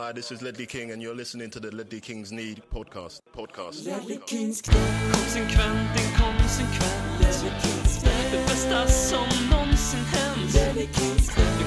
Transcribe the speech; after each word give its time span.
Hi, 0.00 0.12
this 0.12 0.32
is 0.32 0.40
Ledley 0.40 0.64
King, 0.64 0.92
and 0.92 1.02
you're 1.02 1.14
listening 1.14 1.50
to 1.50 1.60
the 1.60 1.70
Ledley 1.76 2.00
Kings 2.00 2.32
Need 2.32 2.62
podcast. 2.72 3.20
Podcast. 3.36 3.84
Konsekvent, 3.84 6.00
inkonsekvent 6.00 7.00
Det 8.30 8.46
bästa 8.46 8.86
som 8.86 9.26
någonsin 9.50 10.00
hänt 10.00 10.52
Du 10.52 10.86
kommer 10.94 11.59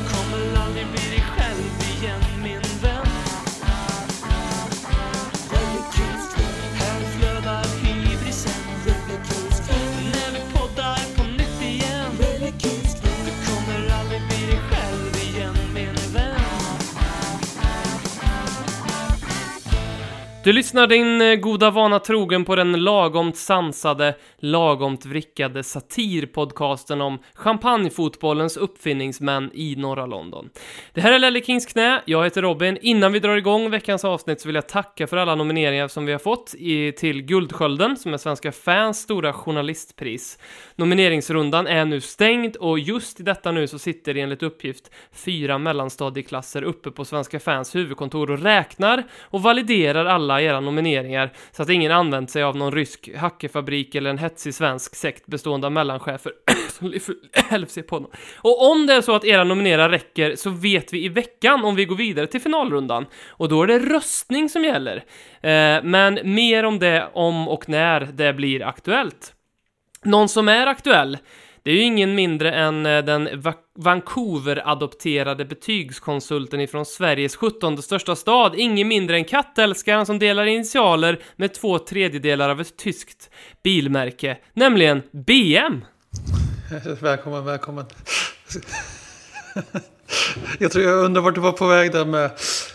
Du 20.43 20.54
lyssnar 20.54 20.88
din 20.88 21.21
eh, 21.21 21.36
goda 21.36 21.70
vana 21.71 22.00
trogen 22.00 22.46
på 22.46 22.56
den 22.56 22.71
lagomt 22.84 23.38
sansade, 23.38 24.15
lagomt 24.38 25.06
vrickade 25.06 25.64
satirpodcasten 25.64 27.01
om 27.01 27.20
champagnefotbollens 27.34 28.57
uppfinningsmän 28.57 29.51
i 29.54 29.75
norra 29.75 30.06
London. 30.06 30.50
Det 30.93 31.01
här 31.01 31.11
är 31.11 31.20
Lelle 31.20 31.42
Kings 31.42 31.65
knä, 31.65 32.02
jag 32.06 32.23
heter 32.23 32.42
Robin. 32.42 32.78
Innan 32.81 33.11
vi 33.11 33.20
drar 33.20 33.36
igång 33.36 33.70
veckans 33.70 34.06
avsnitt 34.06 34.42
så 34.42 34.48
vill 34.48 34.56
jag 34.56 34.70
tacka 34.70 35.08
för 35.08 35.17
alla 35.17 35.36
nomineringar 35.36 35.88
som 35.88 36.06
vi 36.06 36.11
har 36.11 36.20
fått 36.20 36.56
i, 36.58 36.92
till 36.92 37.22
Guldskölden, 37.22 37.98
som 37.98 38.14
är 38.14 38.17
Svenska 38.17 38.52
fans 38.52 39.00
stora 39.00 39.34
journalistpris. 39.34 40.39
Nomineringsrundan 40.75 41.67
är 41.67 41.86
nu 41.86 42.02
stängd 42.02 42.56
och 42.56 42.80
just 42.80 43.20
i 43.20 43.23
detta 43.23 43.52
nu 43.52 43.67
så 43.67 43.80
sitter 43.80 44.17
enligt 44.17 44.44
uppgift 44.44 44.92
fyra 45.12 45.58
mellanstadieklasser 45.58 46.62
uppe 46.62 46.92
på 46.92 47.06
Svenska 47.06 47.39
fans 47.39 47.75
huvudkontor 47.75 48.31
och 48.31 48.39
räknar 48.39 49.03
och 49.22 49.42
validerar 49.42 50.06
alla 50.06 50.33
era 50.42 50.59
nomineringar 50.59 51.33
så 51.52 51.64
att 51.64 51.69
ingen 51.69 51.92
använt 51.92 52.31
sig 52.31 52.44
av 52.44 52.56
någon 52.56 52.72
rysk 52.72 53.09
hackerfabrik 53.16 53.95
eller 53.95 54.09
en 54.09 54.17
hetsig 54.17 54.53
svensk 54.53 54.95
sekt 54.95 55.26
bestående 55.26 55.67
av 55.67 55.73
mellanchefer 55.73 56.31
som 56.70 56.94
LFC 57.58 57.78
på 57.88 57.95
honom. 57.95 58.12
Och 58.38 58.72
om 58.72 58.88
det 58.88 58.94
är 58.94 59.02
så 59.02 59.16
att 59.16 59.26
era 59.26 59.44
nomineringar 59.44 59.89
räcker 59.89 60.36
så 60.36 60.50
vet 60.50 60.94
vi 60.94 61.06
i 61.06 61.09
veckan 61.09 61.66
om 61.66 61.76
vi 61.76 61.86
går 61.86 61.95
vidare 61.95 62.28
till 62.28 62.42
finalrundan 62.42 63.06
och 63.30 63.50
då 63.50 63.64
är 63.64 63.67
det 63.67 63.80
röstning 63.80 64.50
som 64.50 64.64
gäller. 64.64 64.95
Eh, 65.42 65.84
men 65.84 66.20
mer 66.23 66.64
om 66.64 66.80
det 66.80 67.08
om 67.14 67.48
och 67.48 67.70
när 67.70 68.00
det 68.00 68.34
blir 68.34 68.64
aktuellt. 68.64 69.34
Någon 70.04 70.30
som 70.30 70.50
är 70.50 70.67
aktuell, 70.67 71.17
det 71.64 71.72
är 71.72 71.75
ju 71.75 71.81
ingen 71.81 72.16
mindre 72.16 72.52
än 72.52 72.86
eh, 72.86 73.03
den 73.03 73.44
Vancouver-adopterade 73.80 75.45
betygskonsulten 75.45 76.61
ifrån 76.61 76.86
Sveriges 76.86 77.36
17 77.36 77.81
största 77.81 78.16
stad, 78.16 78.55
ingen 78.58 78.88
mindre 78.88 79.16
än 79.16 79.25
kattälskaren 79.25 80.05
som 80.05 80.20
delar 80.20 80.45
initialer 80.45 81.20
med 81.36 81.53
två 81.53 81.80
tredjedelar 81.80 82.50
av 82.50 82.61
ett 82.61 82.78
tyskt 82.78 83.30
bilmärke, 83.64 84.38
nämligen 84.53 85.02
BM. 85.11 85.86
Välkommen, 87.02 87.45
välkommen. 87.45 87.86
Jag 90.59 90.72
tror 90.72 90.86
jag 90.86 91.06
undrar 91.06 91.22
vart 91.22 91.36
du 91.36 91.42
var 91.42 91.52
på 91.52 91.68
väg 91.68 91.92
där 91.92 92.06
med, 92.06 92.32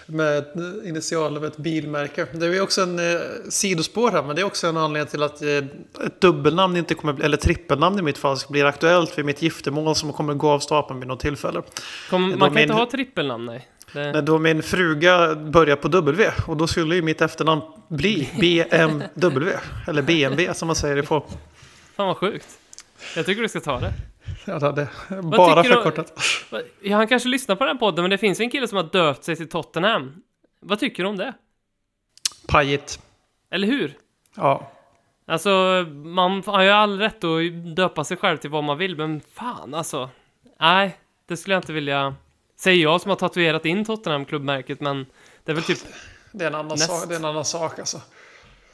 med 0.06 0.44
initialer 0.84 1.40
med 1.40 1.48
ett 1.48 1.56
bilmärke. 1.56 2.26
Det 2.32 2.46
är 2.46 2.60
också 2.62 2.82
en 2.82 2.98
eh, 2.98 3.20
sidospår 3.48 4.10
här, 4.10 4.22
men 4.22 4.36
det 4.36 4.42
är 4.42 4.46
också 4.46 4.66
en 4.66 4.76
anledning 4.76 5.10
till 5.10 5.22
att 5.22 5.42
eh, 5.42 5.48
ett 6.06 6.20
dubbelnamn 6.20 6.76
inte 6.76 6.94
kommer, 6.94 7.24
eller 7.24 7.36
trippelnamn 7.36 7.98
i 7.98 8.02
mitt 8.02 8.18
fall, 8.18 8.36
blir 8.48 8.64
aktuellt 8.64 9.18
vid 9.18 9.24
mitt 9.24 9.42
giftermål 9.42 9.94
som 9.94 10.12
kommer 10.12 10.34
gå 10.34 10.50
av 10.50 10.58
stapeln 10.58 11.00
vid 11.00 11.08
något 11.08 11.20
tillfälle. 11.20 11.62
Kom, 12.10 12.30
Då 12.30 12.36
man 12.36 12.48
kan 12.48 12.54
min- 12.54 12.62
inte 12.62 12.74
ha 12.74 12.90
trippelnamn, 12.90 13.46
nej. 13.46 13.68
Det, 13.92 14.12
När 14.12 14.22
då 14.22 14.38
min 14.38 14.62
fruga 14.62 15.34
börjar 15.34 15.76
på 15.76 15.88
W, 15.88 16.30
och 16.46 16.56
då 16.56 16.66
skulle 16.66 16.94
ju 16.94 17.02
mitt 17.02 17.20
efternamn 17.20 17.62
bli 17.88 18.30
BMW, 18.40 19.56
eller 19.86 20.02
BMW 20.02 20.54
som 20.54 20.66
man 20.66 20.76
säger 20.76 20.96
det 20.96 21.02
på. 21.02 21.24
fan 21.96 22.06
vad 22.06 22.16
sjukt. 22.16 22.57
Jag 23.16 23.26
tycker 23.26 23.42
du 23.42 23.48
ska 23.48 23.60
ta 23.60 23.80
det. 23.80 23.92
Jag 24.44 24.60
hade 24.60 24.88
bara 25.22 25.62
du- 25.62 25.68
förkortat. 25.68 26.12
Ja, 26.82 26.96
han 26.96 27.08
kanske 27.08 27.28
lyssnar 27.28 27.56
på 27.56 27.64
den 27.64 27.78
podden, 27.78 28.02
men 28.02 28.10
det 28.10 28.18
finns 28.18 28.40
en 28.40 28.50
kille 28.50 28.68
som 28.68 28.76
har 28.76 28.82
döpt 28.84 29.24
sig 29.24 29.36
till 29.36 29.48
Tottenham. 29.48 30.22
Vad 30.60 30.80
tycker 30.80 31.02
du 31.02 31.08
om 31.08 31.16
det? 31.16 31.32
Pajigt. 32.48 33.00
Eller 33.50 33.66
hur? 33.66 33.94
Ja. 34.36 34.72
Alltså, 35.26 35.50
man 35.94 36.42
har 36.46 36.62
ju 36.62 36.68
all 36.70 36.98
rätt 36.98 37.24
att 37.24 37.76
döpa 37.76 38.04
sig 38.04 38.16
själv 38.16 38.36
till 38.36 38.50
vad 38.50 38.64
man 38.64 38.78
vill, 38.78 38.96
men 38.96 39.20
fan 39.34 39.74
alltså. 39.74 40.10
Nej, 40.60 40.98
det 41.26 41.36
skulle 41.36 41.54
jag 41.54 41.58
inte 41.60 41.72
vilja. 41.72 42.14
Säger 42.56 42.82
jag 42.82 43.00
som 43.00 43.08
har 43.08 43.16
tatuerat 43.16 43.64
in 43.64 43.84
Tottenham-klubbmärket, 43.84 44.80
men 44.80 45.06
det 45.44 45.52
är 45.52 45.54
väl 45.54 45.64
typ... 45.64 45.78
Det 46.32 46.44
är 46.44 46.48
en 46.48 46.54
annan, 46.54 46.68
Näst. 46.68 46.86
sak, 46.86 47.08
det 47.08 47.14
är 47.14 47.18
en 47.18 47.24
annan 47.24 47.44
sak 47.44 47.78
alltså. 47.78 48.00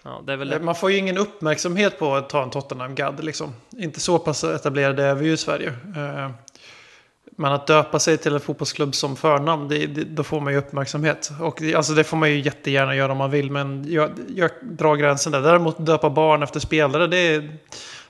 Ja, 0.04 0.20
väl 0.26 0.48
det. 0.48 0.60
Man 0.60 0.74
får 0.74 0.90
ju 0.90 0.96
ingen 0.96 1.18
uppmärksamhet 1.18 1.98
på 1.98 2.14
att 2.14 2.28
ta 2.28 2.42
en 2.42 2.50
Tottenham-gadd 2.50 3.24
liksom. 3.24 3.54
Inte 3.78 4.00
så 4.00 4.18
pass 4.18 4.44
etablerade 4.44 5.04
är 5.04 5.14
vi 5.14 5.26
ju 5.26 5.32
i 5.32 5.36
Sverige. 5.36 5.68
Eh, 5.96 6.30
Men 7.36 7.52
att 7.52 7.66
döpa 7.66 7.98
sig 7.98 8.18
till 8.18 8.34
en 8.34 8.40
fotbollsklubb 8.40 8.94
som 8.94 9.16
förnamn, 9.16 9.68
det, 9.68 9.86
det, 9.86 10.04
då 10.04 10.22
får 10.22 10.40
man 10.40 10.52
ju 10.52 10.58
uppmärksamhet. 10.58 11.30
Och 11.40 11.56
det, 11.60 11.74
alltså 11.74 11.92
det 11.92 12.04
får 12.04 12.16
man 12.16 12.30
ju 12.30 12.40
jättegärna 12.40 12.96
göra 12.96 13.12
om 13.12 13.18
man 13.18 13.30
vill, 13.30 13.50
men 13.50 13.92
jag, 13.92 14.10
jag 14.36 14.50
drar 14.62 14.96
gränsen 14.96 15.32
där. 15.32 15.40
Däremot 15.40 15.86
döpa 15.86 16.10
barn 16.10 16.42
efter 16.42 16.60
spelare, 16.60 17.06
det 17.06 17.18
är, 17.18 17.58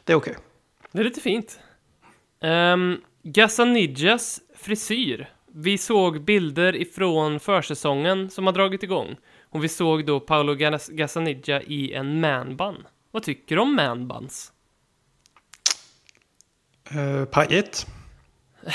det 0.04 0.12
är 0.12 0.16
okej. 0.16 0.36
Det 0.92 1.00
är 1.00 1.04
lite 1.04 1.20
fint. 1.20 1.58
Um, 2.42 3.00
Gazzanigas 3.22 4.40
frisyr. 4.56 5.28
Vi 5.52 5.78
såg 5.78 6.24
bilder 6.24 6.76
ifrån 6.76 7.40
försäsongen 7.40 8.30
som 8.30 8.46
har 8.46 8.52
dragit 8.52 8.82
igång. 8.82 9.16
Och 9.54 9.64
vi 9.64 9.68
såg 9.68 10.06
då 10.06 10.20
Paolo 10.20 10.54
Gazzaniga 10.88 11.62
i 11.62 11.94
en 11.94 12.20
manbun. 12.20 12.86
Vad 13.10 13.22
tycker 13.22 13.56
du 13.56 13.62
om 13.62 13.76
manbuns? 13.76 14.52
Uh, 16.94 17.24
pajigt. 17.24 17.86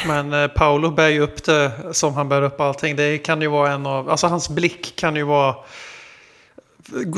Men 0.08 0.34
uh, 0.34 0.48
Paolo 0.48 0.92
bär 0.92 1.08
ju 1.08 1.20
upp 1.20 1.44
det 1.44 1.94
som 1.94 2.14
han 2.14 2.30
bär 2.30 2.42
upp 2.42 2.60
allting. 2.62 2.96
Det 2.96 3.18
kan 3.18 3.42
ju 3.42 3.48
vara 3.48 3.72
en 3.72 3.86
av, 3.86 4.10
alltså 4.10 4.28
hans 4.28 4.50
blick 4.50 4.96
kan 4.96 5.16
ju 5.16 5.24
vara... 5.24 5.56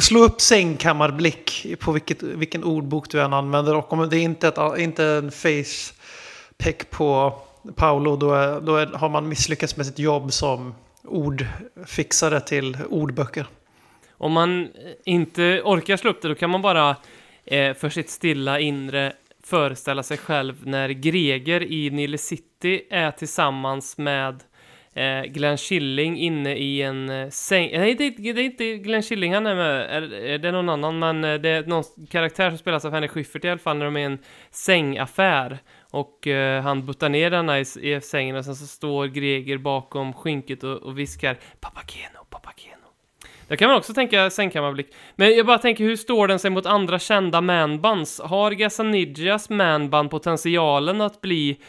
Slå 0.02 0.24
upp 0.24 0.42
sängkammarblick 0.42 1.66
på 1.80 1.92
vilket, 1.92 2.24
vilken 2.24 2.64
ordbok 2.64 3.10
du 3.10 3.22
än 3.22 3.34
använder. 3.34 3.76
Och 3.76 3.94
om 3.94 4.10
det 4.10 4.18
är 4.18 4.24
inte, 4.24 4.48
är 4.48 4.78
inte 4.78 5.06
en 5.06 5.32
face 5.32 5.94
peck 6.58 6.90
på 6.90 7.40
Paolo, 7.76 8.16
då, 8.16 8.34
är, 8.34 8.62
då 8.62 8.76
är, 8.76 8.86
har 8.88 9.10
man 9.10 9.30
misslyckats 9.30 9.78
med 9.78 9.86
sitt 9.86 10.00
jobb 10.00 10.34
som 10.34 10.76
ordfixare 11.04 12.40
till 12.40 12.78
ordböcker. 12.90 13.46
Om 14.12 14.32
man 14.32 14.62
eh, 14.64 14.70
inte 15.06 15.62
orkar 15.64 15.98
slå 15.98 16.10
upp 16.10 16.22
det, 16.22 16.28
då 16.28 16.36
kan 16.36 16.50
man 16.50 16.62
bara 16.62 16.96
eh, 17.46 17.74
för 17.74 17.90
sitt 17.90 18.10
stilla 18.10 18.60
inre 18.60 19.14
föreställa 19.44 20.04
sig 20.04 20.18
själv 20.18 20.68
när 20.68 20.90
Greger 20.90 21.64
i 21.72 21.90
Nile 21.90 22.18
City 22.18 22.82
är 22.90 23.12
tillsammans 23.12 23.98
med 23.98 24.44
eh, 24.94 25.22
Glenn 25.24 25.58
Killing 25.58 26.18
inne 26.20 26.56
i 26.56 26.82
en 26.82 27.10
eh, 27.10 27.30
säng. 27.30 27.70
Nej, 27.74 27.96
det, 27.96 28.04
är- 28.06 28.34
det 28.34 28.42
är 28.42 28.46
inte 28.46 28.76
Glenn 28.78 29.04
Killing 29.04 29.34
han 29.34 29.46
är 29.48 29.56
med. 29.56 29.82
Är, 30.04 30.14
är 30.14 30.38
det 30.38 30.52
någon 30.52 30.70
annan? 30.70 31.00
Men 31.00 31.24
eh, 31.24 31.34
det 31.34 31.50
är 31.50 31.64
någon 31.64 31.84
karaktär 32.10 32.50
som 32.50 32.58
spelas 32.58 32.86
av 32.86 32.92
Henrik 32.94 33.12
Schyffert 33.12 33.46
i 33.46 33.50
alla 33.50 33.60
fall 33.60 33.78
när 33.78 33.86
de 33.86 33.96
är 33.96 34.00
i 34.02 34.04
en 34.04 34.20
sängaffär. 34.52 35.58
Och 35.92 36.28
eh, 36.28 36.64
han 36.64 36.86
buttar 36.86 37.10
ner 37.10 37.30
denna 37.30 37.60
i, 37.60 37.66
i 37.82 38.02
sängen 38.02 38.36
och 38.36 38.46
sen 38.46 38.56
så 38.56 38.68
står 38.68 39.08
Greger 39.08 39.58
bakom 39.58 40.14
skynket 40.14 40.64
och, 40.64 40.78
och 40.78 41.00
viskar 41.00 41.40
Papageno, 41.60 42.26
Papageno. 42.30 42.78
Där 43.48 43.56
kan 43.56 43.70
man 43.70 43.78
också 43.78 43.94
tänka 43.94 44.30
sängkammarblick. 44.30 44.94
Men 45.16 45.38
jag 45.38 45.46
bara 45.46 45.58
tänker, 45.58 45.84
hur 45.84 45.96
står 45.96 46.28
den 46.28 46.40
sig 46.40 46.52
mot 46.52 46.66
andra 46.66 47.00
kända 47.00 47.42
manbands? 47.42 48.20
Har 48.20 48.52
Gazzanigas 48.52 49.50
manband 49.50 50.12
potentialen 50.12 51.02
att 51.02 51.22
bli 51.22 51.62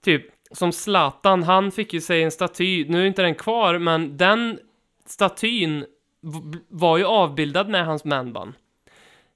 typ 0.00 0.26
som 0.50 0.72
Zlatan? 0.72 1.42
Han 1.42 1.72
fick 1.72 1.92
ju 1.92 2.00
sig 2.00 2.22
en 2.22 2.30
staty, 2.30 2.84
nu 2.88 3.02
är 3.02 3.06
inte 3.06 3.22
den 3.22 3.34
kvar, 3.34 3.78
men 3.78 4.16
den 4.16 4.58
statyn 5.06 5.84
var 6.68 6.98
ju 6.98 7.04
avbildad 7.04 7.68
med 7.68 7.86
hans 7.86 8.04
manband. 8.04 8.52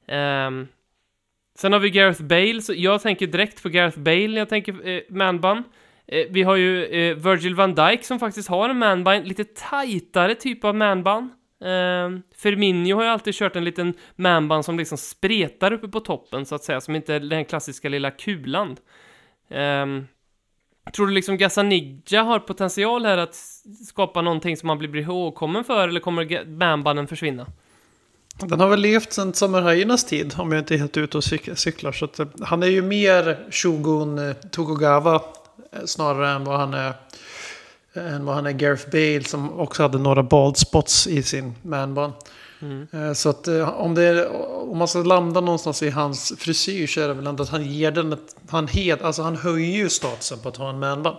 Um, 0.09 0.69
sen 1.61 1.73
har 1.73 1.81
vi 1.81 1.91
Gareth 1.91 2.23
Bale, 2.23 2.62
så 2.62 2.73
jag 2.77 3.03
tänker 3.03 3.27
direkt 3.27 3.62
på 3.62 3.69
Gareth 3.69 3.99
Bale 3.99 4.29
när 4.29 4.39
jag 4.39 4.49
tänker 4.49 4.89
eh, 4.89 5.01
Manbun. 5.09 5.65
Eh, 6.07 6.27
vi 6.31 6.43
har 6.43 6.57
ju 6.57 6.85
eh, 6.85 7.17
Virgil 7.17 7.55
van 7.55 7.75
Dijk 7.75 8.05
som 8.05 8.19
faktiskt 8.19 8.49
har 8.49 8.69
en 8.69 8.79
Manbun, 8.79 9.23
lite 9.23 9.45
tajtare 9.45 10.35
typ 10.35 10.65
av 10.65 10.75
manbun. 10.75 11.31
Eh, 11.61 12.21
Firmino 12.37 12.97
har 12.97 13.03
ju 13.03 13.09
alltid 13.09 13.35
kört 13.35 13.57
en 13.57 13.65
liten 13.65 13.95
Manbun 14.17 14.62
som 14.62 14.79
liksom 14.79 14.99
spretar 14.99 15.73
uppe 15.73 15.89
på 15.89 16.01
toppen 16.01 16.47
så 16.47 16.55
att 16.55 16.65
säga, 16.65 16.81
som 16.81 16.97
inte 16.97 17.15
är 17.15 17.21
den 17.21 17.45
klassiska 17.45 17.89
lilla 17.89 18.11
kulan. 18.11 18.77
Ehm, 19.51 20.06
tror 20.97 21.06
du 21.06 21.13
liksom 21.13 21.37
Gazzaniga 21.37 22.23
har 22.23 22.39
potential 22.39 23.05
här 23.05 23.19
att 23.19 23.35
skapa 23.89 24.23
någonting 24.23 24.56
som 24.56 24.67
man 24.67 24.79
blir 24.79 24.97
ihågkommen 24.97 25.65
för, 25.65 25.89
eller 25.89 26.01
kommer 26.01 26.25
ga- 26.25 27.06
försvinna? 27.06 27.47
Den 28.43 28.61
har 28.61 28.69
väl 28.69 28.81
levt 28.81 29.13
sedan 29.13 29.35
samurajernas 29.35 30.05
tid, 30.05 30.35
om 30.39 30.53
jag 30.53 30.61
inte 30.61 30.75
är 30.75 30.79
helt 30.79 30.97
ute 30.97 31.17
och 31.17 31.25
cyk- 31.25 31.55
cyklar. 31.55 31.93
Så 31.93 32.05
att, 32.05 32.19
eh, 32.19 32.27
han 32.41 32.63
är 32.63 32.67
ju 32.67 32.83
mer 32.83 33.47
Shogun 33.51 34.19
eh, 34.19 34.33
Tokugawa 34.33 35.15
eh, 35.15 35.85
snarare 35.85 36.31
än 36.31 36.45
vad 36.45 36.59
han 36.59 36.75
är 36.75 36.93
än 37.95 38.25
vad 38.25 38.35
han 38.35 38.47
är 38.47 38.51
Gareth 38.53 38.91
Bale 38.91 39.25
som 39.25 39.61
också 39.61 39.83
hade 39.83 39.99
några 39.99 40.23
bald 40.23 40.57
spots 40.57 41.07
i 41.07 41.23
sin 41.23 41.55
manbun. 41.63 42.13
Mm. 42.63 43.15
Så 43.15 43.29
att 43.29 43.49
om, 43.77 43.95
det 43.95 44.03
är, 44.03 44.29
om 44.71 44.79
man 44.79 44.89
ska 44.89 45.03
landa 45.03 45.41
någonstans 45.41 45.83
i 45.83 45.91
hans 45.91 46.33
frisyr 46.39 46.87
så 46.87 47.01
är 47.01 47.09
det 47.09 47.15
väl 47.15 47.27
ändå 47.27 47.43
att 47.43 47.49
han 47.49 47.65
ger 47.65 47.91
den 47.91 48.13
ett, 48.13 48.37
han, 48.49 48.69
hed, 48.69 49.03
alltså 49.03 49.23
han 49.23 49.37
höjer 49.37 49.77
ju 49.77 49.89
statusen 49.89 50.39
på 50.39 50.49
att 50.49 50.57
ha 50.57 50.71
en 50.71 50.79
manbun. 50.79 51.15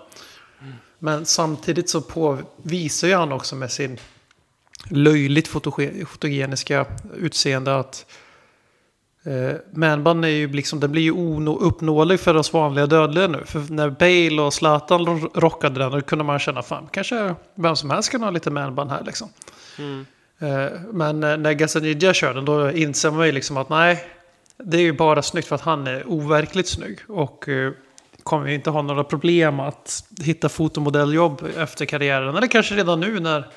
Men 1.00 1.26
samtidigt 1.26 1.90
så 1.90 2.02
påvisar 2.02 3.08
ju 3.08 3.16
han 3.16 3.32
också 3.32 3.56
med 3.56 3.72
sin 3.72 3.98
löjligt 4.90 5.48
fotoge- 5.48 6.06
fotogeniska 6.06 6.86
utseende 7.18 7.76
att 7.80 8.06
eh, 9.26 9.56
manbun 9.74 10.24
är 10.24 10.28
ju 10.28 10.48
liksom, 10.54 10.80
den 10.80 10.92
blir 10.92 11.02
ju 11.02 11.12
ono- 11.14 11.58
uppnåelig 11.62 12.20
för 12.20 12.36
oss 12.36 12.54
vanliga 12.54 12.86
dödliga 12.88 13.28
nu. 13.28 13.44
För 13.46 13.74
när 13.74 13.90
Bale 13.90 14.42
och 14.42 14.54
Zlatan 14.54 15.06
ro- 15.06 15.32
rockade 15.36 15.80
den 15.80 15.92
då 15.92 16.02
kunde 16.02 16.24
man 16.26 16.40
känna 16.40 16.62
fan, 16.62 16.88
kanske 16.92 17.36
vem 17.56 17.76
som 17.76 17.90
helst 17.90 18.10
kan 18.12 18.24
ha 18.24 18.30
lite 18.30 18.50
manbun 18.52 18.90
här 18.90 19.04
liksom. 19.06 19.30
Mm. 19.80 20.06
Eh, 20.40 20.72
Men 20.92 21.24
eh, 21.24 21.38
när 21.38 21.54
Gazzaniga 21.54 22.14
kör 22.14 22.34
den 22.34 22.46
då 22.46 22.72
inser 22.72 23.12
man 23.12 23.26
ju 23.26 23.32
liksom 23.32 23.58
att 23.58 23.70
nej, 23.70 24.06
det 24.58 24.78
är 24.78 24.82
ju 24.82 24.94
bara 24.94 25.22
snyggt 25.22 25.48
för 25.48 25.56
att 25.56 25.62
han 25.62 25.88
är 25.88 26.04
overkligt 26.08 26.68
snygg. 26.68 27.00
Och 27.08 27.50
eh, 27.50 27.72
kommer 28.24 28.48
ju 28.48 28.54
inte 28.56 28.70
ha 28.70 28.82
några 28.82 29.04
problem 29.04 29.60
att 29.60 30.04
hitta 30.22 30.50
fotomodelljobb 30.50 31.44
efter 31.58 31.86
karriären. 31.86 32.36
Eller 32.36 32.48
kanske 32.48 32.76
redan 32.76 33.00
nu 33.00 33.20
när 33.20 33.48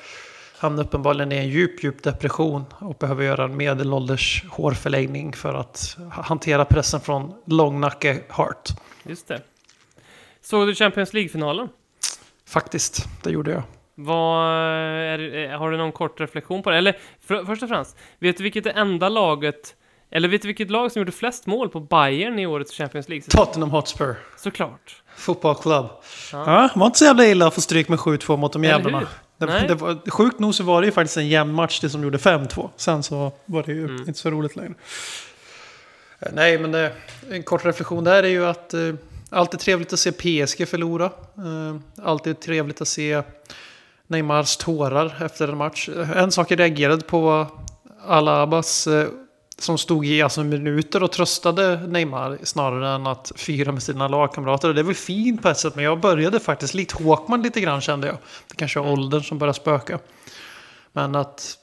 han 0.57 0.79
uppenbarligen 0.79 1.31
är 1.31 1.35
i 1.35 1.39
en 1.39 1.49
djup, 1.49 1.83
djup 1.83 2.03
depression 2.03 2.65
och 2.79 2.95
behöver 2.95 3.23
göra 3.23 3.43
en 3.43 3.57
medelålders 3.57 4.43
hårförlängning 4.49 5.33
för 5.33 5.53
att 5.53 5.97
hantera 6.11 6.65
pressen 6.65 7.01
från 7.01 7.33
långnacke 7.45 8.21
Hart. 8.29 8.69
Just 9.03 9.27
det. 9.27 9.41
Såg 10.41 10.67
du 10.67 10.75
Champions 10.75 11.13
League-finalen? 11.13 11.69
Faktiskt, 12.47 13.05
det 13.23 13.29
gjorde 13.31 13.51
jag. 13.51 13.63
Vad 13.95 14.47
är, 14.49 15.57
har 15.57 15.71
du 15.71 15.77
någon 15.77 15.91
kort 15.91 16.19
reflektion 16.19 16.63
på 16.63 16.69
det? 16.69 16.77
Eller 16.77 16.97
för, 17.25 17.43
först 17.45 17.63
och 17.63 17.69
främst, 17.69 17.97
vet 18.19 18.37
du 18.37 18.43
vilket 18.43 18.63
det 18.63 18.71
enda 18.71 19.09
laget, 19.09 19.75
eller 20.11 20.27
vet 20.27 20.41
du 20.41 20.47
vilket 20.47 20.71
lag 20.71 20.91
som 20.91 20.99
gjorde 20.99 21.11
flest 21.11 21.45
mål 21.45 21.69
på 21.69 21.79
Bayern 21.79 22.39
i 22.39 22.45
årets 22.45 22.77
Champions 22.77 23.09
League? 23.09 23.25
Tottenham 23.29 23.71
Hotspur, 23.71 24.15
Såklart. 24.37 25.03
fotbollsklubb. 25.17 25.85
Ja. 26.31 26.43
Ja, 26.45 26.69
det 26.73 26.79
var 26.79 26.85
inte 26.85 26.99
så 26.99 27.05
jävla 27.05 27.25
illa 27.25 27.47
att 27.47 27.53
få 27.53 27.61
stryk 27.61 27.89
med 27.89 27.99
7-2 27.99 28.37
mot 28.37 28.53
de 28.53 28.63
jävlarna. 28.63 29.07
Det, 29.37 29.67
det 29.67 29.75
var, 29.75 30.09
sjukt 30.11 30.39
nog 30.39 30.55
så 30.55 30.63
var 30.63 30.81
det 30.81 30.85
ju 30.85 30.91
faktiskt 30.91 31.17
en 31.17 31.27
jämn 31.27 31.53
match 31.53 31.79
det 31.79 31.89
som 31.89 32.03
gjorde 32.03 32.17
5-2. 32.17 32.69
Sen 32.75 33.03
så 33.03 33.31
var 33.45 33.63
det 33.63 33.71
ju 33.71 33.85
Mm. 33.85 33.99
inte 34.07 34.19
så 34.19 34.29
roligt 34.31 34.55
längre. 34.55 34.73
Eh, 36.19 36.29
Nej, 36.33 36.59
men 36.59 36.71
det, 36.71 36.91
en 37.31 37.43
kort 37.43 37.65
reflektion 37.65 38.03
där 38.03 38.23
är 38.23 38.27
ju 38.27 38.45
att 38.45 38.73
eh, 38.73 38.93
alltid 39.29 39.59
trevligt 39.59 39.93
att 39.93 39.99
se 39.99 40.11
PSG 40.11 40.67
förlora. 40.67 41.05
Eh, 41.05 41.75
alltid 42.05 42.39
trevligt 42.39 42.81
att 42.81 42.87
se 42.87 43.21
Neymars 44.07 44.57
tårar 44.57 45.17
efter 45.25 45.47
en 45.47 45.57
match. 45.57 45.89
Eh, 45.89 46.11
En 46.17 46.31
sak 46.31 46.51
jag 46.51 46.59
reagerade 46.59 47.01
på 47.03 47.19
var 47.21 47.47
Alabas 48.07 48.87
eh, 48.87 49.07
som 49.57 49.77
stod 49.77 50.05
i 50.05 50.21
alltså, 50.21 50.43
minuter 50.43 51.03
och 51.03 51.11
tröstade 51.11 51.87
Neymar 51.87 52.37
snarare 52.43 52.95
än 52.95 53.07
att 53.07 53.31
fira 53.35 53.71
med 53.71 53.83
sina 53.83 54.07
lagkamrater. 54.07 54.67
Och 54.67 54.75
det 54.75 54.81
är 54.81 54.85
väl 54.85 54.95
fint 54.95 55.41
på 55.41 55.49
ett 55.49 55.57
sätt, 55.57 55.75
men 55.75 55.85
jag 55.85 55.99
började 55.99 56.39
faktiskt 56.39 56.73
likt 56.73 56.91
Håkman 56.91 57.41
lite 57.41 57.61
grann 57.61 57.81
kände 57.81 58.07
jag. 58.07 58.17
Det 58.47 58.55
kanske 58.55 58.79
är 58.79 58.91
åldern 58.91 59.23
som 59.23 59.37
börjar 59.37 59.53
spöka. 59.53 59.99
Men 60.93 61.15
att 61.15 61.57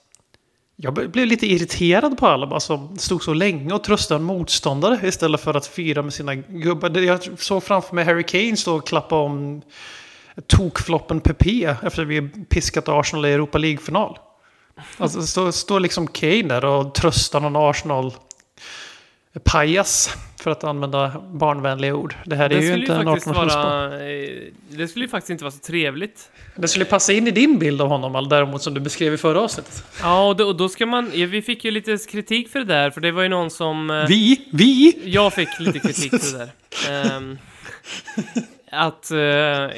jag 0.76 0.94
blev 0.94 1.26
lite 1.26 1.46
irriterad 1.46 2.18
på 2.18 2.26
Alaba 2.26 2.60
som 2.60 2.98
stod 2.98 3.22
så 3.22 3.34
länge 3.34 3.74
och 3.74 3.84
tröstade 3.84 4.18
en 4.18 4.24
motståndare 4.24 5.08
istället 5.08 5.40
för 5.40 5.54
att 5.54 5.66
fira 5.66 6.02
med 6.02 6.14
sina 6.14 6.34
gubbar. 6.34 6.98
Jag 6.98 7.40
såg 7.40 7.62
framför 7.62 7.94
mig 7.94 8.04
Harry 8.04 8.22
Kane 8.22 8.56
stå 8.56 8.76
och 8.76 8.86
klappa 8.86 9.16
om 9.16 9.62
tokfloppen 10.46 11.20
Pepe 11.20 11.76
efter 11.82 12.02
att 12.02 12.08
vi 12.08 12.28
piskat 12.28 12.88
Arsenal 12.88 13.26
i 13.26 13.32
Europa 13.32 13.58
League-final. 13.58 14.18
Alltså 14.98 15.22
står 15.22 15.50
stå 15.50 15.78
liksom 15.78 16.06
Kane 16.06 16.42
där 16.42 16.64
och 16.64 16.94
tröstar 16.94 17.40
någon 17.40 17.56
Arsenal 17.70 18.14
pajas 19.44 20.10
för 20.42 20.50
att 20.50 20.64
använda 20.64 21.22
barnvänliga 21.32 21.94
ord. 21.94 22.14
Det 22.26 22.36
här 22.36 22.44
är 22.44 22.48
Det 22.48 22.54
ju 22.54 22.60
skulle 22.62 22.80
inte 22.80 22.92
ju 22.92 22.98
en 22.98 23.04
faktiskt 23.04 23.26
18 23.28 23.48
vara... 23.48 23.84
eh, 24.10 24.28
Det 24.68 24.88
skulle 24.88 25.04
ju 25.04 25.08
faktiskt 25.08 25.30
inte 25.30 25.44
vara 25.44 25.52
så 25.52 25.58
trevligt. 25.58 26.30
Det 26.56 26.68
skulle 26.68 26.84
passa 26.84 27.12
in 27.12 27.26
i 27.28 27.30
din 27.30 27.58
bild 27.58 27.80
av 27.82 27.88
honom, 27.88 28.16
all- 28.16 28.28
däremot 28.28 28.62
som 28.62 28.74
du 28.74 28.80
beskrev 28.80 29.14
i 29.14 29.16
förra 29.18 29.40
avsnittet. 29.40 29.84
Ja, 30.02 30.28
och 30.28 30.36
då, 30.36 30.44
och 30.46 30.56
då 30.56 30.68
ska 30.68 30.86
man... 30.86 31.10
ja, 31.14 31.26
Vi 31.26 31.42
fick 31.42 31.64
ju 31.64 31.70
lite 31.70 31.98
kritik 32.10 32.48
för 32.48 32.58
det 32.58 32.64
där, 32.64 32.90
för 32.90 33.00
det 33.00 33.12
var 33.12 33.22
ju 33.22 33.28
någon 33.28 33.50
som... 33.50 33.90
eh, 33.90 34.06
Vi, 34.06 34.48
vi, 34.52 34.98
Jag 35.04 35.32
fick 35.34 35.48
lite 35.60 35.78
kritik 35.78 36.10
för 36.10 36.32
det 36.32 36.38
där. 36.38 36.50
Ehm, 37.16 37.38
att 38.74 39.10
eh, 39.10 39.18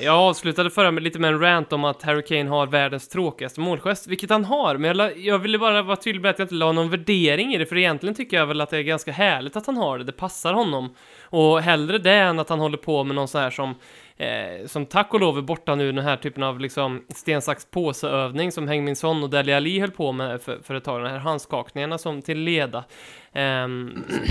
jag 0.05 0.15
avslutade 0.15 0.71
förra 0.71 0.91
med 0.91 1.03
lite 1.03 1.19
med 1.19 1.33
en 1.33 1.41
rant 1.41 1.73
om 1.73 1.85
att 1.85 2.03
Harry 2.03 2.23
Kane 2.23 2.51
har 2.51 2.67
världens 2.67 3.09
tråkigaste 3.09 3.61
målgest, 3.61 4.07
vilket 4.07 4.31
han 4.31 4.45
har. 4.45 4.77
Men 4.77 4.89
jag, 4.89 4.97
la, 4.97 5.11
jag 5.11 5.39
ville 5.39 5.59
bara 5.59 5.83
vara 5.83 5.97
tydlig 5.97 6.23
med 6.23 6.31
att 6.31 6.39
jag 6.39 6.45
inte 6.47 6.55
la 6.55 6.73
någon 6.73 6.91
värdering 6.91 7.55
i 7.55 7.59
det, 7.59 7.67
för 7.67 7.77
egentligen 7.77 8.15
tycker 8.15 8.37
jag 8.37 8.47
väl 8.47 8.61
att 8.61 8.71
det 8.71 8.79
är 8.79 8.83
ganska 8.83 9.13
härligt 9.13 9.57
att 9.57 9.67
han 9.67 9.77
har 9.77 9.99
det. 9.99 10.05
Det 10.05 10.13
passar 10.13 10.53
honom. 10.53 10.95
Och 11.23 11.61
hellre 11.61 11.99
det 11.99 12.15
än 12.15 12.39
att 12.39 12.49
han 12.49 12.61
håller 12.61 12.79
på 12.79 13.05
med 13.05 13.17
någon 13.17 13.29
så 13.29 13.39
här 13.39 13.51
som 13.51 13.75
Eh, 14.17 14.67
som 14.67 14.87
tack 14.87 15.15
och 15.15 15.21
lov 15.21 15.39
är 15.39 15.43
borta 15.43 15.75
nu, 15.75 15.93
den 15.93 16.05
här 16.05 16.17
typen 16.17 16.43
av 16.43 16.61
liksom 16.61 17.05
sten, 17.09 17.43
sax, 17.43 17.67
påse-övning 17.71 18.53
som 18.53 18.69
Heng 18.69 18.97
Son 18.97 19.23
och 19.23 19.31
Dele 19.31 19.57
Ali 19.57 19.81
höll 19.81 19.91
på 19.91 20.13
med 20.13 20.43
för, 20.43 20.59
för 20.63 20.75
ett 20.75 20.85
tag, 20.85 21.03
de 21.03 21.09
här 21.09 21.19
handskakningarna 21.19 21.99
som 21.99 22.23
till 22.23 22.39
leda. 22.39 22.85
Eh, 23.33 23.67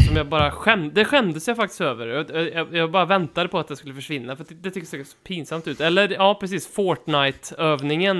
som 0.07 0.15
jag 0.15 0.27
bara 0.27 0.51
skämde, 0.51 0.95
det 0.95 1.06
skämdes 1.06 1.47
jag 1.47 1.57
faktiskt 1.57 1.81
över. 1.81 2.07
Jag, 2.07 2.53
jag, 2.53 2.75
jag 2.75 2.91
bara 2.91 3.06
väntade 3.06 3.50
på 3.50 3.59
att 3.59 3.68
det 3.68 3.75
skulle 3.75 3.94
försvinna, 3.94 4.35
för 4.35 4.45
det, 4.50 4.56
det 4.56 4.71
tycker 4.71 4.97
jag 4.97 5.07
så 5.07 5.18
pinsamt 5.18 5.68
ut. 5.68 5.81
Eller 5.81 6.09
ja, 6.09 6.38
precis, 6.39 6.75
Fortnite-övningen. 6.75 8.19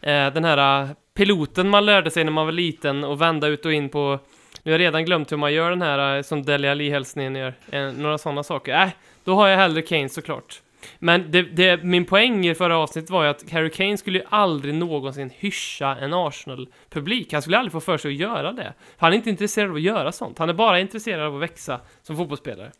Eh, 0.00 0.32
den 0.32 0.44
här 0.44 0.82
eh, 0.82 0.88
piloten 1.14 1.68
man 1.68 1.86
lärde 1.86 2.10
sig 2.10 2.24
när 2.24 2.32
man 2.32 2.46
var 2.46 2.52
liten 2.52 3.04
och 3.04 3.20
vända 3.20 3.46
ut 3.46 3.66
och 3.66 3.72
in 3.72 3.88
på 3.88 4.18
nu 4.62 4.72
har 4.72 4.78
jag 4.78 4.86
redan 4.86 5.04
glömt 5.04 5.32
hur 5.32 5.36
man 5.36 5.52
gör 5.52 5.70
den 5.70 5.82
här 5.82 6.16
eh, 6.16 6.22
som 6.22 6.42
Dele 6.42 6.70
Ali-hälsningen 6.70 7.36
gör. 7.36 7.54
Eh, 7.70 7.92
några 7.92 8.18
sådana 8.18 8.42
saker. 8.42 8.82
Äh, 8.82 8.88
då 9.24 9.34
har 9.34 9.48
jag 9.48 9.56
hellre 9.56 9.82
Kane 9.82 10.08
såklart. 10.08 10.62
Men 10.98 11.30
det, 11.30 11.42
det, 11.42 11.84
min 11.84 12.04
poäng 12.04 12.46
i 12.46 12.54
förra 12.54 12.76
avsnittet 12.78 13.10
var 13.10 13.24
ju 13.24 13.30
att 13.30 13.50
Harry 13.52 13.70
Kane 13.70 13.98
skulle 13.98 14.18
ju 14.18 14.24
aldrig 14.28 14.74
någonsin 14.74 15.30
hyscha 15.38 15.96
en 15.96 16.14
Arsenal-publik. 16.14 17.32
Han 17.32 17.42
skulle 17.42 17.58
aldrig 17.58 17.72
få 17.72 17.80
för 17.80 17.98
sig 17.98 18.08
att 18.10 18.16
göra 18.16 18.52
det. 18.52 18.74
Han 18.96 19.12
är 19.12 19.16
inte 19.16 19.30
intresserad 19.30 19.70
av 19.70 19.76
att 19.76 19.82
göra 19.82 20.12
sånt. 20.12 20.38
Han 20.38 20.48
är 20.48 20.52
bara 20.54 20.80
intresserad 20.80 21.26
av 21.26 21.36
att 21.36 21.42
växa 21.42 21.80
som 22.02 22.16
fotbollsspelare. 22.16 22.70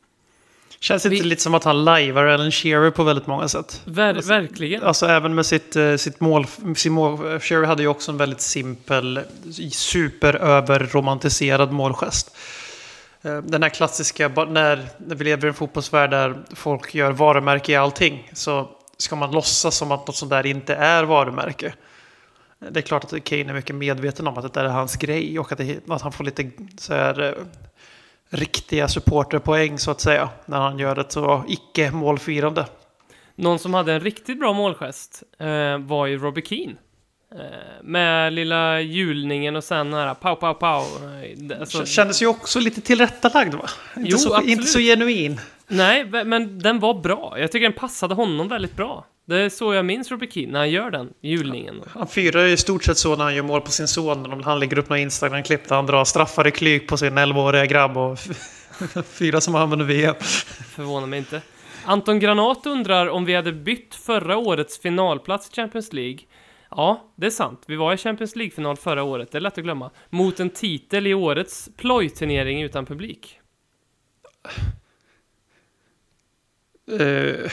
Känns 0.83 1.07
inte 1.07 1.17
Vi- 1.17 1.23
lite 1.29 1.43
som 1.43 1.55
att 1.55 1.65
han 1.65 1.85
lajvar 1.85 2.25
Alan 2.27 2.51
Shearer 2.51 2.91
på 2.91 3.05
väldigt 3.05 3.27
många 3.27 3.49
sätt? 3.49 3.83
Ver, 3.85 4.15
Alltså, 4.15 4.29
verkligen. 4.33 4.83
Alltså 4.83 5.07
även 5.07 5.35
med 5.35 5.47
sitt, 5.47 5.77
eh, 5.77 5.97
sitt 5.97 6.21
mål. 6.21 6.47
Sin 6.77 6.93
mål 6.93 7.41
Shearer 7.41 7.67
hade 7.67 7.83
ju 7.83 7.89
också 7.89 8.11
en 8.13 8.19
väldigt 8.19 8.41
simpel, 8.41 9.21
superöverromantiserad 9.73 11.73
målgest. 11.73 12.37
Eh, 13.23 13.39
den 13.39 13.63
här 13.63 13.71
klassiska, 13.71 14.29
när, 14.29 14.89
när 14.99 15.17
vi 15.17 15.25
lever 15.25 15.45
i 15.45 15.49
en 15.49 15.55
fotbollsvärld 15.55 16.11
där 16.11 16.43
folk 16.55 16.95
gör 16.95 17.13
varumärke 17.13 17.73
i 17.73 17.77
allting. 17.77 18.31
Så 18.33 18.69
ska 18.97 19.17
man 19.17 19.31
låtsas 19.31 19.77
som 19.77 19.93
att 19.93 20.07
något 20.07 20.17
sånt 20.17 20.31
där 20.31 20.47
inte 20.47 20.75
är 20.75 21.05
varumärke. 21.05 21.75
Det 22.71 22.81
är 22.81 22.83
klart 22.83 23.05
att 23.05 23.25
Kane 23.25 23.51
är 23.51 23.53
mycket 23.53 23.77
medveten 23.77 24.27
om 24.27 24.39
att 24.39 24.43
det 24.43 24.61
där 24.61 24.65
är 24.65 24.69
hans 24.69 24.97
grej 24.97 25.39
och 25.39 25.53
att, 25.53 25.59
det, 25.59 25.89
att 25.89 26.03
han 26.03 26.13
får 26.13 26.25
lite 26.25 26.51
så 26.79 26.95
här, 26.95 27.23
eh, 27.23 27.33
riktiga 28.31 28.89
supporterpoäng 28.89 29.79
så 29.79 29.91
att 29.91 30.01
säga. 30.01 30.29
När 30.47 30.61
han 30.61 30.79
gör 30.79 30.99
ett 30.99 31.13
så 31.13 31.45
icke-målfirande. 31.49 32.67
Någon 33.35 33.59
som 33.59 33.75
hade 33.75 33.93
en 33.93 34.01
riktigt 34.01 34.39
bra 34.39 34.53
målgest 34.53 35.23
eh, 35.39 35.79
var 35.79 36.07
ju 36.07 36.19
Robbie 36.19 36.43
Keane. 36.43 36.75
Eh, 37.35 37.41
med 37.83 38.33
lilla 38.33 38.81
hjulningen 38.81 39.57
och 39.57 39.65
sen 39.65 39.93
här 39.95 40.15
pow, 40.15 40.35
pow, 40.35 40.55
pow. 40.55 40.85
Alltså, 41.61 41.87
Kändes 41.87 42.23
ju 42.23 42.27
också 42.27 42.61
lite 42.61 42.81
tillrättalagd 42.81 43.55
va? 43.55 43.71
Inte, 43.97 44.11
Jo, 44.11 44.19
så, 44.19 44.35
absolut. 44.35 44.51
inte 44.51 44.65
så 44.65 44.79
genuin. 44.79 45.41
Nej, 45.69 46.05
men 46.05 46.59
den 46.59 46.79
var 46.81 46.95
bra. 46.95 47.35
Jag 47.39 47.53
tycker 47.53 47.63
den 47.69 47.73
passade 47.79 48.15
honom 48.15 48.49
väldigt 48.49 48.77
bra. 48.77 49.07
Det 49.25 49.37
är 49.37 49.49
så 49.49 49.75
jag 49.75 49.85
minns 49.85 50.11
Robbie 50.11 50.31
Keane, 50.31 50.53
när 50.53 50.59
han 50.59 50.71
gör 50.71 50.91
den 50.91 51.13
hjulningen. 51.21 51.83
Han 51.95 52.07
firar 52.07 52.45
ju 52.47 52.53
i 52.53 52.57
stort 52.57 52.85
sett 52.85 52.99
så 52.99 53.17
när 53.17 53.25
han 53.25 53.35
gör 53.35 53.43
mål 53.43 53.61
på 53.61 53.71
sin 53.71 53.89
son. 53.89 54.33
Om 54.33 54.43
han 54.43 54.61
lägger 54.61 54.79
upp 54.79 54.89
några 54.89 55.01
Instagram-klipp 55.01 55.69
där 55.69 55.77
han 55.77 55.87
drar 55.87 56.05
straffar 56.05 56.47
i 56.47 56.51
klyk 56.51 56.89
på 56.89 56.97
sin 56.97 57.19
11-åriga 57.19 57.67
grabb 57.67 57.97
och 57.97 58.19
firar 59.07 59.41
som 59.41 59.55
han 59.55 59.71
vann 59.71 59.87
VM. 59.87 60.15
Förvånar 60.75 61.07
mig 61.07 61.19
inte. 61.19 61.43
Anton 61.85 62.19
Granat 62.19 62.67
undrar 62.67 63.09
om 63.09 63.25
vi 63.25 63.35
hade 63.35 63.53
bytt 63.53 63.95
förra 63.95 64.37
årets 64.37 64.81
finalplats 64.81 65.51
i 65.53 65.55
Champions 65.55 65.93
League. 65.93 66.19
Ja, 66.71 67.13
det 67.17 67.27
är 67.27 67.31
sant. 67.31 67.63
Vi 67.67 67.77
var 67.77 67.95
i 67.95 67.97
Champions 67.97 68.37
League-final 68.37 68.77
förra 68.77 69.03
året, 69.03 69.33
det 69.33 69.39
är 69.39 69.41
lätt 69.41 69.59
att 69.59 69.65
glömma. 69.65 69.91
Mot 70.11 70.41
en 70.41 70.51
titel 70.51 71.07
i 71.07 71.15
årets 71.15 71.69
plojturnering 71.77 72.63
utan 72.63 72.87
publik. 72.87 73.41
Eh, 77.01 77.51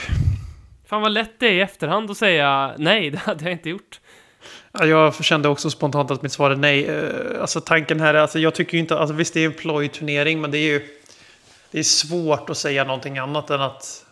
Fan 0.86 1.02
vad 1.02 1.12
lätt 1.12 1.40
det 1.40 1.46
är 1.46 1.52
i 1.52 1.60
efterhand 1.60 2.10
att 2.10 2.16
säga 2.16 2.74
nej, 2.78 3.10
det 3.10 3.18
hade 3.18 3.44
jag 3.44 3.52
inte 3.52 3.70
gjort. 3.70 4.00
Ja, 4.72 4.86
Jag 4.86 5.24
kände 5.24 5.48
också 5.48 5.70
spontant 5.70 6.10
att 6.10 6.22
mitt 6.22 6.32
svar 6.32 6.50
är 6.50 6.56
nej. 6.56 6.86
Eh, 6.86 7.40
Alltså 7.40 7.60
tanken 7.60 8.00
här 8.00 8.14
är, 8.14 8.18
alltså 8.18 8.38
jag 8.38 8.54
tycker 8.54 8.74
ju 8.74 8.80
inte, 8.80 8.98
alltså 8.98 9.14
visst 9.14 9.34
det 9.34 9.40
är 9.40 9.46
en 9.46 9.52
plojturnering 9.52 10.40
men 10.40 10.50
det 10.50 10.58
är 10.58 10.72
ju 10.72 10.88
det 11.70 11.78
är 11.78 11.82
svårt 11.82 12.50
att 12.50 12.56
säga 12.56 12.84
någonting 12.84 13.18
annat 13.18 13.50
än 13.50 13.60
att 13.60 14.04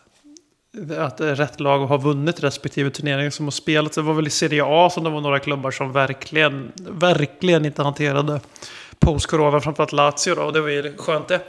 att 0.97 1.21
rätt 1.21 1.59
lag 1.59 1.79
har 1.79 1.97
vunnit 1.97 2.43
respektive 2.43 2.89
turnering 2.89 3.31
som 3.31 3.45
har 3.45 3.51
spelat. 3.51 3.93
Det 3.93 4.01
var 4.01 4.13
väl 4.13 4.27
i 4.27 4.29
Serie 4.29 4.63
A 4.65 4.89
som 4.89 5.03
det 5.03 5.09
var 5.09 5.21
några 5.21 5.39
klubbar 5.39 5.71
som 5.71 5.91
verkligen, 5.91 6.71
verkligen 6.75 7.65
inte 7.65 7.83
hanterade 7.83 8.39
post-corona. 8.99 9.59
Framförallt 9.59 9.91
Lazio 9.91 10.35
då, 10.35 10.41
och 10.41 10.53
det 10.53 10.61
var 10.61 10.69
ju 10.69 10.97
skönt 10.97 11.27
det. 11.27 11.41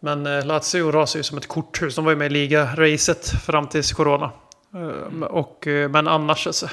Men 0.00 0.26
eh, 0.26 0.46
Lazio 0.46 0.92
rasade 0.92 1.18
ju 1.18 1.22
som 1.22 1.38
ett 1.38 1.48
korthus. 1.48 1.96
De 1.96 2.04
var 2.04 2.12
ju 2.12 2.18
med 2.18 2.26
i 2.26 2.30
liga-racet 2.30 3.28
fram 3.44 3.66
tills 3.66 3.92
corona. 3.92 4.30
Mm. 4.74 5.22
och, 5.22 5.66
eh, 5.66 5.90
men 5.90 6.08
annars, 6.08 6.46
alltså, 6.46 6.68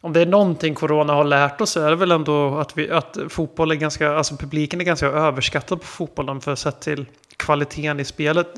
om 0.00 0.12
det 0.12 0.20
är 0.20 0.26
någonting 0.26 0.74
corona 0.74 1.12
har 1.12 1.24
lärt 1.24 1.60
oss 1.60 1.70
så 1.70 1.80
är 1.80 1.90
det 1.90 1.96
väl 1.96 2.10
ändå 2.10 2.58
att, 2.58 2.78
vi, 2.78 2.90
att 2.90 3.16
fotboll 3.28 3.70
är 3.70 3.74
ganska, 3.74 4.12
alltså 4.12 4.36
publiken 4.36 4.80
är 4.80 4.84
ganska 4.84 5.06
överskattad 5.06 5.80
på 5.80 5.86
fotbollen 5.86 6.40
för 6.40 6.54
sett 6.54 6.80
till 6.80 7.06
kvaliteten 7.36 8.00
i 8.00 8.04
spelet. 8.04 8.48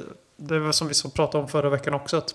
Det 0.49 0.59
var 0.59 0.73
som 0.73 0.89
vi 0.89 0.95
så 0.95 1.11
pratade 1.11 1.43
om 1.43 1.49
förra 1.49 1.71
veckan 1.71 1.95
också. 1.95 2.17
Att 2.17 2.35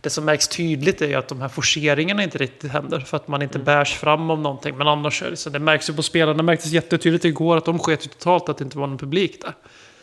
det 0.00 0.10
som 0.10 0.24
märks 0.24 0.48
tydligt 0.48 1.02
är 1.02 1.18
att 1.18 1.28
de 1.28 1.40
här 1.40 1.48
forceringarna 1.48 2.22
inte 2.22 2.38
riktigt 2.38 2.70
händer. 2.70 3.00
För 3.00 3.16
att 3.16 3.28
man 3.28 3.42
inte 3.42 3.58
mm. 3.58 3.64
bärs 3.64 3.94
fram 3.94 4.30
om 4.30 4.42
någonting. 4.42 4.76
Men 4.78 4.88
annars 4.88 5.22
är 5.22 5.30
det 5.30 5.36
så. 5.36 5.50
Det 5.50 5.58
märks 5.58 5.90
ju 5.90 5.94
på 5.94 6.02
spelarna. 6.02 6.36
Det 6.36 6.42
märktes 6.42 6.70
jättetydligt 6.70 7.24
igår 7.24 7.56
att 7.56 7.64
de 7.64 7.78
sket 7.78 8.10
totalt 8.10 8.48
att 8.48 8.58
det 8.58 8.64
inte 8.64 8.78
var 8.78 8.86
någon 8.86 8.98
publik 8.98 9.42
där. 9.42 9.54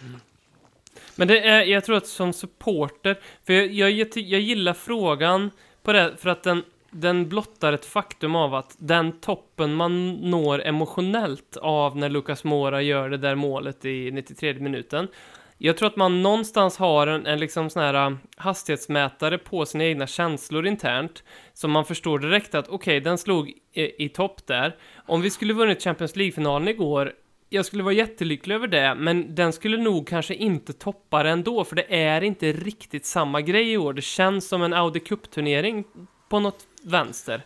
Mm. 0.01 0.19
Men 1.15 1.27
det 1.27 1.39
är, 1.39 1.63
jag 1.63 1.83
tror 1.83 1.97
att 1.97 2.07
som 2.07 2.33
supporter, 2.33 3.19
för 3.45 3.53
jag, 3.53 3.91
jag, 3.91 4.07
jag 4.15 4.41
gillar 4.41 4.73
frågan 4.73 5.51
på 5.83 5.93
det, 5.93 6.13
för 6.17 6.29
att 6.29 6.43
den, 6.43 6.63
den 6.91 7.29
blottar 7.29 7.73
ett 7.73 7.85
faktum 7.85 8.35
av 8.35 8.55
att 8.55 8.75
den 8.77 9.11
toppen 9.11 9.75
man 9.75 10.13
når 10.13 10.61
emotionellt 10.63 11.57
av 11.57 11.97
när 11.97 12.09
Lucas 12.09 12.43
Mora 12.43 12.81
gör 12.81 13.09
det 13.09 13.17
där 13.17 13.35
målet 13.35 13.85
i 13.85 14.11
93 14.11 14.53
minuten. 14.53 15.07
Jag 15.57 15.77
tror 15.77 15.87
att 15.87 15.95
man 15.95 16.21
någonstans 16.21 16.77
har 16.77 17.07
en, 17.07 17.25
en 17.25 17.39
liksom 17.39 17.69
sån 17.69 17.81
här 17.81 18.07
äh, 18.07 18.17
hastighetsmätare 18.37 19.37
på 19.37 19.65
sina 19.65 19.83
egna 19.83 20.07
känslor 20.07 20.67
internt, 20.67 21.23
så 21.53 21.67
man 21.67 21.85
förstår 21.85 22.19
direkt 22.19 22.55
att 22.55 22.67
okej, 22.67 22.75
okay, 22.75 22.99
den 22.99 23.17
slog 23.17 23.49
i, 23.73 24.05
i 24.05 24.09
topp 24.09 24.47
där. 24.47 24.75
Om 25.05 25.21
vi 25.21 25.29
skulle 25.29 25.53
vunnit 25.53 25.83
Champions 25.83 26.15
League-finalen 26.15 26.67
igår, 26.67 27.13
jag 27.49 27.65
skulle 27.65 27.83
vara 27.83 27.93
jättelycklig 27.93 28.55
över 28.55 28.67
det, 28.67 28.95
men 28.95 29.35
den 29.35 29.53
skulle 29.53 29.77
nog 29.77 30.07
kanske 30.07 30.35
inte 30.35 30.73
toppa 30.73 31.23
det 31.23 31.29
ändå, 31.29 31.63
för 31.63 31.75
det 31.75 31.95
är 31.95 32.21
inte 32.21 32.51
riktigt 32.51 33.05
samma 33.05 33.41
grej 33.41 33.71
i 33.71 33.77
år. 33.77 33.93
Det 33.93 34.01
känns 34.01 34.47
som 34.47 34.61
en 34.61 34.73
Audi 34.73 34.99
Cup-turnering 34.99 35.83
på 36.29 36.39
något 36.39 36.67
vänster. 36.83 37.41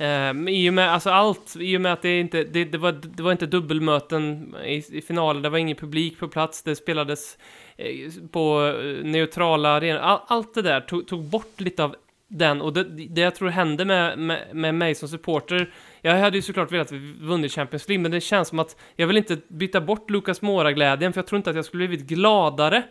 Um, 0.00 0.48
I 0.48 0.70
och 0.70 0.74
med, 0.74 0.92
alltså 0.92 1.10
allt, 1.10 1.56
i 1.60 1.76
och 1.76 1.80
med 1.80 1.92
att 1.92 2.02
det 2.02 2.20
inte, 2.20 2.44
det, 2.44 2.64
det, 2.64 2.78
var, 2.78 2.92
det 2.92 3.22
var 3.22 3.32
inte 3.32 3.46
dubbelmöten 3.46 4.54
i, 4.64 4.98
i 4.98 5.02
finalen, 5.02 5.42
det 5.42 5.48
var 5.48 5.58
ingen 5.58 5.76
publik 5.76 6.18
på 6.18 6.28
plats, 6.28 6.62
det 6.62 6.76
spelades 6.76 7.38
eh, 7.76 8.12
på 8.30 8.66
eh, 8.66 9.04
neutrala 9.04 9.68
arenor, 9.68 9.98
All, 9.98 10.20
allt 10.26 10.54
det 10.54 10.62
där 10.62 10.80
tog, 10.80 11.06
tog, 11.06 11.24
bort 11.24 11.60
lite 11.60 11.84
av 11.84 11.96
den, 12.28 12.60
och 12.60 12.72
det, 12.72 12.84
det 12.84 13.20
jag 13.20 13.34
tror 13.34 13.48
hände 13.48 13.84
med, 13.84 14.18
med, 14.18 14.46
med 14.52 14.74
mig 14.74 14.94
som 14.94 15.08
supporter, 15.08 15.70
jag 16.00 16.18
hade 16.18 16.36
ju 16.36 16.42
såklart 16.42 16.72
velat 16.72 16.92
vunnit 17.20 17.52
Champions 17.52 17.88
League, 17.88 18.02
men 18.02 18.10
det 18.10 18.20
känns 18.20 18.48
som 18.48 18.58
att 18.58 18.76
jag 18.96 19.06
vill 19.06 19.16
inte 19.16 19.36
byta 19.48 19.80
bort 19.80 20.10
Lucas 20.10 20.42
Mora-glädjen, 20.42 21.12
för 21.12 21.18
jag 21.18 21.26
tror 21.26 21.36
inte 21.36 21.50
att 21.50 21.56
jag 21.56 21.64
skulle 21.64 21.88
blivit 21.88 22.06
gladare 22.06 22.82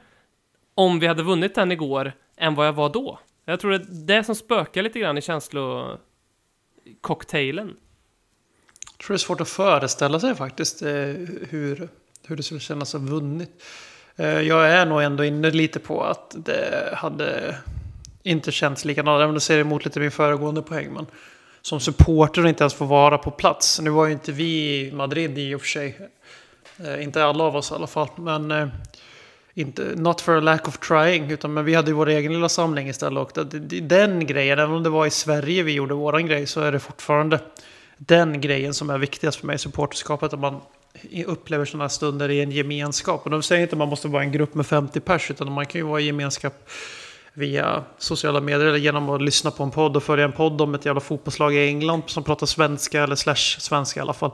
om 0.75 0.99
vi 0.99 1.07
hade 1.07 1.23
vunnit 1.23 1.55
den 1.55 1.71
igår, 1.71 2.13
än 2.37 2.55
vad 2.55 2.67
jag 2.67 2.73
var 2.73 2.89
då. 2.89 3.19
Jag 3.45 3.59
tror 3.59 3.71
det 3.71 3.77
är 3.77 4.17
det 4.17 4.23
som 4.23 4.35
spökar 4.35 4.83
lite 4.83 4.99
grann 4.99 5.17
i 5.17 5.21
Cocktailen? 7.01 7.75
Jag 8.91 9.05
tror 9.05 9.13
det 9.13 9.15
är 9.15 9.17
svårt 9.17 9.41
att 9.41 9.49
föreställa 9.49 10.19
sig 10.19 10.35
faktiskt 10.35 10.81
eh, 10.81 10.89
hur, 11.49 11.89
hur 12.27 12.35
det 12.35 12.43
skulle 12.43 12.59
kännas 12.59 12.95
att 12.95 13.01
ha 13.01 13.07
vunnit. 13.09 13.63
Eh, 14.15 14.41
jag 14.41 14.69
är 14.69 14.85
nog 14.85 15.03
ändå 15.03 15.23
inne 15.23 15.51
lite 15.51 15.79
på 15.79 16.03
att 16.03 16.35
det 16.37 16.93
hade 16.97 17.55
inte 18.23 18.51
känts 18.51 18.85
likadant. 18.85 19.15
Även 19.15 19.27
om 19.29 19.33
det 19.33 19.39
ser 19.39 19.59
emot 19.59 19.85
lite 19.85 19.99
min 19.99 20.11
föregående 20.11 20.61
poäng. 20.61 20.93
Men 20.93 21.05
som 21.61 21.79
supporter 21.79 22.43
och 22.43 22.49
inte 22.49 22.63
ens 22.63 22.73
få 22.73 22.85
vara 22.85 23.17
på 23.17 23.31
plats. 23.31 23.79
Nu 23.79 23.89
var 23.89 24.05
ju 24.05 24.11
inte 24.11 24.31
vi 24.31 24.79
i 24.79 24.91
Madrid 24.91 25.37
i 25.37 25.55
och 25.55 25.61
för 25.61 25.67
sig. 25.67 26.09
Eh, 26.77 27.03
inte 27.03 27.25
alla 27.25 27.43
av 27.43 27.55
oss 27.55 27.71
i 27.71 27.73
alla 27.73 27.87
fall. 27.87 28.09
Men 28.15 28.71
inte, 29.57 29.93
not 29.95 30.21
for 30.21 30.37
a 30.37 30.39
lack 30.39 30.67
of 30.67 30.77
trying, 30.77 31.31
utan 31.31 31.53
men 31.53 31.65
vi 31.65 31.73
hade 31.73 31.87
ju 31.87 31.93
vår 31.93 32.09
egen 32.09 32.33
lilla 32.33 32.49
samling 32.49 32.89
istället. 32.89 33.37
Och 33.37 33.45
den 33.81 34.25
grejen, 34.25 34.59
även 34.59 34.75
om 34.75 34.83
det 34.83 34.89
var 34.89 35.05
i 35.05 35.09
Sverige 35.09 35.63
vi 35.63 35.71
gjorde 35.71 35.93
våran 35.93 36.25
grej, 36.25 36.47
så 36.47 36.61
är 36.61 36.71
det 36.71 36.79
fortfarande 36.79 37.39
den 37.97 38.41
grejen 38.41 38.73
som 38.73 38.89
är 38.89 38.97
viktigast 38.97 39.39
för 39.39 39.47
mig 39.47 39.57
supporterskapet. 39.57 40.33
Att 40.33 40.39
man 40.39 40.61
upplever 41.25 41.65
sådana 41.65 41.89
stunder 41.89 42.29
i 42.29 42.41
en 42.41 42.51
gemenskap. 42.51 43.21
Och 43.23 43.29
de 43.29 43.43
säger 43.43 43.61
inte 43.61 43.73
att 43.73 43.77
man 43.77 43.87
måste 43.87 44.07
vara 44.07 44.23
en 44.23 44.31
grupp 44.31 44.53
med 44.53 44.65
50 44.65 44.99
pers, 44.99 45.31
utan 45.31 45.51
man 45.51 45.65
kan 45.65 45.81
ju 45.81 45.87
vara 45.87 46.01
i 46.01 46.05
gemenskap 46.05 46.69
via 47.33 47.83
sociala 47.97 48.41
medier 48.41 48.67
eller 48.67 48.77
genom 48.77 49.09
att 49.09 49.21
lyssna 49.21 49.51
på 49.51 49.63
en 49.63 49.71
podd 49.71 49.97
och 49.97 50.03
följa 50.03 50.25
en 50.25 50.31
podd 50.31 50.61
om 50.61 50.75
ett 50.75 50.85
jävla 50.85 51.01
fotbollslag 51.01 51.55
i 51.55 51.67
England 51.67 52.03
som 52.05 52.23
pratar 52.23 52.45
svenska, 52.45 53.03
eller 53.03 53.15
slash 53.15 53.59
svenska 53.59 53.99
i 53.99 54.01
alla 54.01 54.13
fall, 54.13 54.31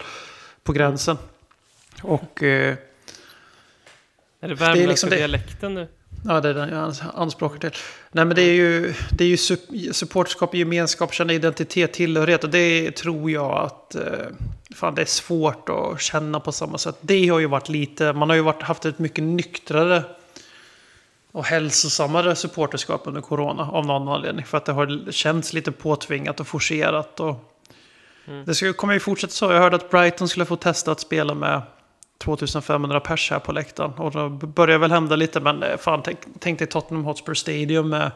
på 0.64 0.74
gränsen. 0.74 1.18
Och... 2.02 2.44
Eh, 2.44 2.76
är 4.44 4.48
det 4.48 4.56
värmländska 4.56 4.90
liksom 4.90 5.10
dialekten 5.10 5.74
nu? 5.74 5.88
Ja, 6.26 6.42
det 6.42 6.50
är 6.50 6.54
den 6.54 6.70
jag 6.70 6.94
anspråkar 7.14 7.58
till. 7.58 7.80
Nej, 8.12 8.26
men 8.26 8.36
det 8.36 8.42
är 8.42 8.54
ju, 8.54 8.94
det 9.12 9.24
är 9.24 9.28
ju 9.28 9.38
supporterskap, 9.94 10.56
gemenskap, 10.56 11.14
känna 11.14 11.34
identitet, 11.34 11.94
tillhörighet. 11.94 12.44
Och 12.44 12.50
det 12.50 12.92
tror 12.92 13.32
jag 13.32 13.52
att 13.52 13.96
eh, 13.96 14.02
fan, 14.76 14.96
det 14.96 15.02
är 15.02 15.06
svårt 15.06 15.70
att 15.70 16.02
känna 16.02 16.40
på 16.40 16.52
samma 16.52 16.78
sätt. 16.78 16.96
Det 17.02 17.28
har 17.28 17.40
ju 17.40 17.48
varit 17.48 17.70
lite, 17.70 18.14
man 18.14 18.30
har 18.30 18.36
ju 18.36 18.42
varit, 18.42 18.62
haft 18.62 18.86
ett 18.86 19.00
mycket 19.00 19.24
nyktrare 19.24 20.04
och 21.32 21.46
hälsosammare 21.46 22.36
supporterskap 22.36 23.02
under 23.06 23.22
corona 23.22 23.70
av 23.72 23.86
någon 23.86 24.08
anledning. 24.08 24.46
För 24.46 24.58
att 24.58 24.66
det 24.66 24.72
har 24.72 25.12
känts 25.12 25.54
lite 25.54 25.72
påtvingat 25.72 26.40
och 26.40 26.48
forcerat. 26.48 27.20
Och 27.20 27.60
mm. 28.28 28.46
Det 28.46 28.56
ska, 28.56 28.74
kommer 28.74 28.94
ju 28.94 29.00
fortsätta 29.00 29.34
så. 29.34 29.52
Jag 29.52 29.60
hörde 29.60 29.76
att 29.76 29.92
Brighton 29.92 30.30
skulle 30.30 30.46
få 30.46 30.56
testa 30.56 30.92
att 30.92 31.00
spela 31.00 31.34
med 31.34 31.62
2500 32.24 33.00
pers 33.00 33.32
här 33.32 33.40
på 33.40 33.52
läktaren. 33.52 33.92
Och 33.92 34.12
då 34.12 34.30
börjar 34.30 34.78
väl 34.78 34.92
hända 34.92 35.16
lite, 35.16 35.40
men 35.40 35.64
eh, 35.64 35.78
fan, 35.78 36.02
tänk, 36.04 36.20
tänk 36.40 36.60
dig 36.60 36.68
Tottenham 36.68 37.06
Hotspur 37.06 37.34
Stadium 37.34 37.90
med 37.90 38.12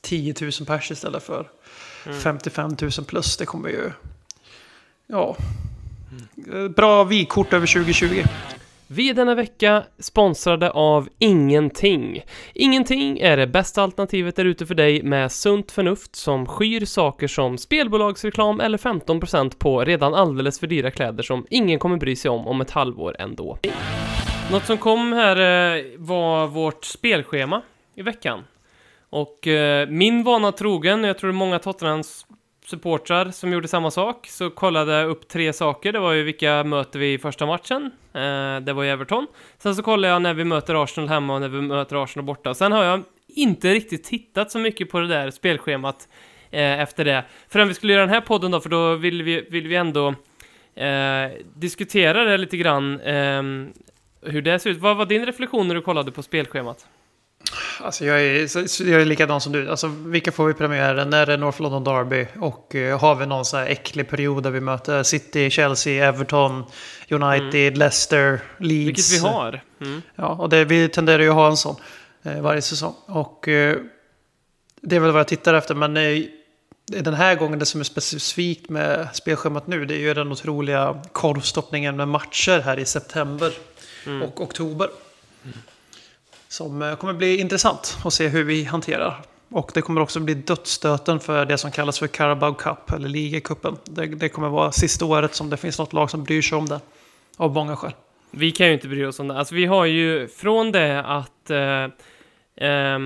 10 0.00 0.34
000 0.40 0.50
pers 0.66 0.90
istället 0.90 1.22
för 1.22 1.48
mm. 2.06 2.20
55 2.20 2.76
000 2.80 2.90
plus. 3.06 3.36
Det 3.36 3.46
kommer 3.46 3.68
ju... 3.68 3.92
Ja. 5.06 5.36
Mm. 6.46 6.72
Bra 6.72 7.04
vykort 7.04 7.52
över 7.52 7.66
2020. 7.66 8.24
Vi 8.92 9.10
är 9.10 9.14
denna 9.14 9.34
vecka 9.34 9.84
sponsrade 9.98 10.70
av 10.70 11.08
Ingenting. 11.18 12.22
Ingenting 12.54 13.18
är 13.18 13.36
det 13.36 13.46
bästa 13.46 13.82
alternativet 13.82 14.36
där 14.36 14.44
ute 14.44 14.66
för 14.66 14.74
dig 14.74 15.02
med 15.02 15.32
sunt 15.32 15.70
förnuft 15.72 16.16
som 16.16 16.46
skyr 16.46 16.84
saker 16.84 17.28
som 17.28 17.58
spelbolagsreklam 17.58 18.60
eller 18.60 18.78
15% 18.78 19.58
på 19.58 19.84
redan 19.84 20.14
alldeles 20.14 20.60
för 20.60 20.66
dyra 20.66 20.90
kläder 20.90 21.22
som 21.22 21.46
ingen 21.50 21.78
kommer 21.78 21.96
bry 21.96 22.16
sig 22.16 22.30
om 22.30 22.46
om 22.46 22.60
ett 22.60 22.70
halvår 22.70 23.16
ändå. 23.18 23.58
Något 24.52 24.64
som 24.66 24.78
kom 24.78 25.12
här 25.12 25.36
eh, 25.36 25.84
var 25.96 26.46
vårt 26.46 26.84
spelschema 26.84 27.62
i 27.94 28.02
veckan. 28.02 28.44
Och 29.10 29.46
eh, 29.46 29.88
min 29.88 30.22
vana 30.22 30.52
trogen, 30.52 31.04
jag 31.04 31.18
tror 31.18 31.32
många 31.32 31.58
Tottenhams 31.58 32.26
supportrar 32.70 33.30
som 33.30 33.52
gjorde 33.52 33.68
samma 33.68 33.90
sak, 33.90 34.26
så 34.26 34.50
kollade 34.50 34.92
jag 34.92 35.10
upp 35.10 35.28
tre 35.28 35.52
saker. 35.52 35.92
Det 35.92 35.98
var 35.98 36.12
ju 36.12 36.22
vilka 36.22 36.64
möter 36.64 36.98
vi 36.98 37.12
i 37.12 37.18
första 37.18 37.46
matchen. 37.46 37.90
Eh, 38.12 38.60
det 38.60 38.72
var 38.72 38.82
ju 38.82 38.90
Everton. 38.90 39.26
Sen 39.58 39.74
så 39.74 39.82
kollade 39.82 40.12
jag 40.12 40.22
när 40.22 40.34
vi 40.34 40.44
möter 40.44 40.82
Arsenal 40.82 41.08
hemma 41.08 41.34
och 41.34 41.40
när 41.40 41.48
vi 41.48 41.60
möter 41.60 42.02
Arsenal 42.02 42.26
borta. 42.26 42.54
Sen 42.54 42.72
har 42.72 42.84
jag 42.84 43.02
inte 43.28 43.72
riktigt 43.74 44.04
tittat 44.04 44.50
så 44.50 44.58
mycket 44.58 44.90
på 44.90 45.00
det 45.00 45.08
där 45.08 45.30
spelschemat 45.30 46.08
eh, 46.50 46.80
efter 46.80 47.04
det. 47.04 47.24
Förrän 47.48 47.68
vi 47.68 47.74
skulle 47.74 47.92
göra 47.92 48.06
den 48.06 48.14
här 48.14 48.20
podden 48.20 48.50
då, 48.50 48.60
för 48.60 48.70
då 48.70 48.94
vill 48.94 49.22
vi, 49.22 49.46
vill 49.50 49.68
vi 49.68 49.76
ändå 49.76 50.14
eh, 50.74 51.30
diskutera 51.54 52.24
det 52.24 52.38
lite 52.38 52.56
grann. 52.56 53.00
Eh, 53.00 53.42
hur 54.22 54.42
det 54.42 54.58
ser 54.58 54.70
ut. 54.70 54.78
Vad 54.78 54.96
var 54.96 55.06
din 55.06 55.26
reflektion 55.26 55.68
när 55.68 55.74
du 55.74 55.80
kollade 55.80 56.12
på 56.12 56.22
spelschemat? 56.22 56.86
Alltså 57.80 58.04
jag, 58.04 58.20
är, 58.20 58.90
jag 58.90 59.00
är 59.00 59.04
likadan 59.04 59.40
som 59.40 59.52
du. 59.52 59.70
Alltså, 59.70 59.86
vilka 59.86 60.32
får 60.32 60.46
vi 60.46 60.54
premiären? 60.54 61.10
När 61.10 61.22
är 61.22 61.26
det 61.26 61.36
North 61.36 61.62
London 61.62 61.84
Derby? 61.84 62.26
Och 62.40 62.74
uh, 62.74 62.98
har 62.98 63.14
vi 63.14 63.26
någon 63.26 63.44
så 63.44 63.56
här 63.56 63.66
äcklig 63.66 64.08
period 64.08 64.42
där 64.42 64.50
vi 64.50 64.60
möter 64.60 65.02
City, 65.02 65.50
Chelsea, 65.50 66.08
Everton, 66.08 66.64
United, 67.08 67.66
mm. 67.66 67.78
Leicester, 67.78 68.40
Leeds? 68.58 68.86
Vilket 68.86 69.12
vi 69.12 69.18
har. 69.18 69.62
Mm. 69.80 70.02
Ja, 70.14 70.28
och 70.28 70.48
det, 70.48 70.64
vi 70.64 70.88
tenderar 70.88 71.22
ju 71.22 71.28
att 71.28 71.34
ha 71.34 71.46
en 71.46 71.56
sån 71.56 71.76
uh, 72.26 72.40
varje 72.40 72.62
säsong. 72.62 72.94
Och 73.06 73.48
uh, 73.48 73.76
det 74.80 74.96
är 74.96 75.00
väl 75.00 75.10
vad 75.12 75.20
jag 75.20 75.28
tittar 75.28 75.54
efter. 75.54 75.74
Men 75.74 75.94
den 76.86 77.14
här 77.14 77.34
gången, 77.34 77.58
det 77.58 77.66
som 77.66 77.80
är 77.80 77.84
specifikt 77.84 78.68
med 78.68 79.08
spelschemat 79.12 79.66
nu, 79.66 79.84
det 79.84 79.94
är 79.94 79.98
ju 79.98 80.14
den 80.14 80.32
otroliga 80.32 81.02
korvstoppningen 81.12 81.96
med 81.96 82.08
matcher 82.08 82.60
här 82.60 82.78
i 82.78 82.84
september 82.84 83.52
mm. 84.06 84.22
och 84.22 84.40
oktober. 84.40 84.88
Som 86.50 86.82
eh, 86.82 86.96
kommer 86.96 87.12
bli 87.12 87.40
intressant 87.40 87.98
att 88.04 88.12
se 88.12 88.28
hur 88.28 88.44
vi 88.44 88.64
hanterar. 88.64 89.20
Och 89.48 89.70
det 89.74 89.82
kommer 89.82 90.00
också 90.00 90.20
bli 90.20 90.34
dödsstöten 90.34 91.20
för 91.20 91.44
det 91.44 91.58
som 91.58 91.70
kallas 91.70 91.98
för 91.98 92.06
Carabao 92.06 92.54
Cup, 92.54 92.92
eller 92.92 93.08
ligacupen. 93.08 93.76
Det, 93.84 94.06
det 94.06 94.28
kommer 94.28 94.48
vara 94.48 94.72
sista 94.72 95.04
året 95.04 95.34
som 95.34 95.50
det 95.50 95.56
finns 95.56 95.78
något 95.78 95.92
lag 95.92 96.10
som 96.10 96.24
bryr 96.24 96.42
sig 96.42 96.58
om 96.58 96.68
det. 96.68 96.80
Av 97.36 97.54
många 97.54 97.76
skäl. 97.76 97.92
Vi 98.30 98.50
kan 98.52 98.66
ju 98.66 98.72
inte 98.72 98.88
bry 98.88 99.04
oss 99.04 99.20
om 99.20 99.28
det. 99.28 99.38
Alltså 99.38 99.54
vi 99.54 99.66
har 99.66 99.84
ju 99.84 100.28
från 100.28 100.72
det 100.72 101.02
att 101.02 101.50
eh, 101.50 102.68
eh, 102.68 102.98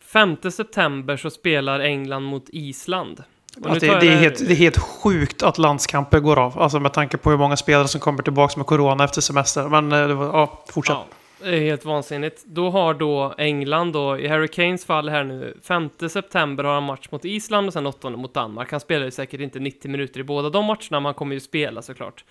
5 0.00 0.36
september 0.50 1.16
så 1.16 1.30
spelar 1.30 1.80
England 1.80 2.22
mot 2.22 2.44
Island. 2.48 3.22
Det, 3.56 3.86
jag 3.86 4.00
det, 4.00 4.08
är 4.08 4.16
helt, 4.16 4.48
det 4.48 4.54
är 4.54 4.56
helt 4.56 4.78
sjukt 4.78 5.42
att 5.42 5.58
landskamper 5.58 6.20
går 6.20 6.38
av. 6.38 6.58
Alltså 6.58 6.80
med 6.80 6.92
tanke 6.92 7.16
på 7.16 7.30
hur 7.30 7.38
många 7.38 7.56
spelare 7.56 7.88
som 7.88 8.00
kommer 8.00 8.22
tillbaka 8.22 8.54
med 8.56 8.66
corona 8.66 9.04
efter 9.04 9.20
semester. 9.20 9.68
Men 9.68 9.92
eh, 9.92 9.98
ja, 9.98 10.64
fortsätt. 10.68 10.96
Ja, 10.96 11.06
är 11.44 11.60
helt 11.60 11.84
vansinnigt. 11.84 12.44
Då 12.46 12.70
har 12.70 12.94
då 12.94 13.34
England 13.38 13.92
då, 13.92 14.18
i 14.18 14.28
Harry 14.28 14.48
Kanes 14.48 14.84
fall 14.84 15.08
här 15.08 15.24
nu, 15.24 15.56
5 15.62 15.90
september 16.08 16.64
har 16.64 16.74
han 16.74 16.82
match 16.82 17.08
mot 17.10 17.24
Island 17.24 17.66
och 17.66 17.72
sen 17.72 17.86
8 17.86 18.10
mot 18.10 18.34
Danmark. 18.34 18.70
Han 18.70 18.80
spelar 18.80 19.04
ju 19.04 19.10
säkert 19.10 19.40
inte 19.40 19.58
90 19.58 19.90
minuter 19.90 20.20
i 20.20 20.24
båda 20.24 20.50
de 20.50 20.64
matcherna, 20.64 20.80
men 20.90 21.04
han 21.04 21.14
kommer 21.14 21.34
ju 21.34 21.40
spela 21.40 21.82
såklart. 21.82 22.24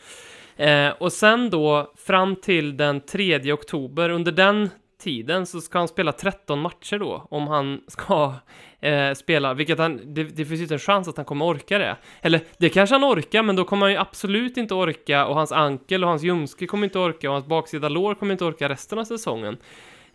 Eh, 0.55 0.89
och 0.89 1.13
sen 1.13 1.49
då, 1.49 1.91
fram 1.97 2.35
till 2.35 2.77
den 2.77 3.01
3 3.01 3.53
oktober, 3.53 4.09
under 4.09 4.31
den 4.31 4.69
tiden 5.03 5.45
så 5.45 5.61
ska 5.61 5.77
han 5.77 5.87
spela 5.87 6.11
13 6.11 6.59
matcher 6.59 6.99
då, 6.99 7.27
om 7.29 7.47
han 7.47 7.81
ska 7.87 8.33
eh, 8.79 9.13
spela, 9.13 9.53
vilket 9.53 9.79
han, 9.79 10.13
det, 10.13 10.23
det 10.23 10.45
finns 10.45 10.59
ju 10.59 10.63
inte 10.63 10.75
en 10.75 10.79
chans 10.79 11.07
att 11.07 11.17
han 11.17 11.25
kommer 11.25 11.45
orka 11.45 11.77
det. 11.77 11.97
Eller, 12.21 12.41
det 12.57 12.69
kanske 12.69 12.95
han 12.95 13.03
orkar, 13.03 13.43
men 13.43 13.55
då 13.55 13.63
kommer 13.63 13.85
han 13.85 13.91
ju 13.91 13.97
absolut 13.97 14.57
inte 14.57 14.73
orka, 14.73 15.25
och 15.25 15.35
hans 15.35 15.51
ankel 15.51 16.03
och 16.03 16.09
hans 16.09 16.23
ljumske 16.23 16.67
kommer 16.67 16.83
inte 16.83 16.99
orka, 16.99 17.29
och 17.29 17.33
hans 17.33 17.45
baksida 17.45 17.89
lår 17.89 18.15
kommer 18.15 18.31
inte 18.31 18.45
orka 18.45 18.69
resten 18.69 18.99
av 18.99 19.03
säsongen. 19.03 19.57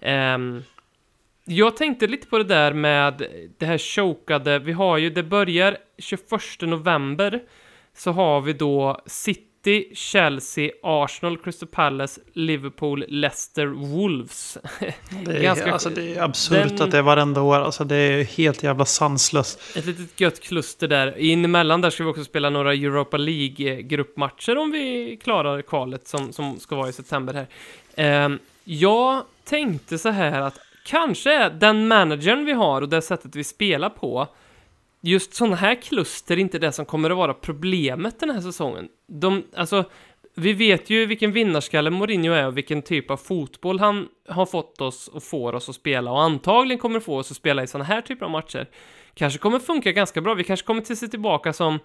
Eh, 0.00 0.38
jag 1.44 1.76
tänkte 1.76 2.06
lite 2.06 2.26
på 2.26 2.38
det 2.38 2.44
där 2.44 2.72
med 2.72 3.22
det 3.58 3.66
här 3.66 3.78
chokade, 3.78 4.58
vi 4.58 4.72
har 4.72 4.98
ju, 4.98 5.10
det 5.10 5.22
börjar 5.22 5.76
21 5.98 6.22
november, 6.60 7.42
så 7.94 8.12
har 8.12 8.40
vi 8.40 8.52
då 8.52 9.00
City, 9.06 9.47
Chelsea, 9.94 10.70
Arsenal, 10.82 11.38
Crystal 11.38 11.68
Palace, 11.68 12.20
Liverpool, 12.32 13.04
Leicester, 13.08 13.66
Wolves. 13.66 14.58
Det 15.24 15.36
är, 15.36 15.42
ganska- 15.42 15.72
alltså, 15.72 15.90
det 15.90 16.14
är 16.16 16.22
absurt 16.22 16.68
den- 16.68 16.82
att 16.82 16.90
det 16.90 16.98
är 16.98 17.02
varenda 17.02 17.42
år. 17.42 17.56
Alltså, 17.56 17.84
det 17.84 17.96
är 17.96 18.24
helt 18.24 18.62
jävla 18.62 18.84
sanslöst. 18.84 19.60
Ett 19.76 19.86
litet 19.86 20.20
gött 20.20 20.40
kluster 20.40 20.88
där. 20.88 21.18
In 21.18 21.44
emellan 21.44 21.80
där 21.80 21.90
ska 21.90 22.04
vi 22.04 22.10
också 22.10 22.24
spela 22.24 22.50
några 22.50 22.72
Europa 22.74 23.16
League-gruppmatcher 23.16 24.58
om 24.58 24.70
vi 24.70 25.18
klarar 25.22 25.62
kvalet 25.62 26.08
som, 26.08 26.32
som 26.32 26.60
ska 26.60 26.76
vara 26.76 26.88
i 26.88 26.92
september 26.92 27.34
här. 27.34 27.46
Ehm, 27.96 28.38
jag 28.64 29.22
tänkte 29.44 29.98
så 29.98 30.08
här 30.08 30.40
att 30.40 30.58
kanske 30.86 31.48
den 31.48 31.88
managern 31.88 32.44
vi 32.44 32.52
har 32.52 32.82
och 32.82 32.88
det 32.88 33.02
sättet 33.02 33.36
vi 33.36 33.44
spelar 33.44 33.90
på 33.90 34.28
just 35.00 35.34
sådana 35.34 35.56
här 35.56 35.74
kluster 35.74 36.36
är 36.36 36.40
inte 36.40 36.58
det 36.58 36.72
som 36.72 36.84
kommer 36.84 37.10
att 37.10 37.16
vara 37.16 37.34
problemet 37.34 38.20
den 38.20 38.30
här 38.30 38.40
säsongen. 38.40 38.88
De, 39.06 39.44
alltså, 39.56 39.84
vi 40.34 40.52
vet 40.52 40.90
ju 40.90 41.06
vilken 41.06 41.32
vinnarskalle 41.32 41.90
Mourinho 41.90 42.32
är 42.32 42.46
och 42.46 42.56
vilken 42.56 42.82
typ 42.82 43.10
av 43.10 43.16
fotboll 43.16 43.80
han 43.80 44.08
har 44.28 44.46
fått 44.46 44.80
oss 44.80 45.08
och 45.08 45.22
får 45.22 45.54
oss 45.54 45.68
att 45.68 45.74
spela 45.74 46.10
och 46.10 46.22
antagligen 46.22 46.78
kommer 46.78 47.00
få 47.00 47.18
oss 47.18 47.30
att 47.30 47.36
spela 47.36 47.62
i 47.62 47.66
sådana 47.66 47.84
här 47.84 48.00
typer 48.00 48.24
av 48.24 48.30
matcher. 48.30 48.66
Kanske 49.14 49.38
kommer 49.38 49.58
funka 49.58 49.92
ganska 49.92 50.20
bra. 50.20 50.34
Vi 50.34 50.44
kanske 50.44 50.66
kommer 50.66 50.80
till 50.80 50.96
se 50.96 51.08
tillbaka 51.08 51.52
som 51.52 51.78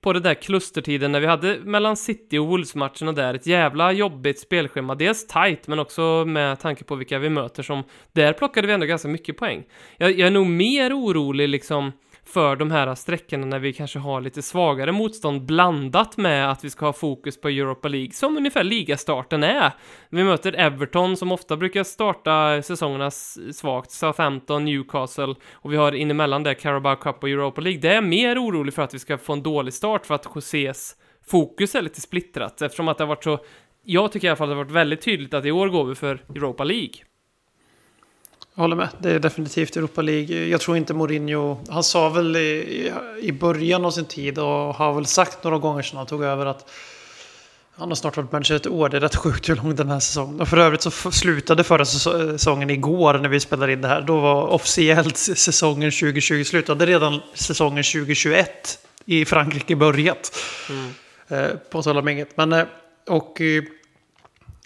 på 0.00 0.12
den 0.12 0.22
där 0.22 0.34
klustertiden 0.34 1.12
när 1.12 1.20
vi 1.20 1.26
hade 1.26 1.58
mellan 1.64 1.96
City 1.96 2.38
och 2.38 2.46
Wolves-matcherna 2.46 3.12
där 3.12 3.34
ett 3.34 3.46
jävla 3.46 3.92
jobbigt 3.92 4.38
spelschema. 4.38 4.94
Dels 4.94 5.26
tight, 5.26 5.66
men 5.66 5.78
också 5.78 6.24
med 6.26 6.60
tanke 6.60 6.84
på 6.84 6.94
vilka 6.94 7.18
vi 7.18 7.30
möter 7.30 7.62
som 7.62 7.82
där 8.12 8.32
plockade 8.32 8.66
vi 8.66 8.72
ändå 8.72 8.86
ganska 8.86 9.08
mycket 9.08 9.36
poäng. 9.36 9.64
Jag, 9.96 10.10
jag 10.10 10.26
är 10.26 10.30
nog 10.30 10.46
mer 10.46 10.98
orolig 10.98 11.48
liksom 11.48 11.92
för 12.32 12.56
de 12.56 12.70
här 12.70 12.94
sträckorna 12.94 13.46
när 13.46 13.58
vi 13.58 13.72
kanske 13.72 13.98
har 13.98 14.20
lite 14.20 14.42
svagare 14.42 14.92
motstånd 14.92 15.42
blandat 15.42 16.16
med 16.16 16.50
att 16.50 16.64
vi 16.64 16.70
ska 16.70 16.86
ha 16.86 16.92
fokus 16.92 17.40
på 17.40 17.48
Europa 17.48 17.88
League, 17.88 18.12
som 18.12 18.36
ungefär 18.36 18.64
ligastarten 18.64 19.42
är. 19.42 19.72
Vi 20.10 20.24
möter 20.24 20.52
Everton 20.52 21.16
som 21.16 21.32
ofta 21.32 21.56
brukar 21.56 21.84
starta 21.84 22.62
säsongerna 22.62 23.10
svagt, 23.52 23.90
Southampton, 23.90 24.64
Newcastle 24.64 25.34
och 25.52 25.72
vi 25.72 25.76
har 25.76 25.94
inemellan 25.94 26.42
det 26.42 26.54
Carabao 26.54 26.96
Cup 26.96 27.22
och 27.22 27.28
Europa 27.28 27.60
League. 27.60 27.80
Det 27.80 27.88
är 27.88 27.94
jag 27.94 28.04
mer 28.04 28.44
orolig 28.44 28.74
för 28.74 28.82
att 28.82 28.94
vi 28.94 28.98
ska 28.98 29.18
få 29.18 29.32
en 29.32 29.42
dålig 29.42 29.74
start 29.74 30.06
för 30.06 30.14
att 30.14 30.26
Josés 30.34 30.96
fokus 31.26 31.74
är 31.74 31.82
lite 31.82 32.00
splittrat 32.00 32.62
eftersom 32.62 32.88
att 32.88 32.98
det 32.98 33.04
har 33.04 33.08
varit 33.08 33.24
så 33.24 33.38
jag 33.82 34.12
tycker 34.12 34.26
i 34.26 34.30
alla 34.30 34.36
fall 34.36 34.48
att 34.48 34.50
det 34.50 34.56
har 34.56 34.64
varit 34.64 34.72
väldigt 34.72 35.02
tydligt 35.02 35.34
att 35.34 35.44
i 35.44 35.50
år 35.50 35.68
går 35.68 35.84
vi 35.84 35.94
för 35.94 36.24
Europa 36.34 36.64
League. 36.64 36.94
Jag 38.58 38.62
håller 38.62 38.76
med. 38.76 38.88
Det 38.98 39.10
är 39.10 39.18
definitivt 39.18 39.76
Europa 39.76 40.02
League. 40.02 40.46
Jag 40.46 40.60
tror 40.60 40.76
inte 40.76 40.94
Mourinho... 40.94 41.58
Han 41.68 41.84
sa 41.84 42.08
väl 42.08 42.36
i, 42.36 42.92
i 43.20 43.32
början 43.32 43.84
av 43.84 43.90
sin 43.90 44.04
tid 44.04 44.38
och 44.38 44.74
har 44.74 44.92
väl 44.94 45.06
sagt 45.06 45.44
några 45.44 45.58
gånger 45.58 45.82
sedan 45.82 45.96
han 45.96 46.06
tog 46.06 46.24
över 46.24 46.46
att 46.46 46.70
han 47.76 47.88
har 47.88 47.94
snart 47.94 48.16
varit 48.16 48.32
manager 48.32 48.54
ett 48.54 48.66
år. 48.66 48.88
Det 48.88 48.96
är 48.96 49.00
rätt 49.00 49.16
sjukt 49.16 49.48
hur 49.48 49.56
lång 49.56 49.74
den 49.74 49.88
här 49.88 50.00
säsongen. 50.00 50.40
Och 50.40 50.48
för 50.48 50.56
övrigt 50.56 50.82
så 50.82 50.90
slutade 50.90 51.64
förra 51.64 51.84
säso- 51.84 52.32
säsongen 52.32 52.70
igår 52.70 53.18
när 53.18 53.28
vi 53.28 53.40
spelade 53.40 53.72
in 53.72 53.80
det 53.80 53.88
här. 53.88 54.00
Då 54.00 54.20
var 54.20 54.46
officiellt 54.46 55.16
säsongen 55.16 55.90
2020 55.90 56.44
slut. 56.44 56.68
Hade 56.68 56.86
redan 56.86 57.20
säsongen 57.34 57.84
2021 57.84 58.78
i 59.04 59.24
Frankrike 59.24 59.76
börjat. 59.76 60.38
Eh, 61.28 61.46
på 61.70 61.82
tal 61.82 61.98
om 61.98 62.08
inget. 62.08 62.36
Men, 62.36 62.52
eh, 62.52 62.64
och 63.08 63.40
eh, 63.40 63.62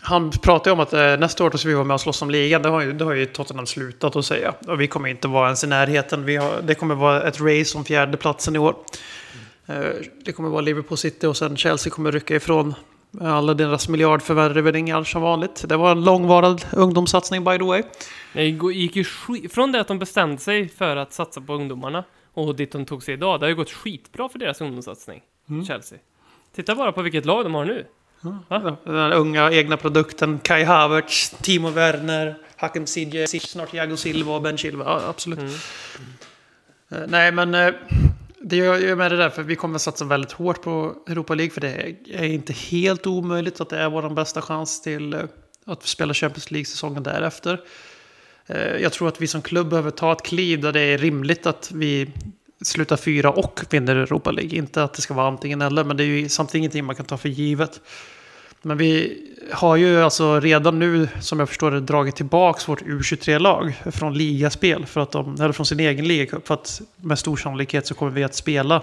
han 0.04 0.30
pratar 0.30 0.70
ju 0.70 0.72
om 0.72 0.80
att 0.80 0.92
eh, 0.92 1.16
nästa 1.16 1.44
år 1.44 1.50
då 1.50 1.58
ska 1.58 1.68
vi 1.68 1.74
vara 1.74 1.84
med 1.84 1.94
och 1.94 2.00
slåss 2.00 2.22
om 2.22 2.30
ligan. 2.30 2.62
Det 2.62 2.68
har 2.68 2.80
ju, 2.80 2.92
det 2.92 3.04
har 3.04 3.12
ju 3.12 3.26
Tottenham 3.26 3.66
slutat 3.66 4.16
att 4.16 4.24
säga. 4.24 4.54
Och 4.66 4.80
vi 4.80 4.86
kommer 4.86 5.08
inte 5.08 5.28
vara 5.28 5.46
ens 5.46 5.64
i 5.64 5.66
närheten. 5.66 6.24
Vi 6.24 6.36
har, 6.36 6.62
det 6.62 6.74
kommer 6.74 6.94
vara 6.94 7.22
ett 7.22 7.40
race 7.40 7.78
om 7.78 7.84
fjärdeplatsen 7.84 8.56
i 8.56 8.58
år. 8.58 8.76
Eh, 9.66 9.76
det 10.24 10.32
kommer 10.32 10.48
vara 10.48 10.60
Liverpool 10.60 10.98
City 10.98 11.26
och 11.26 11.36
sen 11.36 11.56
Chelsea 11.56 11.92
kommer 11.92 12.12
rycka 12.12 12.36
ifrån 12.36 12.74
alla 13.20 13.54
deras 13.54 13.88
miljardförvärvningar 13.88 15.04
som 15.04 15.22
vanligt. 15.22 15.64
Det 15.68 15.76
var 15.76 15.92
en 15.92 16.04
långvarig 16.04 16.58
ungdomssatsning 16.72 17.44
by 17.44 17.58
the 17.58 17.64
way. 17.64 17.82
Det 18.32 18.44
gick 18.74 18.96
ju 18.96 19.04
från 19.48 19.72
det 19.72 19.80
att 19.80 19.88
de 19.88 19.98
bestämde 19.98 20.38
sig 20.38 20.68
för 20.68 20.96
att 20.96 21.12
satsa 21.12 21.40
på 21.40 21.54
ungdomarna 21.54 22.04
och 22.34 22.56
dit 22.56 22.72
de 22.72 22.84
tog 22.84 23.02
sig 23.02 23.14
idag. 23.14 23.40
Det 23.40 23.46
har 23.46 23.50
ju 23.50 23.56
gått 23.56 23.70
skitbra 23.70 24.28
för 24.28 24.38
deras 24.38 24.60
ungdomssatsning, 24.60 25.22
Chelsea. 25.68 25.98
Titta 26.54 26.74
bara 26.74 26.92
på 26.92 27.02
vilket 27.02 27.24
lag 27.24 27.44
de 27.44 27.54
har 27.54 27.64
nu. 27.64 27.86
Va? 28.22 28.76
Den 28.84 28.94
här 28.94 29.12
unga 29.12 29.50
egna 29.52 29.76
produkten. 29.76 30.38
Kai 30.38 30.64
Havertz, 30.64 31.34
Timo 31.42 31.70
Werner, 31.70 32.38
Hakim 32.56 32.86
Ziyech, 32.86 33.42
snart 33.42 33.70
Thiago 33.70 33.96
Silva 33.96 34.34
och 34.34 34.42
Ben 34.42 34.56
Chilwell. 34.56 34.86
Ja, 34.86 35.02
absolut. 35.08 35.38
Mm. 35.38 35.52
Eh, 36.90 37.08
Nej, 37.08 37.32
men 37.32 37.54
eh, 37.54 37.74
det 38.40 38.56
gör 38.56 38.78
jag 38.78 38.98
med 38.98 39.12
det 39.12 39.16
där, 39.16 39.30
för 39.30 39.42
vi 39.42 39.56
kommer 39.56 39.74
att 39.74 39.82
satsa 39.82 40.04
väldigt 40.04 40.32
hårt 40.32 40.62
på 40.62 40.96
Europa 41.06 41.34
League, 41.34 41.50
för 41.50 41.60
det 41.60 41.96
är 42.10 42.24
inte 42.24 42.52
helt 42.52 43.06
omöjligt 43.06 43.60
att 43.60 43.68
det 43.68 43.78
är 43.78 43.90
vår 43.90 44.10
bästa 44.10 44.42
chans 44.42 44.82
till 44.82 45.14
eh, 45.14 45.20
att 45.64 45.82
spela 45.82 46.14
Champions 46.14 46.50
League-säsongen 46.50 47.02
därefter. 47.02 47.60
Jag 48.80 48.92
tror 48.92 49.08
att 49.08 49.20
vi 49.20 49.26
som 49.26 49.42
klubb 49.42 49.68
behöver 49.68 49.90
ta 49.90 50.12
ett 50.12 50.22
kliv 50.22 50.60
där 50.60 50.72
det 50.72 50.80
är 50.80 50.98
rimligt 50.98 51.46
att 51.46 51.70
vi 51.74 52.12
slutar 52.62 52.96
fyra 52.96 53.30
och 53.30 53.60
vinner 53.70 53.96
Europa 53.96 54.30
League. 54.30 54.58
Inte 54.58 54.82
att 54.82 54.94
det 54.94 55.02
ska 55.02 55.14
vara 55.14 55.28
antingen 55.28 55.62
eller, 55.62 55.84
men 55.84 55.96
det 55.96 56.02
är 56.02 56.06
ju 56.06 56.28
samtidigt 56.28 56.58
ingenting 56.58 56.84
man 56.84 56.96
kan 56.96 57.06
ta 57.06 57.16
för 57.16 57.28
givet. 57.28 57.80
Men 58.62 58.76
vi 58.76 59.18
har 59.52 59.76
ju 59.76 60.02
alltså 60.02 60.40
redan 60.40 60.78
nu, 60.78 61.08
som 61.20 61.38
jag 61.38 61.48
förstår 61.48 61.70
det, 61.70 61.80
dragit 61.80 62.16
tillbaka 62.16 62.60
vårt 62.66 62.82
U23-lag 62.82 63.74
från 63.92 64.14
ligaspel, 64.14 64.86
för 64.86 65.00
att 65.00 65.10
de, 65.10 65.34
eller 65.34 65.52
från 65.52 65.66
sin 65.66 65.80
egen 65.80 66.08
ligacup, 66.08 66.46
för 66.46 66.54
att 66.54 66.82
med 66.96 67.18
stor 67.18 67.36
sannolikhet 67.36 67.86
så 67.86 67.94
kommer 67.94 68.12
vi 68.12 68.24
att 68.24 68.34
spela 68.34 68.82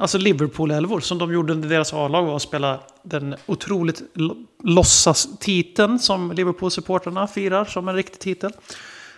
Alltså 0.00 0.18
Liverpool-elvor 0.18 1.00
som 1.00 1.18
de 1.18 1.32
gjorde 1.32 1.52
under 1.52 1.68
deras 1.68 1.92
A-lag 1.92 2.26
var 2.26 2.36
att 2.36 2.42
spela 2.42 2.80
den 3.02 3.34
otroligt 3.46 4.02
låtsas-titeln 4.64 5.98
som 5.98 6.32
Liverpool-supporterna 6.32 7.26
firar 7.26 7.64
som 7.64 7.88
en 7.88 7.94
riktig 7.94 8.20
titel. 8.20 8.52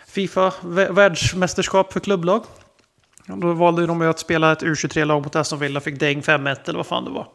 Fifa-världsmästerskap 0.06 1.92
för 1.92 2.00
klubblag. 2.00 2.42
Och 3.28 3.38
Då 3.38 3.52
valde 3.52 3.86
de 3.86 4.00
ju 4.00 4.08
att 4.08 4.18
spela 4.18 4.52
ett 4.52 4.62
U23-lag 4.62 5.22
mot 5.22 5.36
Aston 5.36 5.58
Villa, 5.58 5.80
fick 5.80 6.00
däng 6.00 6.20
5-1 6.20 6.56
eller 6.64 6.76
vad 6.76 6.86
fan 6.86 7.04
det 7.04 7.10
var. 7.10 7.28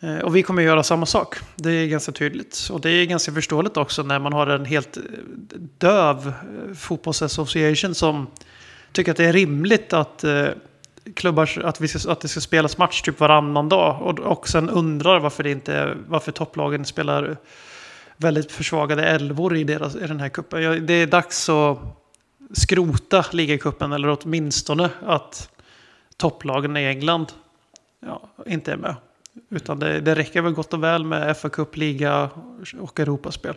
Eh, 0.00 0.18
Och 0.18 0.36
vi 0.36 0.42
kommer 0.42 0.62
göra 0.62 0.82
samma 0.82 1.06
sak. 1.06 1.36
Det 1.56 1.70
är 1.70 1.86
ganska 1.86 2.12
tydligt. 2.12 2.68
Och 2.72 2.80
det 2.80 2.90
är 2.90 3.06
ganska 3.06 3.32
förståeligt 3.32 3.76
också 3.76 4.02
när 4.02 4.18
man 4.18 4.32
har 4.32 4.46
en 4.46 4.64
helt 4.64 4.96
eh, 4.96 5.02
döv 5.78 6.28
eh, 6.28 6.74
fotbollsassociation 6.74 7.94
som 7.94 8.26
tycker 8.92 9.10
att 9.10 9.16
det 9.16 9.24
är 9.24 9.32
rimligt 9.32 9.92
att 9.92 10.24
klubbar, 11.14 11.62
att, 11.64 11.80
vi 11.80 11.88
ska, 11.88 12.12
att 12.12 12.20
det 12.20 12.28
ska 12.28 12.40
spelas 12.40 12.78
match 12.78 13.02
typ 13.02 13.20
varannan 13.20 13.68
dag. 13.68 14.02
Och, 14.02 14.18
och 14.18 14.48
sen 14.48 14.70
undrar 14.70 15.20
varför, 15.20 15.42
det 15.42 15.50
inte, 15.50 15.96
varför 16.08 16.32
topplagen 16.32 16.84
spelar 16.84 17.36
väldigt 18.16 18.52
försvagade 18.52 19.04
elvor 19.04 19.56
i, 19.56 19.64
deras, 19.64 19.96
i 19.96 20.06
den 20.06 20.20
här 20.20 20.28
kuppen. 20.28 20.62
Ja, 20.62 20.74
Det 20.74 20.94
är 20.94 21.06
dags 21.06 21.48
att 21.48 21.78
skrota 22.52 23.24
ligacupen 23.32 23.92
eller 23.92 24.18
åtminstone 24.20 24.90
att 25.06 25.50
topplagen 26.16 26.76
i 26.76 26.84
England 26.84 27.26
ja, 28.00 28.30
inte 28.46 28.72
är 28.72 28.76
med. 28.76 28.94
Utan 29.50 29.78
det, 29.78 30.00
det 30.00 30.14
räcker 30.14 30.42
väl 30.42 30.52
gott 30.52 30.72
och 30.72 30.82
väl 30.82 31.04
med 31.04 31.36
FA 31.36 31.48
Cup, 31.48 31.76
liga 31.76 32.30
och 32.80 33.00
Europaspel. 33.00 33.54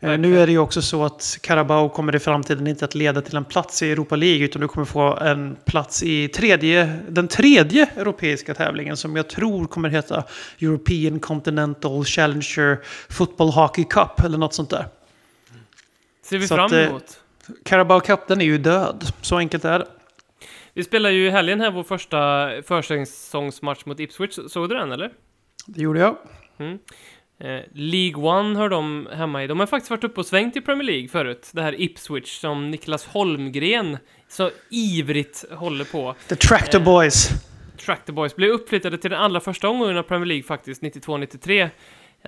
Eh, 0.00 0.18
Nu 0.18 0.40
är 0.40 0.46
det 0.46 0.52
ju 0.52 0.58
också 0.58 0.82
så 0.82 1.04
att 1.04 1.38
Carabao 1.40 1.88
kommer 1.88 2.16
i 2.16 2.18
framtiden 2.18 2.66
inte 2.66 2.84
att 2.84 2.94
leda 2.94 3.20
till 3.20 3.36
en 3.36 3.44
plats 3.44 3.82
i 3.82 3.90
Europa 3.92 4.16
League 4.16 4.44
utan 4.44 4.62
du 4.62 4.68
kommer 4.68 4.84
få 4.84 5.16
en 5.16 5.56
plats 5.64 6.02
i 6.02 6.28
tredje, 6.28 6.98
den 7.08 7.28
tredje 7.28 7.86
europeiska 7.96 8.54
tävlingen 8.54 8.96
som 8.96 9.16
jag 9.16 9.28
tror 9.28 9.66
kommer 9.66 9.88
heta 9.88 10.24
European 10.60 11.20
Continental 11.20 12.04
Challenger 12.04 12.80
Football 13.08 13.50
Hockey 13.50 13.84
Cup 13.84 14.20
eller 14.24 14.38
något 14.38 14.54
sånt 14.54 14.70
där. 14.70 14.86
Ser 16.22 16.38
vi 16.38 16.48
Så 16.48 16.54
fram 16.54 16.66
att, 16.66 16.72
eh, 16.72 16.88
emot. 16.88 17.21
Carabao 17.64 18.00
Cup, 18.00 18.20
den 18.28 18.40
är 18.40 18.44
ju 18.44 18.58
död. 18.58 19.04
Så 19.20 19.36
enkelt 19.36 19.64
är 19.64 19.78
det. 19.78 19.86
Vi 20.74 20.84
spelar 20.84 21.10
ju 21.10 21.26
i 21.26 21.30
helgen 21.30 21.60
här 21.60 21.70
vår 21.70 21.82
första 21.82 22.48
försäsongsmatch 22.66 23.84
mot 23.84 24.00
Ipswich. 24.00 24.38
Såg 24.48 24.68
du 24.68 24.74
den 24.74 24.92
eller? 24.92 25.10
Det 25.66 25.82
gjorde 25.82 26.00
jag. 26.00 26.16
Eh, 27.40 27.60
League 27.72 28.22
One 28.22 28.58
hör 28.58 28.68
de 28.68 29.08
hemma 29.12 29.44
i. 29.44 29.46
De 29.46 29.60
har 29.60 29.66
faktiskt 29.66 29.90
varit 29.90 30.04
uppe 30.04 30.20
och 30.20 30.26
svängt 30.26 30.56
i 30.56 30.60
Premier 30.60 30.86
League 30.86 31.08
förut. 31.08 31.50
Det 31.52 31.62
här 31.62 31.80
Ipswich 31.80 32.38
som 32.40 32.70
Niklas 32.70 33.06
Holmgren 33.06 33.98
så 34.28 34.50
ivrigt 34.70 35.44
håller 35.50 35.84
på. 35.84 36.14
The 36.28 36.36
Tractor 36.36 36.78
Eh. 36.78 36.84
Boys. 36.84 37.28
Tractor 37.86 38.12
Boys 38.12 38.36
blev 38.36 38.50
uppflyttade 38.50 38.98
till 38.98 39.10
den 39.10 39.20
allra 39.20 39.40
första 39.40 39.68
omgången 39.68 39.96
av 39.96 40.02
Premier 40.02 40.26
League 40.26 40.42
faktiskt, 40.42 40.82
92-93. 40.82 41.70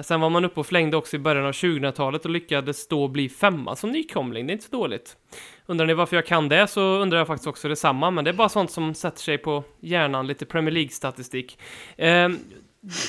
Sen 0.03 0.21
var 0.21 0.31
man 0.31 0.45
uppe 0.45 0.61
och 0.61 0.67
flängde 0.67 0.97
också 0.97 1.17
i 1.17 1.19
början 1.19 1.47
av 1.47 1.53
2000-talet 1.53 2.25
och 2.25 2.31
lyckades 2.31 2.89
då 2.89 3.09
bli 3.09 3.29
femma 3.29 3.77
som 3.77 3.91
nykomling. 3.91 4.47
Det 4.47 4.51
är 4.51 4.55
inte 4.55 4.65
så 4.65 4.77
dåligt. 4.77 5.17
Undrar 5.67 5.87
ni 5.87 5.95
varför 5.95 6.17
jag 6.17 6.27
kan 6.27 6.49
det 6.49 6.67
så 6.67 6.81
undrar 6.81 7.19
jag 7.19 7.27
faktiskt 7.27 7.47
också 7.47 7.69
detsamma, 7.69 8.11
men 8.11 8.25
det 8.25 8.31
är 8.31 8.35
bara 8.35 8.49
sånt 8.49 8.71
som 8.71 8.95
sätter 8.95 9.21
sig 9.21 9.39
på 9.39 9.65
hjärnan, 9.81 10.27
lite 10.27 10.47
Premier 10.47 10.73
League-statistik. 10.73 11.59
Eh, 11.97 12.29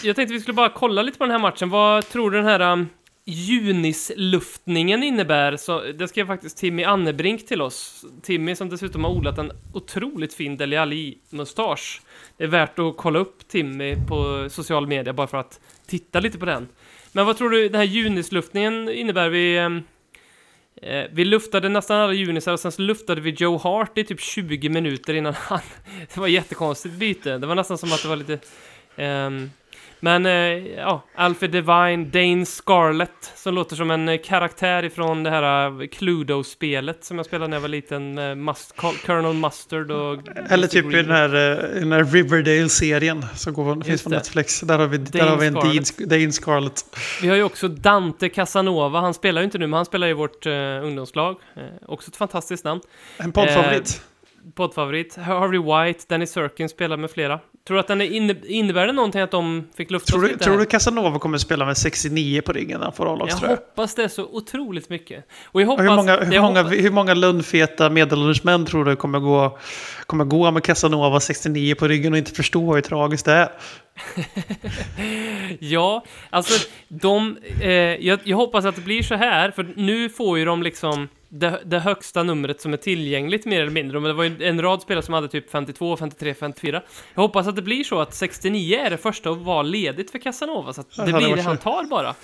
jag 0.03 0.15
tänkte 0.15 0.33
vi 0.33 0.39
skulle 0.39 0.55
bara 0.55 0.69
kolla 0.69 1.01
lite 1.01 1.17
på 1.17 1.23
den 1.23 1.31
här 1.31 1.39
matchen. 1.39 1.69
Vad 1.69 2.09
tror 2.09 2.31
du 2.31 2.37
den 2.37 2.45
här 2.45 2.59
um, 2.73 2.87
junisluftningen 3.25 5.03
innebär? 5.03 5.57
Så, 5.57 5.81
det 5.81 6.07
skrev 6.07 6.27
faktiskt 6.27 6.57
Timmy 6.57 6.83
Annebrink 6.83 7.45
till 7.45 7.61
oss. 7.61 8.05
Timmy 8.21 8.55
som 8.55 8.69
dessutom 8.69 9.03
har 9.03 9.11
odlat 9.11 9.37
en 9.37 9.51
otroligt 9.73 10.33
fin 10.33 10.57
Dele 10.57 10.81
Alli-mustasch. 10.81 12.01
Det 12.37 12.43
är 12.43 12.47
värt 12.47 12.79
att 12.79 12.97
kolla 12.97 13.19
upp 13.19 13.47
Timmy 13.47 13.95
på 14.07 14.47
social 14.49 14.87
media 14.87 15.13
bara 15.13 15.27
för 15.27 15.37
att 15.37 15.59
titta 15.87 16.19
lite 16.19 16.37
på 16.37 16.45
den. 16.45 16.67
Men 17.11 17.25
vad 17.25 17.37
tror 17.37 17.49
du 17.49 17.69
den 17.69 17.79
här 17.79 17.87
junisluftningen 17.87 18.89
innebär? 18.89 19.29
Vi, 19.29 19.57
ehm, 19.57 19.83
eh, 20.81 21.05
vi 21.11 21.25
luftade 21.25 21.69
nästan 21.69 21.97
alla 21.97 22.13
junisar 22.13 22.53
och 22.53 22.59
sen 22.59 22.71
så 22.71 22.81
luftade 22.81 23.21
vi 23.21 23.29
Joe 23.29 23.57
Hart 23.57 23.97
i 23.97 24.03
typ 24.03 24.21
20 24.21 24.69
minuter 24.69 25.13
innan 25.13 25.33
han... 25.33 25.59
Det 26.13 26.17
var 26.19 26.27
jättekonstigt 26.27 26.95
byte. 26.95 27.37
Det 27.37 27.47
var 27.47 27.55
nästan 27.55 27.77
som 27.77 27.91
att 27.91 28.01
det 28.01 28.07
var 28.07 28.15
lite... 28.15 28.39
ehm, 28.95 29.51
men 29.99 30.25
eh, 30.25 30.31
ja, 30.77 31.03
Alfred 31.15 31.51
Devine, 31.51 32.05
Dane 32.05 32.45
Scarlett, 32.45 33.31
som 33.35 33.53
låter 33.55 33.75
som 33.75 33.91
en 33.91 34.09
eh, 34.09 34.17
karaktär 34.23 34.83
ifrån 34.83 35.23
det 35.23 35.29
här 35.29 35.81
eh, 35.81 35.87
Cluedo-spelet 35.87 37.03
som 37.03 37.17
jag 37.17 37.25
spelade 37.25 37.49
när 37.49 37.57
jag 37.57 37.61
var 37.61 37.67
liten. 37.69 38.17
eh, 38.17 38.35
Must, 38.35 38.75
Col- 38.75 39.05
Colonel 39.05 39.33
Mustard 39.33 39.91
och... 39.91 40.19
Eller 40.49 40.67
typ 40.67 40.85
i 40.85 40.95
den 40.95 41.11
här, 41.11 41.29
eh, 41.35 41.79
den 41.79 41.91
här 41.91 42.03
Riverdale-serien 42.03 43.25
som 43.35 43.53
går, 43.53 43.83
finns 43.83 44.03
på. 44.03 44.09
Netflix. 44.09 44.61
Där 44.61 44.79
har 44.79 44.87
vi, 44.87 44.97
där 44.97 45.19
Dane 45.19 45.31
har 45.31 45.37
vi 45.37 45.47
en 45.77 45.85
Scarlett. 45.85 46.09
Dane 46.09 46.31
Scarlett. 46.31 46.85
Vi 47.21 47.27
har 47.27 47.35
ju 47.35 47.43
också 47.43 47.67
Dante 47.67 48.29
Casanova, 48.29 48.99
han 48.99 49.13
spelar 49.13 49.41
ju 49.41 49.45
inte 49.45 49.57
nu, 49.57 49.67
men 49.67 49.73
han 49.77 49.85
spelar 49.85 50.07
i 50.07 50.13
vårt 50.13 50.45
eh, 50.45 50.53
ungdomslag. 50.83 51.35
Eh, 51.55 51.63
också 51.87 52.09
ett 52.11 52.17
fantastiskt 52.17 52.65
namn. 52.65 52.81
En 53.17 53.31
poddfavorit. 53.31 54.01
Poddfavorit. 54.55 55.15
Harvey 55.15 55.59
White, 55.59 56.05
Danny 56.07 56.25
Serkin 56.25 56.69
spelar 56.69 56.97
med 56.97 57.11
flera. 57.11 57.39
Tror 57.67 57.75
du 57.75 57.79
att 57.79 57.87
den 57.87 58.01
är 58.01 58.05
inne, 58.05 58.35
innebär 58.47 58.87
det 58.87 58.93
någonting 58.93 59.21
att 59.21 59.31
de 59.31 59.67
fick 59.75 59.91
lufta 59.91 60.11
Tror 60.11 60.21
du, 60.21 60.27
lite 60.27 60.43
tror 60.43 60.57
du 60.57 60.65
Casanova 60.65 61.19
kommer 61.19 61.37
spela 61.37 61.65
med 61.65 61.77
69 61.77 62.41
på 62.41 62.53
ryggen 62.53 62.79
när 62.79 62.85
han 62.85 62.93
får 62.93 63.05
Jag 63.05 63.13
A-lagströja? 63.13 63.55
hoppas 63.55 63.95
det 63.95 64.09
så 64.09 64.23
otroligt 64.25 64.89
mycket. 64.89 65.25
Och 65.45 65.61
jag 65.61 65.67
hoppas... 65.67 65.85
hur 65.85 65.95
många, 65.95 66.17
hur, 66.17 66.33
jag 66.33 66.41
många, 66.43 66.63
hoppas- 66.63 66.77
hur 66.79 66.91
många 66.91 67.13
lundfeta 67.13 67.89
medelålders 67.89 68.43
män 68.43 68.65
tror 68.65 68.85
du 68.85 68.95
kommer 68.95 69.19
gå, 69.19 69.57
kommer 70.05 70.25
gå 70.25 70.51
med 70.51 70.63
Casanova 70.63 71.19
69 71.19 71.75
på 71.75 71.87
ryggen 71.87 72.13
och 72.13 72.17
inte 72.17 72.31
förstå 72.31 72.75
hur 72.75 72.81
tragiskt 72.81 73.25
det 73.25 73.33
är? 73.33 73.49
Ja, 75.59 76.03
alltså 76.29 76.67
de... 76.87 77.37
Eh, 77.61 77.69
jag, 77.71 78.19
jag 78.23 78.37
hoppas 78.37 78.65
att 78.65 78.75
det 78.75 78.81
blir 78.81 79.03
så 79.03 79.15
här, 79.15 79.51
för 79.51 79.73
nu 79.75 80.09
får 80.09 80.37
ju 80.39 80.45
de 80.45 80.63
liksom 80.63 81.07
det, 81.29 81.61
det 81.65 81.79
högsta 81.79 82.23
numret 82.23 82.61
som 82.61 82.73
är 82.73 82.77
tillgängligt 82.77 83.45
mer 83.45 83.61
eller 83.61 83.71
mindre. 83.71 83.99
Men 83.99 84.07
det 84.07 84.13
var 84.13 84.23
ju 84.23 84.47
en 84.47 84.61
rad 84.61 84.81
spelare 84.81 85.03
som 85.03 85.13
hade 85.13 85.27
typ 85.27 85.51
52, 85.51 85.97
53, 85.97 86.33
54. 86.33 86.81
Jag 87.13 87.21
hoppas 87.21 87.47
att 87.47 87.55
det 87.55 87.61
blir 87.61 87.83
så 87.83 87.99
att 87.99 88.13
69 88.13 88.79
är 88.79 88.89
det 88.89 88.97
första 88.97 89.29
att 89.29 89.37
vara 89.37 89.61
ledigt 89.61 90.11
för 90.11 90.19
Casanova, 90.19 90.73
så 90.73 90.81
att 90.81 90.95
det 90.95 91.05
det 91.05 91.13
blir 91.13 91.21
det 91.21 91.29
varit 91.29 91.45
han 91.45 91.57
tar 91.57 91.83
bara. 91.83 92.15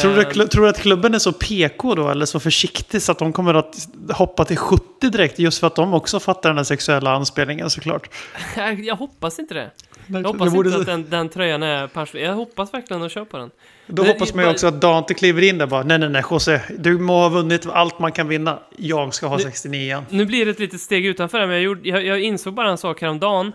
Tror 0.00 0.14
du, 0.14 0.22
Eh, 0.22 0.46
tror 0.46 0.62
du 0.62 0.68
att 0.68 0.80
klubben 0.80 1.14
är 1.14 1.18
så 1.18 1.32
PK 1.32 1.94
då, 1.94 2.08
eller 2.08 2.26
så 2.26 2.40
försiktig 2.40 3.02
så 3.02 3.12
att 3.12 3.18
de 3.18 3.32
kommer 3.32 3.54
att 3.54 3.88
hoppa 4.12 4.44
till 4.44 4.56
70 4.56 5.10
direkt 5.10 5.38
just 5.38 5.60
för 5.60 5.66
att 5.66 5.76
de 5.76 5.94
också 5.94 6.20
fattar 6.20 6.50
den 6.50 6.56
här 6.56 6.64
sexuella 6.64 7.10
anspelningen 7.10 7.70
såklart? 7.70 8.10
jag 8.78 8.96
hoppas 8.96 9.38
inte 9.38 9.54
det. 9.54 9.70
Jag 10.08 10.22
hoppas 10.22 10.50
det 10.50 10.56
borde- 10.56 10.68
inte 10.68 10.80
att 10.80 10.86
den, 10.86 11.10
den 11.10 11.28
tröjan 11.28 11.62
är 11.62 11.86
pensionerad. 11.86 12.30
Jag 12.30 12.34
hoppas 12.36 12.74
verkligen 12.74 13.02
att 13.02 13.12
köpa 13.12 13.38
den. 13.38 13.50
Då 13.86 14.02
Men- 14.02 14.12
hoppas 14.12 14.34
man 14.34 14.44
ju 14.44 14.50
också 14.50 14.66
att 14.66 14.80
Dante 14.80 15.14
kliver 15.14 15.42
in 15.42 15.58
där 15.58 15.66
bara 15.66 15.82
nej 15.82 15.98
nej 15.98 16.08
nej 16.08 16.22
José, 16.30 16.60
du 16.78 16.98
må 16.98 17.12
ha 17.20 17.28
vunnit 17.28 17.66
allt 17.66 17.98
man 17.98 18.12
kan 18.12 18.28
vinna. 18.28 18.58
Jag 18.76 19.14
ska 19.14 19.26
ha 19.26 19.36
Nu- 19.36 19.42
69 19.42 19.80
igen. 19.82 20.04
Nu 20.10 20.24
blir 20.26 20.44
det 20.44 20.50
ett 20.50 20.58
litet 20.58 20.80
steg 20.80 21.06
utanför 21.06 21.38
det, 21.40 21.46
men 21.46 21.54
jag, 21.56 21.62
gjorde, 21.64 21.88
jag, 21.88 22.04
jag 22.04 22.20
insåg 22.20 22.54
bara 22.54 22.70
en 22.70 22.78
sak 22.78 23.00
häromdagen 23.00 23.52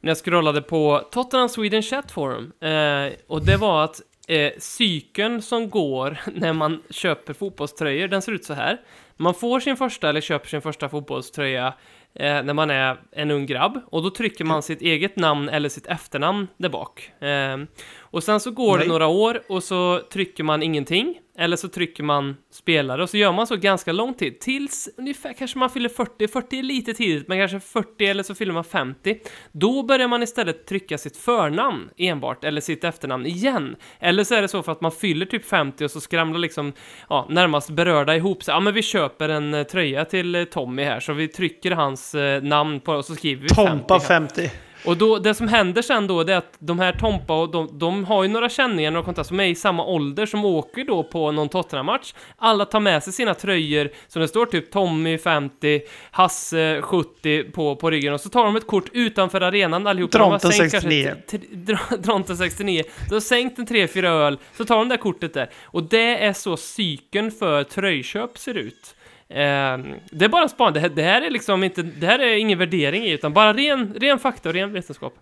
när 0.00 0.10
jag 0.10 0.18
scrollade 0.18 0.62
på 0.62 1.08
Tottenham 1.12 1.48
Sweden 1.48 1.82
Chat 1.82 2.10
Forum. 2.12 2.52
Eh, 2.60 3.12
och 3.26 3.44
det 3.44 3.56
var 3.56 3.84
att 3.84 4.00
eh, 4.28 4.50
cykeln 4.58 5.42
som 5.42 5.70
går 5.70 6.16
när 6.34 6.52
man 6.52 6.82
köper 6.90 7.32
fotbollströjor, 7.32 8.08
den 8.08 8.22
ser 8.22 8.32
ut 8.32 8.44
så 8.44 8.54
här. 8.54 8.76
Man 9.16 9.34
får 9.34 9.60
sin 9.60 9.76
första, 9.76 10.08
eller 10.08 10.20
köper 10.20 10.48
sin 10.48 10.60
första 10.62 10.88
fotbollströja 10.88 11.74
eh, 12.14 12.42
när 12.42 12.54
man 12.54 12.70
är 12.70 13.00
en 13.12 13.30
ung 13.30 13.46
grabb. 13.46 13.80
Och 13.86 14.02
då 14.02 14.10
trycker 14.10 14.44
man 14.44 14.62
sitt 14.62 14.82
eget 14.82 15.16
namn 15.16 15.48
eller 15.48 15.68
sitt 15.68 15.86
efternamn 15.86 16.48
där 16.56 16.68
bak. 16.68 17.22
Eh, 17.22 17.56
och 17.98 18.22
sen 18.22 18.40
så 18.40 18.50
går 18.50 18.76
Nej. 18.76 18.86
det 18.86 18.92
några 18.92 19.06
år 19.06 19.42
och 19.48 19.62
så 19.62 20.00
trycker 20.12 20.44
man 20.44 20.62
ingenting. 20.62 21.20
Eller 21.40 21.56
så 21.56 21.68
trycker 21.68 22.02
man 22.02 22.36
spelare 22.50 23.02
och 23.02 23.10
så 23.10 23.16
gör 23.16 23.32
man 23.32 23.46
så 23.46 23.56
ganska 23.56 23.92
lång 23.92 24.14
tid. 24.14 24.40
Tills 24.40 24.88
ungefär 24.98 25.32
kanske 25.32 25.58
man 25.58 25.70
fyller 25.70 25.88
40. 25.88 26.28
40 26.28 26.58
är 26.58 26.62
lite 26.62 26.94
tidigt, 26.94 27.28
men 27.28 27.38
kanske 27.38 27.60
40 27.60 28.06
eller 28.06 28.22
så 28.22 28.34
fyller 28.34 28.52
man 28.52 28.64
50. 28.64 29.18
Då 29.52 29.82
börjar 29.82 30.08
man 30.08 30.22
istället 30.22 30.66
trycka 30.66 30.98
sitt 30.98 31.16
förnamn 31.16 31.90
enbart, 31.96 32.44
eller 32.44 32.60
sitt 32.60 32.84
efternamn 32.84 33.26
igen. 33.26 33.76
Eller 33.98 34.24
så 34.24 34.34
är 34.34 34.42
det 34.42 34.48
så 34.48 34.62
för 34.62 34.72
att 34.72 34.80
man 34.80 34.92
fyller 34.92 35.26
typ 35.26 35.44
50 35.44 35.84
och 35.84 35.90
så 35.90 36.00
skramlar 36.00 36.38
liksom, 36.38 36.72
ja, 37.08 37.26
närmast 37.30 37.70
berörda 37.70 38.16
ihop 38.16 38.42
sig. 38.42 38.54
Ja, 38.54 38.60
men 38.60 38.74
vi 38.74 38.82
köper 38.82 39.28
en 39.28 39.54
eh, 39.54 39.62
tröja 39.62 40.04
till 40.04 40.34
eh, 40.34 40.44
Tommy 40.44 40.84
här, 40.84 41.00
så 41.00 41.12
vi 41.12 41.28
trycker 41.28 41.70
hans 41.70 42.14
eh, 42.14 42.42
namn 42.42 42.80
på 42.80 42.92
och 42.92 43.04
så 43.04 43.14
skriver 43.14 43.42
vi 43.42 43.48
50 43.48 43.70
Tompa 43.70 43.94
här. 43.94 44.00
50. 44.00 44.50
Och 44.84 44.96
då, 44.96 45.18
det 45.18 45.34
som 45.34 45.48
händer 45.48 45.82
sen 45.82 46.06
då, 46.06 46.24
det 46.24 46.32
är 46.32 46.36
att 46.36 46.54
de 46.58 46.78
här 46.78 46.92
Tompa 46.92 47.40
och 47.40 47.50
de, 47.50 47.78
de 47.78 48.04
har 48.04 48.22
ju 48.22 48.28
några 48.28 48.48
känningar, 48.48 48.90
några 48.90 49.04
kontakter 49.04 49.28
som 49.28 49.40
är 49.40 49.44
i 49.44 49.54
samma 49.54 49.84
ålder, 49.84 50.26
som 50.26 50.44
åker 50.44 50.84
då 50.84 51.02
på 51.02 51.32
någon 51.32 51.48
Tottenham-match. 51.48 52.14
Alla 52.36 52.64
tar 52.64 52.80
med 52.80 53.02
sig 53.02 53.12
sina 53.12 53.34
tröjor, 53.34 53.90
som 54.08 54.22
det 54.22 54.28
står 54.28 54.46
typ 54.46 54.70
Tommy 54.72 55.18
50, 55.18 55.80
Hasse 56.10 56.82
70 56.82 57.44
på, 57.44 57.76
på 57.76 57.90
ryggen, 57.90 58.14
och 58.14 58.20
så 58.20 58.28
tar 58.28 58.44
de 58.44 58.56
ett 58.56 58.66
kort 58.66 58.88
utanför 58.92 59.40
arenan 59.40 59.86
allihopa. 59.86 60.18
Dronten 60.18 60.52
sänkt 60.52 60.70
69. 60.70 61.04
kanske 61.04 61.38
t- 61.38 61.46
Dr- 61.52 61.96
Dronten 62.02 62.36
69. 62.36 62.82
De 63.08 63.14
har 63.14 63.20
sänkt 63.20 63.58
en 63.58 63.66
3-4 63.66 64.04
öl, 64.06 64.38
så 64.56 64.64
tar 64.64 64.76
de 64.76 64.88
det 64.88 64.96
kortet 64.96 65.34
där. 65.34 65.50
Och 65.64 65.82
det 65.82 66.24
är 66.24 66.32
så 66.32 66.56
cykeln 66.56 67.30
för 67.30 67.64
tröjköp 67.64 68.38
ser 68.38 68.54
ut. 68.54 68.94
Ehm, 69.30 69.94
det 70.10 70.24
är 70.24 70.28
bara 70.28 70.48
span. 70.48 70.72
Det 70.72 70.80
här, 70.80 70.88
det 70.88 71.02
här 71.02 71.22
är 71.22 71.30
liksom 71.30 71.64
inte, 71.64 71.82
det 71.82 72.06
här 72.06 72.18
är 72.18 72.36
ingen 72.36 72.58
värdering 72.58 73.04
i, 73.04 73.10
utan 73.10 73.32
bara 73.32 73.52
ren, 73.52 73.94
ren 74.00 74.18
fakta 74.18 74.48
och 74.48 74.54
ren 74.54 74.72
vetenskap. 74.72 75.14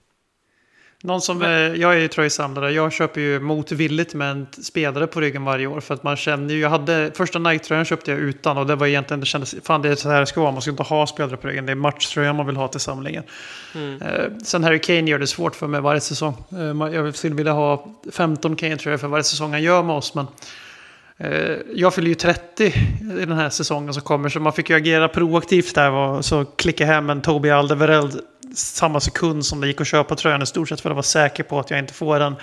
Någon 1.02 1.20
som, 1.20 1.42
eh, 1.42 1.48
jag 1.50 1.94
är 1.94 1.98
ju 1.98 2.08
tröjsamlare, 2.08 2.72
jag 2.72 2.92
köper 2.92 3.20
ju 3.20 3.40
motvilligt 3.40 4.14
med 4.14 4.30
en 4.30 4.46
spelare 4.62 5.06
på 5.06 5.20
ryggen 5.20 5.44
varje 5.44 5.66
år. 5.66 5.80
För 5.80 5.94
att 5.94 6.02
man 6.02 6.16
känner 6.16 6.54
ju, 6.54 6.60
jag 6.60 6.70
hade, 6.70 7.12
första 7.14 7.38
Nike-tröjan 7.38 7.84
köpte 7.84 8.10
jag 8.10 8.20
utan 8.20 8.58
och 8.58 8.66
det 8.66 8.76
var 8.76 8.86
egentligen, 8.86 9.20
det 9.20 9.26
kändes, 9.26 9.54
fan 9.62 9.82
det 9.82 9.88
är 9.88 9.94
så 9.94 10.08
här 10.08 10.20
det 10.20 10.26
ska 10.26 10.40
vara, 10.40 10.52
man 10.52 10.62
ska 10.62 10.70
inte 10.70 10.82
ha 10.82 11.06
spelare 11.06 11.36
på 11.36 11.48
ryggen. 11.48 11.66
Det 11.66 11.72
är 11.72 11.76
matchtröjan 11.76 12.36
man 12.36 12.46
vill 12.46 12.56
ha 12.56 12.68
till 12.68 12.80
samlingen. 12.80 13.22
Mm. 13.74 14.02
Eh, 14.02 14.24
sen 14.44 14.64
Harry 14.64 14.78
Kane 14.78 15.10
gör 15.10 15.18
det 15.18 15.26
svårt 15.26 15.56
för 15.56 15.66
mig 15.66 15.80
varje 15.80 16.00
säsong. 16.00 16.44
Eh, 16.52 16.94
jag 16.94 17.14
skulle 17.14 17.34
vilja 17.34 17.52
ha 17.52 17.86
15 18.12 18.56
Kane-tröjor 18.56 18.98
för 18.98 19.08
varje 19.08 19.24
säsong 19.24 19.50
han 19.50 19.62
gör 19.62 19.82
med 19.82 19.96
oss. 19.96 20.14
Men 20.14 20.26
Eh, 21.20 21.56
jag 21.74 21.94
fyller 21.94 22.08
ju 22.08 22.14
30 22.14 22.64
i 22.64 22.72
den 23.00 23.32
här 23.32 23.50
säsongen 23.50 23.94
som 23.94 24.02
kommer 24.02 24.28
så 24.28 24.40
man 24.40 24.52
fick 24.52 24.70
ju 24.70 24.76
agera 24.76 25.08
proaktivt 25.08 25.74
där 25.74 25.90
och 25.90 26.24
så 26.24 26.44
klicka 26.44 26.86
hem 26.86 27.10
en 27.10 27.22
Tobi 27.22 27.50
Alderweireld 27.50 28.20
samma 28.54 29.00
sekund 29.00 29.46
som 29.46 29.60
det 29.60 29.66
gick 29.66 29.80
att 29.80 29.86
köpa 29.86 30.14
tröjan 30.14 30.42
i 30.42 30.46
stort 30.46 30.68
sett 30.68 30.80
för 30.80 30.90
att 30.90 30.96
vara 30.96 31.02
säker 31.02 31.42
på 31.42 31.58
att 31.58 31.70
jag 31.70 31.78
inte 31.78 31.94
får 31.94 32.20
en 32.20 32.36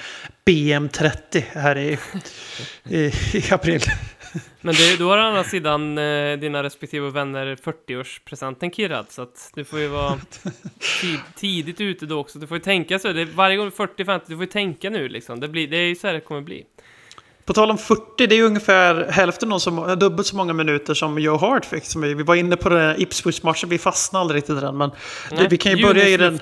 BM30 0.46 1.44
här 1.52 1.78
i, 1.78 1.98
i, 2.90 3.12
i 3.34 3.44
april. 3.52 3.82
Men 4.62 4.76
det, 4.76 5.00
då 5.00 5.10
har 5.10 5.18
å 5.18 5.22
andra 5.22 5.44
sidan 5.44 5.98
eh, 5.98 6.38
dina 6.38 6.64
respektive 6.64 7.10
vänner 7.10 7.56
40-årspresenten 7.56 8.72
kirrad, 8.72 9.06
så 9.10 9.22
att 9.22 9.52
du 9.56 9.66
får 9.66 9.80
ju 9.80 9.88
vara 9.88 10.20
tid, 11.02 11.20
tidigt 11.36 11.82
ute 11.82 12.06
då 12.06 12.20
också. 12.20 12.40
Du 12.40 12.48
får 12.48 12.58
ju 12.58 12.64
tänka 12.64 13.00
så, 13.00 13.14
det, 13.14 13.26
varje 13.26 13.58
gång 13.58 13.70
40-50, 13.70 14.22
du 14.28 14.36
får 14.36 14.44
ju 14.44 14.52
tänka 14.52 14.90
nu 14.90 15.10
liksom. 15.10 15.40
Det, 15.40 15.48
blir, 15.48 15.68
det 15.68 15.78
är 15.78 15.88
ju 15.88 15.96
så 15.96 16.08
här 16.08 16.14
det 16.14 16.20
kommer 16.20 16.42
bli. 16.42 16.66
På 17.46 17.54
tal 17.54 17.72
om 17.72 17.78
40, 17.78 18.28
det 18.28 18.36
är 18.36 18.44
ungefär 18.44 19.12
hälften 19.12 19.52
av 19.52 19.60
så, 19.60 19.96
dubbelt 19.96 20.28
så 20.28 20.36
många 20.36 20.54
minuter 20.54 20.94
som 20.94 21.20
Joe 21.20 21.38
Hart 21.38 21.66
fick. 21.66 21.86
Som 21.86 22.02
vi, 22.02 22.14
vi 22.14 22.24
var 22.24 22.36
inne 22.36 22.56
på 22.56 22.70
den 22.70 22.80
här 22.80 23.02
Ipswich-matchen, 23.02 23.70
vi 23.70 23.78
fastnade 23.78 24.22
aldrig 24.22 24.38
riktigt 24.38 24.58
i 24.58 24.62
den. 24.62 24.78
Men 24.78 24.92
det, 25.30 25.48
vi, 25.48 25.58
kan 25.58 25.78
ju 25.78 25.84
börja 25.84 26.08
i 26.08 26.18
den. 26.18 26.40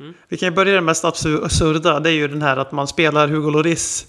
Mm. 0.00 0.14
vi 0.28 0.36
kan 0.36 0.48
ju 0.48 0.54
börja 0.54 0.72
i 0.72 0.74
den 0.74 0.84
mest 0.84 1.04
absurda. 1.04 2.00
Det 2.00 2.10
är 2.10 2.14
ju 2.14 2.28
den 2.28 2.42
här 2.42 2.56
att 2.56 2.72
man 2.72 2.88
spelar 2.88 3.28
Hugo 3.28 3.50
Lloris 3.50 4.06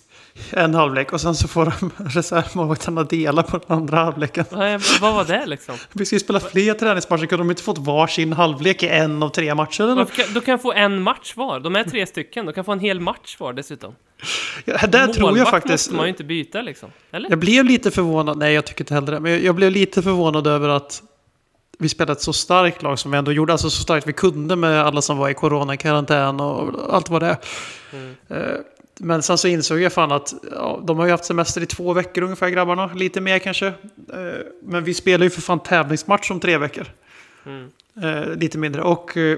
en 0.50 0.73
halvlek 0.76 1.13
och 1.13 1.21
sen 1.21 1.36
så 1.36 1.47
får 1.47 1.65
de 1.80 1.91
reservmålvakterna 2.10 3.04
dela 3.04 3.43
på 3.43 3.58
den 3.58 3.78
andra 3.78 3.97
halvleken. 3.97 4.45
Nej, 4.52 4.80
vad 5.02 5.13
var 5.13 5.26
det 5.26 5.45
liksom? 5.45 5.76
Vi 5.93 6.06
ska 6.06 6.15
ju 6.15 6.19
spela 6.19 6.39
fler 6.39 6.73
träningsmatcher, 6.73 7.26
kunde 7.26 7.43
de 7.43 7.50
inte 7.50 7.63
fått 7.63 7.78
varsin 7.78 8.34
halvlek 8.34 8.84
i 8.84 8.88
en 8.88 9.23
av 9.23 9.30
tre 9.30 9.56
matcher? 9.56 9.84
Eller? 9.84 10.06
Kan, 10.06 10.26
då 10.34 10.41
kan 10.41 10.52
jag 10.52 10.62
få 10.62 10.73
en 10.73 11.02
match 11.02 11.34
var. 11.36 11.60
De 11.60 11.76
är 11.76 11.84
tre 11.84 12.06
stycken. 12.08 12.45
De 12.45 12.54
kan 12.54 12.65
få 12.65 12.71
en 12.71 12.80
hel 12.80 13.00
match 13.00 13.38
var 13.39 13.54
dessutom. 13.54 13.95
Ja, 14.65 14.88
där 14.88 15.08
tror 15.08 15.38
jag 15.38 15.50
faktiskt... 15.50 15.71
måste 15.71 15.93
man 15.95 16.06
ju 16.06 16.10
inte 16.10 16.23
byta 16.23 16.62
liksom. 16.62 16.89
Eller? 17.12 17.30
Jag 17.30 17.39
blev 17.39 17.65
lite 17.65 17.91
förvånad, 17.91 18.38
nej 18.38 18.54
jag 18.54 18.65
tycker 18.65 18.82
inte 18.82 18.93
heller 18.93 19.12
det, 19.12 19.19
men 19.19 19.43
jag- 19.43 19.56
blev 19.56 19.71
lite 19.71 20.02
förvånad 20.02 20.47
över 20.47 20.69
att 20.69 21.04
vi 21.80 21.89
spelade 21.89 22.12
ett 22.12 22.21
så 22.21 22.34
starkt 22.34 22.82
lag 22.84 23.00
som 23.00 23.12
vi 23.12 23.17
ändå 23.17 23.32
gjorde, 23.32 23.54
alltså 23.54 23.69
så 23.69 23.82
starkt 23.82 24.08
vi 24.08 24.13
kunde 24.13 24.56
med 24.56 24.82
alla 24.86 25.02
som 25.02 25.17
var 25.17 25.30
i 25.30 25.34
coronakarantän 25.34 26.39
och 26.39 26.73
allt 26.95 27.10
vad 27.10 27.21
det 27.21 27.28
är. 27.28 27.38
Eh, 28.30 28.58
Men 28.99 29.23
sen 29.23 29.38
så 29.38 29.47
insåg 29.47 29.81
jag 29.81 29.93
fan 29.93 30.12
att 30.12 30.33
ja, 30.51 30.83
de 30.88 30.97
har 30.97 31.05
ju 31.05 31.12
haft 31.12 31.25
semester 31.25 31.62
i 31.62 31.65
två 31.65 31.93
veckor 31.93 32.23
ungefär 32.23 32.49
grabbarna, 32.49 32.93
lite 32.93 33.21
mer 33.21 33.39
kanske. 33.39 33.67
Eh, 33.67 33.73
Men 34.63 34.83
vi 34.83 34.93
spelar 34.93 35.23
ju 35.23 35.29
för 35.29 35.41
fan 35.41 35.60
tävlingsmatch 35.60 36.31
om 36.31 36.39
tre 36.39 36.57
veckor. 36.57 36.86
Mm. 37.45 37.69
Eh, 38.01 38.36
lite 38.36 38.57
mindre. 38.57 38.81
Och 38.81 39.17
eh, 39.17 39.38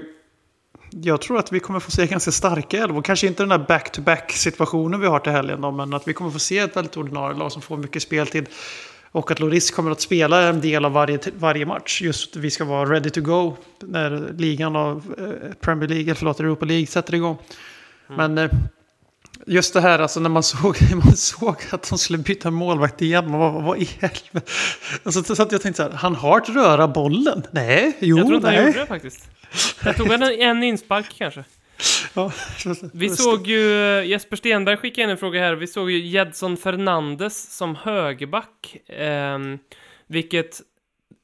jag 0.90 1.20
tror 1.20 1.38
att 1.38 1.52
vi 1.52 1.60
kommer 1.60 1.80
få 1.80 1.90
se 1.90 2.06
ganska 2.06 2.30
starka 2.30 2.78
elvor. 2.78 3.02
Kanske 3.02 3.26
inte 3.26 3.42
den 3.42 3.48
där 3.48 3.66
back-to-back 3.68 4.32
situationen 4.32 5.00
vi 5.00 5.06
har 5.06 5.18
till 5.18 5.32
helgen 5.32 5.60
då, 5.60 5.70
men 5.70 5.94
att 5.94 6.08
vi 6.08 6.12
kommer 6.12 6.30
få 6.30 6.38
se 6.38 6.58
ett 6.58 6.76
väldigt 6.76 6.96
ordinarie 6.96 7.38
lag 7.38 7.52
som 7.52 7.62
får 7.62 7.76
mycket 7.76 8.02
speltid. 8.02 8.46
Och 9.12 9.30
att 9.30 9.40
Loris 9.40 9.70
kommer 9.70 9.90
att 9.90 10.00
spela 10.00 10.42
en 10.42 10.60
del 10.60 10.84
av 10.84 10.92
varje, 10.92 11.18
varje 11.38 11.66
match. 11.66 12.02
Just 12.02 12.36
vi 12.36 12.50
ska 12.50 12.64
vara 12.64 12.90
ready 12.90 13.10
to 13.10 13.20
go 13.20 13.56
när 13.80 14.32
ligan 14.38 14.76
av 14.76 15.14
eh, 15.18 15.54
Premier 15.60 15.88
League, 15.88 16.04
eller 16.04 16.14
förlåt, 16.14 16.40
Europa 16.40 16.66
League 16.66 16.86
sätter 16.86 17.14
igång. 17.14 17.38
Men 18.06 18.38
eh, 18.38 18.50
just 19.46 19.74
det 19.74 19.80
här, 19.80 19.98
alltså 19.98 20.20
när 20.20 20.28
man 20.30 20.42
såg, 20.42 20.76
man 21.04 21.16
såg 21.16 21.56
att 21.70 21.88
de 21.90 21.98
skulle 21.98 22.18
byta 22.18 22.50
målvakt 22.50 23.02
igen. 23.02 23.30
Man 23.30 23.64
vad 23.64 23.78
i 23.78 23.84
helvete? 24.00 24.52
Alltså, 25.02 25.34
så 25.34 25.42
att 25.42 25.52
jag 25.52 25.62
tänkte 25.62 25.82
så 25.82 25.88
här, 25.90 25.96
han 25.96 26.14
har 26.14 26.36
att 26.40 26.48
röra 26.48 26.88
bollen? 26.88 27.42
Nej, 27.50 27.96
jo, 28.00 28.16
Jag 28.18 28.26
tror 28.26 28.36
inte 28.36 28.48
han 28.48 28.56
nej. 28.56 28.66
gjorde 28.66 28.78
det 28.80 28.86
faktiskt. 28.86 29.30
Jag 29.84 29.96
tog 29.96 30.12
en, 30.12 30.22
en 30.22 30.62
inspark 30.62 31.06
kanske. 31.18 31.44
Ja, 32.14 32.32
Vi 32.92 33.08
såg 33.10 33.46
ju, 33.46 33.72
eh, 33.98 34.04
Jesper 34.06 34.36
Stenberg 34.36 34.76
skickade 34.76 35.02
in 35.04 35.10
en 35.10 35.16
fråga 35.18 35.40
här, 35.40 35.54
vi 35.54 35.66
såg 35.66 35.90
ju 35.90 36.06
Jedson 36.06 36.56
Fernandes 36.56 37.56
som 37.56 37.76
högerback. 37.76 38.76
ehm, 38.88 39.58
vilket 40.06 40.60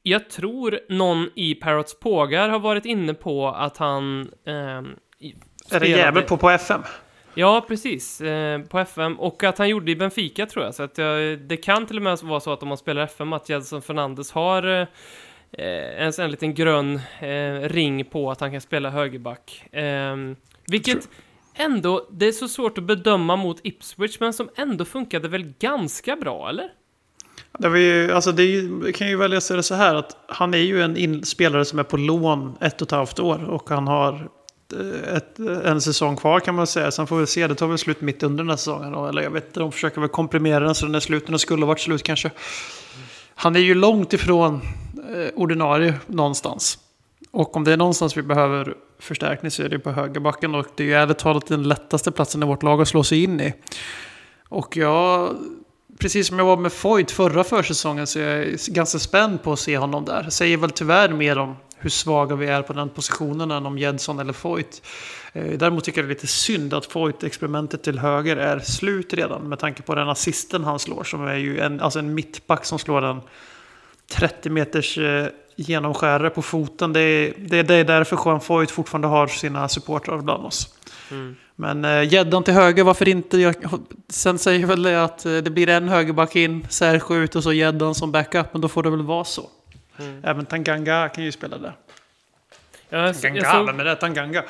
jag 0.03 0.31
tror 0.31 0.79
någon 0.89 1.29
i 1.35 1.55
Parrots 1.55 2.01
Pågar 2.01 2.49
har 2.49 2.59
varit 2.59 2.85
inne 2.85 3.15
på 3.15 3.49
att 3.49 3.77
han... 3.77 4.21
i- 5.21 5.35
Är 5.71 5.81
det 5.81 5.89
jävel 5.89 6.23
på 6.23 6.37
på 6.37 6.51
FM? 6.51 6.81
Ja, 7.39 7.65
precis. 7.69 8.21
Eh, 8.21 8.61
på 8.61 8.79
FM. 8.79 9.21
Och 9.21 9.45
att 9.45 9.59
han 9.59 9.69
gjorde 9.69 9.91
i 9.91 9.97
Benfica, 9.97 10.47
tror 10.47 10.65
jag. 10.65 10.75
Så 10.75 10.83
att 10.83 10.99
jag, 10.99 11.39
det 11.39 11.57
kan 11.57 11.87
till 11.87 11.97
och 11.97 12.03
med 12.03 12.19
vara 12.23 12.41
så 12.41 12.53
att 12.53 12.63
om 12.63 12.69
man 12.69 12.79
spelar 12.79 13.03
FM, 13.03 13.33
att 13.33 13.49
Jedson 13.49 13.83
Fernandes 13.83 14.33
har 14.33 14.81
eh, 15.53 16.03
en, 16.03 16.13
en 16.19 16.31
liten 16.31 16.55
grön 16.55 17.01
eh, 17.21 17.69
ring 17.69 18.05
på 18.05 18.31
att 18.31 18.41
han 18.41 18.53
kan 18.53 18.61
spela 18.61 18.91
högerback. 18.91 19.75
Eh, 19.75 20.17
vilket 20.67 21.09
ändå, 21.55 22.07
det 22.11 22.27
är 22.27 22.33
så 22.33 22.49
svårt 22.49 22.79
att 22.79 22.85
bedöma 22.85 23.37
mot 23.37 23.61
Ipswich, 23.63 24.21
men 24.21 24.33
som 24.33 24.49
ändå 24.57 24.85
funkade 24.85 25.29
väl 25.29 25.53
ganska 25.59 26.17
bra, 26.17 26.49
eller? 26.49 26.69
Det, 27.59 27.69
var 27.69 27.77
ju, 27.77 28.13
alltså 28.13 28.33
det 28.33 28.45
ju, 28.45 28.93
kan 28.93 29.09
ju 29.09 29.17
välja 29.17 29.37
att 29.37 29.45
säga 29.45 29.57
det 29.57 29.63
så 29.63 29.75
här 29.75 29.95
att 29.95 30.17
han 30.29 30.55
är 30.55 30.59
ju 30.59 30.83
en 30.83 30.97
in, 30.97 31.25
spelare 31.25 31.65
som 31.65 31.79
är 31.79 31.83
på 31.83 31.97
lån 31.97 32.57
ett 32.61 32.83
och 32.83 32.89
ett 32.89 32.93
halvt 32.93 33.19
år 33.19 33.45
och 33.45 33.71
han 33.71 33.87
har 33.87 34.29
ett, 35.17 35.39
en 35.39 35.81
säsong 35.81 36.17
kvar 36.17 36.41
kan 36.41 36.55
man 36.55 36.67
säga. 36.67 36.91
Sen 36.91 37.07
får 37.07 37.19
vi 37.19 37.27
se, 37.27 37.47
det 37.47 37.55
tar 37.55 37.67
väl 37.67 37.79
slut 37.79 38.01
mitt 38.01 38.23
under 38.23 38.45
den 38.45 38.51
här 38.51 38.57
säsongen. 38.57 38.93
Då. 38.93 39.07
Eller 39.07 39.23
jag 39.23 39.31
vet 39.31 39.47
inte, 39.47 39.61
de 39.61 39.73
försöker 39.73 40.01
väl 40.01 40.11
komprimera 40.11 40.65
den 40.65 40.75
så 40.75 40.87
den 40.87 40.95
är 40.95 41.01
slut. 41.01 41.27
Den 41.27 41.39
skulle 41.39 41.63
ha 41.63 41.67
varit 41.67 41.81
slut 41.81 42.03
kanske. 42.03 42.31
Han 43.35 43.57
är 43.57 43.61
ju 43.61 43.75
långt 43.75 44.13
ifrån 44.13 44.61
eh, 45.15 45.29
ordinarie 45.35 45.95
någonstans. 46.07 46.79
Och 47.31 47.57
om 47.57 47.65
det 47.65 47.73
är 47.73 47.77
någonstans 47.77 48.17
vi 48.17 48.23
behöver 48.23 48.75
förstärkning 48.99 49.51
så 49.51 49.63
är 49.63 49.69
det 49.69 49.79
på 49.79 49.91
högerbacken. 49.91 50.55
Och 50.55 50.67
det 50.77 50.83
är 50.83 50.87
ju 50.87 50.95
ärligt 50.95 51.19
talat 51.19 51.47
den 51.47 51.63
lättaste 51.63 52.13
platsen 52.13 52.43
i 52.43 52.47
vårt 52.47 52.63
lag 52.63 52.81
att 52.81 52.89
slå 52.89 53.05
sig 53.05 53.23
in 53.23 53.41
i. 53.41 53.55
Och 54.49 54.77
jag 54.77 55.37
precis 55.99 56.27
som 56.27 56.39
jag 56.39 56.47
var 56.47 56.57
med 56.57 56.73
Foyt 56.73 57.11
förra 57.11 57.45
försäsongen 57.45 58.07
så 58.07 58.19
är 58.19 58.45
jag 58.45 58.59
ganska 58.59 58.99
spänd 58.99 59.43
på 59.43 59.53
att 59.53 59.59
se 59.59 59.79
honom 59.79 60.05
där. 60.05 60.23
Det 60.23 60.31
säger 60.31 60.57
väl 60.57 60.71
tyvärr 60.71 61.09
mer 61.09 61.39
om 61.39 61.57
hur 61.79 61.91
svaga 61.91 62.37
vi 62.37 62.47
är 62.47 62.63
på 62.63 62.73
den 62.73 62.89
positionen 62.89 63.51
än 63.51 63.67
om 63.67 63.79
Jedson 63.79 64.19
eller 64.19 64.33
Foyt. 64.33 64.83
Eh, 65.33 65.59
Däremot 65.59 65.85
tycker 65.85 66.01
jag 66.01 66.09
det 66.09 66.13
är 66.13 66.15
lite 66.15 66.27
synd 66.27 66.75
att 66.75 66.87
Foyt-experimentet 66.87 67.83
till 67.83 67.99
höger 67.99 68.37
är 68.37 68.59
slut 68.59 69.15
redan 69.15 69.49
med 69.49 69.59
tanke 69.59 69.83
på 69.83 69.95
den 69.95 70.09
assisten 70.09 70.65
han 70.65 70.79
slår 70.79 71.05
som 71.05 71.27
är 71.27 71.37
ju 71.37 71.61
en, 71.61 71.81
alltså 71.81 71.99
en 71.99 72.15
mittback 72.15 72.65
som 72.65 72.79
slår 72.79 73.05
en 73.05 73.21
30 74.09 74.51
meters 74.51 74.99
eh, 74.99 75.27
genomskärare 75.57 76.31
på 76.31 76.43
foten. 76.43 76.93
Det 76.93 77.01
är, 77.01 77.35
det, 77.39 77.63
det 77.63 77.75
är 77.75 77.85
därför 77.85 78.19
Juan 78.25 78.41
Foyt 78.41 78.71
fortfarande 78.71 79.09
har 79.09 79.27
sina 79.27 79.69
supportrar 79.69 80.19
bland 80.19 80.47
oss. 80.47 80.75
Men 81.57 81.85
eh, 81.85 82.13
gäddan 82.13 82.43
till 82.43 82.55
höger, 82.55 82.85
varför 82.85 83.09
inte? 83.09 83.39
Jag, 83.39 83.55
sen 84.09 84.39
säger 84.39 84.67
väl 84.67 84.83
det 84.83 85.05
att 85.05 85.27
eh, 85.27 85.37
det 85.37 85.51
blir 85.51 85.69
en 85.69 85.89
högerback 85.89 86.37
in, 86.37 86.67
Sergio 86.71 87.15
ut 87.15 87.37
och 87.37 87.43
så 87.43 87.53
gäddan 87.53 87.95
som 87.95 88.13
backup. 88.13 88.47
Men 88.53 88.61
då 88.61 88.69
får 88.69 88.83
det 88.83 88.91
väl 88.91 89.03
vara 89.03 89.25
så. 89.25 89.51
Även 90.23 90.47
Tanganga 90.47 91.09
kan 91.09 91.25
ju 91.25 91.33
spela 91.33 91.59
där. 91.59 91.73
Jag, 92.89 93.09
jag, 93.09 93.21
Tanganga, 93.21 93.53
såg, 93.53 93.67
vem 93.67 93.81
är 93.81 93.85
det? 93.85 93.97
Tanganga? 93.97 94.45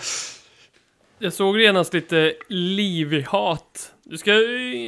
jag 1.18 1.32
såg 1.32 1.60
genast 1.60 1.94
lite 1.94 2.34
Livy-hat. 2.48 3.92
Du 4.02 4.18
ska 4.18 4.32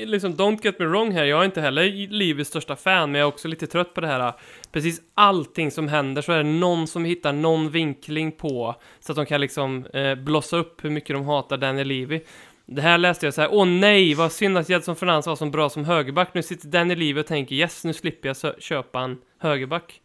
liksom, 0.06 0.34
don't 0.34 0.58
get 0.62 0.78
me 0.78 0.86
wrong 0.86 1.12
här, 1.12 1.24
jag 1.24 1.40
är 1.40 1.44
inte 1.44 1.60
heller 1.60 2.08
Livys 2.08 2.48
största 2.48 2.76
fan, 2.76 3.12
men 3.12 3.18
jag 3.18 3.28
är 3.28 3.32
också 3.32 3.48
lite 3.48 3.66
trött 3.66 3.94
på 3.94 4.00
det 4.00 4.06
här. 4.06 4.32
Precis 4.72 5.00
allting 5.14 5.70
som 5.70 5.88
händer 5.88 6.22
så 6.22 6.32
är 6.32 6.36
det 6.36 6.50
någon 6.50 6.86
som 6.86 7.04
hittar 7.04 7.32
någon 7.32 7.70
vinkling 7.70 8.32
på, 8.32 8.74
så 9.00 9.12
att 9.12 9.16
de 9.16 9.26
kan 9.26 9.40
liksom 9.40 9.86
eh, 9.86 10.14
blossa 10.14 10.56
upp 10.56 10.84
hur 10.84 10.90
mycket 10.90 11.16
de 11.16 11.24
hatar 11.24 11.56
Daniel 11.56 11.88
Levy. 11.88 12.20
Det 12.66 12.82
här 12.82 12.98
läste 12.98 13.26
jag 13.26 13.34
så 13.34 13.40
här, 13.40 13.48
åh 13.52 13.66
nej, 13.66 14.14
vad 14.14 14.32
synd 14.32 14.58
att 14.58 14.68
Jedson 14.68 14.96
Fernandes 14.96 15.26
var 15.26 15.36
så 15.36 15.46
bra 15.46 15.68
som 15.68 15.84
högerback. 15.84 16.34
Nu 16.34 16.42
sitter 16.42 16.68
Daniel 16.68 16.98
Levy 16.98 17.20
och 17.20 17.26
tänker, 17.26 17.54
yes, 17.54 17.84
nu 17.84 17.92
slipper 17.92 18.28
jag 18.28 18.62
köpa 18.62 19.00
en 19.00 19.18
högerback. 19.38 20.00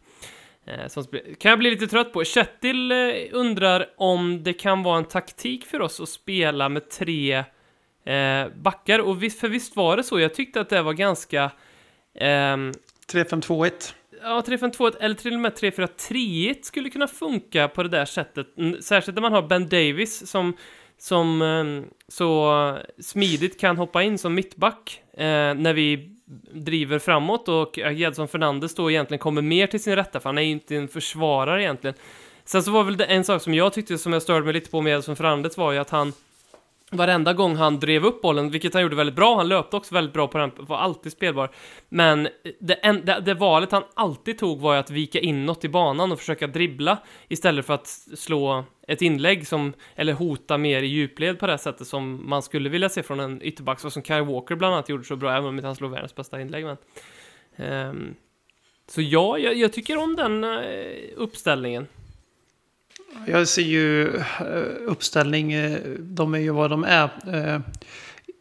Eh, 0.66 0.88
som 0.88 1.04
kan 1.38 1.50
jag 1.50 1.58
bli 1.58 1.70
lite 1.70 1.86
trött 1.86 2.12
på. 2.12 2.24
Kjetil 2.24 2.92
eh, 2.92 2.98
undrar 3.32 3.86
om 3.96 4.42
det 4.42 4.52
kan 4.52 4.82
vara 4.82 4.98
en 4.98 5.04
taktik 5.04 5.66
för 5.66 5.80
oss 5.80 6.00
att 6.00 6.08
spela 6.08 6.68
med 6.68 6.90
tre 6.90 7.44
eh, 8.04 8.48
backar. 8.54 8.98
Och 8.98 9.22
visst, 9.22 9.40
för 9.40 9.48
visst 9.48 9.76
var 9.76 9.96
det 9.96 10.02
så. 10.02 10.20
Jag 10.20 10.34
tyckte 10.34 10.60
att 10.60 10.68
det 10.68 10.82
var 10.82 10.92
ganska... 10.92 11.50
ehm, 12.14 12.72
3-5-2-1. 13.12 13.94
Ja, 14.22 14.42
3-5-2 14.46 14.96
eller 15.00 15.14
till 15.14 15.34
och 15.34 15.40
med 15.40 15.52
3-4-3 15.52 16.56
skulle 16.62 16.90
kunna 16.90 17.06
funka 17.06 17.68
på 17.68 17.82
det 17.82 17.88
där 17.88 18.04
sättet. 18.04 18.46
Särskilt 18.80 19.14
när 19.14 19.22
man 19.22 19.32
har 19.32 19.42
Ben 19.42 19.68
Davis 19.68 20.30
som, 20.30 20.56
som 20.98 21.42
ehm, 21.42 21.84
så 22.08 22.78
smidigt 23.00 23.60
kan 23.60 23.76
hoppa 23.76 24.02
in 24.02 24.18
som 24.18 24.34
mittback 24.34 25.02
eh, 25.12 25.54
när 25.54 25.72
vi 25.72 26.13
driver 26.52 26.98
framåt 26.98 27.48
och 27.48 27.78
Gedson 27.92 28.28
Fernandes 28.28 28.74
då 28.74 28.90
egentligen 28.90 29.18
kommer 29.18 29.42
mer 29.42 29.66
till 29.66 29.82
sin 29.82 29.96
rätta 29.96 30.20
för 30.20 30.28
han 30.28 30.38
är 30.38 30.42
ju 30.42 30.50
inte 30.50 30.76
en 30.76 30.88
försvarare 30.88 31.62
egentligen. 31.62 31.96
Sen 32.44 32.62
så 32.62 32.70
var 32.70 32.84
väl 32.84 32.96
det 32.96 33.04
en 33.04 33.24
sak 33.24 33.42
som 33.42 33.54
jag 33.54 33.72
tyckte 33.72 33.98
som 33.98 34.12
jag 34.12 34.22
störde 34.22 34.44
mig 34.44 34.54
lite 34.54 34.70
på 34.70 34.80
med 34.80 34.90
Gedson 34.90 35.16
Fernandes 35.16 35.56
var 35.56 35.72
ju 35.72 35.78
att 35.78 35.90
han 35.90 36.12
varenda 36.90 37.32
gång 37.32 37.56
han 37.56 37.80
drev 37.80 38.04
upp 38.04 38.22
bollen, 38.22 38.50
vilket 38.50 38.74
han 38.74 38.82
gjorde 38.82 38.96
väldigt 38.96 39.16
bra, 39.16 39.36
han 39.36 39.48
löpte 39.48 39.76
också 39.76 39.94
väldigt 39.94 40.14
bra 40.14 40.28
på 40.28 40.38
den, 40.38 40.52
var 40.56 40.76
alltid 40.76 41.12
spelbar. 41.12 41.50
Men 41.88 42.28
det, 42.60 42.74
en, 42.74 43.04
det, 43.04 43.20
det 43.20 43.34
valet 43.34 43.72
han 43.72 43.82
alltid 43.94 44.38
tog 44.38 44.60
var 44.60 44.74
ju 44.74 44.80
att 44.80 44.90
vika 44.90 45.20
inåt 45.20 45.64
i 45.64 45.68
banan 45.68 46.12
och 46.12 46.18
försöka 46.18 46.46
dribbla 46.46 46.98
istället 47.28 47.66
för 47.66 47.74
att 47.74 47.86
slå 48.14 48.64
ett 48.88 49.02
inlägg 49.02 49.46
som, 49.46 49.72
eller 49.94 50.12
hota 50.12 50.58
mer 50.58 50.82
i 50.82 50.86
djupled 50.86 51.38
på 51.38 51.46
det 51.46 51.58
sättet 51.58 51.86
som 51.86 52.28
man 52.28 52.42
skulle 52.42 52.68
vilja 52.68 52.88
se 52.88 53.02
från 53.02 53.20
en 53.20 53.42
ytterback, 53.42 53.80
så 53.80 53.90
som 53.90 54.02
Kyle 54.02 54.24
Walker 54.24 54.54
bland 54.54 54.74
annat 54.74 54.88
gjorde 54.88 55.04
så 55.04 55.16
bra, 55.16 55.32
även 55.32 55.48
om 55.48 55.54
inte 55.54 55.66
han 55.66 55.76
slog 55.76 55.90
världens 55.90 56.14
bästa 56.14 56.40
inlägg. 56.40 56.64
Men, 56.64 56.76
um, 57.88 58.14
så 58.86 59.02
ja, 59.02 59.38
jag, 59.38 59.54
jag 59.54 59.72
tycker 59.72 59.96
om 59.96 60.16
den 60.16 60.44
eh, 60.44 60.60
uppställningen. 61.16 61.86
Jag 63.26 63.48
ser 63.48 63.62
ju 63.62 64.16
eh, 64.16 64.22
uppställning, 64.86 65.52
eh, 65.52 65.78
de 65.98 66.34
är 66.34 66.38
ju 66.38 66.50
vad 66.50 66.70
de 66.70 66.84
är. 66.84 67.10
Eh, 67.26 67.60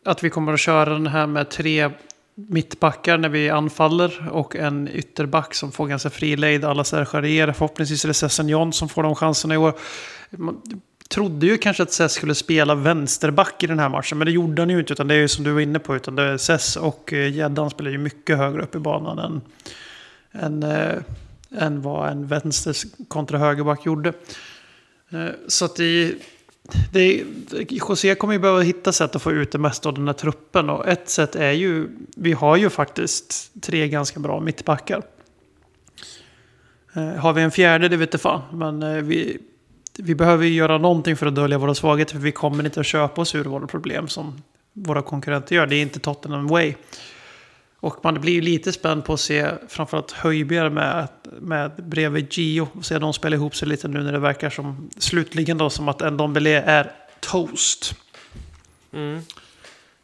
att 0.06 0.24
vi 0.24 0.30
kommer 0.30 0.54
att 0.54 0.60
köra 0.60 0.94
den 0.94 1.08
här 1.08 1.28
med 1.28 1.50
tre 1.50 1.90
mittbackar 2.36 3.18
när 3.18 3.30
vi 3.30 3.50
anfaller 3.50 4.30
och 4.32 4.56
en 4.56 4.90
ytterback 4.94 5.56
som 5.56 5.72
får 5.72 5.88
ganska 5.88 6.10
fri 6.10 6.36
lejd. 6.36 6.66
Alla 6.66 6.84
Sergerier, 6.84 7.52
förhoppningsvis 7.52 8.04
är 8.04 8.08
det 8.08 8.14
Sesson 8.14 8.50
John 8.50 8.74
som 8.74 8.90
får 8.90 9.04
de 9.04 9.16
chanserna 9.16 9.54
i 9.54 9.58
år. 9.58 9.74
Man 10.30 10.62
trodde 11.10 11.46
ju 11.46 11.58
kanske 11.58 11.84
att 11.84 11.92
Sess 11.92 12.14
skulle 12.14 12.36
spela 12.36 12.76
vänsterback 12.76 13.64
i 13.64 13.68
den 13.68 13.80
här 13.80 13.90
matchen, 13.90 14.18
men 14.18 14.26
det 14.26 14.32
gjorde 14.32 14.62
han 14.62 14.70
ju 14.70 14.80
inte. 14.80 14.94
Utan 14.94 15.08
det 15.08 15.16
är 15.16 15.20
ju 15.20 15.28
som 15.28 15.44
du 15.44 15.52
var 15.52 15.62
inne 15.62 15.80
på, 15.80 15.96
utan 15.96 16.16
det 16.16 16.24
är 16.24 16.38
Sess 16.38 16.76
och 16.76 17.14
Gäddan 17.14 17.70
spelar 17.70 17.92
ju 17.92 17.98
mycket 17.98 18.38
högre 18.38 18.62
upp 18.62 18.76
i 18.76 18.80
banan 18.80 19.20
än, 19.20 19.42
än, 20.32 20.64
än 21.58 21.82
vad 21.82 22.12
en 22.12 22.28
vänster 22.28 22.76
kontra 23.08 23.38
högerback 23.38 23.86
gjorde. 23.86 24.14
Eh, 25.14 25.30
så 25.48 25.66
att 25.66 25.76
det, 25.76 26.16
det, 26.92 27.24
José 27.70 28.16
kommer 28.16 28.34
ju 28.34 28.40
behöva 28.40 28.62
hitta 28.62 28.92
sätt 28.92 29.16
att 29.16 29.22
få 29.22 29.32
ut 29.32 29.52
det 29.52 29.58
mesta 29.58 29.90
av 29.90 29.96
den 29.96 30.08
här 30.08 30.14
truppen. 30.14 30.70
Och 30.70 30.88
ett 30.88 31.10
sätt 31.10 31.36
är 31.36 31.52
ju, 31.52 31.90
vi 32.16 32.34
har 32.34 32.58
ju 32.58 32.70
faktiskt 32.70 33.52
tre 33.62 33.88
ganska 33.88 34.20
bra 34.20 34.40
mittbackar. 34.40 35.02
Eh, 36.94 37.16
har 37.16 37.34
vi 37.34 37.42
en 37.42 37.52
fjärde, 37.52 37.88
det 37.88 37.98
vet 37.98 38.14
jag 38.14 38.22
fan. 38.22 38.42
Men 38.52 38.84
eh, 38.84 39.04
vi, 39.04 39.38
vi 39.98 40.16
behöver 40.16 40.46
ju 40.46 40.54
göra 40.54 40.78
någonting 40.78 41.18
för 41.18 41.26
att 41.26 41.36
dölja 41.36 41.58
våra 41.58 41.76
svagheter. 41.76 42.14
För 42.14 42.22
vi 42.22 42.32
kommer 42.32 42.66
inte 42.66 42.80
att 42.80 42.86
köpa 42.86 43.22
oss 43.22 43.36
ur 43.36 43.44
våra 43.44 43.68
problem 43.68 44.08
som 44.08 44.42
våra 44.74 45.02
konkurrenter 45.02 45.56
gör. 45.56 45.68
Det 45.68 45.76
är 45.76 45.82
inte 45.82 46.00
Tottenham 46.00 46.48
Way. 46.48 46.76
Och 47.84 48.00
man 48.04 48.22
blir 48.22 48.34
ju 48.34 48.42
lite 48.42 48.72
spänd 48.72 49.06
på 49.06 49.14
att 49.14 49.20
se 49.20 49.52
framförallt 49.68 50.12
Höjbjerg 50.12 50.70
med, 50.70 51.08
med 51.24 51.72
bredvid 51.78 52.34
Gio. 52.34 52.68
Och 52.74 52.86
se 52.86 53.00
de 53.00 53.14
spela 53.14 53.36
ihop 53.36 53.56
sig 53.56 53.68
lite 53.68 53.88
nu 53.88 54.04
när 54.04 54.12
det 54.12 54.20
verkar 54.20 54.50
som 54.50 54.90
slutligen 54.98 55.58
då 55.58 55.70
som 55.70 55.90
att 55.90 56.14
Ndombele 56.14 56.62
är 56.62 56.92
toast. 57.20 57.96
Mm. 58.94 59.22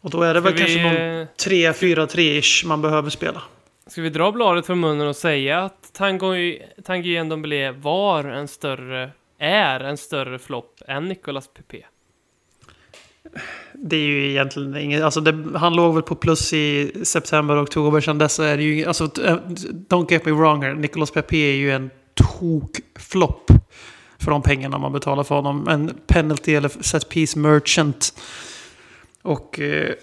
Och 0.02 0.10
då 0.10 0.22
är 0.22 0.34
det 0.34 0.40
väl 0.40 0.58
Ska 0.58 0.66
vi, 0.66 0.76
kanske 0.76 0.84
någon 0.84 1.28
3-4-3-ish 1.28 2.66
man 2.66 2.82
behöver 2.82 3.10
spela. 3.10 3.42
Ska 3.88 4.02
vi 4.02 4.10
dra 4.10 4.32
bladet 4.32 4.66
från 4.66 4.80
munnen 4.80 5.08
och 5.08 5.16
säga 5.16 5.60
att 5.60 5.94
Tanguy 5.94 6.62
Tanguy 6.84 7.24
Ndombele 7.24 7.72
var 7.72 8.24
en 8.24 8.48
större, 8.48 9.12
är 9.38 9.80
en 9.80 9.98
större 9.98 10.40
flopp 10.40 10.82
än 10.88 11.06
Nicolas 11.06 11.48
Pepe? 11.48 11.86
Det 13.74 13.96
är 13.96 14.02
ju 14.02 14.30
egentligen 14.30 14.78
inget, 14.78 15.04
alltså 15.04 15.22
det, 15.22 15.58
han 15.60 15.76
låg 15.76 15.94
väl 15.94 16.04
på 16.04 16.16
plus 16.16 16.54
i 16.54 16.92
september 17.04 17.56
och 17.56 17.64
oktober. 17.64 18.02
Sedan 18.02 18.18
dess 18.18 18.40
är 18.40 18.58
det 18.58 18.64
ju, 18.64 18.86
alltså 18.86 19.04
eh, 19.04 19.38
don't 19.90 20.12
get 20.12 20.26
me 20.26 20.32
wrong 20.32 20.64
här, 20.64 20.74
Nicolas 20.74 21.12
Pepe 21.12 21.38
är 21.38 21.54
ju 21.54 21.72
en 21.72 21.90
tokflopp 22.14 23.52
för 24.20 24.32
de 24.32 24.42
pengarna 24.42 24.78
man 24.78 24.94
betalar 24.94 25.24
för 25.24 25.36
honom. 25.36 25.68
En 25.68 25.98
penalty 26.08 26.56
eller 26.56 26.70
set 26.84 27.10
piece 27.10 27.40
merchant. 27.40 28.14
Och, 29.22 29.60
eh, 29.60 29.94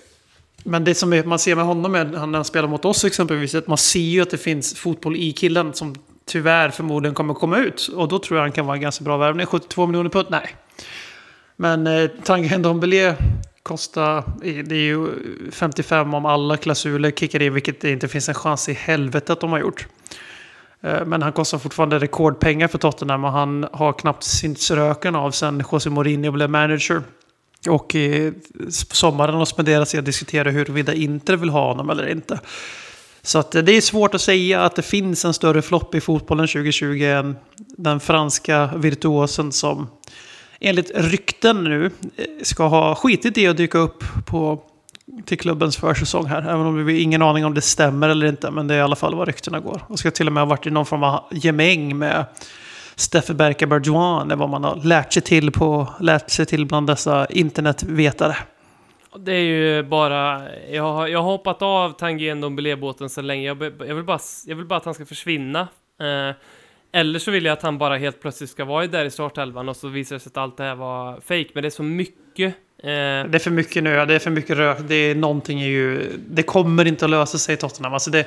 men 0.64 0.84
det 0.84 0.94
som 0.94 1.22
man 1.26 1.38
ser 1.38 1.56
med 1.56 1.64
honom 1.64 1.94
är, 1.94 2.04
när 2.04 2.18
han 2.18 2.44
spelar 2.44 2.68
mot 2.68 2.84
oss 2.84 3.04
exempelvis, 3.04 3.54
att 3.54 3.66
man 3.66 3.78
ser 3.78 4.00
ju 4.00 4.22
att 4.22 4.30
det 4.30 4.38
finns 4.38 4.74
fotboll 4.74 5.16
i 5.16 5.32
killen 5.32 5.74
som 5.74 5.94
tyvärr 6.26 6.70
förmodligen 6.70 7.14
kommer 7.14 7.34
komma 7.34 7.58
ut. 7.58 7.88
Och 7.94 8.08
då 8.08 8.18
tror 8.18 8.38
jag 8.38 8.42
han 8.44 8.52
kan 8.52 8.66
vara 8.66 8.76
en 8.76 8.82
ganska 8.82 9.04
bra 9.04 9.16
värvning. 9.16 9.46
72 9.46 9.86
miljoner 9.86 10.10
pund? 10.10 10.26
Nej. 10.30 10.56
Men 11.56 11.86
eh, 11.86 12.10
Tanguy 12.24 12.58
Ndombele 12.58 13.16
kostar, 13.62 14.24
det 14.40 14.74
är 14.74 14.80
ju 14.80 15.08
55 15.50 16.14
om 16.14 16.26
alla 16.26 16.56
klausuler 16.56 17.10
kickar 17.10 17.42
in, 17.42 17.54
vilket 17.54 17.80
det 17.80 17.90
inte 17.90 18.08
finns 18.08 18.28
en 18.28 18.34
chans 18.34 18.68
i 18.68 18.72
helvetet 18.72 19.30
att 19.30 19.40
de 19.40 19.52
har 19.52 19.58
gjort. 19.58 19.86
Eh, 20.80 21.04
men 21.06 21.22
han 21.22 21.32
kostar 21.32 21.58
fortfarande 21.58 21.98
rekordpengar 21.98 22.68
för 22.68 22.78
Tottenham 22.78 23.24
och 23.24 23.32
han 23.32 23.66
har 23.72 23.92
knappt 23.92 24.22
synts 24.22 24.70
röken 24.70 25.16
av 25.16 25.30
sen 25.30 25.62
José 25.72 25.90
Mourinho 25.90 26.30
blev 26.30 26.50
manager. 26.50 27.02
Och 27.68 27.94
i 27.94 28.32
sommaren 28.68 29.34
har 29.34 29.44
spenderats 29.44 29.94
i 29.94 29.98
att 29.98 30.04
diskutera 30.04 30.50
huruvida 30.50 30.94
Inter 30.94 31.36
vill 31.36 31.50
ha 31.50 31.68
honom 31.68 31.90
eller 31.90 32.08
inte. 32.08 32.40
Så 33.22 33.38
att 33.38 33.54
eh, 33.54 33.62
det 33.62 33.72
är 33.72 33.80
svårt 33.80 34.14
att 34.14 34.20
säga 34.20 34.62
att 34.62 34.76
det 34.76 34.82
finns 34.82 35.24
en 35.24 35.34
större 35.34 35.62
flopp 35.62 35.94
i 35.94 36.00
fotbollen 36.00 36.46
2020 36.46 37.02
än 37.02 37.36
den 37.56 38.00
franska 38.00 38.70
virtuosen 38.76 39.52
som 39.52 39.88
enligt 40.66 40.90
rykten 40.94 41.64
nu 41.64 41.90
eh, 42.16 42.24
ska 42.42 42.66
ha 42.66 42.94
skitit 42.94 43.38
i 43.38 43.46
att 43.46 43.56
dyka 43.56 43.78
upp 43.78 44.04
på, 44.26 44.60
till 45.24 45.38
klubbens 45.38 45.76
försäsong 45.76 46.26
här. 46.26 46.42
Även 46.42 46.60
om 46.60 46.84
vi 46.84 46.92
har 46.92 47.00
ingen 47.00 47.22
aning 47.22 47.44
om 47.44 47.54
det 47.54 47.60
stämmer 47.60 48.08
eller 48.08 48.26
inte. 48.26 48.50
Men 48.50 48.66
det 48.66 48.74
är 48.74 48.78
i 48.78 48.82
alla 48.82 48.96
fall 48.96 49.14
vad 49.14 49.28
ryktena 49.28 49.60
går. 49.60 49.82
Och 49.88 49.98
ska 49.98 50.10
till 50.10 50.26
och 50.26 50.32
med 50.32 50.40
ha 50.40 50.48
varit 50.48 50.66
i 50.66 50.70
någon 50.70 50.86
form 50.86 51.02
av 51.02 51.24
gemäng 51.30 51.98
med 51.98 52.24
Steffe 52.94 53.34
Berka 53.34 53.66
Berjuan. 53.66 54.30
är 54.30 54.36
vad 54.36 54.48
man 54.48 54.64
har 54.64 54.76
lärt 54.76 55.12
sig 55.12 55.22
till, 55.22 55.52
på, 55.52 55.88
lärt 56.00 56.30
sig 56.30 56.46
till 56.46 56.66
bland 56.66 56.86
dessa 56.86 57.26
internetvetare. 57.26 58.36
Det 59.18 59.32
är 59.32 59.40
ju 59.40 59.82
bara, 59.82 60.42
jag 60.70 60.82
har, 60.82 61.06
jag 61.06 61.22
har 61.22 61.30
hoppat 61.30 61.62
av 61.62 61.90
Tanguy 61.90 62.34
Ndombele-båten 62.34 63.10
så 63.10 63.20
länge. 63.20 63.46
Jag, 63.46 63.62
jag, 63.62 63.94
vill 63.94 64.04
bara, 64.04 64.18
jag 64.46 64.56
vill 64.56 64.66
bara 64.66 64.76
att 64.76 64.84
han 64.84 64.94
ska 64.94 65.06
försvinna. 65.06 65.60
Eh, 66.00 66.34
eller 66.96 67.18
så 67.18 67.30
vill 67.30 67.44
jag 67.44 67.52
att 67.52 67.62
han 67.62 67.78
bara 67.78 67.96
helt 67.96 68.20
plötsligt 68.20 68.50
ska 68.50 68.64
vara 68.64 68.86
där 68.86 69.04
i 69.04 69.10
startelvan 69.10 69.68
och 69.68 69.76
så 69.76 69.88
visar 69.88 70.16
det 70.16 70.20
sig 70.20 70.30
att 70.30 70.36
allt 70.36 70.56
det 70.56 70.64
här 70.64 70.74
var 70.74 71.20
fake. 71.20 71.46
Men 71.52 71.62
det 71.62 71.68
är 71.68 71.70
så 71.70 71.82
mycket. 71.82 72.54
Eh... 72.78 72.88
Det 72.88 73.34
är 73.34 73.38
för 73.38 73.50
mycket 73.50 73.82
nu, 73.82 74.06
det 74.06 74.14
är 74.14 74.18
för 74.18 74.30
mycket 74.30 74.56
rök. 74.56 74.78
Det 74.88 74.94
är 74.94 75.14
någonting 75.14 75.60
är 75.60 75.66
ju... 75.66 76.12
Det 76.28 76.42
kommer 76.42 76.86
inte 76.86 77.04
att 77.04 77.10
lösa 77.10 77.38
sig 77.38 77.54
i 77.54 77.56
Tottenham. 77.56 77.92
Alltså 77.92 78.10
det, 78.10 78.26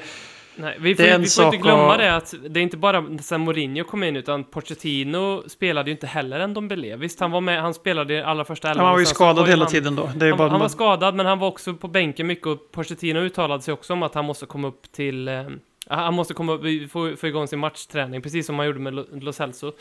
Nej, 0.55 0.77
vi 0.79 0.95
får, 0.95 1.03
vi 1.03 1.27
får 1.27 1.45
inte 1.45 1.58
glömma 1.58 1.91
och... 1.91 1.97
det 1.97 2.15
att 2.15 2.34
det 2.49 2.60
är 2.60 2.63
inte 2.63 2.77
bara 2.77 3.17
sen 3.21 3.41
Mourinho 3.41 3.84
kom 3.84 4.03
in 4.03 4.15
utan 4.15 4.43
Pochettino 4.43 5.43
spelade 5.49 5.89
ju 5.89 5.91
inte 5.91 6.08
heller 6.08 6.39
än 6.39 6.67
blev. 6.67 6.99
Visst, 6.99 7.19
han 7.19 7.32
var 7.32 7.41
med, 7.41 7.62
han 7.62 7.73
spelade 7.73 8.13
i 8.13 8.21
allra 8.21 8.45
första 8.45 8.71
elvan. 8.71 8.86
Han 8.86 8.93
var 8.93 8.99
ju 8.99 9.05
skadad 9.05 9.47
hela 9.47 9.65
han, 9.65 9.71
tiden 9.71 9.95
då. 9.95 10.05
han, 10.05 10.38
bara... 10.38 10.49
han 10.49 10.60
var 10.60 10.67
skadad, 10.67 11.15
men 11.15 11.25
han 11.25 11.39
var 11.39 11.47
också 11.47 11.73
på 11.73 11.88
bänken 11.88 12.27
mycket 12.27 12.47
och 12.47 12.71
Pochettino 12.71 13.19
uttalade 13.19 13.63
sig 13.63 13.73
också 13.73 13.93
om 13.93 14.03
att 14.03 14.15
han 14.15 14.25
måste 14.25 14.45
komma 14.45 14.67
upp 14.67 14.91
till 14.91 15.27
eh, 15.27 15.43
han 15.89 16.13
måste 16.13 16.34
komma, 16.34 16.60
få, 16.91 17.15
få 17.15 17.28
igång 17.28 17.47
sin 17.47 17.60
matchträning, 17.60 18.21
precis 18.21 18.45
som 18.45 18.60
han 18.60 18.67
gjorde 18.67 18.80
med 18.80 18.93
Lo 19.23 19.34
Celso. 19.34 19.71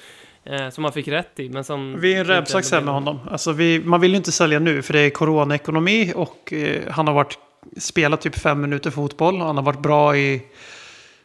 Eh, 0.44 0.68
som 0.70 0.84
han 0.84 0.92
fick 0.92 1.08
rätt 1.08 1.40
i, 1.40 1.48
men 1.48 1.64
som... 1.64 2.00
Vi 2.00 2.14
är 2.14 2.20
en 2.20 2.24
rävsax 2.24 2.72
här 2.72 2.80
med 2.80 2.94
honom. 2.94 3.20
Alltså 3.30 3.52
vi, 3.52 3.80
man 3.84 4.00
vill 4.00 4.10
ju 4.10 4.16
inte 4.16 4.32
sälja 4.32 4.58
nu, 4.58 4.82
för 4.82 4.92
det 4.92 5.00
är 5.00 5.10
coronaekonomi 5.10 6.12
och 6.16 6.52
eh, 6.52 6.82
han 6.90 7.06
har 7.06 7.14
varit, 7.14 7.38
spelat 7.76 8.20
typ 8.20 8.34
fem 8.34 8.60
minuter 8.60 8.90
fotboll. 8.90 9.40
Han 9.40 9.56
har 9.56 9.64
varit 9.64 9.82
bra 9.82 10.16
i 10.16 10.42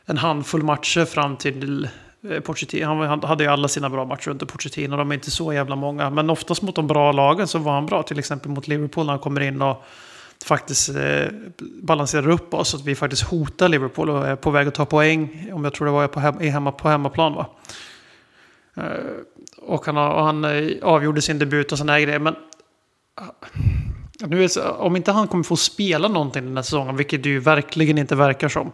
en 0.05 0.17
handfull 0.17 0.63
matcher 0.63 1.05
fram 1.05 1.37
till 1.37 1.87
eh, 2.29 2.39
Pochettino. 2.39 3.05
Han 3.05 3.23
hade 3.23 3.43
ju 3.43 3.49
alla 3.49 3.67
sina 3.67 3.89
bra 3.89 4.05
matcher 4.05 4.29
under 4.29 4.45
Pochettino. 4.45 4.97
De 4.97 5.11
är 5.11 5.15
inte 5.15 5.31
så 5.31 5.53
jävla 5.53 5.75
många. 5.75 6.09
Men 6.09 6.29
oftast 6.29 6.61
mot 6.61 6.75
de 6.75 6.87
bra 6.87 7.11
lagen 7.11 7.47
så 7.47 7.59
var 7.59 7.73
han 7.73 7.85
bra. 7.85 8.03
Till 8.03 8.19
exempel 8.19 8.51
mot 8.51 8.67
Liverpool 8.67 9.05
när 9.05 9.13
han 9.13 9.19
kommer 9.19 9.41
in 9.41 9.61
och 9.61 9.83
faktiskt 10.43 10.89
eh, 10.89 11.25
balanserar 11.81 12.29
upp 12.29 12.53
oss. 12.53 12.69
Så 12.69 12.77
att 12.77 12.85
vi 12.85 12.95
faktiskt 12.95 13.23
hotar 13.23 13.69
Liverpool 13.69 14.09
och 14.09 14.27
är 14.27 14.35
på 14.35 14.51
väg 14.51 14.67
att 14.67 14.75
ta 14.75 14.85
poäng. 14.85 15.49
Om 15.53 15.63
jag 15.63 15.73
tror 15.73 15.85
det 15.85 15.91
var 15.91 16.07
på, 16.07 16.19
hem, 16.19 16.39
hemma, 16.39 16.71
på 16.71 16.89
hemmaplan 16.89 17.33
va. 17.33 17.49
Eh, 18.77 18.83
och 19.57 19.85
han, 19.85 19.97
och 19.97 20.25
han 20.25 20.45
eh, 20.45 20.71
avgjorde 20.81 21.21
sin 21.21 21.39
debut 21.39 21.71
och 21.71 21.77
sådana 21.77 21.99
grejer. 21.99 22.19
Men 22.19 22.35
ah, 23.15 23.47
nu 24.27 24.43
är, 24.43 24.81
om 24.81 24.95
inte 24.95 25.11
han 25.11 25.27
kommer 25.27 25.43
få 25.43 25.55
spela 25.55 26.07
någonting 26.07 26.45
den 26.45 26.57
här 26.57 26.63
säsongen, 26.63 26.95
vilket 26.95 27.23
det 27.23 27.29
ju 27.29 27.39
verkligen 27.39 27.97
inte 27.97 28.15
verkar 28.15 28.49
som. 28.49 28.71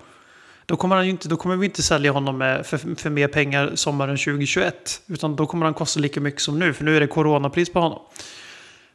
Då 0.66 0.76
kommer, 0.76 0.96
han 0.96 1.06
inte, 1.06 1.30
då 1.30 1.38
kommer 1.38 1.56
vi 1.56 1.66
inte 1.66 1.84
sälja 1.84 2.12
honom 2.12 2.38
med 2.38 2.66
för, 2.66 2.96
för 2.96 3.10
mer 3.10 3.28
pengar 3.28 3.72
sommaren 3.76 4.18
2021. 4.18 5.02
Utan 5.08 5.36
då 5.36 5.46
kommer 5.46 5.66
han 5.66 5.74
kosta 5.74 6.00
lika 6.00 6.22
mycket 6.22 6.42
som 6.42 6.60
nu, 6.60 6.74
för 6.74 6.84
nu 6.84 6.96
är 6.96 7.00
det 7.00 7.08
coronapris 7.08 7.74
på 7.74 7.80
honom. 7.80 8.00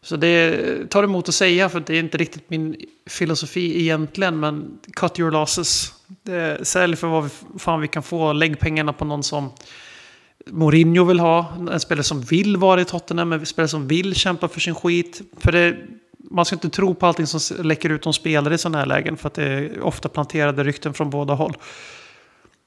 Så 0.04 0.16
det 0.16 0.90
tar 0.90 1.02
emot 1.02 1.28
att 1.28 1.34
säga 1.34 1.68
för 1.68 1.80
det 1.80 1.94
är 1.94 2.00
inte 2.00 2.18
riktigt 2.18 2.50
min 2.50 2.76
filosofi 3.06 3.80
egentligen. 3.80 4.40
Men 4.40 4.78
cut 4.96 5.18
your 5.18 5.30
losses. 5.30 5.92
Det, 6.22 6.66
sälj 6.66 6.96
för 6.96 7.06
vad 7.06 7.30
fan 7.58 7.80
vi 7.80 7.88
kan 7.88 8.02
få. 8.02 8.32
Lägg 8.32 8.58
pengarna 8.58 8.92
på 8.92 9.04
någon 9.04 9.22
som 9.22 9.50
Mourinho 10.46 11.04
vill 11.04 11.20
ha. 11.20 11.52
En 11.72 11.80
spelare 11.80 12.04
som 12.04 12.20
vill 12.20 12.56
vara 12.56 12.80
i 12.80 12.84
Tottenham. 12.84 13.32
En 13.32 13.46
spelare 13.46 13.68
som 13.68 13.88
vill 13.88 14.14
kämpa 14.14 14.48
för 14.48 14.60
sin 14.60 14.74
skit. 14.74 15.20
För 15.36 15.52
det, 15.52 15.76
man 16.30 16.44
ska 16.44 16.56
inte 16.56 16.70
tro 16.70 16.94
på 16.94 17.06
allting 17.06 17.26
som 17.26 17.64
läcker 17.64 17.90
ut 17.90 18.06
om 18.06 18.12
spelare 18.12 18.54
i 18.54 18.58
sådana 18.58 18.78
här 18.78 18.86
lägen. 18.86 19.16
För 19.16 19.28
att 19.28 19.34
det 19.34 19.44
är 19.44 19.80
ofta 19.80 20.08
planterade 20.08 20.64
rykten 20.64 20.94
från 20.94 21.10
båda 21.10 21.34
håll. 21.34 21.56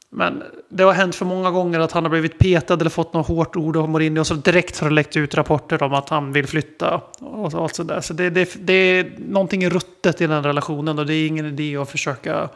Men 0.10 0.43
det 0.70 0.84
har 0.84 0.93
hänt 0.93 1.15
för 1.15 1.26
många 1.26 1.52
gånger 1.52 1.80
att 1.80 1.91
han 1.91 2.04
har 2.04 2.10
blivit 2.10 2.38
petad 2.39 2.74
eller 2.74 2.89
fått 2.89 3.13
något 3.13 3.28
hårt 3.28 3.56
ord 3.56 3.78
av 3.78 3.89
Mourinho. 3.89 4.20
Och 4.20 4.28
så 4.28 4.34
direkt 4.34 4.80
har 4.80 4.89
det 4.89 4.96
läckt 4.96 5.17
ut 5.17 5.36
rapporter 5.36 5.84
om 5.84 5.93
att 5.93 6.10
han 6.10 6.32
vill 6.32 6.48
flytta. 6.48 7.02
Och 7.20 7.54
allt 7.54 7.76
sådär. 7.76 8.02
Så 8.02 8.13
det, 8.13 8.30
det, 8.30 8.67
det 8.67 8.74
är 8.74 9.15
någonting 9.17 9.70
ruttet 9.70 10.22
i 10.22 10.28
den 10.28 10.43
relationen. 10.43 11.00
Och 11.00 11.06
det 11.06 11.13
är 11.13 11.28
ingen 11.28 11.46
idé 11.46 11.78
att 11.78 11.89
försöka 11.89 12.50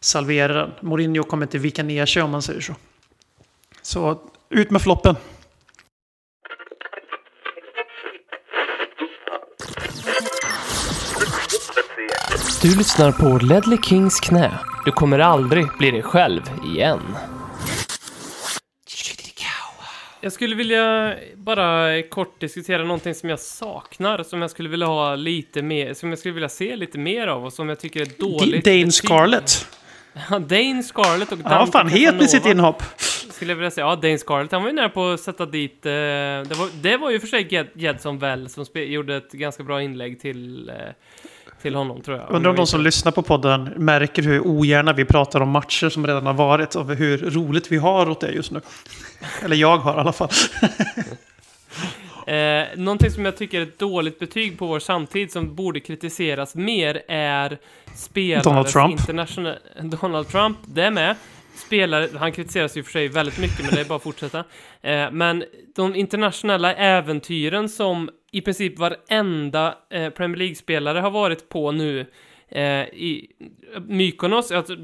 salvera 0.00 0.52
den. 0.52 0.70
Mourinho 0.80 1.22
kommer 1.22 1.46
inte 1.46 1.58
vika 1.58 1.82
ner 1.82 2.06
sig 2.06 2.22
om 2.22 2.30
man 2.30 2.42
säger 2.42 2.60
så. 2.60 2.74
Så 3.82 4.20
ut 4.50 4.70
med 4.70 4.82
floppen. 4.82 5.16
Du 12.66 12.76
lyssnar 12.76 13.12
på 13.12 13.38
Ledley 13.46 13.78
Kings 13.82 14.20
knä. 14.20 14.58
Du 14.84 14.92
kommer 14.92 15.18
aldrig 15.18 15.66
bli 15.78 15.90
dig 15.90 16.02
själv 16.02 16.42
igen. 16.64 17.00
Jag 20.20 20.32
skulle 20.32 20.54
vilja 20.54 21.14
bara 21.34 22.02
kort 22.02 22.40
diskutera 22.40 22.82
någonting 22.82 23.14
som 23.14 23.28
jag 23.28 23.40
saknar, 23.40 24.22
som 24.22 24.42
jag 24.42 24.50
skulle 24.50 24.68
vilja 24.68 24.86
ha 24.86 25.14
lite 25.14 25.62
mer, 25.62 25.94
som 25.94 26.08
jag 26.08 26.18
skulle 26.18 26.34
vilja 26.34 26.48
se 26.48 26.76
lite 26.76 26.98
mer 26.98 27.26
av 27.26 27.44
och 27.44 27.52
som 27.52 27.68
jag 27.68 27.80
tycker 27.80 28.00
är 28.00 28.08
dåligt. 28.18 28.64
Dane 28.64 28.92
Scarlett. 28.92 29.66
Ja, 30.30 30.38
Dane 30.38 30.82
Scarlett 30.82 31.32
och 31.32 31.38
Dante 31.38 31.54
Ja, 31.54 31.66
fan 31.66 31.88
het 31.88 32.22
i 32.22 32.28
sitt 32.28 32.46
inhopp. 32.46 32.82
Skulle 33.30 33.50
jag 33.52 33.56
vilja 33.56 33.70
säga. 33.70 33.86
Ja, 33.86 33.96
Dane 33.96 34.18
Scarlett, 34.18 34.52
han 34.52 34.62
var 34.62 34.68
ju 34.68 34.76
nära 34.76 34.88
på 34.88 35.08
att 35.08 35.20
sätta 35.20 35.46
dit... 35.46 35.86
Eh, 35.86 35.92
det, 35.92 36.54
var, 36.54 36.82
det 36.82 36.96
var 36.96 37.10
ju 37.10 37.20
för 37.20 37.26
sig 37.26 37.68
Gedson 37.74 38.18
Well 38.18 38.48
som 38.48 38.64
gjorde 38.74 39.16
ett 39.16 39.32
ganska 39.32 39.62
bra 39.62 39.82
inlägg 39.82 40.20
till... 40.20 40.68
Eh, 40.68 40.74
till 41.62 41.74
honom 41.74 42.00
tror 42.00 42.16
jag. 42.18 42.30
Undrar 42.30 42.50
om 42.50 42.56
de 42.56 42.66
som 42.66 42.80
lyssnar 42.80 43.12
på 43.12 43.22
podden 43.22 43.64
märker 43.76 44.22
hur 44.22 44.46
ogärna 44.46 44.92
vi 44.92 45.04
pratar 45.04 45.40
om 45.40 45.50
matcher 45.50 45.88
som 45.88 46.06
redan 46.06 46.26
har 46.26 46.34
varit 46.34 46.74
och 46.74 46.96
hur 46.96 47.30
roligt 47.30 47.72
vi 47.72 47.76
har 47.76 48.10
åt 48.10 48.20
det 48.20 48.30
just 48.30 48.50
nu. 48.50 48.60
Eller 49.44 49.56
jag 49.56 49.78
har 49.78 49.96
i 49.96 50.00
alla 50.00 50.12
fall. 50.12 50.30
Eh, 52.26 52.64
någonting 52.76 53.10
som 53.10 53.24
jag 53.24 53.36
tycker 53.36 53.58
är 53.60 53.62
ett 53.62 53.78
dåligt 53.78 54.18
betyg 54.18 54.58
på 54.58 54.66
vår 54.66 54.78
samtid 54.78 55.32
som 55.32 55.54
borde 55.54 55.80
kritiseras 55.80 56.54
mer 56.54 57.02
är 57.08 57.58
spelares 57.94 58.44
Donald 58.44 58.66
Trump. 58.66 59.00
Donald 60.00 60.28
Trump, 60.28 60.58
det 60.66 60.82
är 60.82 60.90
med. 60.90 61.16
Spelare, 61.56 62.08
han 62.18 62.32
kritiseras 62.32 62.76
ju 62.76 62.82
för 62.82 62.90
sig 62.90 63.08
väldigt 63.08 63.38
mycket, 63.38 63.64
men 63.64 63.74
det 63.74 63.80
är 63.80 63.84
bara 63.84 63.96
att 63.96 64.02
fortsätta. 64.02 64.44
Eh, 64.82 65.10
men 65.10 65.44
de 65.76 65.94
internationella 65.94 66.74
äventyren 66.74 67.68
som 67.68 68.10
i 68.36 68.40
princip 68.40 68.78
varenda 68.78 69.74
eh, 69.90 70.10
Premier 70.10 70.36
League-spelare 70.38 70.98
har 70.98 71.10
varit 71.10 71.48
på 71.48 71.72
nu 71.72 72.06
eh, 72.48 72.82
i 72.82 73.30
Mykonos, 73.88 74.52
alltså, 74.52 74.76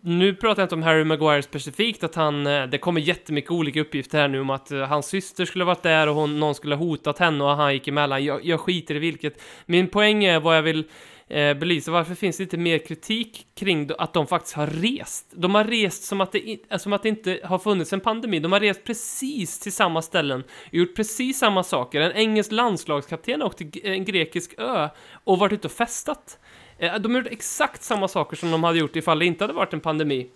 nu 0.00 0.34
pratar 0.34 0.62
jag 0.62 0.64
inte 0.64 0.74
om 0.74 0.82
Harry 0.82 1.04
Maguire 1.04 1.42
specifikt, 1.42 2.04
att 2.04 2.14
han, 2.14 2.46
eh, 2.46 2.66
det 2.66 2.78
kommer 2.78 3.00
jättemycket 3.00 3.50
olika 3.50 3.80
uppgifter 3.80 4.18
här 4.18 4.28
nu 4.28 4.40
om 4.40 4.50
att 4.50 4.70
eh, 4.70 4.80
hans 4.80 5.06
syster 5.06 5.44
skulle 5.44 5.64
varit 5.64 5.82
där 5.82 6.06
och 6.06 6.14
hon, 6.14 6.40
någon 6.40 6.54
skulle 6.54 6.74
ha 6.74 6.84
hotat 6.84 7.18
henne 7.18 7.44
och 7.44 7.50
han 7.50 7.72
gick 7.72 7.88
emellan. 7.88 8.24
Jag, 8.24 8.44
jag 8.44 8.60
skiter 8.60 8.94
i 8.94 8.98
vilket. 8.98 9.42
Min 9.66 9.88
poäng 9.88 10.24
är 10.24 10.40
vad 10.40 10.56
jag 10.56 10.62
vill 10.62 10.84
eh, 11.28 11.54
belysa, 11.54 11.90
varför 11.90 12.14
finns 12.14 12.36
det 12.36 12.42
inte 12.42 12.56
mer 12.56 12.78
kritik 12.78 13.46
kring 13.54 13.90
att 13.98 14.14
de 14.14 14.26
faktiskt 14.26 14.54
har 14.54 14.66
rest? 14.66 15.26
De 15.30 15.54
har 15.54 15.64
rest 15.64 16.04
som 16.04 16.20
att, 16.20 16.32
det, 16.32 16.58
eh, 16.70 16.78
som 16.78 16.92
att 16.92 17.02
det 17.02 17.08
inte 17.08 17.40
har 17.44 17.58
funnits 17.58 17.92
en 17.92 18.00
pandemi. 18.00 18.40
De 18.40 18.52
har 18.52 18.60
rest 18.60 18.84
precis 18.84 19.58
till 19.58 19.72
samma 19.72 20.02
ställen, 20.02 20.44
gjort 20.72 20.96
precis 20.96 21.38
samma 21.38 21.62
saker. 21.62 22.00
En 22.00 22.12
engelsk 22.12 22.52
landslagskapten 22.52 23.40
har 23.40 23.48
åkt 23.48 23.58
till 23.58 23.80
en 23.82 24.04
grekisk 24.04 24.54
ö 24.58 24.88
och 25.24 25.38
varit 25.38 25.52
ute 25.52 25.68
och 25.68 25.72
festat. 25.72 26.38
Eh, 26.78 26.94
De 26.94 27.14
har 27.14 27.22
gjort 27.22 27.32
exakt 27.32 27.82
samma 27.82 28.08
saker 28.08 28.36
som 28.36 28.50
de 28.50 28.64
hade 28.64 28.78
gjort 28.78 28.96
ifall 28.96 29.18
det 29.18 29.26
inte 29.26 29.44
hade 29.44 29.54
varit 29.54 29.72
en 29.72 29.80
pandemi. 29.80 30.30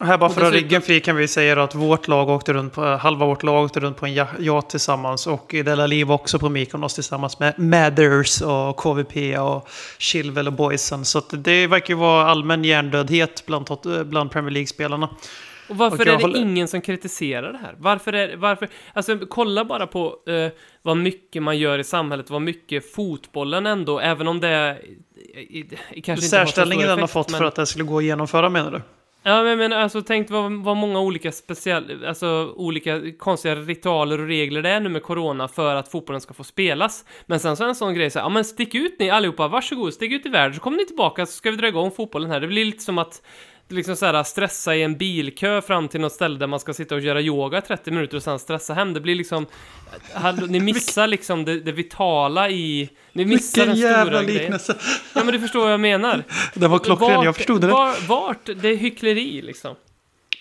Här 0.00 0.18
bara 0.18 0.30
för 0.30 0.42
att 0.42 0.52
ryggen 0.52 0.82
fri 0.82 1.00
kan 1.00 1.16
vi 1.16 1.28
säga 1.28 1.62
att 1.62 1.74
vårt 1.74 2.08
lag 2.08 2.28
åkte 2.28 2.52
runt 2.52 2.72
på, 2.72 2.84
halva 2.84 3.26
vårt 3.26 3.42
lag 3.42 3.64
åkte 3.64 3.80
runt 3.80 3.96
på 3.96 4.06
en 4.06 4.14
ja- 4.14 4.26
yacht 4.38 4.70
tillsammans 4.70 5.26
och 5.26 5.54
Della 5.64 5.86
Liv 5.86 6.12
också 6.12 6.38
på 6.38 6.48
Mykonos 6.48 6.94
tillsammans 6.94 7.38
med 7.38 7.58
Mathers 7.58 8.40
och 8.42 8.76
KVP 8.76 9.38
och 9.38 9.68
Chilwell 9.98 10.46
och 10.46 10.52
Boysen. 10.52 11.04
Så 11.04 11.20
det 11.30 11.66
verkar 11.66 11.94
ju 11.94 12.00
vara 12.00 12.26
allmän 12.26 12.64
hjärndödhet 12.64 13.42
bland, 13.46 13.68
bland 14.04 14.30
Premier 14.30 14.50
League-spelarna. 14.50 15.08
Och 15.68 15.76
varför 15.76 15.96
Och 15.96 16.06
är 16.06 16.16
det 16.16 16.22
håller- 16.22 16.40
ingen 16.40 16.68
som 16.68 16.80
kritiserar 16.80 17.52
det 17.52 17.58
här? 17.58 17.74
Varför 17.78 18.12
är 18.12 18.36
varför, 18.36 18.68
alltså 18.92 19.18
kolla 19.28 19.64
bara 19.64 19.86
på 19.86 20.06
eh, 20.26 20.52
vad 20.82 20.96
mycket 20.96 21.42
man 21.42 21.58
gör 21.58 21.78
i 21.78 21.84
samhället, 21.84 22.30
vad 22.30 22.42
mycket 22.42 22.92
fotbollen 22.94 23.66
ändå, 23.66 24.00
även 24.00 24.28
om 24.28 24.40
det 24.40 24.48
är, 24.48 24.78
i, 25.34 25.58
i, 25.92 26.00
kanske 26.02 26.24
inte 26.24 26.38
har 26.38 26.44
Särställningen 26.46 26.88
den 26.88 27.00
har 27.00 27.06
fått 27.06 27.30
men, 27.30 27.38
för 27.38 27.44
att 27.44 27.54
det 27.54 27.66
skulle 27.66 27.84
gå 27.84 27.98
att 27.98 28.04
genomföra 28.04 28.48
menar 28.48 28.70
du? 28.70 28.82
Ja, 29.28 29.42
men, 29.42 29.58
men 29.58 29.72
alltså 29.72 30.02
tänk 30.02 30.30
vad, 30.30 30.52
vad 30.52 30.76
många 30.76 31.00
olika 31.00 31.32
speciella, 31.32 32.08
alltså 32.08 32.52
olika 32.56 33.00
konstiga 33.18 33.54
ritualer 33.54 34.20
och 34.20 34.26
regler 34.26 34.62
det 34.62 34.70
är 34.70 34.80
nu 34.80 34.88
med 34.88 35.02
corona 35.02 35.48
för 35.48 35.74
att 35.74 35.88
fotbollen 35.88 36.20
ska 36.20 36.34
få 36.34 36.44
spelas. 36.44 37.04
Men 37.26 37.40
sen 37.40 37.56
så 37.56 37.64
är 37.64 37.68
en 37.68 37.74
sån 37.74 37.94
grej 37.94 38.10
så 38.10 38.18
här, 38.18 38.26
ja 38.26 38.28
men 38.28 38.44
stick 38.44 38.74
ut 38.74 38.96
ni 38.98 39.10
allihopa, 39.10 39.48
varsågod, 39.48 39.94
stick 39.94 40.12
ut 40.12 40.26
i 40.26 40.28
världen 40.28 40.54
så 40.54 40.60
kommer 40.60 40.76
ni 40.76 40.86
tillbaka 40.86 41.26
så 41.26 41.32
ska 41.32 41.50
vi 41.50 41.56
dra 41.56 41.68
igång 41.68 41.90
fotbollen 41.90 42.30
här. 42.30 42.40
Det 42.40 42.46
blir 42.46 42.64
lite 42.64 42.84
som 42.84 42.98
att 42.98 43.22
liksom 43.68 43.96
så 43.96 44.06
här, 44.06 44.22
stressa 44.22 44.76
i 44.76 44.82
en 44.82 44.96
bilkö 44.96 45.60
fram 45.60 45.88
till 45.88 46.00
något 46.00 46.12
ställe 46.12 46.38
där 46.38 46.46
man 46.46 46.60
ska 46.60 46.74
sitta 46.74 46.94
och 46.94 47.00
göra 47.00 47.20
yoga 47.20 47.58
i 47.58 47.62
30 47.62 47.90
minuter 47.90 48.16
och 48.16 48.22
sen 48.22 48.38
stressa 48.38 48.74
hem. 48.74 48.94
Det 48.94 49.00
blir 49.00 49.14
liksom, 49.14 49.46
ni 50.48 50.60
missar 50.72 51.06
liksom 51.06 51.44
det, 51.44 51.60
det 51.60 51.72
vitala 51.72 52.50
i, 52.50 52.88
ni 53.12 53.24
missar 53.24 53.66
Vilken 53.66 53.74
den 53.82 53.90
jävla 53.92 54.04
stora 54.12 54.22
grejen. 54.24 54.40
liknelse! 54.42 54.76
Ja 55.14 55.24
men 55.24 55.32
du 55.34 55.40
förstår 55.40 55.60
vad 55.60 55.72
jag 55.72 55.80
menar. 55.80 56.22
Den 56.54 56.70
var 56.70 56.78
klockren, 56.78 57.10
jag 57.10 57.24
Vart- 57.24 57.36
förstod 57.36 57.60
det. 57.60 57.66
Var, 57.66 58.08
vart, 58.08 58.46
det 58.56 58.68
är 58.68 58.76
hyckleri 58.76 59.42
liksom. 59.42 59.74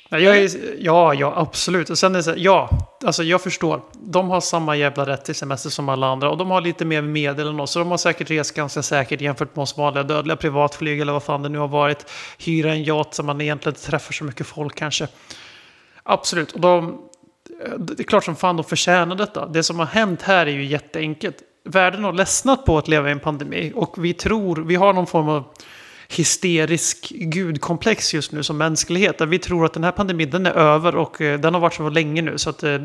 Ja, 0.09 0.19
jag 0.19 0.37
är, 0.37 0.49
ja, 0.79 1.13
ja, 1.13 1.33
absolut. 1.35 1.89
Och 1.89 1.97
sen 1.97 2.15
är 2.15 2.17
det 2.17 2.23
så 2.23 2.29
här, 2.29 2.37
ja, 2.37 2.69
alltså 3.05 3.23
jag 3.23 3.41
förstår. 3.41 3.81
De 3.93 4.29
har 4.29 4.41
samma 4.41 4.75
jävla 4.75 5.05
rätt 5.05 5.25
till 5.25 5.35
semester 5.35 5.69
som 5.69 5.89
alla 5.89 6.07
andra. 6.07 6.29
Och 6.29 6.37
de 6.37 6.51
har 6.51 6.61
lite 6.61 6.85
mer 6.85 7.01
medel 7.01 7.47
än 7.47 7.59
oss. 7.59 7.71
Så 7.71 7.79
de 7.79 7.91
har 7.91 7.97
säkert 7.97 8.29
rest 8.29 8.55
ganska 8.55 8.83
säkert 8.83 9.21
jämfört 9.21 9.55
med 9.55 9.63
oss 9.63 9.77
vanliga 9.77 10.03
dödliga 10.03 10.35
privatflyg 10.35 10.99
eller 10.99 11.13
vad 11.13 11.23
fan 11.23 11.43
det 11.43 11.49
nu 11.49 11.57
har 11.57 11.67
varit. 11.67 12.11
Hyra 12.37 12.71
en 12.71 12.83
yacht 12.83 13.13
som 13.13 13.25
man 13.25 13.41
egentligen 13.41 13.75
inte 13.75 13.89
träffar 13.89 14.13
så 14.13 14.23
mycket 14.23 14.47
folk 14.47 14.75
kanske. 14.75 15.07
Absolut. 16.03 16.51
Och 16.51 16.61
de, 16.61 17.01
det 17.77 17.99
är 17.99 18.03
klart 18.03 18.23
som 18.23 18.35
fan 18.35 18.57
de 18.57 18.63
förtjänar 18.63 19.15
detta. 19.15 19.47
Det 19.47 19.63
som 19.63 19.79
har 19.79 19.85
hänt 19.85 20.21
här 20.21 20.45
är 20.45 20.51
ju 20.51 20.65
jätteenkelt. 20.65 21.37
Världen 21.63 22.03
har 22.03 22.13
ledsnat 22.13 22.65
på 22.65 22.77
att 22.77 22.87
leva 22.87 23.09
i 23.09 23.11
en 23.11 23.19
pandemi. 23.19 23.71
Och 23.75 24.05
vi 24.05 24.13
tror, 24.13 24.55
vi 24.55 24.75
har 24.75 24.93
någon 24.93 25.07
form 25.07 25.29
av 25.29 25.43
hysterisk 26.07 27.09
gudkomplex 27.09 28.13
just 28.13 28.31
nu 28.31 28.43
som 28.43 28.57
mänsklighet. 28.57 29.17
Där 29.17 29.25
vi 29.25 29.39
tror 29.39 29.65
att 29.65 29.73
den 29.73 29.83
här 29.83 29.91
pandemin 29.91 30.29
den 30.29 30.45
är 30.45 30.51
över 30.51 30.95
och 30.95 31.21
eh, 31.21 31.39
den 31.39 31.53
har 31.53 31.61
varit 31.61 31.73
så 31.73 31.89
länge 31.89 32.21
nu. 32.21 32.37
Så 32.37 32.49
att 32.49 32.63
eh, 32.63 32.77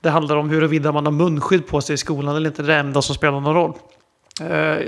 det 0.00 0.10
handlar 0.10 0.36
om 0.36 0.50
huruvida 0.50 0.92
man 0.92 1.06
har 1.06 1.12
munskydd 1.12 1.66
på 1.66 1.80
sig 1.80 1.94
i 1.94 1.96
skolan 1.96 2.36
eller 2.36 2.50
inte. 2.50 2.62
Det 2.62 2.72
är 2.72 2.76
det 2.76 2.80
enda 2.80 3.02
som 3.02 3.14
spelar 3.14 3.40
någon 3.40 3.54
roll. 3.54 3.72
Eh, 4.40 4.78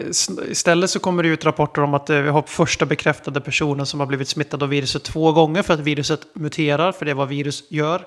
istället 0.50 0.90
så 0.90 0.98
kommer 0.98 1.22
det 1.22 1.28
ut 1.28 1.44
rapporter 1.44 1.82
om 1.82 1.94
att 1.94 2.10
vi 2.10 2.28
har 2.28 2.42
första 2.42 2.86
bekräftade 2.86 3.40
personen 3.40 3.86
som 3.86 4.00
har 4.00 4.06
blivit 4.06 4.28
smittad 4.28 4.62
av 4.62 4.68
viruset 4.68 5.04
två 5.04 5.32
gånger 5.32 5.62
för 5.62 5.74
att 5.74 5.80
viruset 5.80 6.20
muterar, 6.34 6.92
för 6.92 7.04
det 7.04 7.10
är 7.10 7.14
vad 7.14 7.28
virus 7.28 7.64
gör. 7.68 8.06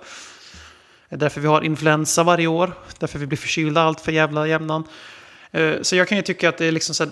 Därför 1.10 1.42
vi 1.42 1.48
har 1.48 1.62
influensa 1.62 2.24
varje 2.24 2.48
år, 2.48 2.74
därför 3.00 3.20
vi 3.20 3.26
blir 3.26 3.38
förkylda 3.38 3.82
allt 3.82 4.02
för 4.02 4.12
jävla 4.12 4.48
jämnan. 4.48 4.84
Så 5.82 5.96
jag 5.96 6.08
kan 6.08 6.18
ju 6.18 6.22
tycka 6.22 6.50
att 6.50 6.58
det 6.58 6.66
är 6.66 6.72
liksom 6.72 6.96
så 6.96 7.04
här, 7.04 7.12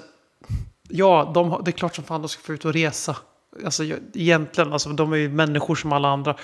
ja, 0.88 1.32
de, 1.34 1.62
det 1.66 1.70
är 1.70 1.74
klart 1.74 1.96
som 1.96 2.04
fan 2.04 2.22
de 2.22 2.30
ska 2.30 2.42
få 2.42 2.54
ut 2.54 2.66
och 2.66 2.74
resa. 2.74 3.16
Alltså 3.66 3.84
egentligen, 4.14 4.74
alltså, 4.74 4.90
de 4.90 5.14
är 5.14 5.18
ju 5.18 5.30
människor 5.30 5.76
som 5.76 5.92
alla 5.92 6.08
andra. 6.08 6.36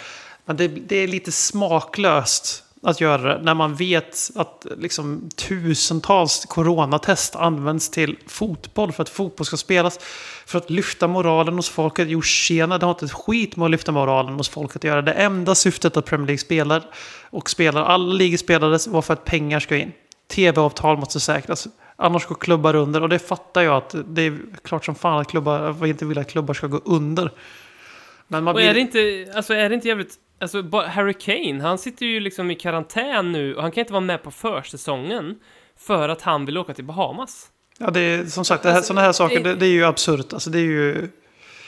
Men 0.45 0.57
det, 0.57 0.67
det 0.67 0.95
är 0.95 1.07
lite 1.07 1.31
smaklöst 1.31 2.63
att 2.83 3.01
göra 3.01 3.37
det 3.37 3.43
när 3.43 3.53
man 3.53 3.75
vet 3.75 4.31
att 4.35 4.65
liksom, 4.77 5.29
tusentals 5.35 6.45
coronatest 6.45 7.35
används 7.35 7.89
till 7.89 8.17
fotboll 8.27 8.91
för 8.91 9.03
att 9.03 9.09
fotboll 9.09 9.45
ska 9.45 9.57
spelas. 9.57 9.99
För 10.45 10.57
att 10.57 10.69
lyfta 10.69 11.07
moralen 11.07 11.55
hos 11.55 11.69
folket. 11.69 12.07
Jo, 12.09 12.21
tjena, 12.21 12.77
det 12.77 12.85
har 12.85 12.91
inte 12.91 13.05
ett 13.05 13.11
skit 13.11 13.55
med 13.55 13.65
att 13.65 13.71
lyfta 13.71 13.91
moralen 13.91 14.33
hos 14.33 14.49
folket 14.49 14.75
att 14.75 14.83
göra. 14.83 15.01
Det 15.01 15.13
enda 15.13 15.55
syftet 15.55 15.97
att 15.97 16.05
Premier 16.05 16.27
League 16.27 16.39
spelar 16.39 16.83
och 17.29 17.49
spelar, 17.49 17.83
alla 17.83 18.13
ligor 18.13 18.37
spelades 18.37 18.87
var 18.87 19.01
för 19.01 19.13
att 19.13 19.25
pengar 19.25 19.59
ska 19.59 19.77
in. 19.77 19.91
Tv-avtal 20.27 20.97
måste 20.97 21.19
säkras. 21.19 21.67
Annars 21.95 22.25
går 22.25 22.35
klubbar 22.35 22.75
under. 22.75 23.01
Och 23.01 23.09
det 23.09 23.19
fattar 23.19 23.61
jag 23.61 23.75
att 23.75 23.95
det 24.05 24.21
är 24.21 24.37
klart 24.63 24.85
som 24.85 24.95
fan 24.95 25.21
att 25.21 25.27
klubbar, 25.27 25.75
jag 25.79 25.87
inte 25.87 26.05
vill 26.05 26.17
att 26.17 26.31
klubbar 26.31 26.53
ska 26.53 26.67
gå 26.67 26.81
under. 26.85 27.31
Men 28.27 28.43
man 28.43 28.51
Och 28.51 28.55
blir... 28.55 28.69
är 28.69 28.73
det 28.73 28.79
inte, 28.79 29.31
alltså 29.35 29.53
är 29.53 29.69
det 29.69 29.75
inte 29.75 29.87
jävligt, 29.87 30.15
alltså 30.39 30.61
Harry 30.71 31.13
Kane, 31.13 31.63
han 31.63 31.77
sitter 31.77 32.05
ju 32.05 32.19
liksom 32.19 32.51
i 32.51 32.55
karantän 32.55 33.31
nu 33.31 33.55
och 33.55 33.61
han 33.61 33.71
kan 33.71 33.81
inte 33.81 33.93
vara 33.93 34.01
med 34.01 34.23
på 34.23 34.31
försäsongen 34.31 35.35
för 35.79 36.09
att 36.09 36.21
han 36.21 36.45
vill 36.45 36.57
åka 36.57 36.73
till 36.73 36.85
Bahamas. 36.85 37.47
Ja, 37.77 37.89
det 37.91 37.99
är, 37.99 38.25
som 38.25 38.45
sagt, 38.45 38.63
det 38.63 38.69
här, 38.69 38.75
Alltså, 38.75 38.87
sådana 38.87 39.05
här 39.05 39.11
saker, 39.11 39.37
eh, 39.37 39.43
det, 39.43 39.55
det 39.55 39.65
är 39.65 39.71
ju 39.71 39.85
absurt. 39.85 40.33
Alltså, 40.33 40.49
det 40.49 40.59
är 40.59 40.63
ju... 40.63 41.09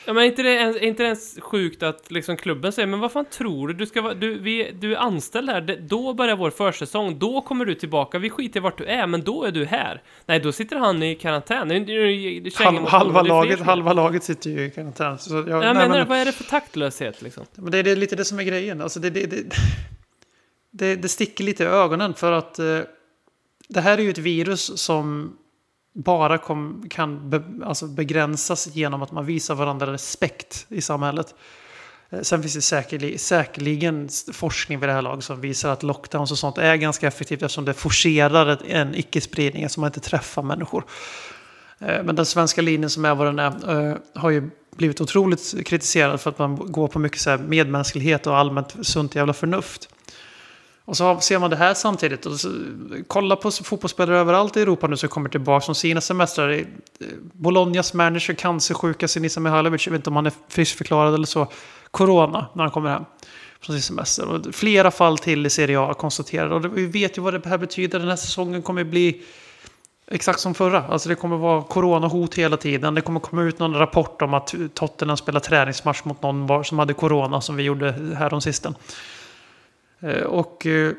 Ja, 0.08 0.14
men 0.14 0.24
är 0.24 0.28
inte 0.28 0.43
det 0.43 0.49
ens, 0.53 0.78
inte 0.78 1.03
det 1.03 1.08
ens 1.08 1.39
sjukt 1.41 1.84
att 1.84 2.12
liksom 2.12 2.38
klubben 2.38 2.72
säger 2.72 2.88
men 2.88 2.99
vad 2.99 3.12
fan 3.12 3.26
tror 3.26 3.68
du? 3.68 3.74
Du, 3.74 3.86
ska 3.86 4.01
vara, 4.01 4.14
du, 4.14 4.39
vi, 4.39 4.72
du 4.82 4.93
är 4.93 4.97
anställd 4.97 5.49
här, 5.49 5.62
det, 5.62 5.76
då 5.76 6.14
börjar 6.14 6.36
vår 6.36 6.49
försäsong, 6.49 7.20
då 7.20 7.41
kommer 7.41 7.66
du 7.66 7.76
tillbaka, 7.76 8.20
vi 8.20 8.30
skiter 8.30 8.60
i 8.60 8.64
vart 8.64 8.78
du 8.78 8.86
är, 8.86 9.08
men 9.08 9.24
då 9.24 9.43
är 9.43 9.51
du 9.51 9.66
här. 9.66 10.01
Nej, 10.26 10.39
då 10.39 10.51
sitter 10.51 10.76
han 10.76 11.03
i 11.03 11.16
karantän. 11.16 11.68
Det, 11.68 12.56
Halv, 12.56 12.86
halva, 12.88 13.22
laget, 13.22 13.60
halva 13.60 13.93
laget 13.93 14.24
sitter 14.24 14.49
ju 14.49 14.66
i 14.66 14.72
karantän. 14.72 15.18
Så 15.20 15.34
jag, 15.34 15.49
Jag 15.49 15.60
nej, 15.60 15.74
menar, 15.74 15.97
men, 15.97 16.08
vad 16.08 16.18
är 16.18 16.26
det 16.26 16.32
för 16.32 16.43
taktlöshet 16.43 17.22
liksom? 17.22 17.43
men 17.56 17.72
det, 17.72 17.80
är- 17.80 17.95
lite 17.95 18.16
det 18.16 18.26
som 18.26 18.39
är 18.39 18.43
grejen. 18.43 18.82
Alltså, 18.82 18.99
det, 18.99 19.10
det, 19.10 19.26
det, 19.26 19.43
det, 20.72 20.95
det 20.95 21.08
sticker 21.08 21.43
lite 21.43 21.64
i 21.64 21.68
ögonen 21.68 22.14
för 22.14 22.32
att 22.32 22.60
eh, 22.60 22.80
det 23.68 23.82
här 23.82 23.97
är 23.97 24.01
ju 24.01 24.10
ett 24.10 24.18
virus 24.18 24.78
som 24.82 25.38
bara 25.96 26.38
kom, 26.38 26.86
kan 26.89 27.30
be, 27.30 27.43
alltså 27.66 27.88
begränsas 27.88 28.68
genom 28.76 29.02
att 29.02 29.12
man 29.12 29.26
visar 29.26 29.56
varandra 29.56 29.93
respekt 29.93 30.66
i 30.70 30.82
samhället. 30.82 31.36
Eh, 32.10 32.22
sen 32.22 32.41
finns 32.41 32.54
det 32.54 32.62
säkerligen, 32.62 33.20
säkerligen 33.20 34.10
forskning 34.34 34.80
vid 34.80 34.89
det 34.89 34.93
här 34.93 35.02
laget 35.02 35.24
som 35.24 35.41
visar 35.41 35.70
att 35.70 35.84
lockdowns 35.84 36.32
och 36.32 36.38
sånt 36.38 36.58
är 36.58 36.76
ganska 36.76 37.08
effektivt 37.08 37.41
eftersom 37.41 37.66
det 37.66 37.74
forcerar 37.74 38.62
en 38.68 38.96
icke-spridning, 38.96 39.64
alltså 39.64 39.80
man 39.80 39.88
inte 39.88 40.00
träffar 40.00 40.41
människor. 40.41 40.84
Eh, 41.80 42.04
men 42.04 42.16
den 42.16 42.26
svenska 42.26 42.62
linjen 42.62 42.89
som 42.89 43.06
är 43.06 43.16
vad 43.16 43.28
den 43.28 43.39
är 43.39 43.89
eh, 43.89 43.98
har 44.16 44.30
ju 44.30 44.50
blivit 44.76 45.02
otroligt 45.02 45.66
kritiserad 45.66 46.22
för 46.22 46.30
att 46.30 46.39
man 46.39 46.72
går 46.72 46.88
på 46.88 47.00
mycket 47.00 47.22
så 47.22 47.30
här 47.30 47.38
medmänsklighet 47.38 48.28
och 48.28 48.38
allmänt 48.38 48.76
sunt 48.82 49.16
jävla 49.16 49.34
förnuft. 49.34 49.89
Och 50.86 50.98
så 50.98 51.20
ser 51.20 51.40
man 51.40 51.50
det 51.50 51.56
här 51.56 51.74
samtidigt. 51.74 52.26
Och 52.26 52.40
så, 52.40 52.52
kolla 53.08 53.36
på 53.36 53.52
fotbollsspelare 53.52 54.18
överallt 54.18 54.58
i 54.58 54.62
Europa 54.62 54.88
nu 54.88 54.98
som 54.98 55.10
kommer 55.10 55.30
tillbaka 55.30 55.66
från 55.66 55.76
sina 55.76 56.02
semestrar. 56.02 56.50
Eh, 56.50 56.66
Bolognas 57.34 57.94
manager, 57.94 58.34
cancersjuka 58.34 59.08
Sinisa 59.08 59.40
Mihailovic, 59.40 59.86
jag 59.88 59.92
vet 59.92 60.00
inte 60.00 60.10
om 60.10 60.16
han 60.16 60.26
är 60.26 60.34
friskförklarad 60.50 61.14
eller 61.14 61.26
så. 61.26 61.48
Corona 61.92 62.46
när 62.54 62.64
han 62.64 62.72
kommer 62.72 62.90
hem 62.90 63.06
från 63.62 63.76
sin 63.76 63.82
semester. 63.82 64.28
Och 64.28 64.56
flera 64.56 64.92
fall 64.92 65.18
till 65.18 65.46
i 65.46 65.50
Serie 65.50 65.80
A 65.80 65.94
konstaterade. 65.94 66.56
Och 66.56 66.78
vi 66.78 66.86
vet 66.86 67.18
ju 67.18 67.22
vad 67.22 67.34
det 67.34 67.50
här 67.50 67.58
betyder. 67.58 68.00
Den 68.00 68.08
här 68.08 68.16
säsongen 68.16 68.62
kommer 68.62 68.84
bli 68.84 69.22
exakt 70.12 70.40
som 70.40 70.54
förra. 70.54 70.84
Alltså 70.84 71.10
det 71.10 71.16
kommer 71.16 71.38
vara 71.38 71.62
coronahot 71.62 72.36
hela 72.36 72.58
tiden. 72.58 72.96
Det 72.96 73.02
kommer 73.02 73.20
komma 73.20 73.44
ut 73.44 73.60
någon 73.60 73.74
rapport 73.74 74.22
om 74.22 74.34
att 74.34 74.56
Tottenham 74.74 75.18
spelar 75.18 75.40
träningsmatch 75.40 76.04
mot 76.04 76.22
någon 76.22 76.66
som 76.66 76.80
hade 76.80 76.94
corona 76.94 77.42
som 77.42 77.56
vi 77.56 77.64
gjorde 77.64 78.16
här 78.18 78.34
om 78.34 78.42
sisten. 78.42 78.76
Eh, 80.06 80.24
och 80.24 80.66
eh, 80.66 80.93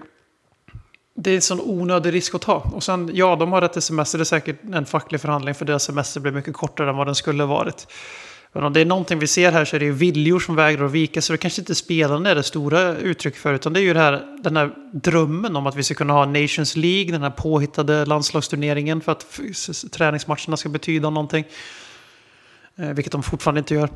det 1.14 1.30
är 1.30 1.34
en 1.34 1.42
sån 1.42 1.60
onödig 1.60 2.14
risk 2.14 2.34
att 2.34 2.42
ta. 2.42 2.56
Och 2.74 2.82
sen, 2.82 3.10
ja, 3.14 3.36
de 3.36 3.52
har 3.52 3.60
rätt 3.60 3.72
till 3.72 3.82
semester. 3.82 4.18
Det 4.18 4.22
är 4.22 4.24
säkert 4.24 4.58
en 4.72 4.86
facklig 4.86 5.20
förhandling 5.20 5.54
för 5.54 5.64
deras 5.64 5.84
semester 5.84 6.20
blir 6.20 6.32
mycket 6.32 6.54
kortare 6.54 6.90
än 6.90 6.96
vad 6.96 7.06
den 7.06 7.14
skulle 7.14 7.42
ha 7.42 7.48
varit. 7.48 7.86
Men 8.52 8.64
om 8.64 8.72
det 8.72 8.80
är 8.80 8.84
någonting 8.84 9.18
vi 9.18 9.26
ser 9.26 9.52
här 9.52 9.64
så 9.64 9.76
är 9.76 9.80
det 9.80 9.86
ju 9.86 9.92
viljor 9.92 10.40
som 10.40 10.56
vägrar 10.56 10.84
att 10.84 10.92
vika. 10.92 11.22
Så 11.22 11.32
det 11.32 11.38
kanske 11.38 11.60
inte 11.60 11.74
spelande 11.74 12.30
är 12.30 12.34
det 12.34 12.42
stora 12.42 12.96
uttryck 12.96 13.36
för. 13.36 13.54
Utan 13.54 13.72
det 13.72 13.80
är 13.80 13.82
ju 13.82 13.94
det 13.94 14.00
här, 14.00 14.38
den 14.42 14.56
här 14.56 14.70
drömmen 14.92 15.56
om 15.56 15.66
att 15.66 15.76
vi 15.76 15.82
ska 15.82 15.94
kunna 15.94 16.12
ha 16.12 16.26
Nations 16.26 16.76
League. 16.76 17.12
Den 17.12 17.22
här 17.22 17.30
påhittade 17.30 18.04
landslagsturneringen 18.04 19.00
för 19.00 19.12
att 19.12 19.40
träningsmatcherna 19.92 20.56
ska 20.56 20.68
betyda 20.68 21.10
någonting. 21.10 21.44
Eh, 22.76 22.88
vilket 22.88 23.12
de 23.12 23.22
fortfarande 23.22 23.58
inte 23.58 23.74
gör. 23.74 23.88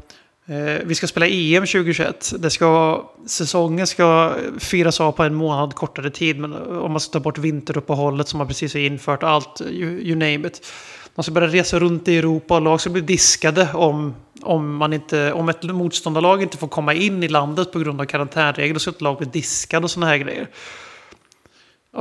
Eh, 0.50 0.82
vi 0.84 0.94
ska 0.94 1.06
spela 1.06 1.26
EM 1.26 1.66
2021. 1.66 2.32
Det 2.38 2.50
ska, 2.50 3.02
säsongen 3.26 3.86
ska 3.86 4.34
firas 4.58 5.00
av 5.00 5.12
på 5.12 5.22
en 5.22 5.34
månad 5.34 5.74
kortare 5.74 6.10
tid. 6.10 6.38
Men 6.38 6.52
eh, 6.52 6.78
om 6.78 6.92
man 6.92 7.00
ska 7.00 7.12
ta 7.12 7.20
bort 7.20 7.38
vinteruppehållet 7.38 8.28
som 8.28 8.38
man 8.38 8.48
precis 8.48 8.74
har 8.74 8.80
infört. 8.80 9.22
Allt, 9.22 9.60
you, 9.60 9.90
you 9.90 10.14
name 10.14 10.48
it. 10.48 10.66
Man 11.14 11.24
ska 11.24 11.32
börja 11.32 11.48
resa 11.48 11.78
runt 11.78 12.08
i 12.08 12.18
Europa 12.18 12.54
och 12.54 12.62
lag 12.62 12.80
ska 12.80 12.90
bli 12.90 13.00
diskade 13.00 13.68
om, 13.74 14.14
om, 14.42 14.76
man 14.76 14.92
inte, 14.92 15.32
om 15.32 15.48
ett 15.48 15.62
motståndarlag 15.62 16.42
inte 16.42 16.56
får 16.56 16.68
komma 16.68 16.94
in 16.94 17.22
i 17.22 17.28
landet 17.28 17.72
på 17.72 17.78
grund 17.78 18.00
av 18.00 18.04
karantänregler. 18.04 18.78
Så 18.78 18.80
ska 18.80 18.90
ett 18.90 19.00
lag 19.00 19.18
bli 19.18 19.26
diskad 19.26 19.84
och 19.84 19.90
sådana 19.90 20.10
här 20.10 20.18
grejer. 20.18 20.48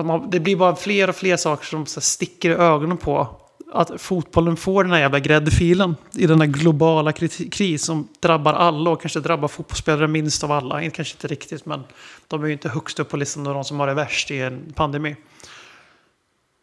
Man, 0.04 0.30
det 0.30 0.39
blir 0.39 0.56
bara 0.56 0.76
fler 0.76 1.10
och 1.10 1.16
fler 1.16 1.38
saker 1.38 1.66
som 1.66 1.86
sticker 1.86 2.50
i 2.50 2.54
ögonen 2.54 2.97
på 2.97 3.28
att 3.72 4.01
fotbollen 4.01 4.57
får 4.57 4.84
den 4.84 4.93
här 4.93 4.99
jävla 4.99 5.20
gräddfilen 5.20 5.95
i 6.15 6.28
den 6.28 6.41
här 6.41 6.47
globala 6.47 7.11
kris 7.51 7.84
som 7.84 8.07
drabbar 8.20 8.53
alla 8.53 8.89
och 8.89 9.01
kanske 9.01 9.20
drabbar 9.20 9.47
fotbollsspelare 9.47 10.07
minst 10.07 10.43
av 10.43 10.51
alla. 10.51 10.89
Kanske 10.89 11.15
inte 11.15 11.28
riktigt, 11.28 11.65
men 11.65 11.84
de 12.28 12.43
är 12.43 12.47
ju 12.47 12.53
inte 12.53 12.70
högst 12.70 12.99
upp 12.99 13.09
på 13.09 13.17
listan 13.17 13.47
av 13.47 13.53
de 13.53 13.63
som 13.63 13.80
har 13.80 13.88
det 13.88 13.93
värst 13.93 14.32
i 14.32 14.39
en 14.39 14.74
pandemi. 14.76 15.15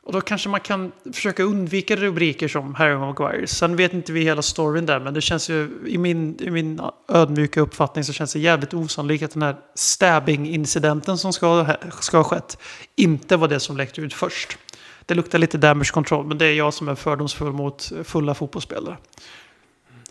Och 0.06 0.12
då 0.12 0.20
kanske 0.20 0.48
man 0.48 0.60
kan 0.60 0.92
försöka 1.12 1.42
undvika 1.42 1.96
rubriker 1.96 2.48
som 2.48 2.74
Harry 2.74 2.96
Maguire. 2.96 3.46
Sen 3.46 3.76
vet 3.76 3.92
inte 3.92 4.12
vi 4.12 4.24
hela 4.24 4.42
storyn 4.42 4.86
där, 4.86 5.00
men 5.00 5.14
det 5.14 5.20
känns 5.20 5.50
ju 5.50 5.70
i 5.86 5.98
min, 5.98 6.36
i 6.40 6.50
min 6.50 6.80
ödmjuka 7.08 7.60
uppfattning 7.60 8.04
så 8.04 8.12
känns 8.12 8.32
det 8.32 8.38
jävligt 8.38 8.74
osannolikt 8.74 9.24
att 9.24 9.30
den 9.30 9.42
här 9.42 9.56
stabbing-incidenten 9.74 11.18
som 11.18 11.32
ska, 11.32 11.76
ska 12.00 12.16
ha 12.16 12.24
skett 12.24 12.58
inte 12.96 13.36
var 13.36 13.48
det 13.48 13.60
som 13.60 13.76
läckte 13.76 14.00
ut 14.00 14.14
först. 14.14 14.58
Det 15.06 15.14
luktar 15.14 15.38
lite 15.38 15.58
damage 15.58 15.90
control, 15.92 16.26
men 16.26 16.38
det 16.38 16.46
är 16.46 16.54
jag 16.54 16.74
som 16.74 16.88
är 16.88 16.94
fördomsfull 16.94 17.52
mot 17.52 17.92
fulla 18.04 18.34
fotbollsspelare. 18.34 18.96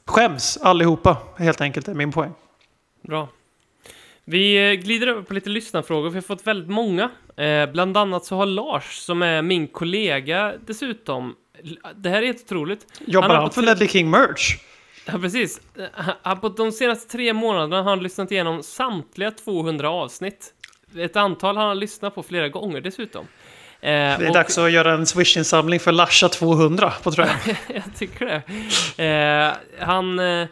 Skäms 0.06 0.58
allihopa, 0.58 1.18
helt 1.38 1.62
enkelt, 1.62 1.88
är 1.88 1.94
min 1.94 2.12
poäng. 2.12 2.34
Bra. 3.02 3.28
Vi 4.26 4.72
eh, 4.72 4.74
glider 4.74 5.08
över 5.08 5.22
på 5.22 5.34
lite 5.34 5.50
lyssnarfrågor, 5.50 6.10
vi 6.10 6.16
har 6.16 6.22
fått 6.22 6.48
väldigt 6.48 6.70
många. 6.70 7.10
Eh, 7.36 7.72
bland 7.72 7.98
annat 7.98 8.26
så 8.26 8.36
har 8.36 8.46
Lars, 8.46 8.98
som 8.98 9.22
är 9.22 9.42
min 9.42 9.68
kollega 9.68 10.54
dessutom, 10.66 11.36
det 11.96 12.10
här 12.10 12.22
är 12.22 12.26
helt 12.26 12.44
otroligt. 12.44 12.88
Jobbar 13.08 13.30
han, 13.30 13.38
han 13.38 13.52
för 13.52 13.62
Ledley 13.62 13.88
King 13.88 14.10
Merch? 14.10 14.58
Ja, 15.06 15.20
precis. 15.20 15.62
Han, 16.22 16.40
på 16.40 16.50
de 16.50 16.72
senaste 16.72 17.12
tre 17.12 17.34
månaderna 17.34 17.76
har 17.76 17.90
han 17.90 18.04
lyssnat 18.04 18.32
igenom 18.32 18.64
samtliga 18.64 19.32
200 19.32 19.90
avsnitt. 19.90 20.54
Ett 20.98 21.16
antal 21.16 21.58
har 21.58 21.68
han 21.68 21.80
lyssnat 21.80 22.16
på 22.16 22.24
flera 22.24 22.50
gånger 22.50 22.82
dessutom. 22.82 23.28
Eh, 23.86 23.92
det 23.92 24.26
är 24.26 24.28
och, 24.28 24.34
dags 24.34 24.58
att 24.58 24.72
göra 24.72 24.94
en 24.94 25.06
Swish-insamling 25.06 25.80
för 25.80 25.92
Lasha 25.92 26.30
200 26.30 26.94
på 27.04 27.12
tröjan. 27.12 27.36
jag 27.68 27.84
tycker 27.98 28.26
det. 28.26 29.04
Eh, 29.04 29.86
han... 29.86 30.20
Eh, 30.20 30.48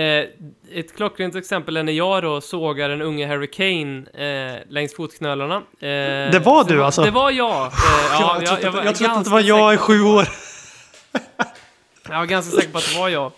eh, 0.00 0.26
ett 0.74 0.96
klockrent 0.96 1.36
exempel 1.36 1.76
är 1.76 1.82
när 1.82 1.92
jag 1.92 2.22
då 2.22 2.40
sågar 2.40 2.88
den 2.88 3.02
unge 3.02 3.26
Harry 3.26 3.50
Kane 3.50 4.04
eh, 4.14 4.60
längs 4.68 4.94
fotknölarna. 4.94 5.56
Eh, 5.56 6.30
det 6.32 6.42
var 6.44 6.64
du 6.64 6.84
alltså? 6.84 7.02
Det 7.02 7.10
var 7.10 7.30
jag. 7.30 7.66
Eh, 7.66 7.72
ja, 8.10 8.40
jag, 8.44 8.62
jag, 8.62 8.74
jag, 8.74 8.86
jag 8.86 8.94
trodde 8.94 9.12
att 9.12 9.24
det 9.24 9.30
var 9.30 9.40
jag 9.40 9.74
i 9.74 9.76
sju 9.76 10.02
år. 10.02 10.28
jag 12.08 12.18
var 12.18 12.26
ganska 12.26 12.56
säker 12.56 12.72
på 12.72 12.78
att 12.78 12.92
det 12.92 12.98
var 12.98 13.08
jag. 13.08 13.32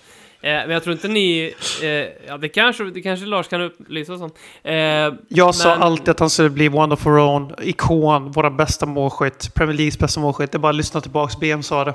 Eh, 0.45 0.51
men 0.51 0.71
jag 0.71 0.83
tror 0.83 0.93
inte 0.93 1.09
ni... 1.09 1.55
Eh, 1.83 1.89
ja, 2.27 2.39
det 2.39 2.49
kanske, 2.49 2.85
det 2.85 3.03
kanske 3.03 3.27
Lars 3.27 3.49
kan 3.49 3.61
upplysa 3.61 4.13
oss 4.13 4.21
om. 4.21 4.31
Eh, 4.63 4.75
jag 4.75 5.47
men... 5.47 5.53
sa 5.53 5.75
alltid 5.75 6.09
att 6.09 6.21
han 6.21 6.31
skulle 6.31 6.51
bli 6.51 6.69
one 6.69 6.95
of 6.95 7.07
our 7.07 7.19
own, 7.19 7.55
ikon, 7.63 8.31
våra 8.31 8.51
bästa 8.51 8.87
målskytt, 8.87 9.55
Premier 9.55 9.77
Leagues 9.77 9.99
bästa 9.99 10.21
målskytt. 10.21 10.53
Det 10.53 10.57
är 10.57 10.61
bara 10.61 10.71
att 10.71 10.77
lyssna 10.77 11.01
tillbaks, 11.01 11.41
BM 11.41 11.63
sa 11.63 11.85
det. 11.85 11.95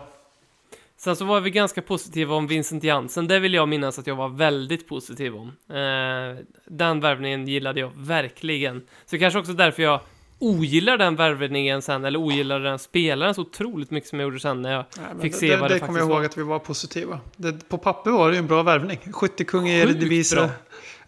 Sen 0.98 1.16
så 1.16 1.26
var 1.26 1.42
vi 1.42 1.52
ganska 1.52 1.82
positiva 1.82 2.36
om 2.36 2.48
Vincent 2.48 2.84
Jansen, 2.84 3.28
det 3.28 3.40
vill 3.40 3.54
jag 3.54 3.70
minnas 3.70 4.00
att 4.00 4.08
jag 4.08 4.16
var 4.16 4.30
väldigt 4.30 4.88
positiv 4.88 5.36
om. 5.36 5.48
Eh, 5.48 6.44
den 6.66 7.00
värvningen 7.00 7.48
gillade 7.48 7.80
jag 7.80 7.92
verkligen. 7.96 8.82
Så 9.06 9.20
kanske 9.20 9.40
också 9.40 9.54
därför 9.54 9.84
jag 9.84 10.00
ogillar 10.40 10.98
den 10.98 11.16
värvningen 11.16 11.82
sen, 11.82 12.06
eller 12.06 12.20
ogillar 12.20 12.60
den 12.60 12.80
spelaren 12.80 13.36
så 13.36 13.42
otroligt 13.42 13.92
mycket 13.92 14.10
som 14.10 14.20
jag 14.20 14.28
gjorde 14.28 14.40
sen 14.40 14.62
när 14.62 14.72
jag 14.72 14.86
Nej, 14.98 15.22
fick 15.22 15.36
se 15.36 15.50
det, 15.50 15.58
vad 15.58 15.70
det, 15.70 15.74
det 15.74 15.80
kommer 15.80 16.00
jag 16.00 16.10
ihåg 16.10 16.26
att 16.26 16.38
vi 16.38 16.44
var 16.44 16.60
positiva. 16.60 17.20
Det, 17.36 17.70
på 17.70 17.78
papper 17.78 18.12
var 18.12 18.30
det 18.30 18.36
ju 18.36 18.40
en 18.40 18.48
bra 18.48 18.64
värvning. 18.64 19.00
Skyttekung 19.12 19.68
i 19.68 19.80
Eredivisie. 19.80 20.50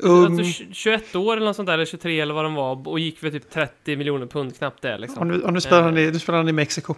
Ung. 0.02 0.40
Alltså, 0.40 0.64
21 0.72 1.16
år 1.16 1.38
eller 1.38 1.46
något 1.46 1.56
sånt 1.56 1.68
där, 1.68 1.74
eller 1.74 1.86
23 1.86 2.20
eller 2.20 2.34
vad 2.34 2.46
den 2.46 2.54
var, 2.54 2.88
och 2.88 3.00
gick 3.00 3.20
för 3.20 3.30
typ 3.30 3.50
30 3.50 3.96
miljoner 3.96 4.26
pund, 4.26 4.58
knappt 4.58 4.82
det 4.82 4.98
liksom. 4.98 5.20
Och 5.20 5.28
nu, 5.28 5.42
och 5.42 5.54
nu 5.54 5.62
spelar, 5.62 5.82
han 5.82 5.98
i, 5.98 6.12
nu 6.12 6.20
spelar 6.20 6.38
han 6.38 6.50
i 6.50 6.52
Mexiko. 6.52 6.96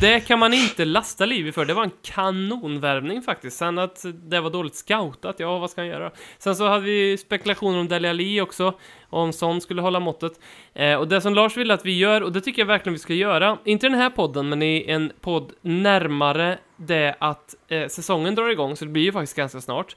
Det 0.00 0.20
kan 0.20 0.38
man 0.38 0.54
inte 0.54 0.84
lasta 0.84 1.26
Livi 1.26 1.52
för, 1.52 1.64
det 1.64 1.74
var 1.74 1.84
en 1.84 1.90
kanonvärvning 2.02 3.22
faktiskt. 3.22 3.56
Sen 3.56 3.78
att 3.78 4.04
det 4.12 4.40
var 4.40 4.50
dåligt 4.50 4.74
scoutat, 4.74 5.36
ja 5.38 5.58
vad 5.58 5.70
ska 5.70 5.80
han 5.80 5.88
göra? 5.88 6.10
Sen 6.38 6.56
så 6.56 6.68
hade 6.68 6.84
vi 6.84 7.16
spekulationer 7.16 7.78
om 7.78 7.88
Dele 7.88 8.10
Alli 8.10 8.40
också, 8.40 8.74
om 9.10 9.32
sån 9.32 9.60
skulle 9.60 9.82
hålla 9.82 10.00
måttet. 10.00 10.32
Eh, 10.74 10.94
och 10.94 11.08
det 11.08 11.20
som 11.20 11.34
Lars 11.34 11.56
vill 11.56 11.70
att 11.70 11.86
vi 11.86 11.98
gör, 11.98 12.20
och 12.20 12.32
det 12.32 12.40
tycker 12.40 12.62
jag 12.62 12.66
verkligen 12.66 12.94
vi 12.94 12.98
ska 12.98 13.14
göra, 13.14 13.58
inte 13.64 13.86
i 13.86 13.90
den 13.90 13.98
här 13.98 14.10
podden, 14.10 14.48
men 14.48 14.62
i 14.62 14.84
en 14.88 15.12
podd 15.20 15.52
närmare 15.62 16.58
det 16.76 17.14
att 17.18 17.54
eh, 17.68 17.88
säsongen 17.88 18.34
drar 18.34 18.48
igång, 18.48 18.76
så 18.76 18.84
det 18.84 18.90
blir 18.90 19.02
ju 19.02 19.12
faktiskt 19.12 19.36
ganska 19.36 19.60
snart. 19.60 19.96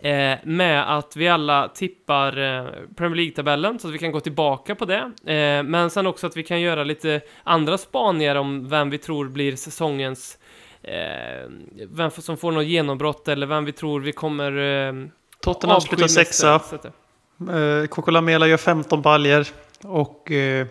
Eh, 0.00 0.38
med 0.44 0.96
att 0.98 1.16
vi 1.16 1.28
alla 1.28 1.68
tippar 1.68 2.38
eh, 2.38 2.70
Premier 2.96 3.16
League-tabellen 3.16 3.78
så 3.78 3.88
att 3.88 3.94
vi 3.94 3.98
kan 3.98 4.12
gå 4.12 4.20
tillbaka 4.20 4.74
på 4.74 4.84
det. 4.84 5.12
Eh, 5.32 5.62
men 5.62 5.90
sen 5.90 6.06
också 6.06 6.26
att 6.26 6.36
vi 6.36 6.42
kan 6.42 6.60
göra 6.60 6.84
lite 6.84 7.20
andra 7.44 7.78
spaningar 7.78 8.36
om 8.36 8.68
vem 8.68 8.90
vi 8.90 8.98
tror 8.98 9.28
blir 9.28 9.56
säsongens 9.56 10.38
eh, 10.82 11.50
vem 11.88 12.10
som 12.10 12.36
får 12.36 12.52
något 12.52 12.66
genombrott 12.66 13.28
eller 13.28 13.46
vem 13.46 13.64
vi 13.64 13.72
tror 13.72 14.00
vi 14.00 14.12
kommer 14.12 14.52
eh, 14.58 14.94
Tottenham 15.40 15.80
slutar 15.80 16.06
sexa. 16.06 16.54
Eh, 16.54 17.86
Coco 17.88 18.10
Lamela 18.10 18.46
gör 18.46 18.56
15 18.56 19.02
baljer 19.02 19.48
och 19.82 20.30
eh, 20.30 20.66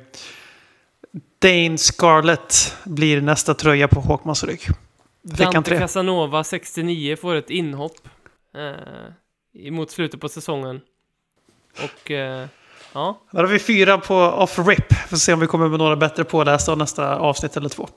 Dane 1.39 1.77
Scarlett 1.77 2.77
blir 2.83 3.21
nästa 3.21 3.53
tröja 3.53 3.87
på 3.87 3.99
Håkmans 3.99 4.43
rygg. 4.43 4.61
Dante 5.21 5.77
Casanova 5.77 6.43
69 6.43 7.15
får 7.15 7.35
ett 7.35 7.49
inhopp 7.49 8.09
eh, 8.55 9.71
mot 9.71 9.91
slutet 9.91 10.19
på 10.21 10.29
säsongen. 10.29 10.81
Och 11.83 12.11
eh, 12.11 12.47
ja. 12.93 13.21
Där 13.31 13.39
har 13.39 13.47
vi 13.47 13.59
fyra 13.59 13.97
på 13.97 14.13
off-rip. 14.15 14.93
Får 15.09 15.17
se 15.17 15.33
om 15.33 15.39
vi 15.39 15.47
kommer 15.47 15.67
med 15.67 15.79
några 15.79 15.95
bättre 15.95 16.23
pålästa 16.23 16.75
nästa 16.75 17.17
avsnitt 17.17 17.57
eller 17.57 17.69
två. 17.69 17.89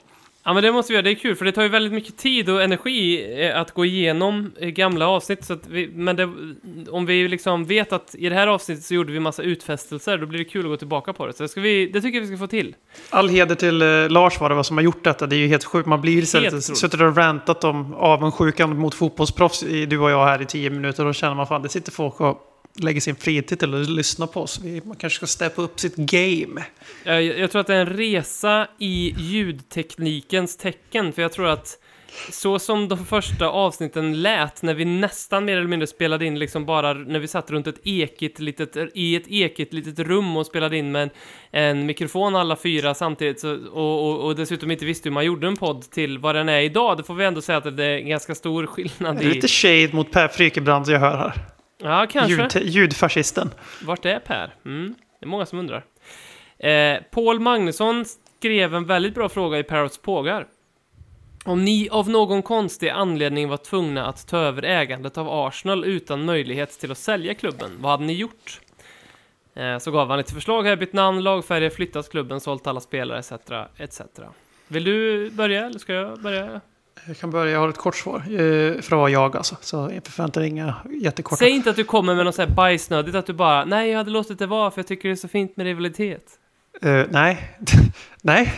Ja 0.44 0.54
men 0.54 0.62
det 0.62 0.72
måste 0.72 0.92
vi 0.92 0.94
göra, 0.94 1.02
det 1.02 1.10
är 1.10 1.14
kul 1.14 1.36
för 1.36 1.44
det 1.44 1.52
tar 1.52 1.62
ju 1.62 1.68
väldigt 1.68 1.92
mycket 1.92 2.16
tid 2.16 2.50
och 2.50 2.62
energi 2.62 3.26
eh, 3.44 3.60
att 3.60 3.72
gå 3.74 3.84
igenom 3.84 4.52
eh, 4.60 4.68
gamla 4.68 5.08
avsnitt. 5.08 5.44
Så 5.44 5.56
vi, 5.68 5.90
men 5.94 6.16
det, 6.16 6.28
om 6.90 7.06
vi 7.06 7.28
liksom 7.28 7.64
vet 7.64 7.92
att 7.92 8.14
i 8.18 8.28
det 8.28 8.34
här 8.34 8.46
avsnittet 8.46 8.84
så 8.84 8.94
gjorde 8.94 9.12
vi 9.12 9.20
massa 9.20 9.42
utfästelser, 9.42 10.18
då 10.18 10.26
blir 10.26 10.38
det 10.38 10.44
kul 10.44 10.64
att 10.64 10.70
gå 10.70 10.76
tillbaka 10.76 11.12
på 11.12 11.26
det. 11.26 11.32
Så 11.32 11.42
det, 11.42 11.48
ska 11.48 11.60
vi, 11.60 11.86
det 11.86 12.00
tycker 12.00 12.16
jag 12.16 12.20
vi 12.20 12.26
ska 12.26 12.36
få 12.36 12.46
till. 12.46 12.74
All 13.10 13.28
heder 13.28 13.54
till 13.54 13.82
uh, 13.82 14.10
Lars 14.10 14.40
var 14.40 14.48
det 14.48 14.54
vad 14.54 14.66
som 14.66 14.76
har 14.76 14.84
gjort 14.84 15.04
detta. 15.04 15.26
Det 15.26 15.36
är 15.36 15.38
ju 15.38 15.48
helt 15.48 15.64
sjukt. 15.64 15.88
Man 15.88 16.00
blir 16.00 16.12
ju 16.12 16.26
suttit 16.60 17.00
och 17.00 17.16
rantat 17.16 17.64
om 17.64 17.94
avundsjukan 17.94 18.78
mot 18.78 18.94
fotbollsproffs, 18.94 19.62
i, 19.62 19.86
du 19.86 19.98
och 19.98 20.10
jag 20.10 20.24
här 20.24 20.42
i 20.42 20.46
tio 20.46 20.70
minuter. 20.70 21.04
Då 21.04 21.12
känner 21.12 21.34
man 21.34 21.46
fan, 21.46 21.62
det 21.62 21.68
sitter 21.68 21.92
folk 21.92 22.20
och 22.20 22.57
lägger 22.80 23.00
sin 23.00 23.16
fritid 23.16 23.58
till 23.58 23.74
att 23.74 23.90
lyssna 23.90 24.26
på 24.26 24.42
oss. 24.42 24.60
Man 24.84 24.96
kanske 24.96 25.16
ska 25.16 25.26
steppa 25.26 25.62
upp 25.62 25.80
sitt 25.80 25.96
game. 25.96 26.64
Jag, 27.04 27.22
jag 27.22 27.50
tror 27.50 27.60
att 27.60 27.66
det 27.66 27.74
är 27.74 27.80
en 27.80 27.96
resa 27.96 28.68
i 28.78 29.14
ljudteknikens 29.18 30.56
tecken, 30.56 31.12
för 31.12 31.22
jag 31.22 31.32
tror 31.32 31.46
att 31.46 31.78
så 32.30 32.58
som 32.58 32.88
de 32.88 33.06
första 33.06 33.48
avsnitten 33.48 34.22
lät, 34.22 34.62
när 34.62 34.74
vi 34.74 34.84
nästan 34.84 35.44
mer 35.44 35.56
eller 35.56 35.68
mindre 35.68 35.86
spelade 35.86 36.26
in 36.26 36.38
liksom 36.38 36.66
bara 36.66 36.92
när 36.94 37.18
vi 37.18 37.28
satt 37.28 37.50
runt 37.50 37.66
ett 37.66 37.80
ekigt 37.84 38.38
litet, 38.38 38.76
i 38.94 39.16
ett 39.16 39.28
ekigt 39.28 39.72
litet 39.72 39.98
rum 39.98 40.36
och 40.36 40.46
spelade 40.46 40.76
in 40.76 40.92
med 40.92 41.02
en, 41.02 41.10
en 41.50 41.86
mikrofon 41.86 42.36
alla 42.36 42.56
fyra 42.56 42.94
samtidigt 42.94 43.40
så, 43.40 43.56
och, 43.72 44.08
och, 44.08 44.24
och, 44.24 44.36
dessutom 44.36 44.70
inte 44.70 44.84
visste 44.84 45.08
hur 45.08 45.14
man 45.14 45.24
gjorde 45.24 45.46
en 45.46 45.56
podd 45.56 45.90
till 45.90 46.18
vad 46.18 46.34
den 46.34 46.48
är 46.48 46.60
idag, 46.60 46.96
då 46.96 47.02
får 47.02 47.14
vi 47.14 47.24
ändå 47.24 47.40
säga 47.40 47.58
att 47.58 47.76
det 47.76 47.84
är 47.84 47.98
en 47.98 48.08
ganska 48.08 48.34
stor 48.34 48.66
skillnad 48.66 49.16
i... 49.16 49.24
Det 49.24 49.30
är 49.30 49.34
lite 49.34 49.48
shade 49.48 49.90
mot 49.92 50.12
Per 50.12 50.28
Frykebrand 50.28 50.88
jag 50.88 51.00
hör 51.00 51.16
här. 51.16 51.57
Ja, 51.78 52.06
kanske. 52.10 52.60
Ljud, 52.60 52.74
ljudfascisten. 52.74 53.50
Vart 53.82 54.04
är 54.04 54.18
Per? 54.18 54.54
Mm, 54.64 54.94
det 55.20 55.26
är 55.26 55.28
många 55.28 55.46
som 55.46 55.58
undrar. 55.58 55.84
Eh, 56.58 57.02
Paul 57.10 57.40
Magnusson 57.40 58.04
skrev 58.38 58.74
en 58.74 58.84
väldigt 58.84 59.14
bra 59.14 59.28
fråga 59.28 59.58
i 59.58 59.62
Parrots 59.62 59.98
pågar. 59.98 60.46
Om 61.44 61.64
ni 61.64 61.88
av 61.88 62.10
någon 62.10 62.42
konstig 62.42 62.88
anledning 62.88 63.48
var 63.48 63.56
tvungna 63.56 64.06
att 64.06 64.28
ta 64.28 64.38
över 64.38 64.62
ägandet 64.62 65.18
av 65.18 65.28
Arsenal 65.28 65.84
utan 65.84 66.24
möjlighet 66.24 66.80
till 66.80 66.90
att 66.90 66.98
sälja 66.98 67.34
klubben, 67.34 67.70
vad 67.78 67.90
hade 67.90 68.04
ni 68.04 68.12
gjort? 68.12 68.60
Eh, 69.54 69.78
så 69.78 69.90
gav 69.90 70.08
han 70.08 70.18
lite 70.18 70.34
förslag 70.34 70.62
här, 70.62 70.76
bytt 70.76 70.92
namn, 70.92 71.22
lagfärger, 71.22 71.70
flyttat 71.70 72.10
klubben, 72.10 72.40
sålt 72.40 72.66
alla 72.66 72.80
spelare 72.80 73.18
etc. 73.18 73.32
etc. 73.76 74.00
Vill 74.68 74.84
du 74.84 75.30
börja 75.30 75.66
eller 75.66 75.78
ska 75.78 75.92
jag 75.92 76.22
börja? 76.22 76.60
Jag 77.08 77.18
kan 77.18 77.30
börja, 77.30 77.52
jag 77.52 77.60
har 77.60 77.68
ett 77.68 77.76
kort 77.76 77.96
svar. 77.96 78.18
Eh, 78.18 78.72
för 78.72 78.78
att 78.78 78.90
vara 78.90 79.10
jag 79.10 79.36
alltså. 79.36 79.56
Så 79.60 79.90
jag 79.94 80.06
förväntar 80.06 80.40
inga 80.40 80.74
jättekorta. 81.02 81.36
Säg 81.36 81.50
inte 81.50 81.70
att 81.70 81.76
du 81.76 81.84
kommer 81.84 82.14
med 82.14 82.24
något 82.24 82.34
så 82.34 82.42
här 82.42 82.48
bajsnödigt, 82.48 83.16
att 83.16 83.26
du 83.26 83.32
bara 83.32 83.64
nej, 83.64 83.90
jag 83.90 83.98
hade 83.98 84.10
låtit 84.10 84.38
det 84.38 84.46
vara 84.46 84.70
för 84.70 84.78
jag 84.78 84.86
tycker 84.86 85.08
det 85.08 85.12
är 85.12 85.16
så 85.16 85.28
fint 85.28 85.56
med 85.56 85.66
rivalitet. 85.66 86.22
Eh, 86.82 87.04
nej, 87.10 87.56
nej. 88.22 88.52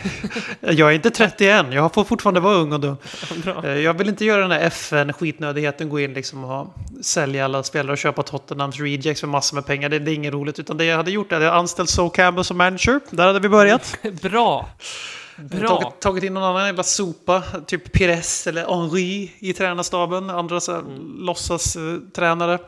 jag 0.60 0.90
är 0.90 0.90
inte 0.90 1.10
31. 1.10 1.66
Jag 1.70 1.94
får 1.94 2.04
fortfarande 2.04 2.40
vara 2.40 2.54
ung 2.54 2.72
och 2.72 2.80
dum. 2.80 2.96
Eh, 3.64 3.70
jag 3.70 3.94
vill 3.94 4.08
inte 4.08 4.24
göra 4.24 4.42
den 4.42 4.50
här 4.50 4.60
FN-skitnödigheten, 4.60 5.88
gå 5.88 6.00
in 6.00 6.14
liksom 6.14 6.44
och 6.44 6.74
sälja 7.02 7.44
alla 7.44 7.62
spelare 7.62 7.92
och 7.92 7.98
köpa 7.98 8.22
Tottenhams 8.22 8.80
rejects 8.80 9.20
för 9.20 9.28
massor 9.28 9.54
med 9.54 9.66
pengar. 9.66 9.88
Det, 9.88 9.98
det 9.98 10.10
är 10.10 10.14
inget 10.14 10.32
roligt. 10.32 10.58
Utan 10.58 10.76
det 10.76 10.84
jag 10.84 10.96
hade 10.96 11.10
gjort 11.10 11.32
är 11.32 11.36
att 11.36 11.42
jag 11.42 11.54
anställt 11.54 11.90
So 11.90 12.08
Campbell 12.08 12.44
som 12.44 12.56
manager. 12.56 13.00
Där 13.10 13.26
hade 13.26 13.40
vi 13.40 13.48
börjat. 13.48 13.98
Bra! 14.22 14.68
Bra! 15.40 15.68
Tagit, 15.68 16.00
tagit 16.00 16.24
in 16.24 16.34
någon 16.34 16.42
annan 16.42 16.66
jävla 16.66 16.82
sopa, 16.82 17.42
typ 17.66 17.92
Pires 17.92 18.46
eller 18.46 18.66
Henri 18.66 19.32
i 19.38 19.52
tränarstaben. 19.52 20.30
Andra 20.30 20.60
så 20.60 20.72
här, 20.72 20.78
Mm. 20.78 21.16
låtsastränare. 21.18 22.58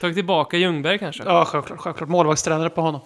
Tagit 0.00 0.16
tillbaka 0.16 0.56
Ljungberg 0.56 0.98
kanske? 0.98 1.22
Ja, 1.26 1.44
självklart. 1.44 1.78
självklart. 1.80 2.08
Målvaktstränare 2.08 2.70
på 2.70 2.80
honom. 2.80 3.00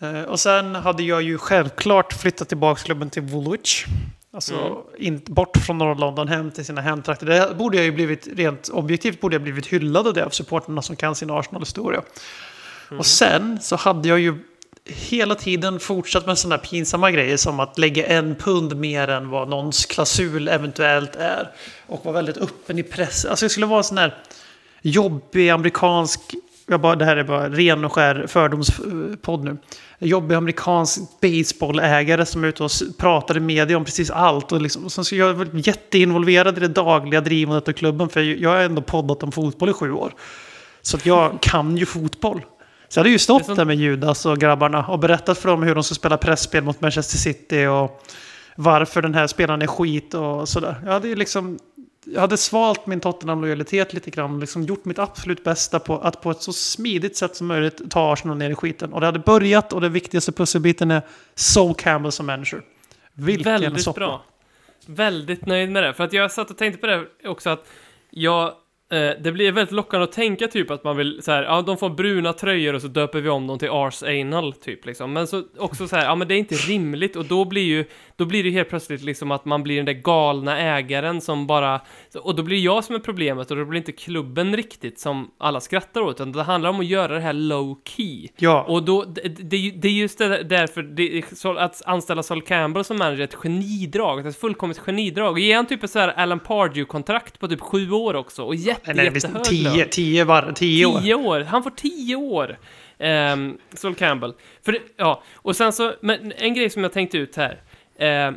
Eh, 0.00 0.22
och 0.22 0.40
sen 0.40 0.74
hade 0.74 1.02
jag 1.02 1.22
ju 1.22 1.38
självklart 1.38 2.12
flyttat 2.12 2.48
tillbaka 2.48 2.82
klubben 2.82 3.10
till 3.10 3.22
Woolwich. 3.22 3.86
Alltså 4.32 4.54
Mm. 4.54 4.72
in, 4.98 5.22
bort 5.26 5.56
från 5.56 5.78
norra 5.78 5.94
London 5.94 6.28
hem 6.28 6.50
till 6.50 6.64
sina 6.64 6.80
hemtrakter. 6.80 7.26
Det 7.26 7.54
borde 7.58 7.76
jag 7.76 7.84
ju 7.86 7.92
blivit, 7.92 8.28
rent 8.36 8.68
objektivt 8.68 9.20
borde 9.20 9.34
jag 9.34 9.42
blivit 9.42 9.66
hyllad 9.66 10.06
av 10.06 10.14
det 10.14 10.24
av 10.24 10.30
supporterna 10.30 10.82
som 10.82 10.96
kan 10.96 11.14
sin 11.14 11.30
Arsenal-historia. 11.30 12.02
Mm. 12.90 12.98
Och 12.98 13.06
sen 13.06 13.58
så 13.60 13.76
hade 13.76 14.08
jag 14.08 14.20
ju 14.20 14.38
hela 14.88 15.34
tiden 15.34 15.80
fortsatt 15.80 16.26
med 16.26 16.38
sådana 16.38 16.58
pinsamma 16.58 17.10
grejer 17.10 17.36
som 17.36 17.60
att 17.60 17.78
lägga 17.78 18.06
en 18.06 18.34
pund 18.34 18.76
mer 18.76 19.08
än 19.08 19.30
vad 19.30 19.48
någons 19.48 19.86
klausul 19.86 20.48
eventuellt 20.48 21.16
är. 21.16 21.50
Och 21.86 22.04
vara 22.04 22.14
väldigt 22.14 22.36
öppen 22.36 22.78
i 22.78 22.82
press. 22.82 23.24
Alltså 23.24 23.44
jag 23.44 23.50
skulle 23.50 23.66
vara 23.66 23.78
en 23.78 23.84
sån 23.84 23.98
här 23.98 24.14
jobbig 24.82 25.50
amerikansk... 25.50 26.20
Jag 26.70 26.80
bara, 26.80 26.96
det 26.96 27.04
här 27.04 27.16
är 27.16 27.24
bara 27.24 27.48
ren 27.48 27.84
och 27.84 27.92
skär 27.92 28.26
fördomspodd 28.28 29.44
nu. 29.44 29.56
Jobbig 29.98 30.34
amerikansk 30.34 31.00
baseballägare 31.20 32.26
som 32.26 32.44
är 32.44 32.48
ute 32.48 32.62
och 32.62 32.70
pratar 32.98 33.36
i 33.36 33.40
media 33.40 33.76
om 33.76 33.84
precis 33.84 34.10
allt. 34.10 34.52
Och, 34.52 34.62
liksom, 34.62 34.84
och 34.84 34.92
sen 34.92 35.04
så 35.04 35.16
jag 35.16 35.40
är 35.40 35.68
jätteinvolverad 35.68 36.56
i 36.56 36.60
det 36.60 36.68
dagliga 36.68 37.20
drivandet 37.20 37.68
av 37.68 37.72
klubben. 37.72 38.08
För 38.08 38.20
jag 38.20 38.50
har 38.50 38.56
ändå 38.56 38.82
poddat 38.82 39.22
om 39.22 39.32
fotboll 39.32 39.68
i 39.68 39.72
sju 39.72 39.92
år. 39.92 40.14
Så 40.82 40.96
att 40.96 41.06
jag 41.06 41.38
kan 41.40 41.76
ju 41.76 41.86
fotboll. 41.86 42.42
Så 42.88 42.98
jag 42.98 43.02
hade 43.02 43.10
ju 43.10 43.18
stått 43.18 43.46
sånt- 43.46 43.58
där 43.58 43.64
med 43.64 43.76
Judas 43.76 44.26
och 44.26 44.38
grabbarna 44.38 44.86
och 44.86 44.98
berättat 44.98 45.38
för 45.38 45.48
dem 45.48 45.62
hur 45.62 45.74
de 45.74 45.84
ska 45.84 45.94
spela 45.94 46.16
pressspel 46.16 46.64
mot 46.64 46.80
Manchester 46.80 47.18
City 47.18 47.66
och 47.66 48.02
varför 48.56 49.02
den 49.02 49.14
här 49.14 49.26
spelaren 49.26 49.62
är 49.62 49.66
skit 49.66 50.14
och 50.14 50.48
sådär. 50.48 50.80
Jag 50.84 50.92
hade 50.92 51.08
ju 51.08 51.16
liksom 51.16 51.58
jag 52.04 52.20
hade 52.20 52.36
svalt 52.36 52.86
min 52.86 53.00
Tottenham-lojalitet 53.00 53.92
lite 53.94 54.10
grann 54.10 54.34
och 54.34 54.40
liksom 54.40 54.62
gjort 54.62 54.84
mitt 54.84 54.98
absolut 54.98 55.44
bästa 55.44 55.78
på 55.78 55.98
att 55.98 56.20
på 56.22 56.30
ett 56.30 56.42
så 56.42 56.52
smidigt 56.52 57.16
sätt 57.16 57.36
som 57.36 57.46
möjligt 57.46 57.90
ta 57.90 58.12
Arsenal 58.12 58.36
ner 58.36 58.50
i 58.50 58.54
skiten. 58.54 58.92
Och 58.92 59.00
det 59.00 59.06
hade 59.06 59.18
börjat 59.18 59.72
och 59.72 59.80
den 59.80 59.92
viktigaste 59.92 60.32
pusselbiten 60.32 60.90
är 60.90 61.02
Sol 61.34 61.74
Campbell 61.74 62.12
som 62.12 62.26
manager. 62.26 62.62
Vilken 63.14 63.60
Väldigt 63.60 63.82
soppa. 63.82 64.00
bra. 64.00 64.24
Väldigt 64.86 65.46
nöjd 65.46 65.70
med 65.70 65.82
det. 65.82 65.94
För 65.94 66.04
att 66.04 66.12
jag 66.12 66.32
satt 66.32 66.50
och 66.50 66.58
tänkte 66.58 66.80
på 66.80 66.86
det 66.86 67.04
också 67.28 67.50
att 67.50 67.66
jag... 68.10 68.52
Eh, 68.90 69.10
det 69.20 69.32
blir 69.32 69.52
väldigt 69.52 69.72
lockande 69.72 70.04
att 70.04 70.12
tänka 70.12 70.48
typ 70.48 70.70
att 70.70 70.84
man 70.84 70.96
vill 70.96 71.22
så 71.22 71.32
här, 71.32 71.42
ja 71.42 71.62
de 71.62 71.76
får 71.76 71.90
bruna 71.90 72.32
tröjor 72.32 72.74
och 72.74 72.82
så 72.82 72.88
döper 72.88 73.20
vi 73.20 73.28
om 73.28 73.46
dem 73.46 73.58
till 73.58 73.70
Ars 73.70 74.02
Anal 74.02 74.52
typ 74.52 74.86
liksom. 74.86 75.12
Men 75.12 75.26
så 75.26 75.42
också 75.58 75.88
så 75.88 75.96
här, 75.96 76.04
ja 76.04 76.14
men 76.14 76.28
det 76.28 76.34
är 76.34 76.38
inte 76.38 76.54
rimligt 76.54 77.16
och 77.16 77.24
då 77.24 77.44
blir 77.44 77.62
ju, 77.62 77.84
då 78.16 78.24
blir 78.24 78.44
det 78.44 78.50
helt 78.50 78.68
plötsligt 78.68 79.02
liksom 79.02 79.30
att 79.30 79.44
man 79.44 79.62
blir 79.62 79.76
den 79.76 79.84
där 79.84 79.92
galna 79.92 80.58
ägaren 80.58 81.20
som 81.20 81.46
bara, 81.46 81.80
och 82.22 82.34
då 82.34 82.42
blir 82.42 82.58
jag 82.58 82.84
som 82.84 82.94
är 82.94 82.98
problemet 82.98 83.50
och 83.50 83.56
då 83.56 83.64
blir 83.64 83.78
inte 83.78 83.92
klubben 83.92 84.56
riktigt 84.56 84.98
som 85.00 85.30
alla 85.38 85.60
skrattar 85.60 86.00
åt, 86.00 86.14
utan 86.16 86.32
det 86.32 86.42
handlar 86.42 86.70
om 86.70 86.80
att 86.80 86.86
göra 86.86 87.14
det 87.14 87.20
här 87.20 87.32
low 87.32 87.78
key. 87.84 88.28
Ja, 88.36 88.62
Och 88.68 88.82
då, 88.82 89.04
det, 89.04 89.20
det, 89.28 89.70
det 89.70 89.88
är 89.88 89.92
just 89.92 90.18
det 90.18 90.28
där- 90.28 90.42
därför 90.44 90.82
det, 90.82 91.22
att 91.58 91.82
anställa 91.86 92.22
Sol 92.22 92.42
Campbell 92.42 92.84
som 92.84 92.98
manager 92.98 93.20
är 93.20 93.24
ett 93.24 93.34
genidrag, 93.34 94.26
ett 94.26 94.36
fullkomligt 94.40 94.78
genidrag. 94.78 95.38
Ge 95.38 95.52
han 95.52 95.66
typ 95.66 95.84
ett 95.84 95.90
så 95.90 95.98
här 95.98 96.08
Alan 96.08 96.40
Pardew-kontrakt 96.40 97.38
på 97.40 97.48
typ 97.48 97.60
sju 97.60 97.90
år 97.90 98.14
också, 98.16 98.42
och 98.42 98.54
jätte, 98.86 99.10
visst, 99.10 99.26
jättehög 99.26 99.44
tio, 99.44 99.84
tio, 99.84 100.24
var, 100.24 100.52
tio 100.52 100.86
år. 100.86 101.00
Tio 101.00 101.14
år. 101.14 101.40
Han 101.40 101.62
får 101.62 101.70
tio 101.70 102.16
år. 102.16 102.58
Um, 102.98 103.58
Sol 103.74 103.94
Campbell. 103.94 104.34
För 104.64 104.72
det, 104.72 104.78
ja, 104.96 105.22
och 105.36 105.56
sen 105.56 105.72
så, 105.72 105.92
men 106.00 106.32
en 106.36 106.54
grej 106.54 106.70
som 106.70 106.82
jag 106.82 106.92
tänkte 106.92 107.18
ut 107.18 107.36
här. 107.36 107.62
ehm, 107.98 108.34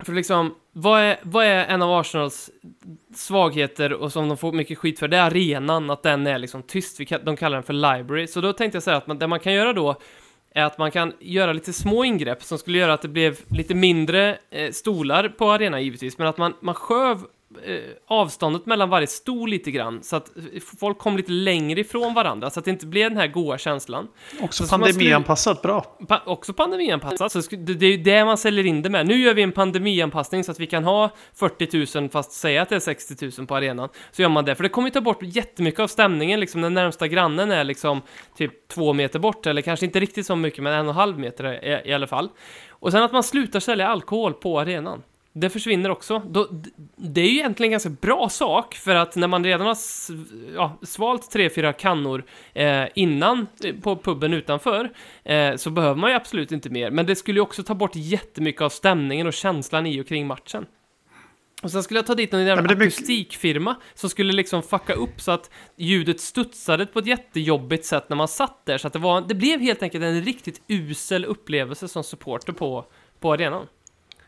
för 0.00 0.12
liksom, 0.12 0.54
vad 0.72 1.00
är, 1.00 1.16
vad 1.22 1.44
är 1.44 1.64
en 1.64 1.82
av 1.82 1.92
Arsenals 1.92 2.50
svagheter 3.14 3.92
och 3.92 4.12
som 4.12 4.28
de 4.28 4.36
får 4.38 4.52
mycket 4.52 4.78
skit 4.78 4.98
för? 4.98 5.08
Det 5.08 5.16
är 5.16 5.22
arenan, 5.22 5.90
att 5.90 6.02
den 6.02 6.26
är 6.26 6.38
liksom 6.38 6.62
tyst. 6.62 7.00
Vi 7.00 7.06
kan- 7.06 7.24
De 7.24 7.36
kallar 7.36 7.56
den 7.56 7.62
för 7.62 7.72
library. 7.72 8.26
Så 8.26 8.40
då 8.40 8.52
tänkte 8.52 8.76
jag 8.76 8.82
säga 8.82 8.96
att 8.96 9.06
man, 9.06 9.18
det 9.18 9.26
man 9.26 9.40
kan 9.40 9.52
göra 9.52 9.72
då 9.72 9.96
är 10.54 10.64
att 10.64 10.78
man 10.78 10.90
kan 10.90 11.12
göra 11.20 11.52
lite 11.52 11.72
små 11.72 12.04
ingrepp 12.04 12.42
som 12.42 12.58
skulle 12.58 12.78
göra 12.78 12.92
att 12.92 13.02
det 13.02 13.08
blev 13.08 13.38
lite 13.50 13.74
mindre 13.74 14.38
eh, 14.50 14.70
stolar 14.70 15.28
på 15.28 15.50
arenan 15.50 15.82
givetvis, 15.84 16.18
men 16.18 16.26
att 16.26 16.38
man, 16.38 16.54
man 16.60 16.74
sköv 16.74 17.18
avståndet 18.06 18.66
mellan 18.66 18.90
varje 18.90 19.06
stol 19.06 19.50
lite 19.50 19.70
grann, 19.70 20.02
så 20.02 20.16
att 20.16 20.36
eh, 20.36 20.42
folk 20.80 20.98
kom 20.98 21.16
lite 21.16 21.32
längre 21.32 21.80
ifrån 21.80 22.14
varandra, 22.14 22.50
så 22.50 22.58
att 22.58 22.64
det 22.64 22.70
inte 22.70 22.86
blev 22.86 23.10
den 23.10 23.18
här 23.18 23.26
goa 23.26 23.58
känslan. 23.58 24.08
Också 24.40 24.66
pandemianpassat, 24.66 25.62
bra. 25.62 25.80
Pa 26.08 26.22
också 26.26 26.52
pandemianpassat, 26.52 27.32
så 27.32 27.40
det, 27.50 27.74
det 27.74 27.86
är 27.86 27.90
ju 27.90 27.96
det 27.96 28.24
man 28.24 28.38
säljer 28.38 28.66
in 28.66 28.82
det 28.82 28.90
med. 28.90 29.06
Nu 29.06 29.16
gör 29.16 29.34
vi 29.34 29.42
en 29.42 29.52
pandemianpassning 29.52 30.44
så 30.44 30.52
att 30.52 30.60
vi 30.60 30.66
kan 30.66 30.84
ha 30.84 31.10
40 31.34 31.98
000 32.00 32.08
fast 32.10 32.32
säga 32.32 32.62
att 32.62 32.68
det 32.68 32.76
är 32.76 32.80
60 32.80 33.30
000 33.38 33.46
på 33.46 33.56
arenan. 33.56 33.88
Så 34.12 34.22
gör 34.22 34.28
man 34.28 34.44
det, 34.44 34.54
för 34.54 34.62
det 34.62 34.68
kommer 34.68 34.88
ju 34.88 34.92
ta 34.92 35.00
bort 35.00 35.22
jättemycket 35.22 35.80
av 35.80 35.88
stämningen, 35.88 36.40
liksom 36.40 36.60
den 36.60 36.74
närmsta 36.74 37.08
grannen 37.08 37.50
är 37.50 37.64
liksom 37.64 38.02
typ 38.36 38.68
två 38.68 38.92
meter 38.92 39.18
bort, 39.18 39.46
eller 39.46 39.62
kanske 39.62 39.86
inte 39.86 40.00
riktigt 40.00 40.26
så 40.26 40.36
mycket, 40.36 40.62
men 40.62 40.72
en 40.72 40.86
och 40.86 40.92
en 40.92 40.96
halv 40.96 41.18
meter 41.18 41.64
i, 41.64 41.90
i 41.90 41.92
alla 41.92 42.06
fall. 42.06 42.28
Och 42.70 42.92
sen 42.92 43.02
att 43.02 43.12
man 43.12 43.22
slutar 43.22 43.60
sälja 43.60 43.88
alkohol 43.88 44.34
på 44.34 44.60
arenan. 44.60 45.02
Det 45.34 45.50
försvinner 45.50 45.90
också. 45.90 46.22
Då, 46.26 46.48
det 46.96 47.20
är 47.20 47.28
ju 47.28 47.38
egentligen 47.38 47.68
en 47.68 47.70
ganska 47.70 47.90
bra 47.90 48.28
sak, 48.28 48.74
för 48.74 48.94
att 48.94 49.16
när 49.16 49.28
man 49.28 49.44
redan 49.44 49.66
har 49.66 49.76
ja, 50.54 50.78
svalt 50.82 51.30
tre, 51.30 51.50
fyra 51.50 51.72
kannor 51.72 52.24
eh, 52.54 52.84
innan 52.94 53.46
eh, 53.64 53.74
på 53.74 53.96
puben 53.96 54.34
utanför, 54.34 54.92
eh, 55.24 55.56
så 55.56 55.70
behöver 55.70 56.00
man 56.00 56.10
ju 56.10 56.16
absolut 56.16 56.52
inte 56.52 56.70
mer. 56.70 56.90
Men 56.90 57.06
det 57.06 57.16
skulle 57.16 57.38
ju 57.38 57.42
också 57.42 57.62
ta 57.62 57.74
bort 57.74 57.92
jättemycket 57.94 58.62
av 58.62 58.68
stämningen 58.68 59.26
och 59.26 59.32
känslan 59.32 59.86
i 59.86 60.00
och 60.00 60.06
kring 60.06 60.26
matchen. 60.26 60.66
Och 61.62 61.70
sen 61.70 61.82
skulle 61.82 61.98
jag 61.98 62.06
ta 62.06 62.14
dit 62.14 62.32
någon 62.32 62.44
jävla 62.44 62.72
akustikfirma 62.72 63.76
som 63.94 64.10
skulle 64.10 64.32
liksom 64.32 64.62
fucka 64.62 64.92
upp 64.92 65.20
så 65.20 65.32
att 65.32 65.50
ljudet 65.76 66.20
studsade 66.20 66.86
på 66.86 66.98
ett 66.98 67.06
jättejobbigt 67.06 67.84
sätt 67.84 68.08
när 68.08 68.16
man 68.16 68.28
satt 68.28 68.66
där. 68.66 68.78
Så 68.78 68.86
att 68.86 68.92
det, 68.92 68.98
var, 68.98 69.20
det 69.20 69.34
blev 69.34 69.60
helt 69.60 69.82
enkelt 69.82 70.04
en 70.04 70.22
riktigt 70.22 70.62
usel 70.68 71.24
upplevelse 71.24 71.88
som 71.88 72.04
supporter 72.04 72.52
på, 72.52 72.84
på 73.20 73.32
arenan. 73.32 73.66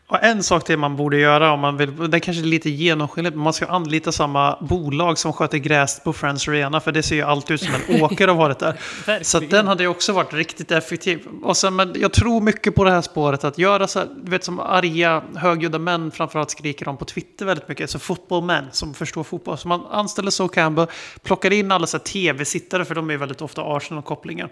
Och 0.07 0.23
en 0.23 0.43
sak 0.43 0.63
till 0.63 0.77
man 0.77 0.95
borde 0.95 1.17
göra 1.17 1.51
om 1.51 1.59
man 1.59 1.77
vill, 1.77 2.09
det 2.11 2.19
kanske 2.19 2.43
är 2.43 2.45
lite 2.45 2.69
genomskinligt, 2.69 3.35
men 3.35 3.43
man 3.43 3.53
ska 3.53 3.65
anlita 3.65 4.11
samma 4.11 4.57
bolag 4.61 5.17
som 5.17 5.33
sköter 5.33 5.57
gräs 5.57 5.99
på 6.03 6.13
Friends 6.13 6.47
Arena, 6.47 6.79
för 6.79 6.91
det 6.91 7.03
ser 7.03 7.15
ju 7.15 7.21
alltid 7.21 7.53
ut 7.53 7.61
som 7.61 7.73
en 7.75 8.01
åker 8.03 8.27
har 8.27 8.35
varit 8.35 8.59
där. 8.59 9.23
Så 9.23 9.39
den 9.39 9.67
hade 9.67 9.83
ju 9.83 9.89
också 9.89 10.13
varit 10.13 10.33
riktigt 10.33 10.71
effektiv. 10.71 11.27
Och 11.43 11.57
sen, 11.57 11.75
men 11.75 11.95
jag 11.99 12.13
tror 12.13 12.41
mycket 12.41 12.75
på 12.75 12.83
det 12.83 12.91
här 12.91 13.01
spåret 13.01 13.43
att 13.43 13.57
göra 13.57 13.87
så 13.87 13.99
här, 13.99 14.07
du 14.23 14.31
vet 14.31 14.43
som 14.43 14.59
arga, 14.59 15.23
högljudda 15.35 15.79
män 15.79 16.11
framförallt 16.11 16.51
skriker 16.51 16.87
om 16.87 16.97
på 16.97 17.05
Twitter 17.05 17.45
väldigt 17.45 17.67
mycket, 17.67 17.89
så 17.89 17.99
fotbollmän 17.99 18.65
som 18.71 18.93
förstår 18.93 19.23
fotboll. 19.23 19.57
Så 19.57 19.67
man 19.67 19.85
anställer 19.85 20.31
så 20.31 20.47
Campbell, 20.47 20.87
plockar 21.23 21.53
in 21.53 21.71
alla 21.71 21.87
så 21.87 21.99
tv-sittare, 21.99 22.85
för 22.85 22.95
de 22.95 23.09
är 23.09 23.17
väldigt 23.17 23.41
ofta 23.41 23.61
Arsenal-kopplingar. 23.61 24.49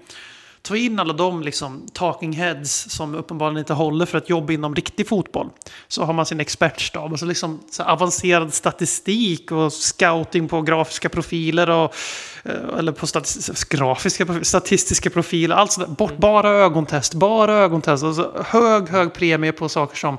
Ta 0.67 0.75
in 0.75 0.99
alla 0.99 1.13
de 1.13 1.41
liksom, 1.41 1.87
talking 1.93 2.33
heads 2.33 2.89
som 2.89 3.15
uppenbarligen 3.15 3.59
inte 3.59 3.73
håller 3.73 4.05
för 4.05 4.17
att 4.17 4.29
jobba 4.29 4.53
inom 4.53 4.75
riktig 4.75 5.07
fotboll. 5.07 5.49
Så 5.87 6.03
har 6.03 6.13
man 6.13 6.25
sin 6.25 6.39
expertstab 6.39 7.13
och 7.13 7.19
så 7.19 7.25
liksom 7.25 7.59
så 7.71 7.83
avancerad 7.83 8.53
statistik 8.53 9.51
och 9.51 9.73
scouting 9.73 10.47
på 10.47 10.61
grafiska 10.61 11.09
profiler 11.09 11.69
och 11.69 11.95
eh, 12.43 12.77
eller 12.77 12.91
på 12.91 13.05
statis- 13.05 13.67
grafiska 13.69 14.25
profiler, 14.25 14.43
statistiska 14.43 15.09
profiler. 15.09 15.55
Allt 15.55 15.71
sådär. 15.71 15.87
Bort, 15.87 16.17
bara 16.17 16.49
ögontest, 16.49 17.13
bara 17.13 17.53
ögontest. 17.53 18.03
Och 18.03 18.15
så 18.15 18.43
hög, 18.45 18.89
hög 18.89 19.13
premie 19.13 19.51
på 19.51 19.69
saker 19.69 19.97
som 19.97 20.17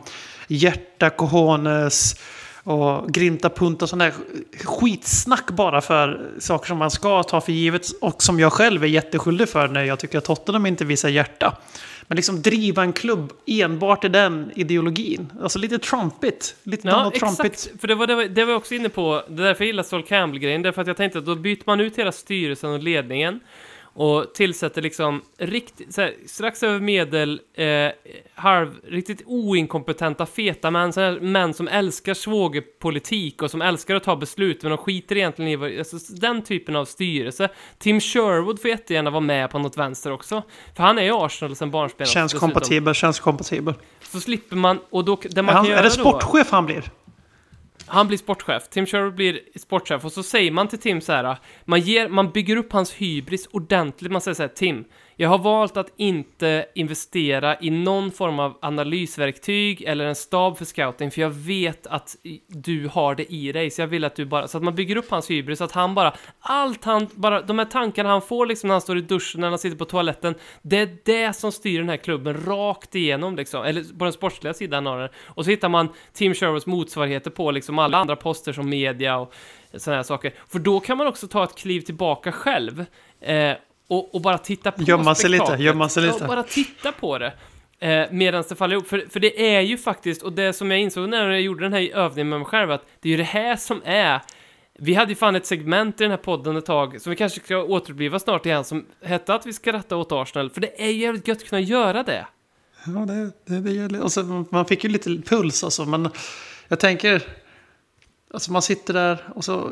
hjärta, 0.49 1.11
cojones 1.11 2.17
och 2.65 3.09
grinta 3.13 3.51
punt 3.51 3.83
och 3.83 3.89
sån 3.89 3.99
där 3.99 4.13
skitsnack 4.65 5.51
bara 5.51 5.81
för 5.81 6.31
saker 6.39 6.67
som 6.67 6.79
man 6.79 6.91
ska 6.91 7.23
ta 7.23 7.41
för 7.41 7.53
givet 7.53 7.87
och 8.01 8.23
som 8.23 8.41
jag 8.41 8.53
själv 8.53 8.85
är 8.85 8.89
jätteskyldig 8.89 9.49
för 9.49 9.69
när 9.69 9.85
jag 9.85 9.99
tycker 9.99 10.19
att 10.19 10.25
Tottenham 10.25 10.67
inte 10.67 10.85
visar 10.85 11.09
hjärta. 11.09 11.57
Men 12.07 12.17
liksom 12.17 12.43
driva 12.43 12.83
en 12.83 12.93
klubb 12.93 13.33
enbart 13.47 14.05
i 14.05 14.09
den 14.09 14.51
ideologin. 14.55 15.33
Alltså 15.43 15.59
lite 15.59 15.79
trumpigt. 15.79 16.57
Lite 16.63 16.89
Ja, 16.89 16.95
Donald 16.95 17.15
Trumpigt. 17.15 17.45
exakt. 17.45 17.81
För 17.81 17.89
det 17.89 17.95
var, 17.95 18.07
det, 18.07 18.15
var, 18.15 18.25
det 18.25 18.45
var 18.45 18.53
jag 18.53 18.59
också 18.59 18.75
inne 18.75 18.89
på, 18.89 19.23
det 19.29 19.43
är 19.43 19.47
därför 19.47 19.65
jag 19.65 19.67
gillar 19.67 19.83
Sol 19.83 20.03
Campbell-grejen, 20.03 20.63
därför 20.63 20.81
att 20.83 20.87
jag 20.89 20.97
tänkte 20.97 21.19
att 21.19 21.27
då 21.27 21.35
byter 21.35 21.63
man 21.67 21.81
ut 21.81 21.99
hela 21.99 22.13
styrelsen 22.13 22.71
och 22.71 22.83
ledningen. 22.83 23.41
Och 23.95 24.35
tillsätter 24.35 24.83
liksom 24.83 25.23
riktigt, 25.39 25.95
så 25.95 26.01
här, 26.01 26.15
strax 26.27 26.63
över 26.63 26.81
medel, 26.81 27.41
eh, 27.55 27.89
halv, 28.35 28.75
riktigt 28.89 29.23
oinkompetenta 29.27 30.27
feta 30.27 30.71
män, 30.71 30.93
så 30.93 31.01
här, 31.01 31.21
män 31.21 31.55
som 31.55 31.69
älskar 31.69 32.15
svågerpolitik 32.15 33.43
och 33.43 33.51
som 33.51 33.63
älskar 33.63 33.95
att 33.95 34.05
ta 34.05 34.17
beslut, 34.17 34.63
men 34.63 34.71
de 34.71 34.79
skiter 34.79 35.17
egentligen 35.17 35.51
i 35.51 35.57
vad, 35.57 35.79
alltså, 35.79 35.97
den 36.15 36.43
typen 36.43 36.77
av 36.77 36.85
styrelse. 36.85 37.49
Tim 37.79 38.01
Sherwood 38.01 38.61
får 38.61 38.71
jättegärna 38.71 39.11
vara 39.11 39.21
med 39.21 39.51
på 39.51 39.59
något 39.59 39.77
vänster 39.77 40.13
också, 40.13 40.43
för 40.77 40.83
han 40.83 40.99
är 40.99 41.03
ju 41.03 41.13
Arsenal 41.13 41.57
sen 41.57 41.71
barnsben. 41.71 42.07
Känns 42.07 42.35
kompatibel, 42.35 42.95
känns 42.95 43.21
kompatibel. 43.21 43.75
Så 44.03 44.21
slipper 44.21 44.57
man, 44.57 44.79
och 44.91 45.05
då, 45.05 45.19
det 45.31 45.43
man 45.43 45.55
Han, 45.55 45.65
kan 45.65 45.73
är 45.73 45.77
göra 45.77 45.89
det 45.89 45.97
då- 46.03 46.11
sportchef 46.11 46.51
han 46.51 46.67
blir? 46.67 46.91
Han 47.87 48.09
blir 48.09 48.19
sportchef, 48.19 48.69
Tim 48.69 48.87
Sherwood 48.87 49.15
blir 49.15 49.41
sportchef. 49.57 50.05
Och 50.05 50.13
så 50.13 50.23
säger 50.23 50.51
man 50.51 50.69
till 50.69 50.79
Tim 50.79 51.01
så 51.01 51.13
här, 51.13 51.37
man, 51.65 51.81
ger, 51.81 52.09
man 52.09 52.31
bygger 52.31 52.57
upp 52.57 52.73
hans 52.73 52.93
hybris 52.93 53.49
ordentligt, 53.51 54.13
man 54.13 54.21
säger 54.21 54.35
så 54.35 54.43
här, 54.43 54.49
Tim, 54.49 54.85
jag 55.17 55.29
har 55.29 55.39
valt 55.39 55.77
att 55.77 55.93
inte 55.97 56.67
investera 56.75 57.61
i 57.61 57.71
någon 57.71 58.11
form 58.11 58.39
av 58.39 58.59
analysverktyg 58.63 59.83
eller 59.83 60.07
en 60.07 60.15
stab 60.15 60.59
för 60.59 60.65
scouting, 60.65 61.11
för 61.11 61.21
jag 61.21 61.31
vet 61.31 61.87
att 61.87 62.17
du 62.49 62.89
har 62.89 63.15
det 63.15 63.33
i 63.33 63.53
dig, 63.53 63.71
så 63.71 63.83
jag 63.83 63.87
vill 63.87 64.05
att 64.05 64.17
du 64.17 64.25
bara, 64.25 64.49
så 64.49 64.59
att 64.59 64.65
man 64.65 64.75
bygger 64.75 64.97
upp 64.97 65.11
hans 65.11 65.31
hybris, 65.31 65.59
så 65.59 65.65
att 65.65 65.73
han 65.73 65.95
bara, 65.95 66.13
allt 66.41 66.85
han, 66.85 67.09
bara, 67.15 67.43
de 67.43 67.59
här 67.59 67.67
tankarna 67.67 68.09
han 68.09 68.23
får 68.23 68.47
liksom 68.47 68.69
när 68.69 68.75
han 68.75 68.81
står 68.81 68.99
i 68.99 69.01
duschen, 69.01 69.41
när 69.41 69.49
han 69.49 69.59
sitter 69.59 69.77
på 69.77 69.85
toaletten, 69.85 70.35
det 70.63 70.79
är 70.79 70.97
det 71.05 71.33
som 71.33 71.53
styr 71.53 71.79
den 71.79 71.89
här 71.89 71.97
klubben 71.97 72.45
rakt 72.47 72.95
igenom 72.95 73.37
liksom, 73.37 73.65
eller 73.65 73.99
på 73.99 74.05
den 74.05 74.13
sportsliga 74.13 74.55
sidan 74.55 74.87
av 74.87 74.99
den. 74.99 75.09
Och 75.25 75.45
så 75.45 75.51
hittar 75.51 75.69
man 75.69 75.89
Tim 76.13 76.35
Sherwoods 76.35 76.67
motsvarigheter 76.67 77.31
på 77.31 77.51
liksom 77.51 77.79
alla 77.79 77.99
andra 77.99 78.17
poster 78.17 78.53
som 78.53 78.71
media 78.71 79.19
och 79.19 79.35
sådana 79.75 79.97
här 79.97 80.03
saker. 80.03 80.35
För 80.49 80.59
då 80.59 80.81
kan 80.81 80.99
man 80.99 81.07
också 81.07 81.29
ta 81.29 81.45
ett 81.45 81.55
kliv 81.55 81.81
tillbaka 81.81 82.33
själv 82.33 82.85
eh, 83.21 83.53
och, 83.89 84.15
och 84.15 84.21
bara 84.21 84.39
titta 84.39 84.71
på 84.73 84.83
Gömma 84.83 85.15
sig 85.15 85.31
lite, 85.31 85.57
gömma 85.59 85.89
sig 85.89 86.03
lite. 86.03 86.25
bara 86.25 86.43
titta 86.43 86.93
på 86.93 87.19
det. 87.19 87.33
Eh, 87.79 88.07
Medan 88.11 88.45
det 88.49 88.55
faller 88.55 88.75
ihop. 88.75 88.89
För, 88.89 89.07
för 89.11 89.21
det 89.21 89.55
är 89.57 89.61
ju 89.61 89.79
faktiskt, 89.79 90.23
och 90.23 90.33
det 90.33 90.53
som 90.53 90.71
jag 90.71 90.81
insåg 90.81 91.09
när 91.09 91.31
jag 91.31 91.41
gjorde 91.41 91.65
den 91.65 91.73
här 91.73 91.97
övningen 91.97 92.29
med 92.29 92.39
mig 92.39 92.47
själv, 92.47 92.71
att 92.71 92.87
det 93.01 93.09
är 93.09 93.11
ju 93.11 93.17
det 93.17 93.23
här 93.23 93.57
som 93.57 93.83
är 93.85 94.21
vi 94.79 94.95
hade 94.95 95.13
ju 95.13 95.17
fan 95.17 95.37
ett 95.37 95.47
segment 95.47 96.01
i 96.01 96.05
den 96.05 96.11
här 96.11 96.19
podden 96.19 96.57
ett 96.57 96.67
tag, 96.67 97.01
som 97.01 97.11
vi 97.11 97.17
kanske 97.17 97.41
ska 97.41 97.63
återuppliva 97.63 98.19
snart 98.19 98.47
igen, 98.47 98.65
som 98.65 98.87
hette 99.03 99.35
att 99.35 99.47
vi 99.47 99.53
ska 99.53 99.73
ratta 99.73 99.97
åt 99.97 100.13
Arsenal, 100.13 100.51
för 100.51 100.61
det 100.61 100.83
är 100.85 100.91
jävligt 100.91 101.29
gött 101.29 101.39
att 101.39 101.49
kunna 101.49 101.61
göra 101.61 102.03
det. 102.03 102.27
Ja, 102.87 102.93
det, 102.93 103.31
det, 103.47 103.61
det 103.61 103.73
gäller. 103.73 104.03
Och 104.03 104.13
så, 104.13 104.45
man 104.51 104.67
fick 104.67 104.85
ju 104.85 104.91
lite 104.91 105.11
puls 105.11 105.65
alltså. 105.65 105.85
Men 105.85 106.09
jag 106.69 106.81
tänker... 106.81 107.23
Alltså 108.35 108.53
man 108.53 108.63
sitter 108.63 108.95
där 108.95 109.19
och 109.35 109.45
så... 109.45 109.71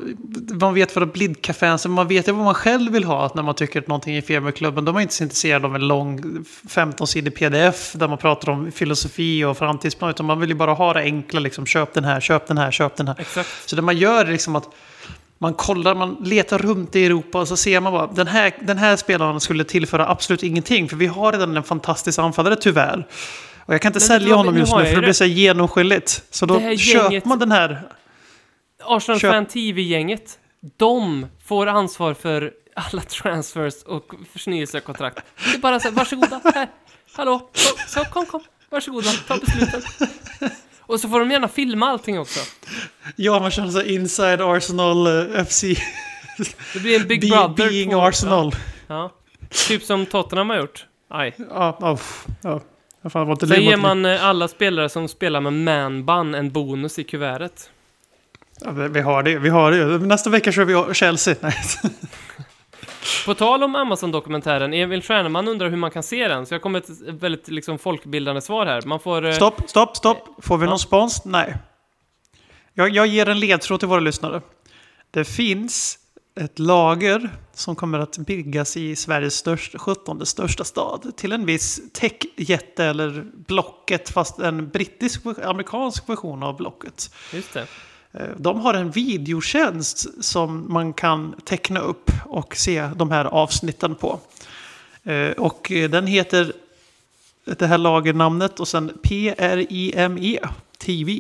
Man 0.61 0.75
vet 0.75 0.97
vad 0.97 1.09
blidcafé 1.09 1.79
så 1.79 1.89
man 1.89 2.09
vet 2.09 2.29
ju 2.29 2.33
vad 2.33 2.45
man 2.45 2.55
själv 2.55 2.93
vill 2.93 3.05
ha 3.05 3.33
när 3.35 3.43
man 3.43 3.55
tycker 3.55 3.81
att 3.81 3.89
någonting 3.89 4.17
är 4.17 4.23
fel 4.23 4.43
med 4.43 4.55
klubben. 4.55 4.85
De 4.85 4.97
är 4.97 5.01
inte 5.01 5.15
så 5.15 5.23
intresserade 5.23 5.67
av 5.67 5.75
en 5.75 5.89
lång 5.89 6.21
15-sidig 6.69 7.31
pdf 7.31 7.93
där 7.93 8.09
man 8.09 8.19
pratar 8.19 8.53
om 8.53 8.73
filosofi 8.73 9.45
och 9.45 9.59
framtidsplan. 9.59 10.11
Utan 10.11 10.27
man 10.27 10.41
vill 10.41 10.49
ju 10.49 10.55
bara 10.55 10.73
ha 10.73 10.93
det 10.93 11.01
enkla 11.01 11.41
liksom. 11.41 11.67
Köp 11.67 11.95
den 11.95 12.05
här, 12.05 12.21
köp 12.21 12.47
den 12.47 12.59
här, 12.59 12.71
köp 12.71 12.97
den 12.97 13.09
här. 13.09 13.17
Exakt. 13.19 13.49
Så 13.67 13.77
det 13.77 13.83
man 13.83 13.97
gör 13.97 14.25
är 14.25 14.33
liksom 14.33 14.57
att 14.57 14.69
man 15.39 15.55
kollar, 15.55 15.95
man 15.95 16.17
letar 16.21 16.59
runt 16.59 16.97
i 16.97 17.07
Europa 17.07 17.41
och 17.41 17.49
så 17.49 17.57
ser 17.57 17.81
man 17.81 17.93
bara 17.93 18.07
den 18.07 18.27
här, 18.27 18.53
den 18.61 18.79
här 18.79 18.97
spelaren 18.97 19.41
skulle 19.41 19.65
tillföra 19.65 20.09
absolut 20.09 20.43
ingenting. 20.43 20.89
För 20.89 20.97
vi 20.97 21.07
har 21.07 21.33
redan 21.33 21.57
en 21.57 21.63
fantastisk 21.63 22.19
anfallare 22.19 22.57
tyvärr. 22.57 23.07
Och 23.65 23.75
jag 23.75 23.83
kan 23.83 23.89
inte 23.89 23.97
Men 23.97 24.07
sälja 24.09 24.35
honom 24.35 24.57
just 24.57 24.77
nu 24.77 24.85
för 24.85 24.95
det 24.97 25.03
blir 25.03 25.13
så 25.13 25.25
genomskinligt. 25.25 26.25
Så 26.31 26.47
då 26.47 26.77
köper 26.77 27.29
man 27.29 27.39
den 27.39 27.53
här. 27.53 27.83
Arsenal 28.87 29.18
Köp- 29.20 29.33
Fan 29.33 29.47
TV-gänget, 29.47 30.39
de 30.76 31.26
får 31.45 31.66
ansvar 31.66 32.14
för 32.14 32.53
alla 32.76 33.03
transfers 33.03 33.83
och 33.83 34.14
förnyelsekontrakt. 34.33 35.18
Det 35.45 35.55
är 35.55 35.59
bara 35.59 35.80
så 35.80 35.89
här, 35.89 35.95
varsågoda, 35.97 36.41
här, 36.55 36.68
hallå, 37.16 37.51
så, 37.53 37.76
så 37.89 38.05
kom, 38.05 38.26
kom, 38.26 38.41
varsågoda, 38.70 39.09
ta 39.28 39.37
besluten. 39.37 39.83
Och 40.80 41.01
så 41.01 41.09
får 41.09 41.20
de 41.20 41.30
gärna 41.30 41.49
filma 41.49 41.87
allting 41.89 42.18
också. 42.18 42.41
Ja, 43.16 43.41
man 43.41 43.51
känner 43.51 43.70
sig 43.70 43.95
inside 43.95 44.41
Arsenal 44.41 45.07
eh, 45.37 45.45
FC. 45.45 45.61
Det 46.74 46.80
blir 46.80 47.01
en 47.01 47.09
Big 47.09 47.20
Be, 47.20 47.26
Brother. 47.26 47.68
being 47.70 47.91
på- 47.91 48.01
Arsenal. 48.01 48.53
Ja, 48.87 48.95
ja. 48.95 49.11
Typ 49.68 49.83
som 49.83 50.07
Tottenham 50.07 50.51
har 50.51 50.57
gjort. 50.57 50.87
Aj. 51.11 51.35
Ja, 51.51 51.78
ja, 51.80 51.99
ja. 52.43 52.61
Fan, 53.11 53.26
var 53.26 53.33
inte 53.33 53.47
Sen 53.47 53.62
ger 53.64 53.76
man 53.76 54.05
eh, 54.05 54.24
alla 54.24 54.49
spelare 54.49 54.89
som 54.89 55.09
spelar 55.09 55.41
med 55.41 55.53
manban 55.53 56.35
en 56.35 56.51
bonus 56.53 56.99
i 56.99 57.05
kuvertet. 57.05 57.70
Ja, 58.65 58.71
vi 58.71 59.01
har 59.01 59.23
det, 59.23 59.39
vi 59.39 59.49
har 59.49 59.73
det. 59.73 59.99
Nästa 59.99 60.31
vecka 60.31 60.53
kör 60.53 60.65
vi 60.89 60.95
Chelsea. 60.95 61.35
Nej. 61.41 61.55
På 63.27 63.35
tal 63.35 63.63
om 63.63 63.77
Amazon-dokumentären, 63.77 64.75
Emil 64.75 65.03
Stjärneman 65.03 65.49
undrar 65.49 65.69
hur 65.71 65.77
man 65.77 65.91
kan 65.91 66.03
se 66.03 66.29
den, 66.29 66.47
så 66.47 66.55
jag 66.55 66.63
kommer 66.63 66.79
ett 66.79 66.89
väldigt 67.09 67.49
liksom, 67.49 67.79
folkbildande 67.79 68.41
svar 68.41 68.67
här. 68.67 68.83
Man 68.83 69.01
får... 69.01 69.27
eh, 69.27 69.33
Stopp, 69.35 69.63
stopp, 69.71 69.97
stopp. 69.97 70.29
Får 70.45 70.59
vi 70.59 70.65
Ja. 70.65 70.71
någon 70.71 70.79
spons? 70.79 71.25
Nej. 71.25 71.57
Jag, 72.75 72.89
jag 72.89 73.07
ger 73.07 73.29
en 73.29 73.41
ledtråd 73.41 73.79
till 73.81 73.89
våra 73.89 74.01
lyssnare. 74.01 74.41
Det 75.11 75.25
finns 75.25 75.99
ett 76.41 76.59
lager 76.59 77.31
som 77.55 77.77
kommer 77.77 77.99
att 77.99 78.19
byggas 78.19 78.77
i 78.77 78.97
Sveriges 78.97 79.35
största, 79.35 79.79
17 79.79 80.27
största 80.27 80.65
stad 80.65 81.13
till 81.17 81.33
en 81.33 81.47
viss 81.47 81.81
techjätte 81.93 82.85
eller 82.85 83.25
Blocket, 83.47 84.11
fast 84.11 84.39
en 84.39 84.69
brittisk, 84.69 85.23
amerikansk 85.45 86.09
version 86.09 86.43
av 86.43 86.57
Blocket. 86.57 87.15
Just 87.33 87.55
det. 87.55 87.67
Eh, 88.13 88.27
De 88.37 88.61
har 88.61 88.75
en 88.75 88.91
videotjänst 88.91 90.25
som 90.25 90.73
man 90.73 90.93
kan 90.93 91.35
teckna 91.45 91.81
upp 91.81 92.11
och 92.27 92.57
se 92.57 92.89
de 92.97 93.11
här 93.11 93.25
avsnitten 93.25 93.95
på. 93.95 94.21
Eh, 95.05 95.31
Och 95.31 95.73
eh, 95.73 95.91
den 95.91 96.07
heter 96.07 96.53
det 97.45 97.67
här 97.67 97.79
lagernamnet 97.79 98.61
och 98.61 98.69
sen 98.69 98.93
PRIME 99.03 100.39
TV. 100.79 101.13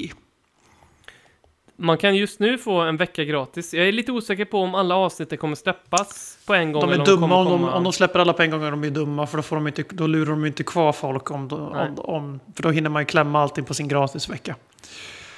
Man 1.76 1.98
kan 1.98 2.16
just 2.16 2.40
nu 2.40 2.58
få 2.58 2.80
en 2.80 2.96
vecka 2.96 3.24
gratis. 3.24 3.74
Jag 3.74 3.88
är 3.88 3.92
lite 3.92 4.12
osäker 4.12 4.44
på 4.44 4.58
om 4.58 4.74
alla 4.74 4.94
avsnitt 4.96 5.40
kommer 5.40 5.56
släppas 5.56 6.38
på 6.46 6.54
en 6.54 6.72
gång. 6.72 6.80
De 6.82 6.90
är 6.90 6.94
eller 6.94 7.04
dumma 7.04 7.36
om 7.36 7.44
de, 7.44 7.50
komma- 7.58 7.72
om 7.76 7.84
de 7.84 7.92
släpper 7.92 8.18
alla 8.18 8.32
på 8.32 8.42
en 8.42 8.50
gång 8.50 8.62
är 8.62 8.70
de 8.70 8.84
ju 8.84 8.90
dumma 8.90 9.26
för 9.26 9.36
då, 9.38 9.42
får 9.42 9.56
de 9.56 9.66
inte, 9.66 9.84
då 9.90 10.06
lurar 10.06 10.30
de 10.30 10.46
inte 10.46 10.62
kvar 10.64 10.92
folk 10.92 11.30
om, 11.30 11.48
de- 11.48 11.60
om, 11.60 11.98
om 11.98 12.40
För 12.56 12.62
då 12.62 12.70
hinner 12.70 12.90
man 12.90 13.02
ju 13.02 13.06
klämma 13.06 13.42
allting 13.42 13.64
på 13.64 13.74
sin 13.74 13.88
gratisvecka. 13.88 14.56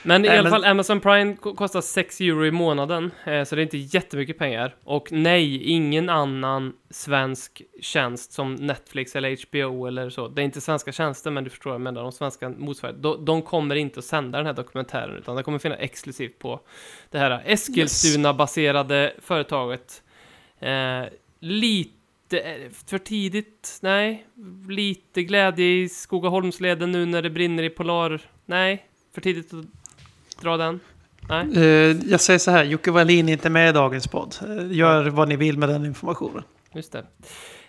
Men 0.07 0.25
i 0.25 0.29
alla 0.29 0.51
fall, 0.51 0.65
Amazon 0.65 1.01
Prime 1.01 1.37
ko- 1.37 1.55
kostar 1.55 1.81
6 1.81 2.21
euro 2.21 2.47
i 2.47 2.51
månaden. 2.51 3.11
Eh, 3.27 3.45
så 3.45 3.55
det 3.57 3.61
är 3.61 3.65
inte 3.65 3.79
jättemycket 3.79 4.39
pengar. 4.39 4.75
Och 4.85 5.13
nej, 5.13 5.63
ingen 5.63 6.09
annan 6.09 6.73
svensk 6.91 7.63
tjänst 7.81 8.33
som 8.33 8.55
Netflix 8.55 9.17
eller 9.17 9.37
HBO 9.51 9.87
eller 9.87 10.11
så. 10.11 10.29
Det 10.29 10.43
är 10.43 10.45
inte 10.45 10.61
svenska 10.61 10.93
tjänster, 10.93 11.31
men 11.31 11.45
du 11.45 11.51
förstår 11.51 11.71
vad 11.71 11.75
jag 11.75 11.81
menar. 11.81 12.03
De 12.03 12.13
svenska 12.13 12.49
motsvarigheter. 12.49 13.03
De, 13.03 13.25
de 13.25 13.43
kommer 13.43 13.75
inte 13.75 13.99
att 13.99 14.05
sända 14.05 14.39
den 14.39 14.47
här 14.47 14.53
dokumentären, 14.53 15.17
utan 15.17 15.35
den 15.35 15.45
kommer 15.45 15.59
finnas 15.59 15.79
exklusivt 15.81 16.39
på 16.39 16.61
det 17.11 17.19
här 17.19 17.43
Eskilstuna-baserade 17.47 19.13
företaget. 19.23 20.03
Eh, 20.61 21.03
lite 21.41 22.39
eh, 22.39 22.71
för 22.87 22.99
tidigt, 22.99 23.79
nej. 23.83 24.27
Lite 24.69 25.23
glädje 25.23 25.67
i 25.67 25.89
Skogaholmsleden 25.89 26.93
nu 26.93 27.07
när 27.07 27.23
det 27.23 27.31
brinner 27.31 27.63
i 27.63 27.71
Polar. 27.71 28.21
Nej, 28.47 28.87
för 29.15 29.21
tidigt 29.21 29.55
att 29.55 29.65
dra 30.45 30.57
den. 30.57 30.81
Nej. 31.29 31.47
Eh, 31.57 31.97
jag 32.11 32.21
säger 32.21 32.39
så 32.39 32.51
här, 32.51 32.65
Jocke 32.65 32.91
Wallin 32.91 33.29
är 33.29 33.33
inte 33.33 33.51
med 33.51 33.69
i 33.69 33.73
dagens 33.73 34.07
podd. 34.07 34.35
Eh, 34.43 34.73
Gör 34.73 35.05
vad 35.05 35.29
ni 35.29 35.37
vill 35.37 35.59
med 35.59 35.69
den 35.69 35.87
informationen. 35.87 36.43
Just 36.75 36.93
det. 36.93 37.05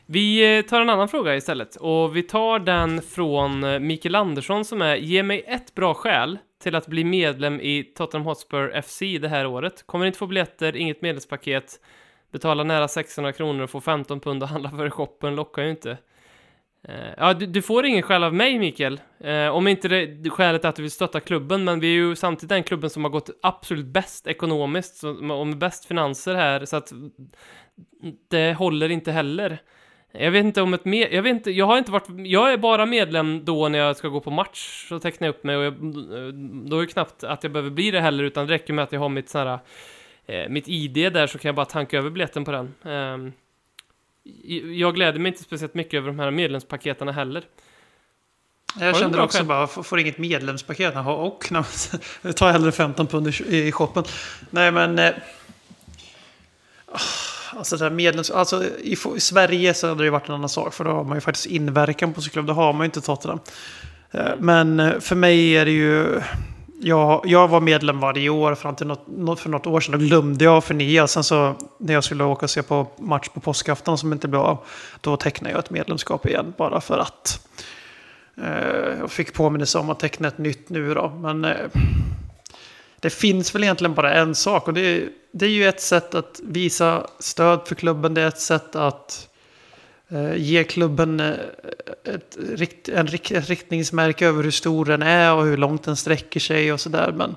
Vi 0.05 0.57
eh, 0.57 0.61
tar 0.65 0.81
en 0.81 0.89
annan 0.89 1.07
fråga 1.07 1.35
istället 1.35 1.75
och 1.75 2.15
vi 2.15 2.23
tar 2.23 2.59
den 2.59 3.01
från 3.01 3.87
Mikael 3.87 4.15
Andersson 4.15 4.65
som 4.65 4.81
är 4.81 4.95
Ge 4.95 5.23
mig 5.23 5.43
ett 5.47 5.75
bra 5.75 5.93
skäl 5.93 6.37
till 6.63 6.75
att 6.75 6.87
bli 6.87 7.03
medlem 7.03 7.61
i 7.61 7.83
Tottenham 7.83 8.25
Hotspur 8.27 8.81
FC 8.81 8.99
det 8.99 9.27
här 9.27 9.45
året. 9.45 9.83
Kommer 9.85 10.05
inte 10.05 10.17
få 10.17 10.27
biljetter, 10.27 10.75
inget 10.75 11.01
medlemspaket, 11.01 11.79
betala 12.31 12.63
nära 12.63 12.87
600 12.87 13.31
kronor 13.33 13.63
och 13.63 13.69
få 13.69 13.81
15 13.81 14.19
pund 14.19 14.43
att 14.43 14.49
handla 14.49 14.69
för 14.69 14.87
i 14.87 14.89
shoppen, 14.89 15.35
lockar 15.35 15.63
ju 15.63 15.69
inte. 15.69 15.97
Eh, 16.87 17.13
ja, 17.17 17.33
du, 17.33 17.45
du 17.45 17.61
får 17.61 17.85
ingen 17.85 18.01
skäl 18.01 18.23
av 18.23 18.33
mig, 18.33 18.59
Mikael. 18.59 19.01
Eh, 19.19 19.47
om 19.47 19.67
inte 19.67 19.87
det, 19.87 20.05
det 20.05 20.29
skälet 20.29 20.65
är 20.65 20.69
att 20.69 20.75
du 20.75 20.81
vill 20.81 20.91
stötta 20.91 21.19
klubben, 21.19 21.63
men 21.63 21.79
vi 21.79 21.87
är 21.87 21.93
ju 21.93 22.15
samtidigt 22.15 22.49
den 22.49 22.63
klubben 22.63 22.89
som 22.89 23.03
har 23.03 23.11
gått 23.11 23.29
absolut 23.41 23.85
bäst 23.85 24.27
ekonomiskt 24.27 24.97
så, 24.97 25.09
och 25.33 25.47
med 25.47 25.57
bäst 25.57 25.85
finanser 25.85 26.35
här, 26.35 26.65
så 26.65 26.75
att 26.75 26.91
det 28.29 28.53
håller 28.53 28.89
inte 28.89 29.11
heller. 29.11 29.57
Jag 30.11 30.31
vet 30.31 30.45
inte 30.45 30.61
om 30.61 30.73
ett 30.73 30.85
med, 30.85 31.13
jag 31.13 31.21
vet 31.21 31.31
inte, 31.31 31.51
jag 31.51 31.65
har 31.65 31.77
inte 31.77 31.91
varit, 31.91 32.07
jag 32.25 32.53
är 32.53 32.57
bara 32.57 32.85
medlem 32.85 33.45
då 33.45 33.69
när 33.69 33.79
jag 33.79 33.97
ska 33.97 34.07
gå 34.07 34.19
på 34.19 34.31
match, 34.31 34.85
så 34.89 34.99
tecknar 34.99 35.27
jag 35.27 35.35
upp 35.35 35.43
mig 35.43 35.57
och 35.57 35.63
jag, 35.63 35.73
eh, 35.73 36.33
då 36.65 36.77
är 36.77 36.81
det 36.81 36.87
knappt 36.87 37.23
att 37.23 37.43
jag 37.43 37.51
behöver 37.51 37.69
bli 37.69 37.91
det 37.91 38.01
heller, 38.01 38.23
utan 38.23 38.47
det 38.47 38.53
räcker 38.53 38.73
med 38.73 38.83
att 38.83 38.91
jag 38.91 38.99
har 38.99 39.09
mitt 39.09 39.29
sån 39.29 39.47
här, 39.47 39.59
eh, 40.25 40.49
mitt 40.49 40.67
ID 40.67 41.13
där 41.13 41.27
så 41.27 41.37
kan 41.37 41.49
jag 41.49 41.55
bara 41.55 41.65
tanka 41.65 41.97
över 41.97 42.09
biljetten 42.09 42.45
på 42.45 42.51
den. 42.51 42.73
Ehm, 42.83 43.33
jag 44.73 44.95
gläder 44.95 45.19
mig 45.19 45.31
inte 45.31 45.43
speciellt 45.43 45.73
mycket 45.73 45.93
över 45.93 46.07
de 46.07 46.19
här 46.19 46.31
medlemspaketen 46.31 47.07
heller. 47.07 47.43
Jag 48.79 48.97
kände 48.97 49.21
också 49.21 49.37
själv? 49.37 49.47
bara, 49.47 49.67
får 49.67 49.99
inget 49.99 50.17
medlemspaket. 50.17 50.93
Jaha, 50.95 51.13
och 51.13 51.45
jag 52.21 52.37
tar 52.37 52.51
hellre 52.51 52.71
15 52.71 53.07
pund 53.07 53.27
i, 53.27 53.71
shoppen. 53.71 54.03
Nej, 54.49 54.71
men... 54.71 54.99
Eh, 54.99 55.13
Alltså, 57.57 57.77
det 57.77 57.83
här 57.83 57.91
medlems, 57.91 58.31
alltså 58.31 58.63
i, 58.63 58.97
i 59.15 59.19
Sverige 59.19 59.73
så 59.73 59.87
hade 59.87 60.03
det 60.03 60.09
varit 60.09 60.29
en 60.29 60.35
annan 60.35 60.49
sak. 60.49 60.73
För 60.73 60.83
då 60.83 60.91
har 60.91 61.03
man 61.03 61.17
ju 61.17 61.21
faktiskt 61.21 61.45
inverkan 61.45 62.13
på 62.13 62.21
sin 62.21 62.31
klubb. 62.31 62.45
Det 62.45 62.53
har 62.53 62.73
man 62.73 62.81
ju 62.81 62.85
inte 62.85 63.01
Tottenham. 63.01 63.39
Eh, 64.11 64.31
Men 64.39 64.79
eh, 64.79 64.99
för 64.99 65.15
mig 65.15 65.57
är 65.57 65.65
det 65.65 65.71
ju... 65.71 66.21
Jag, 66.81 67.21
jag 67.25 67.47
var 67.47 67.61
medlem 67.61 67.99
varje 67.99 68.29
år 68.29 68.55
fram 68.55 68.75
till 68.75 68.87
något, 68.87 69.39
för 69.39 69.49
något 69.49 69.67
år 69.67 69.79
sedan. 69.79 69.91
Då 69.91 69.97
glömde 70.05 70.43
jag 70.45 70.57
att 70.57 70.63
förnya. 70.63 71.07
Sen 71.07 71.23
så 71.23 71.55
när 71.77 71.93
jag 71.93 72.03
skulle 72.03 72.23
åka 72.23 72.45
och 72.45 72.49
se 72.49 72.63
på 72.63 72.87
match 72.99 73.29
på 73.33 73.39
påskafton 73.39 73.97
som 73.97 74.13
inte 74.13 74.27
blev 74.27 74.41
av. 74.41 74.57
Då 75.01 75.17
tecknade 75.17 75.53
jag 75.53 75.59
ett 75.59 75.69
medlemskap 75.69 76.25
igen 76.25 76.53
bara 76.57 76.81
för 76.81 76.97
att. 76.97 77.47
Eh, 78.37 78.99
Jag 78.99 79.11
fick 79.11 79.33
påminnelse 79.33 79.79
om 79.79 79.89
att 79.89 79.99
teckna 79.99 80.27
ett 80.27 80.37
nytt 80.37 80.69
nu 80.69 80.93
då. 80.93 81.09
Men 81.09 81.45
eh, 81.45 81.55
det 82.99 83.09
finns 83.09 83.55
väl 83.55 83.63
egentligen 83.63 83.93
bara 83.93 84.13
en 84.13 84.35
sak. 84.35 84.67
Och 84.67 84.73
det 84.73 84.81
är, 84.81 85.09
det 85.31 85.45
är 85.45 85.49
ju 85.49 85.67
ett 85.67 85.81
sätt 85.81 86.15
att 86.15 86.39
visa 86.43 87.07
stöd 87.19 87.59
för 87.67 87.75
klubben. 87.75 88.13
Det 88.13 88.21
är 88.21 88.27
ett 88.27 88.39
sätt 88.39 88.75
att 88.75 89.27
eh, 89.27 89.34
Eh, 90.09 90.35
ge 90.35 90.63
klubben 90.63 91.19
eh, 91.19 91.33
ett, 92.03 92.37
rikt, 92.53 92.89
en, 92.89 93.07
ett 93.07 93.49
riktningsmärke 93.49 94.27
över 94.27 94.43
hur 94.43 94.51
stor 94.51 94.85
den 94.85 95.01
är 95.01 95.33
och 95.33 95.45
hur 95.45 95.57
långt 95.57 95.83
den 95.83 95.95
sträcker 95.95 96.39
sig 96.39 96.73
och 96.73 96.79
sådär. 96.79 97.13
Men 97.17 97.35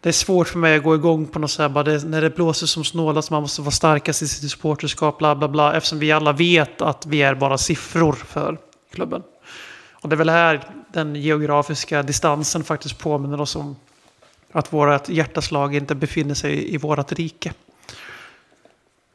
det 0.00 0.08
är 0.08 0.12
svårt 0.12 0.48
för 0.48 0.58
mig 0.58 0.76
att 0.76 0.82
gå 0.82 0.94
igång 0.94 1.26
på 1.26 1.38
något 1.38 1.50
sätt. 1.50 1.70
bara 1.70 1.84
det, 1.84 2.04
när 2.04 2.22
det 2.22 2.30
blåser 2.30 2.66
som 2.66 2.84
snålast, 2.84 3.30
man 3.30 3.42
måste 3.42 3.62
vara 3.62 3.70
starkast 3.70 4.22
i 4.22 4.28
sitt 4.28 4.50
supporterskap, 4.50 5.18
bla 5.18 5.34
bla 5.34 5.48
bla. 5.48 5.76
Eftersom 5.76 5.98
vi 5.98 6.12
alla 6.12 6.32
vet 6.32 6.82
att 6.82 7.06
vi 7.06 7.22
är 7.22 7.34
bara 7.34 7.58
siffror 7.58 8.12
för 8.12 8.58
klubben. 8.92 9.22
Och 9.90 10.08
det 10.08 10.14
är 10.14 10.18
väl 10.18 10.28
här 10.28 10.60
den 10.92 11.16
geografiska 11.16 12.02
distansen 12.02 12.64
faktiskt 12.64 12.98
påminner 12.98 13.40
oss 13.40 13.56
om 13.56 13.76
att 14.52 14.72
vårt 14.72 15.08
hjärtaslag 15.08 15.74
inte 15.74 15.94
befinner 15.94 16.34
sig 16.34 16.74
i 16.74 16.76
vårt 16.76 17.12
rike. 17.12 17.52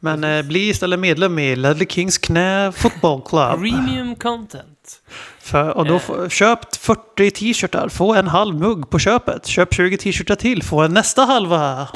Men 0.06 0.24
eh, 0.24 0.42
bli 0.46 0.70
istället 0.70 1.00
medlem 1.00 1.40
i 1.40 1.56
Ledley 1.56 1.88
Kings 1.90 2.18
knä 2.18 2.72
Football 2.72 3.22
Club. 3.22 3.60
Premium 3.60 4.16
content. 4.16 5.02
För, 5.40 5.70
och 5.78 5.86
då 5.86 5.94
Eh. 5.94 6.00
får, 6.00 6.30
köp 6.30 6.76
40 6.76 7.32
t-shirtar, 7.32 7.90
få 7.90 8.14
en 8.14 8.28
halv 8.28 8.56
mugg 8.56 8.90
på 8.90 9.00
köpet. 9.00 9.46
Köp 9.48 9.74
20 9.74 9.98
t-shirtar 9.98 10.36
till, 10.36 10.64
få 10.64 10.82
en 10.82 10.94
nästa 10.94 11.22
halva. 11.22 11.88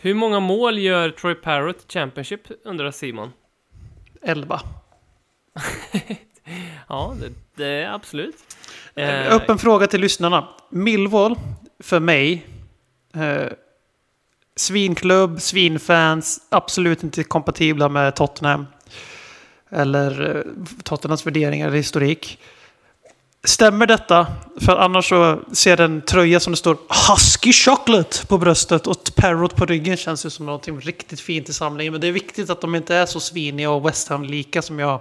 Hur 0.00 0.14
många 0.14 0.40
mål 0.40 0.78
gör 0.78 1.10
Troy 1.10 1.34
Parrott 1.34 1.76
i 1.88 1.92
Championship, 1.92 2.40
undrar 2.64 2.90
Simon? 2.90 3.32
11. 4.22 4.60
Ja, 6.88 7.14
det, 7.20 7.28
det 7.56 7.66
är 7.82 7.92
absolut. 7.92 8.36
Eh, 8.94 9.26
Eh, 9.26 9.34
Öppen 9.34 9.58
fråga 9.58 9.86
till 9.86 10.00
lyssnarna. 10.00 10.48
Millwall, 10.70 11.36
för 11.80 12.00
mig, 12.00 12.46
eh, 13.14 13.46
svinklubb, 14.56 15.40
svinfans, 15.40 16.40
absolut 16.48 17.02
inte 17.02 17.24
kompatibla 17.24 17.88
med 17.88 18.14
Tottenham. 18.16 18.66
Eller 19.70 20.36
eh, 20.36 20.42
Tottenhams 20.82 21.26
värderingar 21.26 21.66
eller 21.66 21.76
historik. 21.76 22.38
Stämmer 23.44 23.86
detta? 23.86 24.26
För 24.60 24.76
annars 24.76 25.08
så 25.08 25.40
ser 25.52 25.80
en 25.80 26.02
tröja 26.02 26.40
som 26.40 26.52
det 26.52 26.56
står 26.56 26.76
Husky 27.08 27.52
Chocolate 27.52 28.26
på 28.26 28.38
bröstet 28.38 28.86
och 28.86 28.96
Parrot 29.16 29.56
på 29.56 29.66
ryggen 29.66 29.96
känns 29.96 30.26
ju 30.26 30.30
som 30.30 30.46
någonting 30.46 30.80
riktigt 30.80 31.20
fint 31.20 31.48
i 31.48 31.52
samlingen. 31.52 31.92
Men 31.92 32.00
det 32.00 32.06
är 32.06 32.12
viktigt 32.12 32.50
att 32.50 32.60
de 32.60 32.74
inte 32.74 32.94
är 32.94 33.06
så 33.06 33.20
sviniga 33.20 33.70
och 33.70 33.88
West 33.88 34.08
Ham-lika 34.08 34.62
som 34.62 34.78
jag 34.78 35.00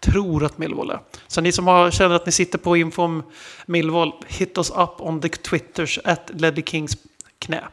tror 0.00 0.44
att 0.44 0.58
Millwall 0.58 0.90
är. 0.90 1.00
Så 1.26 1.40
ni 1.40 1.52
som 1.52 1.66
har, 1.66 1.90
känner 1.90 2.14
att 2.14 2.26
ni 2.26 2.32
sitter 2.32 2.58
på 2.58 2.76
info 2.76 3.02
om 3.02 3.22
Millwall, 3.66 4.12
hit 4.26 4.58
us 4.58 4.70
up 4.70 5.00
on 5.00 5.20
the 5.20 5.28
twitters 5.28 5.98
at 6.04 6.30
Leddy 6.34 6.62
Kings 6.62 6.96
knä. 7.38 7.64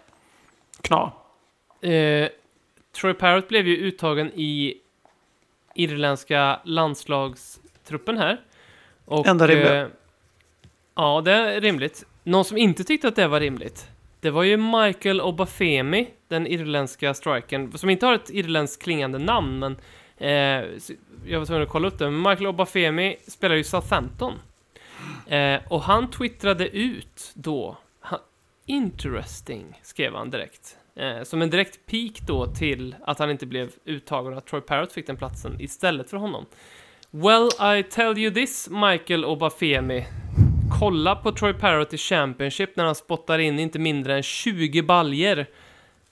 Kna. 0.84 1.12
Eh, 1.82 2.30
Troy 3.02 3.14
Parrott 3.14 3.48
blev 3.48 3.68
ju 3.68 3.78
uttagen 3.78 4.32
i 4.36 4.78
irländska 5.76 6.60
landslagstruppen 6.64 8.18
här. 8.18 8.42
Och, 9.06 9.28
Enda 9.28 9.48
rimliga. 9.48 9.82
eh, 9.82 9.88
ja, 10.96 11.22
det 11.26 11.32
är 11.32 11.62
rimligt. 11.62 12.04
Någon 12.24 12.46
som 12.46 12.58
inte 12.58 12.84
tyckte 12.84 13.08
att 13.08 13.16
det 13.16 13.28
var 13.28 13.40
rimligt, 13.40 13.88
det 14.20 14.30
var 14.32 14.44
ju 14.44 14.58
Michael 14.58 15.22
Obafemi, 15.22 16.10
den 16.28 16.48
irländska 16.48 17.14
strikern, 17.14 17.78
som 17.78 17.90
inte 17.90 18.06
har 18.06 18.14
ett 18.14 18.30
irländskt 18.30 18.84
klingande 18.84 19.20
namn, 19.20 19.60
men 19.60 19.78
eh, 20.18 20.30
jag 21.26 21.40
var 21.40 21.46
tvungen 21.46 21.64
att 21.64 21.70
kolla 21.70 21.88
upp 21.88 22.00
det. 22.00 22.10
Men 22.10 22.22
Michael 22.22 22.48
Obafemi 22.48 23.18
spelar 23.28 23.56
ju 23.56 23.64
Southampton. 23.64 24.34
Eh, 25.28 25.60
och 25.68 25.82
han 25.82 26.10
twittrade 26.10 26.68
ut 26.78 27.32
då, 27.34 27.78
interesting, 28.66 29.80
skrev 29.84 30.16
han 30.16 30.30
direkt. 30.30 30.78
Eh, 30.96 31.24
som 31.24 31.42
en 31.42 31.50
direkt 31.50 31.86
peak 31.86 32.22
då 32.28 32.46
till 32.46 32.96
att 33.02 33.20
han 33.20 33.32
inte 33.32 33.46
blev 33.46 33.72
uttagen 33.86 34.32
och 34.32 34.38
att 34.38 34.46
Troy 34.46 34.62
Parrott 34.62 34.94
fick 34.94 35.08
den 35.08 35.18
platsen 35.18 35.62
istället 35.62 36.10
för 36.10 36.18
honom. 36.18 36.46
Well, 37.12 37.78
I 37.78 37.84
tell 37.84 38.18
you 38.18 38.34
this, 38.34 38.70
Michael 38.70 39.26
Obafemi. 39.26 40.06
Kolla 40.80 41.16
på 41.16 41.32
Troy 41.32 41.54
Parrott 41.54 41.94
i 41.94 41.98
Championship 41.98 42.76
när 42.76 42.86
han 42.86 42.96
spottar 42.96 43.40
in 43.40 43.60
inte 43.60 43.80
mindre 43.80 44.16
än 44.16 44.24
20 44.24 44.82
baljer. 44.82 45.48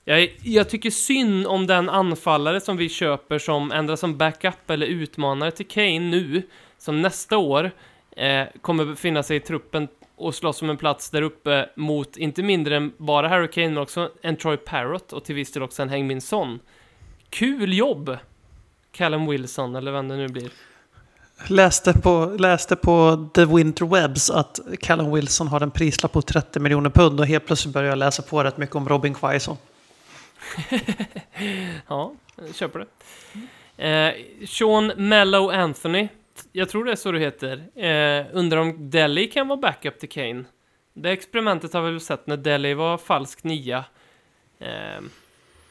Jag, 0.06 0.38
jag 0.44 0.70
tycker 0.70 0.90
synd 0.90 1.48
om 1.48 1.68
den 1.68 1.90
anfallare 1.90 2.62
som 2.62 2.78
vi 2.78 2.90
köper 2.90 3.40
som 3.40 3.72
ändrar 3.72 3.96
som 3.96 4.18
backup 4.18 4.70
eller 4.70 4.88
utmanare 4.88 5.52
till 5.52 5.68
Kane 5.68 6.00
nu, 6.00 6.42
som 6.78 7.02
nästa 7.02 7.38
år 7.38 7.72
eh, 8.16 8.48
kommer 8.62 8.86
befinna 8.86 9.24
sig 9.24 9.38
i 9.38 9.40
truppen 9.40 9.88
och 10.22 10.36
slåss 10.36 10.62
om 10.62 10.70
en 10.70 10.78
plats 10.78 11.10
där 11.10 11.22
uppe 11.22 11.70
mot 11.76 12.18
inte 12.18 12.44
mindre 12.44 12.78
än 12.78 12.94
bara 12.98 13.28
Harry 13.28 13.48
Kane 13.48 13.70
men 13.70 13.78
också 13.78 14.12
en 14.22 14.38
Troy 14.38 14.58
Parrott 14.58 15.14
och 15.14 15.24
till 15.24 15.36
viss 15.36 15.52
del 15.52 15.64
också 15.64 15.82
en 15.82 15.90
Heng 15.90 16.08
Min 16.08 16.22
Son. 16.22 16.60
Kul 17.30 17.74
jobb! 17.74 18.18
Callum 18.92 19.28
Wilson, 19.30 19.76
eller 19.76 19.92
vem 19.92 20.08
det 20.08 20.18
nu 20.18 20.28
blir. 20.28 20.50
Läste 21.48 21.94
på, 21.94 22.36
läste 22.40 22.76
på 22.76 23.30
The 23.34 23.46
Winter 23.46 23.86
Webs 23.86 24.30
att 24.30 24.60
Callum 24.80 25.14
Wilson 25.14 25.48
har 25.48 25.62
en 25.62 25.72
prislapp 25.72 26.12
på 26.12 26.22
30 26.22 26.60
miljoner 26.60 26.90
pund 26.90 27.20
och 27.20 27.26
helt 27.26 27.46
plötsligt 27.46 27.74
började 27.74 27.90
jag 27.90 27.98
läsa 27.98 28.22
på 28.22 28.44
rätt 28.44 28.58
mycket 28.58 28.76
om 28.76 28.90
Robin 28.90 29.14
Quaison. 29.14 29.58
Ja, 31.88 32.14
köper 32.54 32.80
det. 32.80 32.86
Eh, 33.88 34.14
Sean 34.48 34.92
Mellow 34.98 35.52
Anthony, 35.52 36.08
jag 36.52 36.70
tror 36.70 36.86
det 36.86 36.92
är 36.92 36.96
så 36.96 37.12
du 37.12 37.20
heter, 37.20 37.80
eh, 37.86 38.26
undrar 38.34 38.58
om 38.58 38.90
Delhi 38.90 39.28
kan 39.28 39.48
vara 39.48 39.60
backup 39.60 40.00
till 40.00 40.10
Kane. 40.10 40.44
Det 40.94 41.12
experimentet 41.12 41.74
har 41.74 41.82
vi 41.82 41.92
väl 41.92 42.02
sett 42.02 42.28
när 42.28 42.38
Delhi 42.38 42.74
var 42.74 42.98
falsk 42.98 43.44
nia. 43.44 43.86
Eh, 44.60 45.02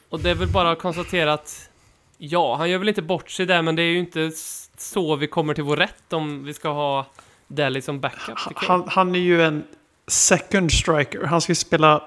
och 0.08 0.20
det 0.20 0.30
är 0.30 0.34
väl 0.34 0.48
bara 0.48 0.70
att 0.70 0.78
konstatera 0.78 1.32
att 1.32 1.70
ja, 2.18 2.56
han 2.56 2.70
gör 2.70 2.78
väl 2.78 2.88
inte 2.88 3.02
bort 3.02 3.30
sig 3.30 3.46
där, 3.46 3.62
men 3.62 3.76
det 3.76 3.82
är 3.82 3.90
ju 3.90 3.98
inte 3.98 4.30
så 4.76 5.16
vi 5.16 5.26
kommer 5.26 5.54
till 5.54 5.64
vår 5.64 5.76
rätt 5.76 6.12
om 6.12 6.44
vi 6.44 6.54
ska 6.54 6.68
ha 6.68 7.06
Delhi 7.46 7.82
som 7.82 8.00
backup 8.00 8.38
till. 8.48 8.56
Han, 8.56 8.84
han 8.88 9.14
är 9.14 9.18
ju 9.18 9.42
en 9.42 9.64
second 10.06 10.72
striker. 10.72 11.24
Han 11.24 11.40
ska 11.40 11.54
spela 11.54 12.02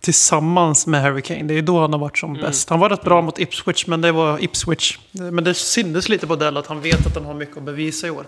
tillsammans 0.00 0.86
med 0.86 1.02
Harry 1.02 1.22
Kane. 1.22 1.42
Det 1.42 1.54
är 1.58 1.62
då 1.62 1.80
han 1.80 1.92
har 1.92 2.00
varit 2.00 2.18
som 2.18 2.30
Mm. 2.30 2.42
bäst. 2.42 2.70
Han 2.70 2.80
var 2.80 2.88
rätt 2.88 3.02
bra 3.02 3.20
mot 3.22 3.38
Ipswich, 3.38 3.86
men 3.86 4.00
det 4.00 4.12
var 4.12 4.44
Ipswich. 4.44 4.98
Men 5.12 5.44
det 5.44 5.54
syntes 5.54 6.08
lite 6.08 6.26
på 6.26 6.36
Dell 6.36 6.56
att 6.56 6.66
han 6.66 6.80
vet 6.80 7.06
att 7.06 7.14
han 7.14 7.24
har 7.24 7.34
mycket 7.34 7.56
att 7.56 7.62
bevisa 7.62 8.06
i 8.06 8.10
år. 8.10 8.24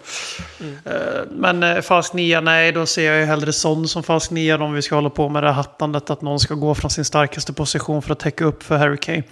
Mm. 0.61 0.75
Eh, 0.85 0.93
Men 1.31 1.63
eh, 1.63 1.81
falsk 1.81 2.13
nia, 2.13 2.41
nej, 2.41 2.73
då 2.73 2.87
ser 2.87 3.03
jag 3.13 3.19
ju 3.21 3.25
hellre 3.25 3.53
Son 3.53 3.89
som 3.89 4.03
falsk 4.03 4.31
nia 4.31 4.63
om 4.65 4.73
vi 4.73 4.83
ska 4.83 4.95
hålla 4.95 5.11
på 5.11 5.29
med 5.29 5.43
det 5.43 5.47
här 5.49 5.55
hattandet. 5.55 6.11
Att 6.11 6.23
någon 6.23 6.41
ska 6.41 6.55
gå 6.55 6.75
från 6.75 6.91
sin 6.91 7.05
starkaste 7.05 7.53
position 7.53 8.03
för 8.03 8.13
att 8.13 8.21
täcka 8.21 8.45
upp 8.45 8.63
för 8.63 8.77
Harry 8.77 8.97
Kane. 8.97 9.23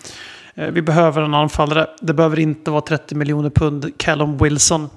Eh, 0.55 0.67
Vi 0.69 0.83
behöver 0.83 1.23
en 1.23 1.35
anfallare. 1.35 1.87
Det 2.01 2.15
behöver 2.15 2.39
inte 2.39 2.71
vara 2.71 2.81
30 2.81 3.15
miljoner 3.15 3.51
pund 3.51 3.93
Callum 3.99 4.39
Wilson. 4.39 4.91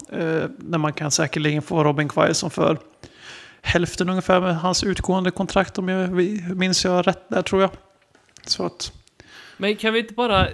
När 0.58 0.78
man 0.78 0.94
kan 0.94 1.12
säkerligen 1.12 1.62
få 1.62 1.84
Robin 1.84 2.10
Quaison 2.10 2.50
för 2.50 2.78
hälften 3.62 4.10
ungefär 4.10 4.42
med 4.42 4.60
hans 4.60 4.84
utgående 4.84 5.32
kontrakt 5.32 5.78
om 5.78 5.88
jag 5.88 6.12
minns 6.58 6.86
jag 6.86 7.08
rätt 7.08 7.30
där 7.30 7.42
tror 7.42 7.62
jag. 7.62 7.72
Så 8.46 8.66
att, 8.66 8.94
Men 9.58 9.76
kan 9.76 9.94
vi 9.94 10.00
inte 10.00 10.14
bara... 10.14 10.48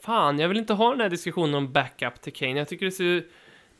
Fan, 0.00 0.38
jag 0.38 0.48
vill 0.48 0.58
inte 0.58 0.72
ha 0.72 0.90
den 0.90 1.00
här 1.00 1.08
diskussionen 1.08 1.54
om 1.54 1.72
backup 1.72 2.20
till 2.20 2.32
Kane. 2.32 2.58
Jag 2.58 2.68
tycker 2.68 2.86
det 2.86 2.92
ser... 2.92 3.20
så... 3.20 3.26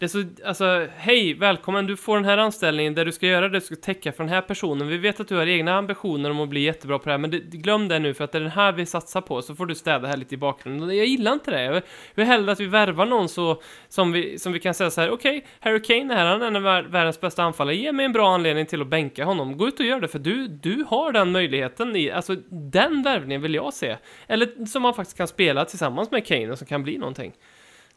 Det 0.01 0.07
är 0.07 0.09
så, 0.09 0.25
alltså, 0.45 0.87
hej, 0.97 1.35
välkommen, 1.35 1.87
du 1.87 1.97
får 1.97 2.17
den 2.17 2.25
här 2.25 2.39
anställningen 2.39 2.95
där 2.95 3.05
du 3.05 3.13
ska 3.13 3.27
göra 3.27 3.49
det, 3.49 3.57
du 3.57 3.61
ska 3.61 3.77
täcka 3.77 4.13
för 4.13 4.25
den 4.25 4.33
här 4.33 4.41
personen. 4.41 4.89
Vi 4.89 4.99
vet 4.99 5.21
att 5.21 5.29
du 5.29 5.37
har 5.37 5.47
egna 5.47 5.75
ambitioner 5.75 6.31
om 6.31 6.41
att 6.41 6.49
bli 6.49 6.61
jättebra 6.61 6.99
på 6.99 7.05
det 7.05 7.11
här, 7.11 7.19
men 7.19 7.31
det, 7.31 7.39
glöm 7.39 7.89
det 7.89 7.99
nu 7.99 8.15
för 8.15 8.25
att 8.25 8.33
det 8.33 8.39
är 8.39 8.43
den 8.43 8.51
här 8.51 8.73
vi 8.73 8.87
satsar 8.87 9.21
på, 9.21 9.43
så 9.43 9.55
får 9.55 9.67
du 9.67 9.75
städa 9.75 10.09
här 10.09 10.17
lite 10.17 10.35
i 10.35 10.39
bakgrunden. 10.39 10.97
Jag 10.97 11.07
gillar 11.07 11.33
inte 11.33 11.51
det. 11.51 11.63
Jag 11.63 11.73
vill, 11.73 11.83
jag 12.15 12.17
vill 12.23 12.27
hellre 12.27 12.53
att 12.53 12.61
vi 12.61 12.67
värvar 12.67 13.07
någon 13.07 13.29
så, 13.29 13.63
som, 13.89 14.13
vi, 14.13 14.39
som 14.39 14.53
vi 14.53 14.61
kan 14.61 14.75
säga 14.75 14.91
så 14.91 15.01
här, 15.01 15.11
okej, 15.11 15.47
Harry 15.61 15.83
Kane 15.83 16.15
här, 16.15 16.27
han 16.27 16.43
är 16.43 16.47
en 16.47 16.57
av 16.57 16.63
vär- 16.63 16.89
världens 16.89 17.21
bästa 17.21 17.43
anfallare, 17.43 17.77
ge 17.77 17.93
mig 17.93 18.05
en 18.05 18.13
bra 18.13 18.35
anledning 18.35 18.67
till 18.67 18.81
att 18.83 18.89
bänka 18.89 19.25
honom. 19.25 19.57
Gå 19.57 19.69
ut 19.69 19.81
och 19.81 19.87
gör 19.87 20.01
det, 20.01 20.09
för 20.09 20.19
du, 20.19 20.49
du 20.49 20.85
har 20.89 21.13
den 21.13 21.33
möjligheten 21.33 21.97
i, 21.97 22.11
alltså 22.11 22.37
den 22.51 23.03
värvningen 23.03 23.43
vill 23.43 23.55
jag 23.55 23.75
se. 23.75 23.97
Eller 24.27 24.67
som 24.67 24.83
man 24.83 24.95
faktiskt 24.95 25.17
kan 25.17 25.29
spela 25.29 25.65
tillsammans 25.65 26.11
med 26.11 26.27
Kane 26.27 26.51
och 26.51 26.59
som 26.59 26.67
kan 26.67 26.83
bli 26.83 26.99
någonting 26.99 27.33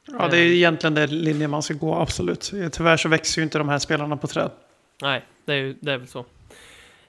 ja, 0.06 0.28
det 0.28 0.38
är 0.38 0.46
egentligen 0.46 0.94
den 0.94 1.24
linjen 1.24 1.50
man 1.50 1.64
ska 1.64 1.74
gå, 1.74 1.96
absolut. 1.96 2.52
Tyvärr 2.72 2.98
så 2.98 3.10
växer 3.10 3.42
ju 3.42 3.44
inte 3.44 3.58
de 3.58 3.70
här 3.70 3.80
spelarna 3.80 4.18
på 4.18 4.28
träd. 4.28 4.52
Nej, 5.02 5.26
det 5.46 5.54
är, 5.54 5.58
ju, 5.58 5.78
det 5.80 5.92
är 5.92 5.98
väl 5.98 6.08
så. 6.08 6.26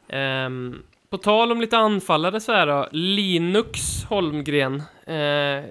Ehm, 0.08 0.82
på 1.10 1.18
tal 1.18 1.52
om 1.52 1.60
lite 1.60 1.78
anfallare 1.78 2.40
så 2.40 2.52
här 2.52 2.66
då, 2.66 2.88
Linux 2.92 4.04
Holmgren. 4.04 4.82
Eh, 5.06 5.64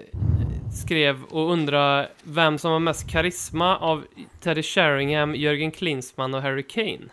skrev 0.73 1.23
och 1.23 1.51
undrade 1.51 2.09
vem 2.23 2.57
som 2.57 2.71
har 2.71 2.79
mest 2.79 3.09
karisma 3.09 3.77
av 3.77 4.03
Teddy 4.39 4.63
Sheringham, 4.63 5.35
Jörgen 5.35 5.71
Klinsmann 5.71 6.33
och 6.33 6.41
Harry 6.41 6.63
Kane. 6.63 7.07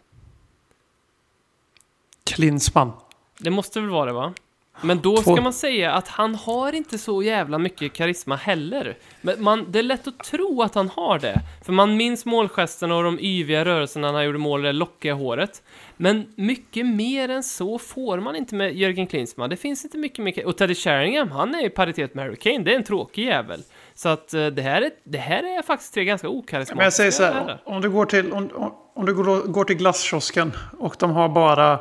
Klinsmann. 2.25 2.93
Det 3.39 3.51
måste 3.51 3.81
väl 3.81 3.91
vara 3.91 4.07
det 4.07 4.13
va? 4.13 4.35
Men 4.83 5.01
då 5.01 5.17
ska 5.17 5.41
man 5.41 5.53
säga 5.53 5.93
att 5.93 6.09
han 6.09 6.35
har 6.35 6.73
inte 6.73 6.99
så 6.99 7.23
jävla 7.23 7.59
mycket 7.59 7.93
karisma 7.93 8.37
heller. 8.37 8.97
Men 9.21 9.43
man, 9.43 9.67
det 9.69 9.79
är 9.79 9.83
lätt 9.83 10.07
att 10.07 10.19
tro 10.19 10.63
att 10.63 10.75
han 10.75 10.89
har 10.89 11.19
det. 11.19 11.41
För 11.65 11.73
man 11.73 11.97
minns 11.97 12.25
målgesterna 12.27 12.97
och 12.97 13.03
de 13.03 13.19
yviga 13.21 13.65
rörelserna 13.65 14.07
när 14.07 14.15
han 14.15 14.25
gjorde 14.27 14.39
mål, 14.39 14.63
det 14.63 14.73
lockiga 14.73 15.15
håret. 15.15 15.63
Men 15.97 16.27
mycket 16.37 16.87
mer 16.87 17.29
än 17.29 17.43
så 17.43 17.79
får 17.79 18.21
man 18.21 18.37
inte 18.37 18.55
med 18.55 18.77
Jörgen 18.77 19.07
Klinsmann. 19.07 19.51
Det 19.51 19.57
finns 19.57 19.85
inte 19.85 19.99
mycket 19.99 20.25
mer... 20.25 20.47
Och 20.47 20.57
Teddy 20.57 20.75
Sheringham, 20.75 21.31
han 21.31 21.55
är 21.55 21.65
i 21.67 21.71
paritet 21.71 22.15
med 22.15 22.25
Harry 22.25 22.37
Kane. 22.37 22.59
Det 22.59 22.73
är 22.73 22.77
en 22.77 22.85
tråkig 22.85 23.25
jävel. 23.27 23.61
Så 23.95 24.09
att 24.09 24.35
eh, 24.35 24.47
det 24.47 24.63
här 24.63 24.83
är, 24.83 24.91
det 25.05 25.19
här 25.19 25.59
är 25.59 25.63
faktiskt 25.63 25.95
tre 25.95 26.05
ganska 26.05 26.29
okarismatiska 26.29 26.75
Men 26.77 26.85
jag 26.85 26.93
säger 26.93 27.11
så 27.11 27.23
här, 27.23 27.59
om 27.65 27.81
du 27.81 27.91
går 27.91 28.07
till, 28.07 28.33
om, 28.33 28.51
om- 28.55 28.75
om 28.95 29.07
du 29.07 29.15
går, 29.15 29.43
går 29.43 29.65
till 29.65 29.77
glasskiosken 29.77 30.53
och 30.79 30.97
de 30.99 31.11
har 31.11 31.29
bara 31.29 31.79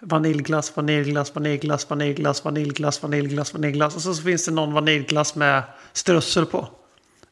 vaniljglass, 0.00 0.76
vaniljglass, 0.76 1.34
vaniljglass, 1.34 1.90
vaniljglass, 1.90 2.44
vaniljglass, 2.44 3.02
vaniljglass, 3.02 3.54
vaniljglass. 3.54 3.96
Och 3.96 4.02
så, 4.02 4.22
finns 4.22 4.44
det 4.44 4.52
någon 4.52 4.72
vaniljglass 4.72 5.34
med 5.34 5.62
strössel 5.92 6.46
på. 6.46 6.68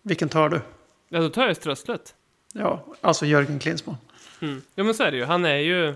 Vilken 0.03 0.29
tar 0.29 0.49
du? 0.49 0.61
Ja, 1.09 1.21
då 1.21 1.29
tar 1.29 1.47
jag 1.47 1.57
strösslet. 1.57 2.15
Ja, 2.53 2.85
alltså 3.01 3.27
Jörgen 3.27 3.59
Klinsmann. 3.59 3.97
Mm. 4.41 4.63
Ja, 4.75 4.85
men 4.85 4.95
så 4.95 5.03
är 5.03 5.11
det 5.11 5.17
ju. 5.17 5.25
Han 5.25 5.45
är 5.45 5.57
ju 5.57 5.95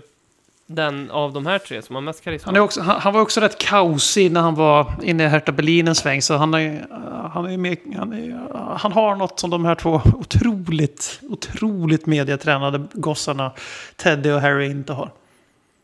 den 0.65 1.11
av 1.11 1.33
de 1.33 1.45
här 1.45 1.59
tre 1.59 1.81
som 1.81 1.95
har 1.95 2.01
mest 2.01 2.23
karisma. 2.23 2.45
Han, 2.45 2.55
är 2.55 2.59
också, 2.59 2.81
han, 2.81 3.01
han 3.01 3.13
var 3.13 3.21
också 3.21 3.41
rätt 3.41 3.57
kaosig 3.57 4.31
när 4.31 4.41
han 4.41 4.55
var 4.55 4.93
inne 5.03 5.23
i 5.23 5.27
Hertha 5.27 5.51
Berlin 5.51 5.87
en 5.87 5.95
sväng. 5.95 6.21
Så 6.21 6.35
han, 6.35 6.53
är, 6.53 6.87
han, 7.33 7.45
är 7.45 7.57
med, 7.57 7.77
han, 7.97 8.13
är, 8.13 8.77
han 8.77 8.91
har 8.91 9.15
något 9.15 9.39
som 9.39 9.49
de 9.49 9.65
här 9.65 9.75
två 9.75 10.01
otroligt, 10.05 11.19
otroligt 11.21 12.05
mediatränade 12.05 12.83
gossarna 12.93 13.51
Teddy 13.95 14.31
och 14.31 14.41
Harry 14.41 14.65
inte 14.65 14.93
har. 14.93 15.11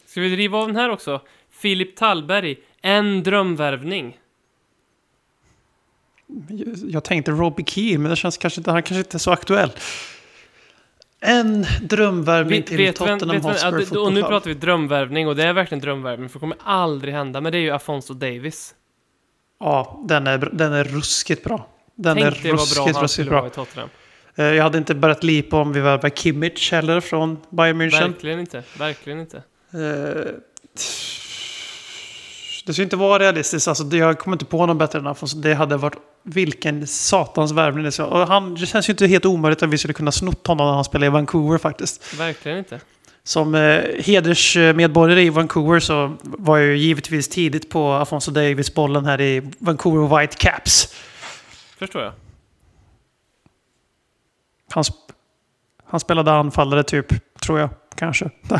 Ska 0.10 0.22
vi 0.22 0.30
driva 0.36 0.58
av 0.58 0.68
den 0.68 0.76
här 0.76 0.90
också? 0.90 1.22
Filip 1.52 1.96
Tallberg, 1.96 2.58
en 2.82 3.24
drömvärvning. 3.24 4.18
Jag 6.88 7.04
tänkte 7.04 7.32
Robbie 7.32 7.64
Keane, 7.68 7.98
men 7.98 8.10
det 8.10 8.16
känns 8.16 8.38
kanske 8.38 8.60
inte, 8.60 8.72
han 8.72 8.84
kanske 8.84 9.00
inte 9.00 9.18
är 9.18 9.20
så 9.20 9.32
aktuell. 9.32 9.72
En 11.20 11.66
drömvärvning 11.82 12.64
till 12.64 12.78
vet 12.78 12.96
Tottenham 12.96 13.30
vet 13.30 13.44
Hotspur 13.44 13.80
Football 13.80 13.98
och 13.98 14.14
nu 14.14 14.22
pratar 14.24 14.50
vi 14.50 14.54
drömvärvning 14.54 15.28
och 15.28 15.36
det 15.36 15.44
är 15.44 15.54
verkligen 15.54 15.82
drömvärvning 15.82 16.30
för 16.30 16.34
det 16.34 16.40
kommer 16.40 16.58
aldrig 16.64 17.14
hända. 17.14 17.42
Men 17.42 17.52
det 17.52 17.58
är 17.58 17.62
ju 17.62 17.72
Afonso 17.72 18.14
Davis. 18.14 18.76
Ja, 19.60 20.00
den 20.08 20.28
är, 20.28 20.50
den 20.54 20.74
är 20.74 20.84
ruskigt 20.84 21.44
bra. 21.44 21.68
Den 21.96 22.18
Tänk 22.18 22.46
är 22.46 22.50
vad 22.50 22.58
bra 22.58 22.86
ruskigt, 22.86 23.02
ruskigt 23.02 23.30
bra. 23.30 23.48
i 23.48 23.50
Tottenham. 23.50 23.90
Eh, 24.36 24.46
Jag 24.46 24.64
hade 24.64 24.78
inte 24.78 24.96
börjat 24.96 25.24
lipa 25.24 25.58
om 25.62 25.74
vi 25.74 25.80
värvade 25.80 26.16
Kimmich 26.16 26.72
heller 26.72 27.02
från 27.02 27.38
Bayern 27.50 27.82
München. 27.82 28.08
Verkligen 28.12 28.40
inte. 28.40 28.64
Verkligen 28.78 29.20
inte. 29.20 29.44
Eh, 29.74 30.34
Det 32.66 32.74
ska 32.74 32.84
inte 32.84 32.96
vara 32.96 33.20
realistiskt. 33.24 33.68
Alltså, 33.68 33.84
jag 33.98 34.20
kommer 34.20 34.36
inte 34.36 34.46
på 34.46 34.66
någon 34.66 34.78
bättre 34.78 35.00
än 35.00 35.08
Afonso. 35.08 35.38
Det 35.38 35.54
hade 35.54 35.78
varit 35.78 35.96
vilken 36.24 36.88
satans 36.88 37.52
värvning 37.52 37.84
det 37.84 37.92
ska 37.92 38.06
och 38.06 38.28
han, 38.28 38.56
Det 38.56 38.66
känns 38.66 38.90
ju 38.90 38.92
inte 38.94 39.08
helt 39.08 39.26
omöjligt 39.26 39.64
att 39.64 39.70
vi 39.70 39.78
skulle 39.78 39.94
kunna 39.94 40.12
snott 40.12 40.48
honom 40.48 40.68
när 40.68 40.74
han 40.74 40.84
spelade 40.84 41.06
i 41.06 41.10
Vancouver 41.10 41.58
faktiskt. 41.58 42.20
Verkligen 42.20 42.58
inte. 42.58 42.80
Som 43.24 43.56
eh, 43.56 43.82
hedersmedborgare 44.00 45.22
i 45.24 45.30
Vancouver 45.30 45.80
så 45.80 46.18
var 46.22 46.58
jag 46.58 46.68
ju 46.68 46.78
givetvis 46.78 47.28
tidigt 47.30 47.70
på 47.70 47.92
Afonso 47.94 48.32
Davis-bollen 48.32 49.06
här 49.06 49.22
i 49.22 49.52
Vancouver 49.60 50.20
Whitecaps. 50.20 50.94
Förstår 51.80 52.02
jag. 52.04 52.14
Han, 54.72 54.84
sp- 54.84 55.12
han 55.86 56.00
spelade 56.00 56.32
anfallare 56.32 56.84
typ, 56.84 57.40
tror 57.42 57.60
jag. 57.60 57.70
Kanske. 57.96 58.30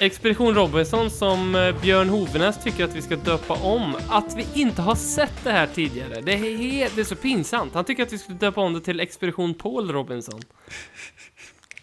Expedition 0.00 0.54
Robinson 0.54 1.10
som 1.10 1.54
eh, 1.54 1.80
Björn 1.80 2.08
Hovenäs 2.08 2.64
tycker 2.64 2.84
att 2.84 2.96
vi 2.96 3.02
ska 3.02 3.16
döpa 3.16 3.54
om. 3.54 3.96
Att 4.08 4.36
vi 4.36 4.60
inte 4.60 4.82
har 4.82 4.94
sett 4.94 5.44
det 5.44 5.50
här 5.50 5.66
tidigare. 5.66 6.20
Det 6.20 6.32
är, 6.32 6.90
det 6.94 7.00
är 7.00 7.04
så 7.04 7.16
pinsamt. 7.16 7.74
Han 7.74 7.84
tycker 7.84 8.02
att 8.02 8.12
vi 8.12 8.18
skulle 8.18 8.38
döpa 8.38 8.60
om 8.60 8.72
det 8.72 8.80
till 8.80 9.00
Expedition 9.00 9.54
Paul 9.54 9.92
Robinson. 9.92 10.40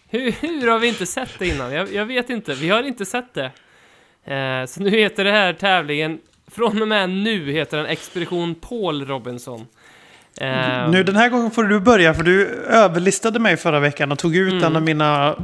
Hur, 0.10 0.32
hur 0.32 0.68
har 0.68 0.80
vi 0.80 0.88
inte 0.88 1.06
sett 1.06 1.40
det 1.40 1.48
innan? 1.48 1.74
Jag, 1.74 1.94
jag 1.94 2.06
vet 2.06 2.30
inte. 2.30 2.54
Vi 2.54 2.70
har 2.70 2.84
inte 2.84 3.06
sett 3.06 3.34
det. 3.34 3.52
Eh, 4.34 4.66
så 4.66 4.82
nu 4.82 4.90
heter 4.90 5.24
det 5.24 5.32
här 5.32 5.54
tävlingen, 5.54 6.20
från 6.48 6.82
och 6.82 6.88
med 6.88 7.10
nu 7.10 7.52
heter 7.52 7.78
den 7.78 7.86
Expedition 7.86 8.56
Paul 8.56 9.06
Robinson. 9.06 9.66
Eh, 10.42 10.90
Nu 10.90 11.04
den 11.04 11.16
här 11.16 11.30
gången 11.30 11.52
får 11.52 11.64
du 11.64 11.80
börja 11.80 12.14
för 12.14 12.24
du 12.24 12.48
överlistade 12.70 13.40
mig 13.40 13.58
förra 13.58 13.80
veckan 13.80 14.12
och 14.12 14.20
tog 14.20 14.36
ut 14.36 14.52
Mm. 14.54 14.64
en, 14.64 14.76
av 14.76 14.82
mina, 14.82 15.36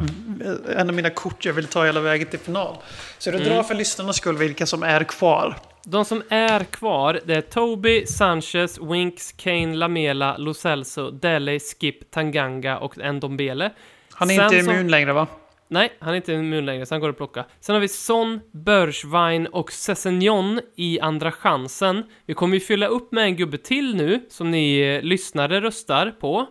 en 0.77 0.89
av 0.89 0.95
mina 0.95 1.09
kort 1.09 1.45
jag 1.45 1.53
ville 1.53 1.67
ta 1.67 1.85
hela 1.85 1.99
vägen 1.99 2.27
till 2.27 2.39
final. 2.39 2.75
Så 3.17 3.31
du 3.31 3.37
Mm. 3.37 3.49
drar 3.49 3.63
för 3.63 3.75
lyssnarnas 3.75 4.15
skull 4.17 4.37
vilka 4.37 4.65
som 4.65 4.83
är 4.83 5.03
kvar. 5.03 5.55
De 5.85 6.05
som 6.05 6.23
är 6.29 6.63
kvar, 6.63 7.19
det 7.25 7.35
är 7.35 7.41
Toby, 7.41 8.05
Sanchez, 8.05 8.79
Winks, 8.81 9.31
Kane, 9.31 9.75
Lamela, 9.75 10.37
Lo 10.37 10.53
Celso, 10.53 11.11
Dele, 11.11 11.59
Skip, 11.59 12.11
Tanganga 12.11 12.77
och 12.77 12.97
Ndombele. 13.13 13.71
Han 14.13 14.29
är 14.29 14.35
Sen 14.35 14.45
inte 14.45 14.63
som- 14.63 14.73
immun 14.73 14.91
längre 14.91 15.13
va? 15.13 15.27
Nej, 15.73 15.93
han 15.99 16.13
är 16.13 16.15
inte 16.15 16.33
immun 16.33 16.65
längre, 16.65 16.85
så 16.85 16.93
han 16.93 17.01
går 17.01 17.09
att 17.09 17.17
plocka. 17.17 17.45
Sen 17.59 17.73
har 17.75 17.79
vi 17.81 17.87
Son, 17.87 18.39
Bergwijn 18.51 19.47
och 19.47 19.71
Sessignon 19.71 20.59
i 20.75 20.99
andra 20.99 21.31
chansen. 21.31 22.03
Vi 22.25 22.33
kommer 22.33 22.53
ju 22.53 22.59
fylla 22.59 22.87
upp 22.87 23.11
med 23.11 23.23
en 23.23 23.35
gubbe 23.35 23.57
till 23.57 23.95
nu, 23.95 24.25
som 24.29 24.51
ni 24.51 24.79
eh, 24.79 25.01
lyssnare 25.01 25.61
röstar 25.61 26.11
på. 26.19 26.47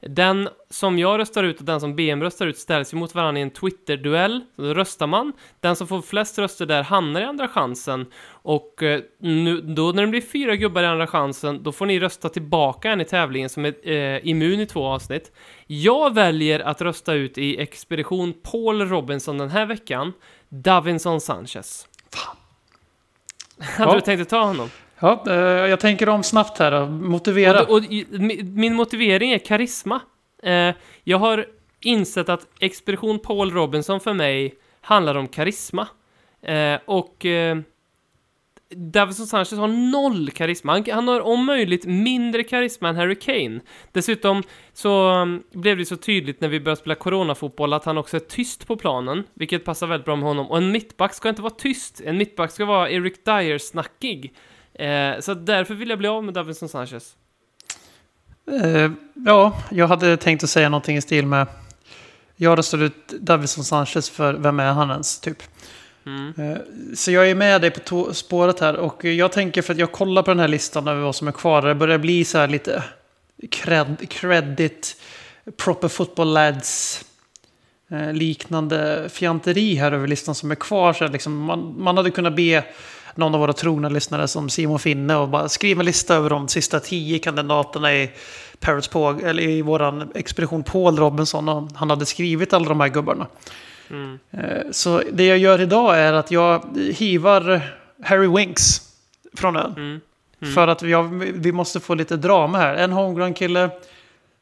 Den 0.00 0.48
som 0.70 0.98
jag 0.98 1.18
röstar 1.18 1.44
ut 1.44 1.58
och 1.58 1.64
den 1.64 1.80
som 1.80 1.96
BM 1.96 2.22
röstar 2.22 2.46
ut 2.46 2.58
ställs 2.58 2.94
ju 2.94 2.98
mot 2.98 3.14
varandra 3.14 3.38
i 3.38 3.42
en 3.42 3.50
Twitter-duell. 3.50 4.40
Då 4.56 4.74
röstar 4.74 5.06
man. 5.06 5.32
Den 5.60 5.76
som 5.76 5.86
får 5.86 6.02
flest 6.02 6.38
röster 6.38 6.66
där 6.66 6.82
hamnar 6.82 7.20
i 7.20 7.24
andra 7.24 7.48
chansen. 7.48 8.06
Och 8.28 8.82
eh, 8.82 9.00
nu, 9.18 9.60
då 9.60 9.92
när 9.92 10.02
det 10.02 10.08
blir 10.08 10.20
fyra 10.20 10.56
gubbar 10.56 10.82
i 10.82 10.86
andra 10.86 11.06
chansen, 11.06 11.62
då 11.62 11.72
får 11.72 11.86
ni 11.86 12.00
rösta 12.00 12.28
tillbaka 12.28 12.90
en 12.90 13.00
i 13.00 13.04
tävlingen 13.04 13.48
som 13.48 13.64
är 13.64 13.88
eh, 13.90 14.28
immun 14.28 14.60
i 14.60 14.66
två 14.66 14.86
avsnitt. 14.86 15.32
Jag 15.66 16.14
väljer 16.14 16.60
att 16.60 16.80
rösta 16.82 17.12
ut 17.14 17.38
i 17.38 17.60
Expedition 17.60 18.32
Paul 18.42 18.88
Robinson 18.88 19.38
den 19.38 19.50
här 19.50 19.66
veckan, 19.66 20.12
Davinson 20.48 21.20
Sanchez. 21.20 21.88
Fan. 22.14 22.36
Hade 23.60 23.90
Ja. 23.90 23.94
du 23.94 24.00
tänkt 24.00 24.20
att 24.22 24.28
ta 24.28 24.44
honom? 24.44 24.70
Ja, 25.00 25.24
eh, 25.26 25.34
jag 25.70 25.80
tänker 25.80 26.08
om 26.08 26.22
snabbt 26.22 26.58
här 26.58 26.70
då. 26.70 26.86
Motivera. 26.86 27.62
Och, 27.62 27.76
och, 27.76 27.82
min 28.44 28.74
motivering 28.74 29.30
är 29.30 29.38
karisma. 29.38 30.00
Eh, 30.42 30.74
jag 31.04 31.18
har 31.18 31.46
insett 31.80 32.28
att 32.28 32.46
Expedition 32.60 33.18
Paul 33.18 33.50
Robinson 33.50 34.00
för 34.00 34.12
mig 34.12 34.54
handlar 34.80 35.14
om 35.14 35.28
karisma. 35.28 35.88
Eh, 36.42 36.78
och 36.84 37.26
Davison 38.68 39.26
Sanchez 39.26 39.52
har 39.52 39.68
noll 39.68 40.30
karisma. 40.30 40.72
Han, 40.72 40.84
han 40.90 41.08
har 41.08 41.20
om 41.20 41.44
möjligt 41.44 41.86
mindre 41.86 42.42
karisma 42.42 42.88
än 42.88 42.96
Harry 42.96 43.14
Kane. 43.14 43.60
Dessutom 43.92 44.42
så 44.72 45.10
um, 45.10 45.42
blev 45.52 45.78
det 45.78 45.84
så 45.84 45.96
tydligt 45.96 46.40
när 46.40 46.48
vi 46.48 46.60
började 46.60 46.80
spela 46.80 46.94
coronafotboll 46.94 47.72
att 47.72 47.84
han 47.84 47.98
också 47.98 48.16
är 48.16 48.20
tyst 48.20 48.66
på 48.66 48.76
planen, 48.76 49.24
vilket 49.34 49.64
passar 49.64 49.86
väldigt 49.86 50.04
bra 50.04 50.16
med 50.16 50.24
honom. 50.24 50.50
Och 50.50 50.56
en 50.56 50.70
mittback 50.70 51.14
ska 51.14 51.28
inte 51.28 51.42
vara 51.42 51.54
tyst. 51.54 52.00
En 52.04 52.16
mittback 52.16 52.50
ska 52.50 52.64
vara 52.64 52.90
Eric 52.90 53.24
Dyer-snackig. 53.24 54.32
Eh, 54.78 55.20
så 55.20 55.34
därför 55.34 55.74
vill 55.74 55.88
jag 55.90 55.98
bli 55.98 56.08
av 56.08 56.24
med 56.24 56.34
Davison 56.34 56.68
Sanchez. 56.68 57.14
Eh, 58.62 58.90
ja, 59.26 59.62
jag 59.70 59.86
hade 59.86 60.16
tänkt 60.16 60.44
att 60.44 60.50
säga 60.50 60.68
någonting 60.68 60.96
i 60.96 61.02
stil 61.02 61.26
med... 61.26 61.46
Jag 62.36 62.58
röstade 62.58 62.84
ut 62.84 63.08
Davison 63.20 63.64
Sanchez 63.64 64.10
för 64.10 64.34
vem 64.34 64.60
är 64.60 64.72
han 64.72 64.90
ens, 64.90 65.20
typ. 65.20 65.42
Mm. 66.06 66.34
Eh, 66.38 66.58
Så 66.94 67.10
jag 67.10 67.30
är 67.30 67.34
med 67.34 67.60
dig 67.60 67.70
på 67.70 68.14
spåret 68.14 68.60
här 68.60 68.76
och 68.76 69.04
jag 69.04 69.32
tänker 69.32 69.62
för 69.62 69.72
att 69.72 69.78
jag 69.78 69.92
kollar 69.92 70.22
på 70.22 70.30
den 70.30 70.38
här 70.40 70.48
listan 70.48 70.88
över 70.88 71.00
vad 71.02 71.14
som 71.14 71.28
är 71.28 71.32
kvar. 71.32 71.62
Det 71.62 71.74
börjar 71.74 71.98
bli 71.98 72.24
så 72.24 72.38
här 72.38 72.48
lite 72.48 72.82
cred, 73.50 74.08
credit, 74.10 74.96
proper 75.56 75.88
football 75.88 76.32
lads 76.32 77.04
liknande 78.12 79.08
fjanteri 79.08 79.74
här 79.74 79.92
över 79.92 80.06
listan 80.06 80.34
som 80.34 80.50
är 80.50 80.54
kvar. 80.54 80.92
Så 80.92 81.08
liksom, 81.08 81.36
man, 81.36 81.74
man 81.78 81.96
hade 81.96 82.10
kunnat 82.10 82.36
be 82.36 82.64
någon 83.14 83.34
av 83.34 83.40
våra 83.40 83.52
trogna 83.52 83.88
lyssnare 83.88 84.28
som 84.28 84.48
Simon 84.48 84.78
Finne 84.78 85.16
och 85.16 85.28
bara 85.28 85.48
skriva 85.48 85.80
en 85.80 85.86
lista 85.86 86.14
över 86.14 86.30
de 86.30 86.48
sista 86.48 86.80
tio 86.80 87.18
kandidaterna 87.18 87.94
i 87.94 88.10
Parrots 88.60 88.88
på, 88.88 89.20
eller 89.24 89.42
i 89.42 89.62
våran 89.62 90.10
expedition 90.14 90.62
Paul 90.62 90.96
Robinson. 90.96 91.48
Och 91.48 91.68
han 91.74 91.90
hade 91.90 92.06
skrivit 92.06 92.52
alla 92.52 92.68
de 92.68 92.80
här 92.80 92.88
gubbarna. 92.88 93.26
Mm. 93.90 94.18
Eh, 94.30 94.62
Så 94.70 95.02
det 95.12 95.26
jag 95.26 95.38
gör 95.38 95.60
idag 95.60 95.98
är 95.98 96.12
att 96.12 96.30
jag 96.30 96.76
hivar 96.94 97.60
Harry 98.04 98.28
Winks 98.28 98.80
från 99.36 99.56
ön. 99.56 99.72
Mm. 99.76 100.00
Mm. 100.40 100.54
För 100.54 100.68
att 100.68 100.82
jag, 100.82 101.02
vi 101.34 101.52
måste 101.52 101.80
få 101.80 101.94
lite 101.94 102.16
drama 102.16 102.58
här. 102.58 102.74
En 102.74 102.92
homegrown 102.92 103.34
kille 103.34 103.70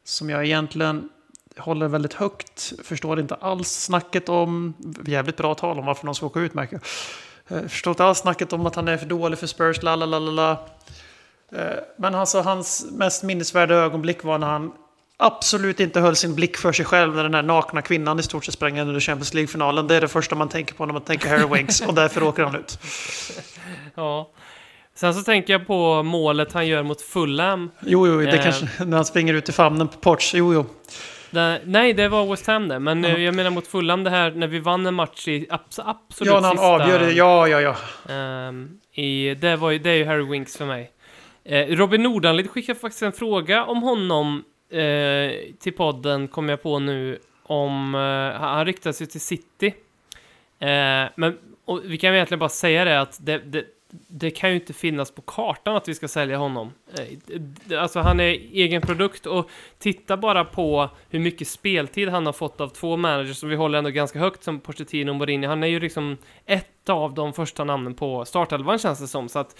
som 0.03 0.29
jag 0.29 0.45
egentligen 0.45 1.09
håller 1.57 1.87
väldigt 1.87 2.13
högt. 2.13 2.73
Förstår 2.83 3.19
inte 3.19 3.35
alls 3.35 3.69
snacket 3.71 4.29
om, 4.29 4.73
jävligt 5.05 5.37
bra 5.37 5.55
tal 5.55 5.79
om 5.79 5.85
varför 5.85 6.05
någon 6.05 6.15
ska 6.15 6.25
åka 6.25 6.39
ut 6.39 6.53
märker 6.53 6.79
jag. 7.47 7.57
Eh, 7.57 7.67
Förstår 7.67 7.91
inte 7.91 8.03
alls 8.05 8.17
snacket 8.19 8.53
om 8.53 8.65
att 8.65 8.75
han 8.75 8.87
är 8.87 8.97
för 8.97 9.05
dålig 9.05 9.39
för 9.39 9.47
Spurs, 9.47 9.83
la 9.83 9.95
la 9.95 10.05
la 10.05 10.19
la. 10.19 10.51
Eh, 11.51 11.65
Men 11.97 12.15
alltså 12.15 12.41
hans 12.41 12.85
mest 12.91 13.23
minnesvärda 13.23 13.75
ögonblick 13.75 14.23
var 14.23 14.37
när 14.37 14.47
han 14.47 14.71
absolut 15.17 15.79
inte 15.79 15.99
höll 15.99 16.15
sin 16.15 16.35
blick 16.35 16.57
för 16.57 16.71
sig 16.71 16.85
själv 16.85 17.15
när 17.15 17.23
den 17.23 17.33
här 17.33 17.41
nakna 17.43 17.81
kvinnan 17.81 18.19
i 18.19 18.23
stort 18.23 18.45
sett 18.45 18.53
sprang 18.53 18.79
under 18.79 18.99
Champions 18.99 19.33
League-finalen. 19.33 19.87
Det 19.87 19.95
är 19.95 20.01
det 20.01 20.07
första 20.07 20.35
man 20.35 20.49
tänker 20.49 20.73
på 20.75 20.85
när 20.85 20.93
man 20.93 21.01
tänker 21.01 21.29
Harry 21.29 21.57
Winks 21.57 21.81
och 21.81 21.93
därför 21.93 22.23
åker 22.23 22.43
han 22.43 22.55
ut. 22.55 22.79
Ja. 23.95 24.29
Sen 24.95 25.13
så 25.13 25.21
tänker 25.23 25.53
jag 25.53 25.67
på 25.67 26.03
målet 26.03 26.53
han 26.53 26.67
gör 26.67 26.83
mot 26.83 27.01
Fulham. 27.01 27.71
Jo, 27.81 28.07
jo, 28.07 28.19
det 28.21 28.37
Eh. 28.37 28.43
kanske 28.43 28.67
när 28.85 28.95
han 28.97 29.05
springer 29.05 29.33
ut 29.33 29.49
i 29.49 29.51
famnen 29.51 29.87
på 29.87 29.97
Porch. 29.97 30.31
Jo, 30.35 30.53
jo. 30.53 30.65
Nej, 31.65 31.93
det 31.93 32.07
var 32.07 32.25
West 32.25 32.47
Ham 32.47 32.67
det. 32.67 32.79
Men 32.79 33.03
Ja. 33.03 33.17
jag 33.17 33.35
menar 33.35 33.49
mot 33.51 33.67
Fulham 33.67 34.03
det 34.03 34.09
här 34.09 34.31
när 34.31 34.47
vi 34.47 34.59
vann 34.59 34.85
en 34.85 34.93
match 34.93 35.27
i 35.27 35.47
abs 35.49 35.79
absolut 35.79 36.33
Ja, 36.33 36.51
sista... 36.51 36.65
avgör 36.65 36.99
det. 36.99 37.11
Ja, 37.11 37.47
ja, 37.47 37.61
ja. 37.61 37.75
Ehm, 38.13 38.79
i, 38.91 39.35
det, 39.35 39.55
var 39.55 39.71
ju, 39.71 39.79
det 39.79 39.89
är 39.89 39.95
ju 39.95 40.05
Harry 40.05 40.23
Winks 40.25 40.57
för 40.57 40.65
mig. 40.65 40.91
Eh, 41.43 41.67
Robin 41.67 42.03
Nordanlid 42.03 42.49
skickade 42.49 42.79
faktiskt 42.79 43.03
en 43.03 43.11
fråga 43.11 43.65
om 43.65 43.83
honom 43.83 44.43
eh, 44.71 45.31
till 45.59 45.73
podden, 45.77 46.27
kom 46.27 46.49
jag 46.49 46.63
på 46.63 46.79
nu, 46.79 47.19
om... 47.43 47.95
Eh, 47.95 48.39
han 48.41 48.65
riktar 48.65 48.91
sig 48.91 49.07
till 49.07 49.21
City. 49.21 49.73
Eh, 50.59 51.09
men 51.15 51.37
och 51.65 51.81
vi 51.85 51.97
kan 51.97 52.13
egentligen 52.13 52.39
bara 52.39 52.49
säga 52.49 52.85
det 52.85 53.01
att 53.01 53.17
det, 53.25 53.37
det, 53.37 53.63
det 54.07 54.31
kan 54.31 54.49
ju 54.49 54.55
inte 54.55 54.73
finnas 54.73 55.11
på 55.11 55.21
kartan 55.21 55.75
att 55.75 55.87
vi 55.87 55.95
ska 55.95 56.07
sälja 56.07 56.37
honom. 56.37 56.73
Eh, 56.97 57.81
alltså 57.81 57.99
han 57.99 58.19
är 58.19 58.29
egen 58.53 58.81
produkt 58.81 59.25
och 59.25 59.49
titta 59.79 60.17
bara 60.17 60.45
på 60.45 60.89
hur 61.09 61.19
mycket 61.19 61.47
speltid 61.47 62.09
han 62.09 62.25
har 62.25 62.33
fått 62.33 62.61
av 62.61 62.69
två 62.69 62.97
managers 62.97 63.37
som 63.37 63.49
vi 63.49 63.55
håller 63.55 63.77
ändå 63.77 63.89
ganska 63.89 64.19
högt 64.19 64.43
som 64.43 64.59
Pochettino 64.59 65.09
och 65.09 65.15
Mourinho. 65.15 65.47
Han 65.49 65.63
är 65.63 65.67
ju 65.67 65.79
liksom 65.79 66.17
ett 66.45 66.89
av 66.89 67.13
de 67.13 67.33
första 67.33 67.63
namnen 67.63 67.93
på 67.93 68.25
startelvan 68.25 68.79
känns 68.79 68.99
det 68.99 69.07
som. 69.07 69.29
Så 69.29 69.39
att 69.39 69.55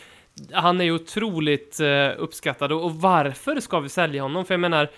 han 0.51 0.81
är 0.81 0.85
ju 0.85 0.91
otroligt 0.91 1.79
eh, 1.79 2.09
uppskattad. 2.17 2.71
Och 2.71 2.95
varför 2.95 3.59
ska 3.59 3.79
vi 3.79 3.89
sälja 3.89 4.21
honom? 4.21 4.45
För 4.45 4.53
jag 4.53 4.61
menar, 4.61 4.89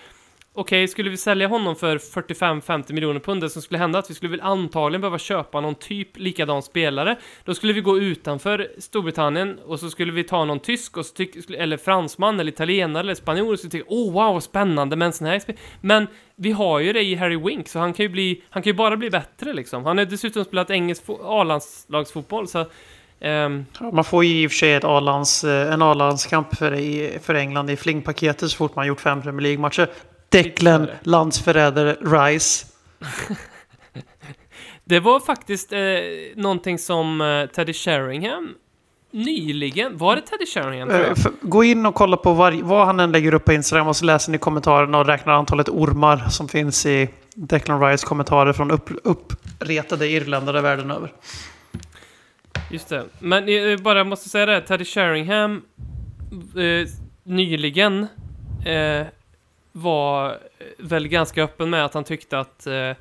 okej, 0.57 0.87
skulle 0.87 1.09
vi 1.09 1.17
sälja 1.17 1.47
honom 1.47 1.75
för 1.75 1.97
45-50 1.97 2.93
miljoner 2.93 3.19
pund, 3.19 3.41
det 3.41 3.49
som 3.49 3.61
skulle 3.61 3.77
hända 3.77 3.99
att 3.99 4.09
vi 4.09 4.13
skulle 4.13 4.31
väl 4.31 4.41
antagligen 4.41 5.01
behöva 5.01 5.19
köpa 5.19 5.61
någon 5.61 5.75
typ 5.75 6.17
likadan 6.17 6.61
spelare. 6.61 7.15
Då 7.45 7.53
skulle 7.53 7.73
vi 7.73 7.81
gå 7.81 7.99
utanför 7.99 8.71
Storbritannien 8.77 9.59
och 9.65 9.79
så 9.79 9.89
skulle 9.89 10.11
vi 10.11 10.23
ta 10.23 10.45
någon 10.45 10.59
tysk 10.59 10.97
och 10.97 11.05
så 11.05 11.13
tyck, 11.13 11.49
eller 11.49 11.77
fransman 11.77 12.39
eller 12.39 12.51
italienare 12.51 12.99
eller 12.99 13.15
spanjor 13.15 13.53
och 13.53 13.59
så 13.59 13.69
tycker 13.69 13.87
oh 13.89 14.13
wow, 14.13 14.39
spännande 14.39 14.95
med 14.95 15.05
en 15.05 15.13
sån 15.13 15.27
här 15.27 15.41
Men 15.81 16.07
vi 16.35 16.51
har 16.51 16.79
ju 16.79 16.93
det 16.93 17.03
i 17.03 17.15
Harry 17.15 17.37
Wink, 17.37 17.67
så 17.67 17.79
han 17.79 17.93
kan 17.93 18.03
ju 18.03 18.09
bli, 18.09 18.43
han 18.49 18.63
kan 18.63 18.69
ju 18.69 18.77
bara 18.77 18.97
bli 18.97 19.09
bättre 19.09 19.53
liksom. 19.53 19.85
Han 19.85 19.97
har 19.97 20.05
dessutom 20.05 20.45
spelat 20.45 20.69
engelsk 20.69 21.03
A-landslagsfotboll 21.23 22.47
så 22.47 22.65
Um, 23.19 23.65
Ja, 23.79 23.91
Man 23.91 24.03
får 24.03 24.25
ju 24.25 24.43
i 24.43 24.47
och 24.47 24.51
för 24.51 24.57
sig 24.57 24.73
ett 24.73 24.83
A-lands, 24.83 25.43
eh, 25.43 25.73
en 25.73 25.81
A-landskamp 25.81 26.55
för, 26.55 27.19
för 27.19 27.33
England 27.33 27.69
i 27.69 27.75
flingpaketet 27.75 28.51
så 28.51 28.57
fort 28.57 28.75
man 28.75 28.87
gjort 28.87 29.01
fem 29.01 29.21
Premier 29.21 29.41
League-matcher. 29.41 29.87
Declan, 30.29 30.87
landsförrädare, 31.03 31.93
Rice. 32.01 32.65
Det 34.83 34.99
var 34.99 35.19
faktiskt 35.19 35.73
eh, 35.73 35.79
någonting 36.35 36.79
som 36.79 37.21
eh, 37.21 37.45
Teddy 37.45 37.73
Sheringham 37.73 38.49
nyligen, 39.11 39.97
var 39.97 40.15
det 40.15 40.21
Teddy 40.21 40.45
Sheringham? 40.45 40.89
Eh, 40.89 41.15
för- 41.15 41.31
Gå 41.41 41.63
in 41.63 41.85
och 41.85 41.95
kolla 41.95 42.17
på 42.17 42.33
varje, 42.33 42.63
vad 42.63 42.85
han 42.85 42.99
än 42.99 43.11
lägger 43.11 43.33
upp 43.33 43.45
på 43.45 43.53
Instagram 43.53 43.87
och 43.87 43.95
så 43.95 44.05
läser 44.05 44.31
ni 44.31 44.37
kommentarerna 44.37 44.99
och 44.99 45.05
räknar 45.05 45.33
antalet 45.33 45.69
ormar 45.69 46.17
som 46.29 46.47
finns 46.47 46.85
i 46.85 47.09
Declan 47.35 47.81
Rice 47.81 48.05
kommentarer 48.07 48.53
från 48.53 48.71
upp, 48.71 48.89
uppretade 49.03 50.07
irländare 50.07 50.61
världen 50.61 50.91
över. 50.91 51.13
Just 52.71 52.89
det. 52.89 53.05
Men 53.19 53.47
jag 53.47 53.79
bara 53.79 54.03
måste 54.03 54.29
säga 54.29 54.45
det, 54.45 54.61
Teddy 54.61 54.85
Sheringham 54.85 55.61
eh, 56.55 56.87
nyligen 57.23 58.07
eh, 58.65 59.07
var 59.77 60.39
väl 60.77 61.07
ganska 61.07 61.43
öppen 61.43 61.69
med 61.69 61.85
att 61.85 61.93
han 61.93 62.03
tyckte 62.03 62.39
att 62.39 62.67
eh, 62.67 62.91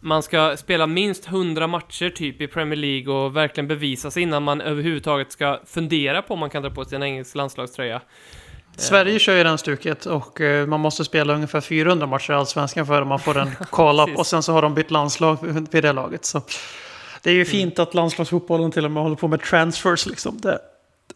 man 0.00 0.22
ska 0.22 0.56
spela 0.56 0.86
minst 0.86 1.26
100 1.26 1.66
matcher 1.66 2.10
typ 2.10 2.40
i 2.40 2.46
Premier 2.46 2.76
League 2.76 3.14
och 3.14 3.36
verkligen 3.36 3.68
bevisa 3.68 4.10
sig 4.10 4.22
innan 4.22 4.42
man 4.42 4.60
överhuvudtaget 4.60 5.32
ska 5.32 5.60
fundera 5.66 6.22
på 6.22 6.34
om 6.34 6.40
man 6.40 6.50
kan 6.50 6.62
dra 6.62 6.70
på 6.70 6.84
sig 6.84 6.96
en 6.96 7.02
engelsk 7.02 7.34
landslagströja. 7.34 8.00
Sverige 8.76 9.18
kör 9.18 9.36
ju 9.36 9.44
den 9.44 9.58
stuket 9.58 10.06
och 10.06 10.40
eh, 10.40 10.66
man 10.66 10.80
måste 10.80 11.04
spela 11.04 11.34
ungefär 11.34 11.60
400 11.60 12.06
matcher 12.06 12.32
i 12.32 12.34
Allsvenskan 12.34 12.86
för 12.86 13.02
att 13.02 13.08
man 13.08 13.18
får 13.18 13.38
en 13.38 13.50
call-up 13.70 14.18
och 14.18 14.26
sen 14.26 14.42
så 14.42 14.52
har 14.52 14.62
de 14.62 14.74
bytt 14.74 14.90
landslag 14.90 15.38
vid 15.70 15.82
det 15.82 15.92
laget. 15.92 16.24
Så 16.24 16.42
det 17.22 17.30
är 17.30 17.34
ju 17.34 17.44
fint 17.44 17.78
att 17.78 17.94
landslagsfotbollen 17.94 18.70
till 18.70 18.84
och 18.84 18.90
med 18.90 19.02
håller 19.02 19.16
på 19.16 19.28
med 19.28 19.42
transfers 19.42 20.06
liksom. 20.06 20.40
Det 20.40 20.58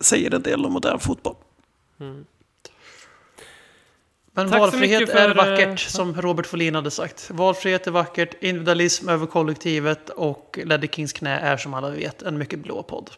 säger 0.01 0.35
en 0.35 0.43
del 0.43 0.67
om 0.67 0.73
modern 0.73 0.99
fotboll. 0.99 1.35
Mm. 2.01 2.25
Men 4.35 4.49
Tack 4.49 4.61
valfrihet 4.61 5.11
för, 5.11 5.19
är 5.19 5.35
vackert, 5.35 5.69
eh, 5.69 5.77
som 5.77 6.15
Robert 6.15 6.47
Folin 6.47 6.75
hade 6.75 6.91
sagt. 6.91 7.31
Valfrihet 7.31 7.87
är 7.87 7.91
vackert, 7.91 8.35
individualism 8.43 9.09
över 9.09 9.27
kollektivet 9.27 10.11
och 10.11 10.59
Ledder 10.65 10.89
Kings 10.89 11.13
knä 11.13 11.39
är 11.39 11.57
som 11.57 11.75
alla 11.75 11.91
vet 11.91 12.23
en 12.23 12.39
mycket 12.39 12.59
blå 12.59 12.83
podd. 12.83 13.11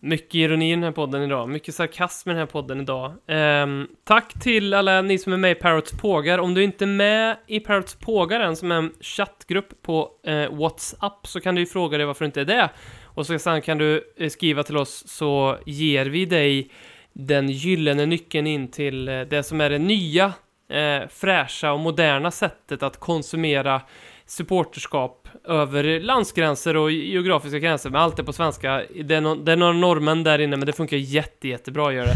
Mycket 0.00 0.34
ironi 0.34 0.68
i 0.68 0.74
den 0.74 0.82
här 0.82 0.92
podden 0.92 1.22
idag, 1.22 1.48
mycket 1.48 1.74
sarkasm 1.74 2.30
i 2.30 2.32
den 2.32 2.38
här 2.38 2.46
podden 2.46 2.80
idag. 2.80 3.12
Ehm, 3.26 3.88
tack 4.04 4.32
till 4.40 4.74
alla 4.74 5.02
ni 5.02 5.18
som 5.18 5.32
är 5.32 5.36
med 5.36 5.50
i 5.50 5.54
Parrots 5.54 5.92
Pågar. 5.92 6.38
Om 6.38 6.54
du 6.54 6.64
inte 6.64 6.84
är 6.84 6.86
med 6.86 7.36
i 7.46 7.60
Parrots 7.60 7.94
Pågar 7.94 8.40
än, 8.40 8.56
som 8.56 8.72
är 8.72 8.76
en 8.76 8.92
chattgrupp 9.00 9.82
på 9.82 10.10
eh, 10.26 10.54
WhatsApp, 10.54 11.26
så 11.26 11.40
kan 11.40 11.54
du 11.54 11.60
ju 11.60 11.66
fråga 11.66 11.98
dig 11.98 12.06
varför 12.06 12.24
du 12.24 12.26
inte 12.26 12.40
är 12.40 12.44
det. 12.44 12.70
Och 13.04 13.26
så 13.26 13.38
sen 13.38 13.62
kan 13.62 13.78
du 13.78 14.14
eh, 14.16 14.28
skriva 14.28 14.62
till 14.62 14.76
oss, 14.76 15.08
så 15.08 15.58
ger 15.66 16.06
vi 16.06 16.24
dig 16.24 16.70
den 17.18 17.48
gyllene 17.50 18.06
nyckeln 18.06 18.46
in 18.46 18.68
till 18.68 19.08
eh, 19.08 19.20
det 19.20 19.42
som 19.42 19.60
är 19.60 19.70
det 19.70 19.78
nya, 19.78 20.32
eh, 20.70 21.08
fräscha 21.08 21.72
och 21.72 21.80
moderna 21.80 22.30
sättet 22.30 22.82
att 22.82 23.00
konsumera 23.00 23.82
supporterskap 24.26 25.28
över 25.44 26.00
landsgränser 26.00 26.76
och 26.76 26.90
geografiska 26.90 27.58
gränser, 27.58 27.90
men 27.90 28.00
allt 28.00 28.18
är 28.18 28.22
på 28.22 28.32
svenska. 28.32 28.82
Det 29.04 29.14
är, 29.14 29.20
no 29.20 29.34
det 29.34 29.52
är 29.52 29.56
några 29.56 29.72
norrmän 29.72 30.24
där 30.24 30.38
inne, 30.38 30.56
men 30.56 30.66
det 30.66 30.72
funkar 30.72 30.96
jätte, 30.96 31.48
jättebra 31.48 31.88
att 31.88 31.94
göra 31.94 32.08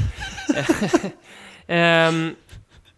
det. 1.66 2.08
um, 2.08 2.34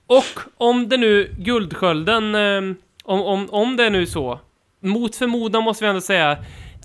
och 0.06 0.40
om 0.56 0.88
det 0.88 0.96
nu, 0.96 1.34
Guldskölden, 1.38 2.34
um, 2.34 2.76
om, 3.04 3.20
om, 3.20 3.50
om 3.50 3.76
det 3.76 3.84
är 3.84 3.90
nu 3.90 4.06
så, 4.06 4.40
mot 4.80 5.16
förmodan 5.16 5.62
måste 5.62 5.84
vi 5.84 5.88
ändå 5.88 6.00
säga 6.00 6.36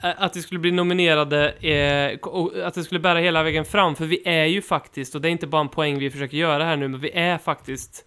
att 0.02 0.34
det 0.34 0.42
skulle 0.42 0.60
bli 0.60 0.72
nominerade, 0.72 1.52
eh, 1.52 2.20
och 2.20 2.52
att 2.64 2.74
det 2.74 2.84
skulle 2.84 3.00
bära 3.00 3.20
hela 3.20 3.44
vägen 3.44 3.66
fram, 3.66 3.96
för 3.96 4.06
vi 4.06 4.22
är 4.26 4.46
ju 4.46 4.62
faktiskt, 4.62 5.16
och 5.16 5.22
det 5.22 5.28
är 5.28 5.32
inte 5.32 5.48
bara 5.48 5.62
en 5.62 5.70
poäng 5.70 6.00
vi 6.00 6.10
försöker 6.10 6.38
göra 6.38 6.64
här 6.64 6.76
nu, 6.76 6.88
men 6.88 7.00
vi 7.00 7.12
är 7.12 7.38
faktiskt 7.38 8.06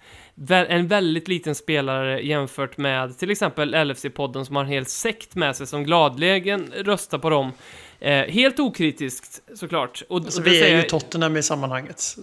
en 0.49 0.89
väldigt 0.89 1.29
liten 1.29 1.55
spelare 1.55 2.21
jämfört 2.21 2.77
med 2.77 3.19
till 3.19 3.31
exempel 3.31 3.75
LFC-podden 3.75 4.45
som 4.45 4.57
har 4.57 4.63
en 4.63 4.71
hel 4.71 4.87
sekt 4.87 5.35
med 5.35 5.57
sig 5.57 5.67
som 5.67 5.85
gladeligen 5.85 6.73
röstar 6.77 7.19
på 7.19 7.31
dem. 7.31 7.53
Eh, 8.05 8.27
helt 8.29 8.61
okritiskt 8.61 9.43
såklart. 9.55 10.03
Och, 10.09 10.17
Alltså, 10.17 10.41
och 10.41 10.47
vi 10.47 10.63
är 10.63 10.77
ju 10.77 10.83
Tottenham 10.83 11.37
i 11.37 11.43
sammanhanget. 11.43 12.17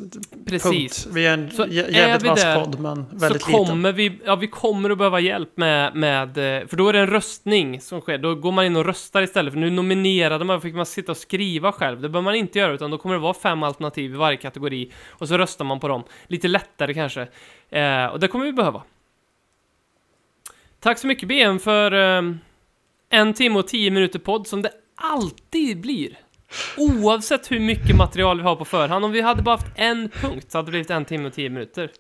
Precis. 0.45 1.03
Punkt. 1.03 1.15
Vi 1.15 1.25
är 1.25 1.33
en 1.33 1.51
Så 1.51 1.65
jävligt 1.67 2.29
vass 2.29 2.43
podd, 2.43 2.79
men 2.79 2.95
så 2.95 3.15
väldigt 3.15 3.47
liten. 3.47 3.65
kommer 3.65 3.91
vi, 3.91 4.19
ja 4.25 4.35
vi 4.35 4.47
kommer 4.47 4.89
att 4.89 4.97
behöva 4.97 5.19
hjälp 5.19 5.57
med, 5.57 5.95
med, 5.95 6.27
eh, 6.27 6.67
för 6.67 6.77
då 6.77 6.89
är 6.89 6.93
det 6.93 6.99
en 6.99 7.07
röstning 7.07 7.81
som 7.81 8.01
sker, 8.01 8.17
då 8.17 8.35
går 8.35 8.51
man 8.51 8.65
in 8.65 8.75
och 8.75 8.85
röstar 8.85 9.21
istället, 9.21 9.53
för 9.53 9.59
nu 9.59 9.69
nominerade 9.69 10.45
man, 10.45 10.61
fick 10.61 10.75
man 10.75 10.85
sitta 10.85 11.11
och 11.11 11.17
skriva 11.17 11.71
själv, 11.71 12.01
det 12.01 12.09
behöver 12.09 12.23
man 12.23 12.35
inte 12.35 12.59
göra, 12.59 12.73
utan 12.73 12.91
då 12.91 12.97
kommer 12.97 13.15
det 13.15 13.21
vara 13.21 13.33
fem 13.33 13.63
alternativ 13.63 14.13
i 14.13 14.17
varje 14.17 14.37
kategori, 14.37 14.91
och 15.09 15.27
så 15.27 15.37
röstar 15.37 15.65
man 15.65 15.79
på 15.79 15.87
dem, 15.87 16.03
lite 16.27 16.47
lättare 16.47 16.93
kanske, 16.93 17.27
eh, 17.69 18.05
och 18.05 18.19
det 18.19 18.27
kommer 18.27 18.45
vi 18.45 18.53
behöva. 18.53 18.83
Tack 20.79 20.97
så 20.97 21.07
mycket 21.07 21.27
BM 21.27 21.59
för 21.59 21.91
eh, 21.91 22.33
en 23.09 23.33
timme 23.33 23.59
och 23.59 23.67
tio 23.67 23.91
minuter 23.91 24.19
podd, 24.19 24.47
som 24.47 24.61
det 24.61 24.71
alltid 24.99 25.81
blir. 25.81 26.19
Oavsett 26.77 27.51
hur 27.51 27.59
mycket 27.59 27.95
material 27.95 28.37
vi 28.37 28.43
har 28.43 28.55
på 28.55 28.65
förhand, 28.65 29.05
om 29.05 29.11
vi 29.11 29.21
hade 29.21 29.41
bara 29.41 29.55
haft 29.55 29.67
en 29.75 30.09
punkt 30.09 30.51
så 30.51 30.57
hade 30.57 30.67
det 30.67 30.71
blivit 30.71 30.89
en 30.89 31.05
timme 31.05 31.27
och 31.27 31.33
tio 31.33 31.49
minuter. 31.49 31.91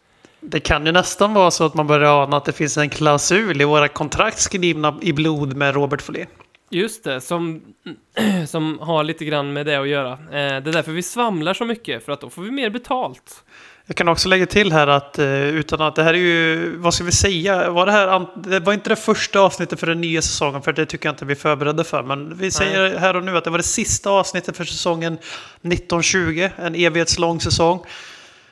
Det 0.41 0.59
kan 0.59 0.85
ju 0.85 0.91
nästan 0.91 1.33
vara 1.33 1.51
så 1.51 1.63
att 1.65 1.73
man 1.73 1.87
börjar 1.87 2.23
ana 2.23 2.37
att 2.37 2.45
det 2.45 2.51
finns 2.51 2.77
en 2.77 2.89
klausul 2.89 3.61
i 3.61 3.65
våra 3.65 3.87
kontrakt 3.87 4.39
skrivna 4.39 4.97
i 5.01 5.13
blod 5.13 5.55
med 5.55 5.75
Robert 5.75 6.01
Folin. 6.01 6.25
Just 6.69 7.03
det, 7.03 7.21
som, 7.21 7.61
som 8.47 8.79
har 8.79 9.03
lite 9.03 9.25
grann 9.25 9.53
med 9.53 9.65
det 9.65 9.75
att 9.75 9.87
göra. 9.87 10.11
Eh, 10.11 10.19
det 10.29 10.69
är 10.69 10.73
därför 10.73 10.91
vi 10.91 11.03
svamlar 11.03 11.53
så 11.53 11.65
mycket, 11.65 12.05
för 12.05 12.11
att 12.11 12.21
då 12.21 12.29
får 12.29 12.41
vi 12.41 12.51
mer 12.51 12.69
betalt. 12.69 13.43
Jag 13.89 13.95
kan 13.95 14.07
också 14.07 14.29
lägga 14.29 14.45
till 14.45 14.71
här 14.71 14.87
att 14.87 15.19
eh, 15.19 15.47
utan 15.47 15.81
att 15.81 15.95
det 15.95 16.03
här 16.03 16.13
är 16.13 16.17
ju, 16.17 16.75
vad 16.77 16.93
ska 16.93 17.03
vi 17.03 17.11
säga, 17.11 17.69
var 17.69 17.85
det 17.85 17.91
här, 17.91 18.27
det 18.35 18.59
var 18.59 18.73
inte 18.73 18.89
det 18.89 18.95
första 18.95 19.39
avsnittet 19.39 19.79
för 19.79 19.87
den 19.87 20.01
nya 20.01 20.21
säsongen 20.21 20.61
för 20.61 20.73
det 20.73 20.85
tycker 20.85 21.07
jag 21.07 21.13
inte 21.13 21.25
vi 21.25 21.31
är 21.31 21.35
förberedda 21.35 21.83
för. 21.83 22.03
Men 22.03 22.37
vi 22.37 22.51
säger 22.51 22.97
här 22.97 23.15
och 23.15 23.23
nu 23.23 23.37
att 23.37 23.43
det 23.43 23.49
var 23.49 23.57
det 23.57 23.63
sista 23.63 24.09
avsnittet 24.09 24.57
för 24.57 24.63
säsongen 24.63 25.13
1920, 25.13 26.49
en 26.57 26.75
evighetslång 26.75 27.41
säsong. 27.41 27.85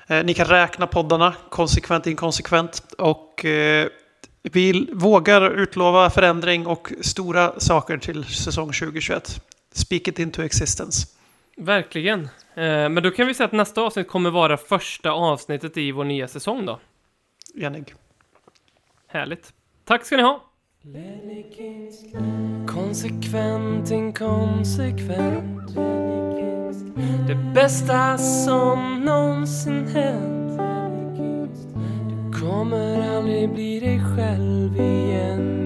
Eh, 0.08 0.24
ni 0.24 0.34
kan 0.34 0.48
räkna 0.48 0.88
poddarna 0.88 1.34
konsekvent 1.50 2.08
inkonsekvent 2.08 2.94
och 2.98 3.46
eh, 3.46 3.88
vi 4.42 4.90
vågar 4.94 5.50
utlova 5.50 6.10
förändring 6.10 6.68
och 6.68 6.92
stora 7.02 7.60
saker 7.60 7.98
till 7.98 8.26
säsong 8.26 8.68
2021. 8.68 9.42
Speak 9.74 10.08
it 10.08 10.20
into 10.20 10.44
existence. 10.44 11.17
Verkligen. 11.58 12.20
Eh, 12.56 12.90
men 12.90 13.04
då 13.04 13.12
kan 13.12 13.28
vi 13.28 13.34
säga 13.34 13.48
att 13.48 13.52
nästa 13.52 13.82
avsnitt 13.82 14.08
kommer 14.08 14.30
vara 14.30 14.58
första 14.58 15.12
avsnittet 15.12 15.78
i 15.78 15.92
vår 15.92 16.04
nya 16.04 16.28
säsong 16.28 16.66
då. 16.66 16.80
Enig. 17.62 17.94
Härligt. 19.08 19.54
Tack 19.86 20.06
ska 20.06 20.18
ni 20.18 20.24
ha. 20.24 20.44
Konsekvent, 22.68 23.92
inkonsekvent. 23.92 25.76
Det 27.28 27.36
bästa 27.56 28.18
som 28.18 29.06
någonsin 29.06 29.88
hänt. 29.88 30.60
Du 32.10 32.40
kommer 32.40 33.18
aldrig 33.18 33.54
bli 33.54 33.80
dig 33.80 34.02
själv 34.16 34.76
igen 34.76 35.66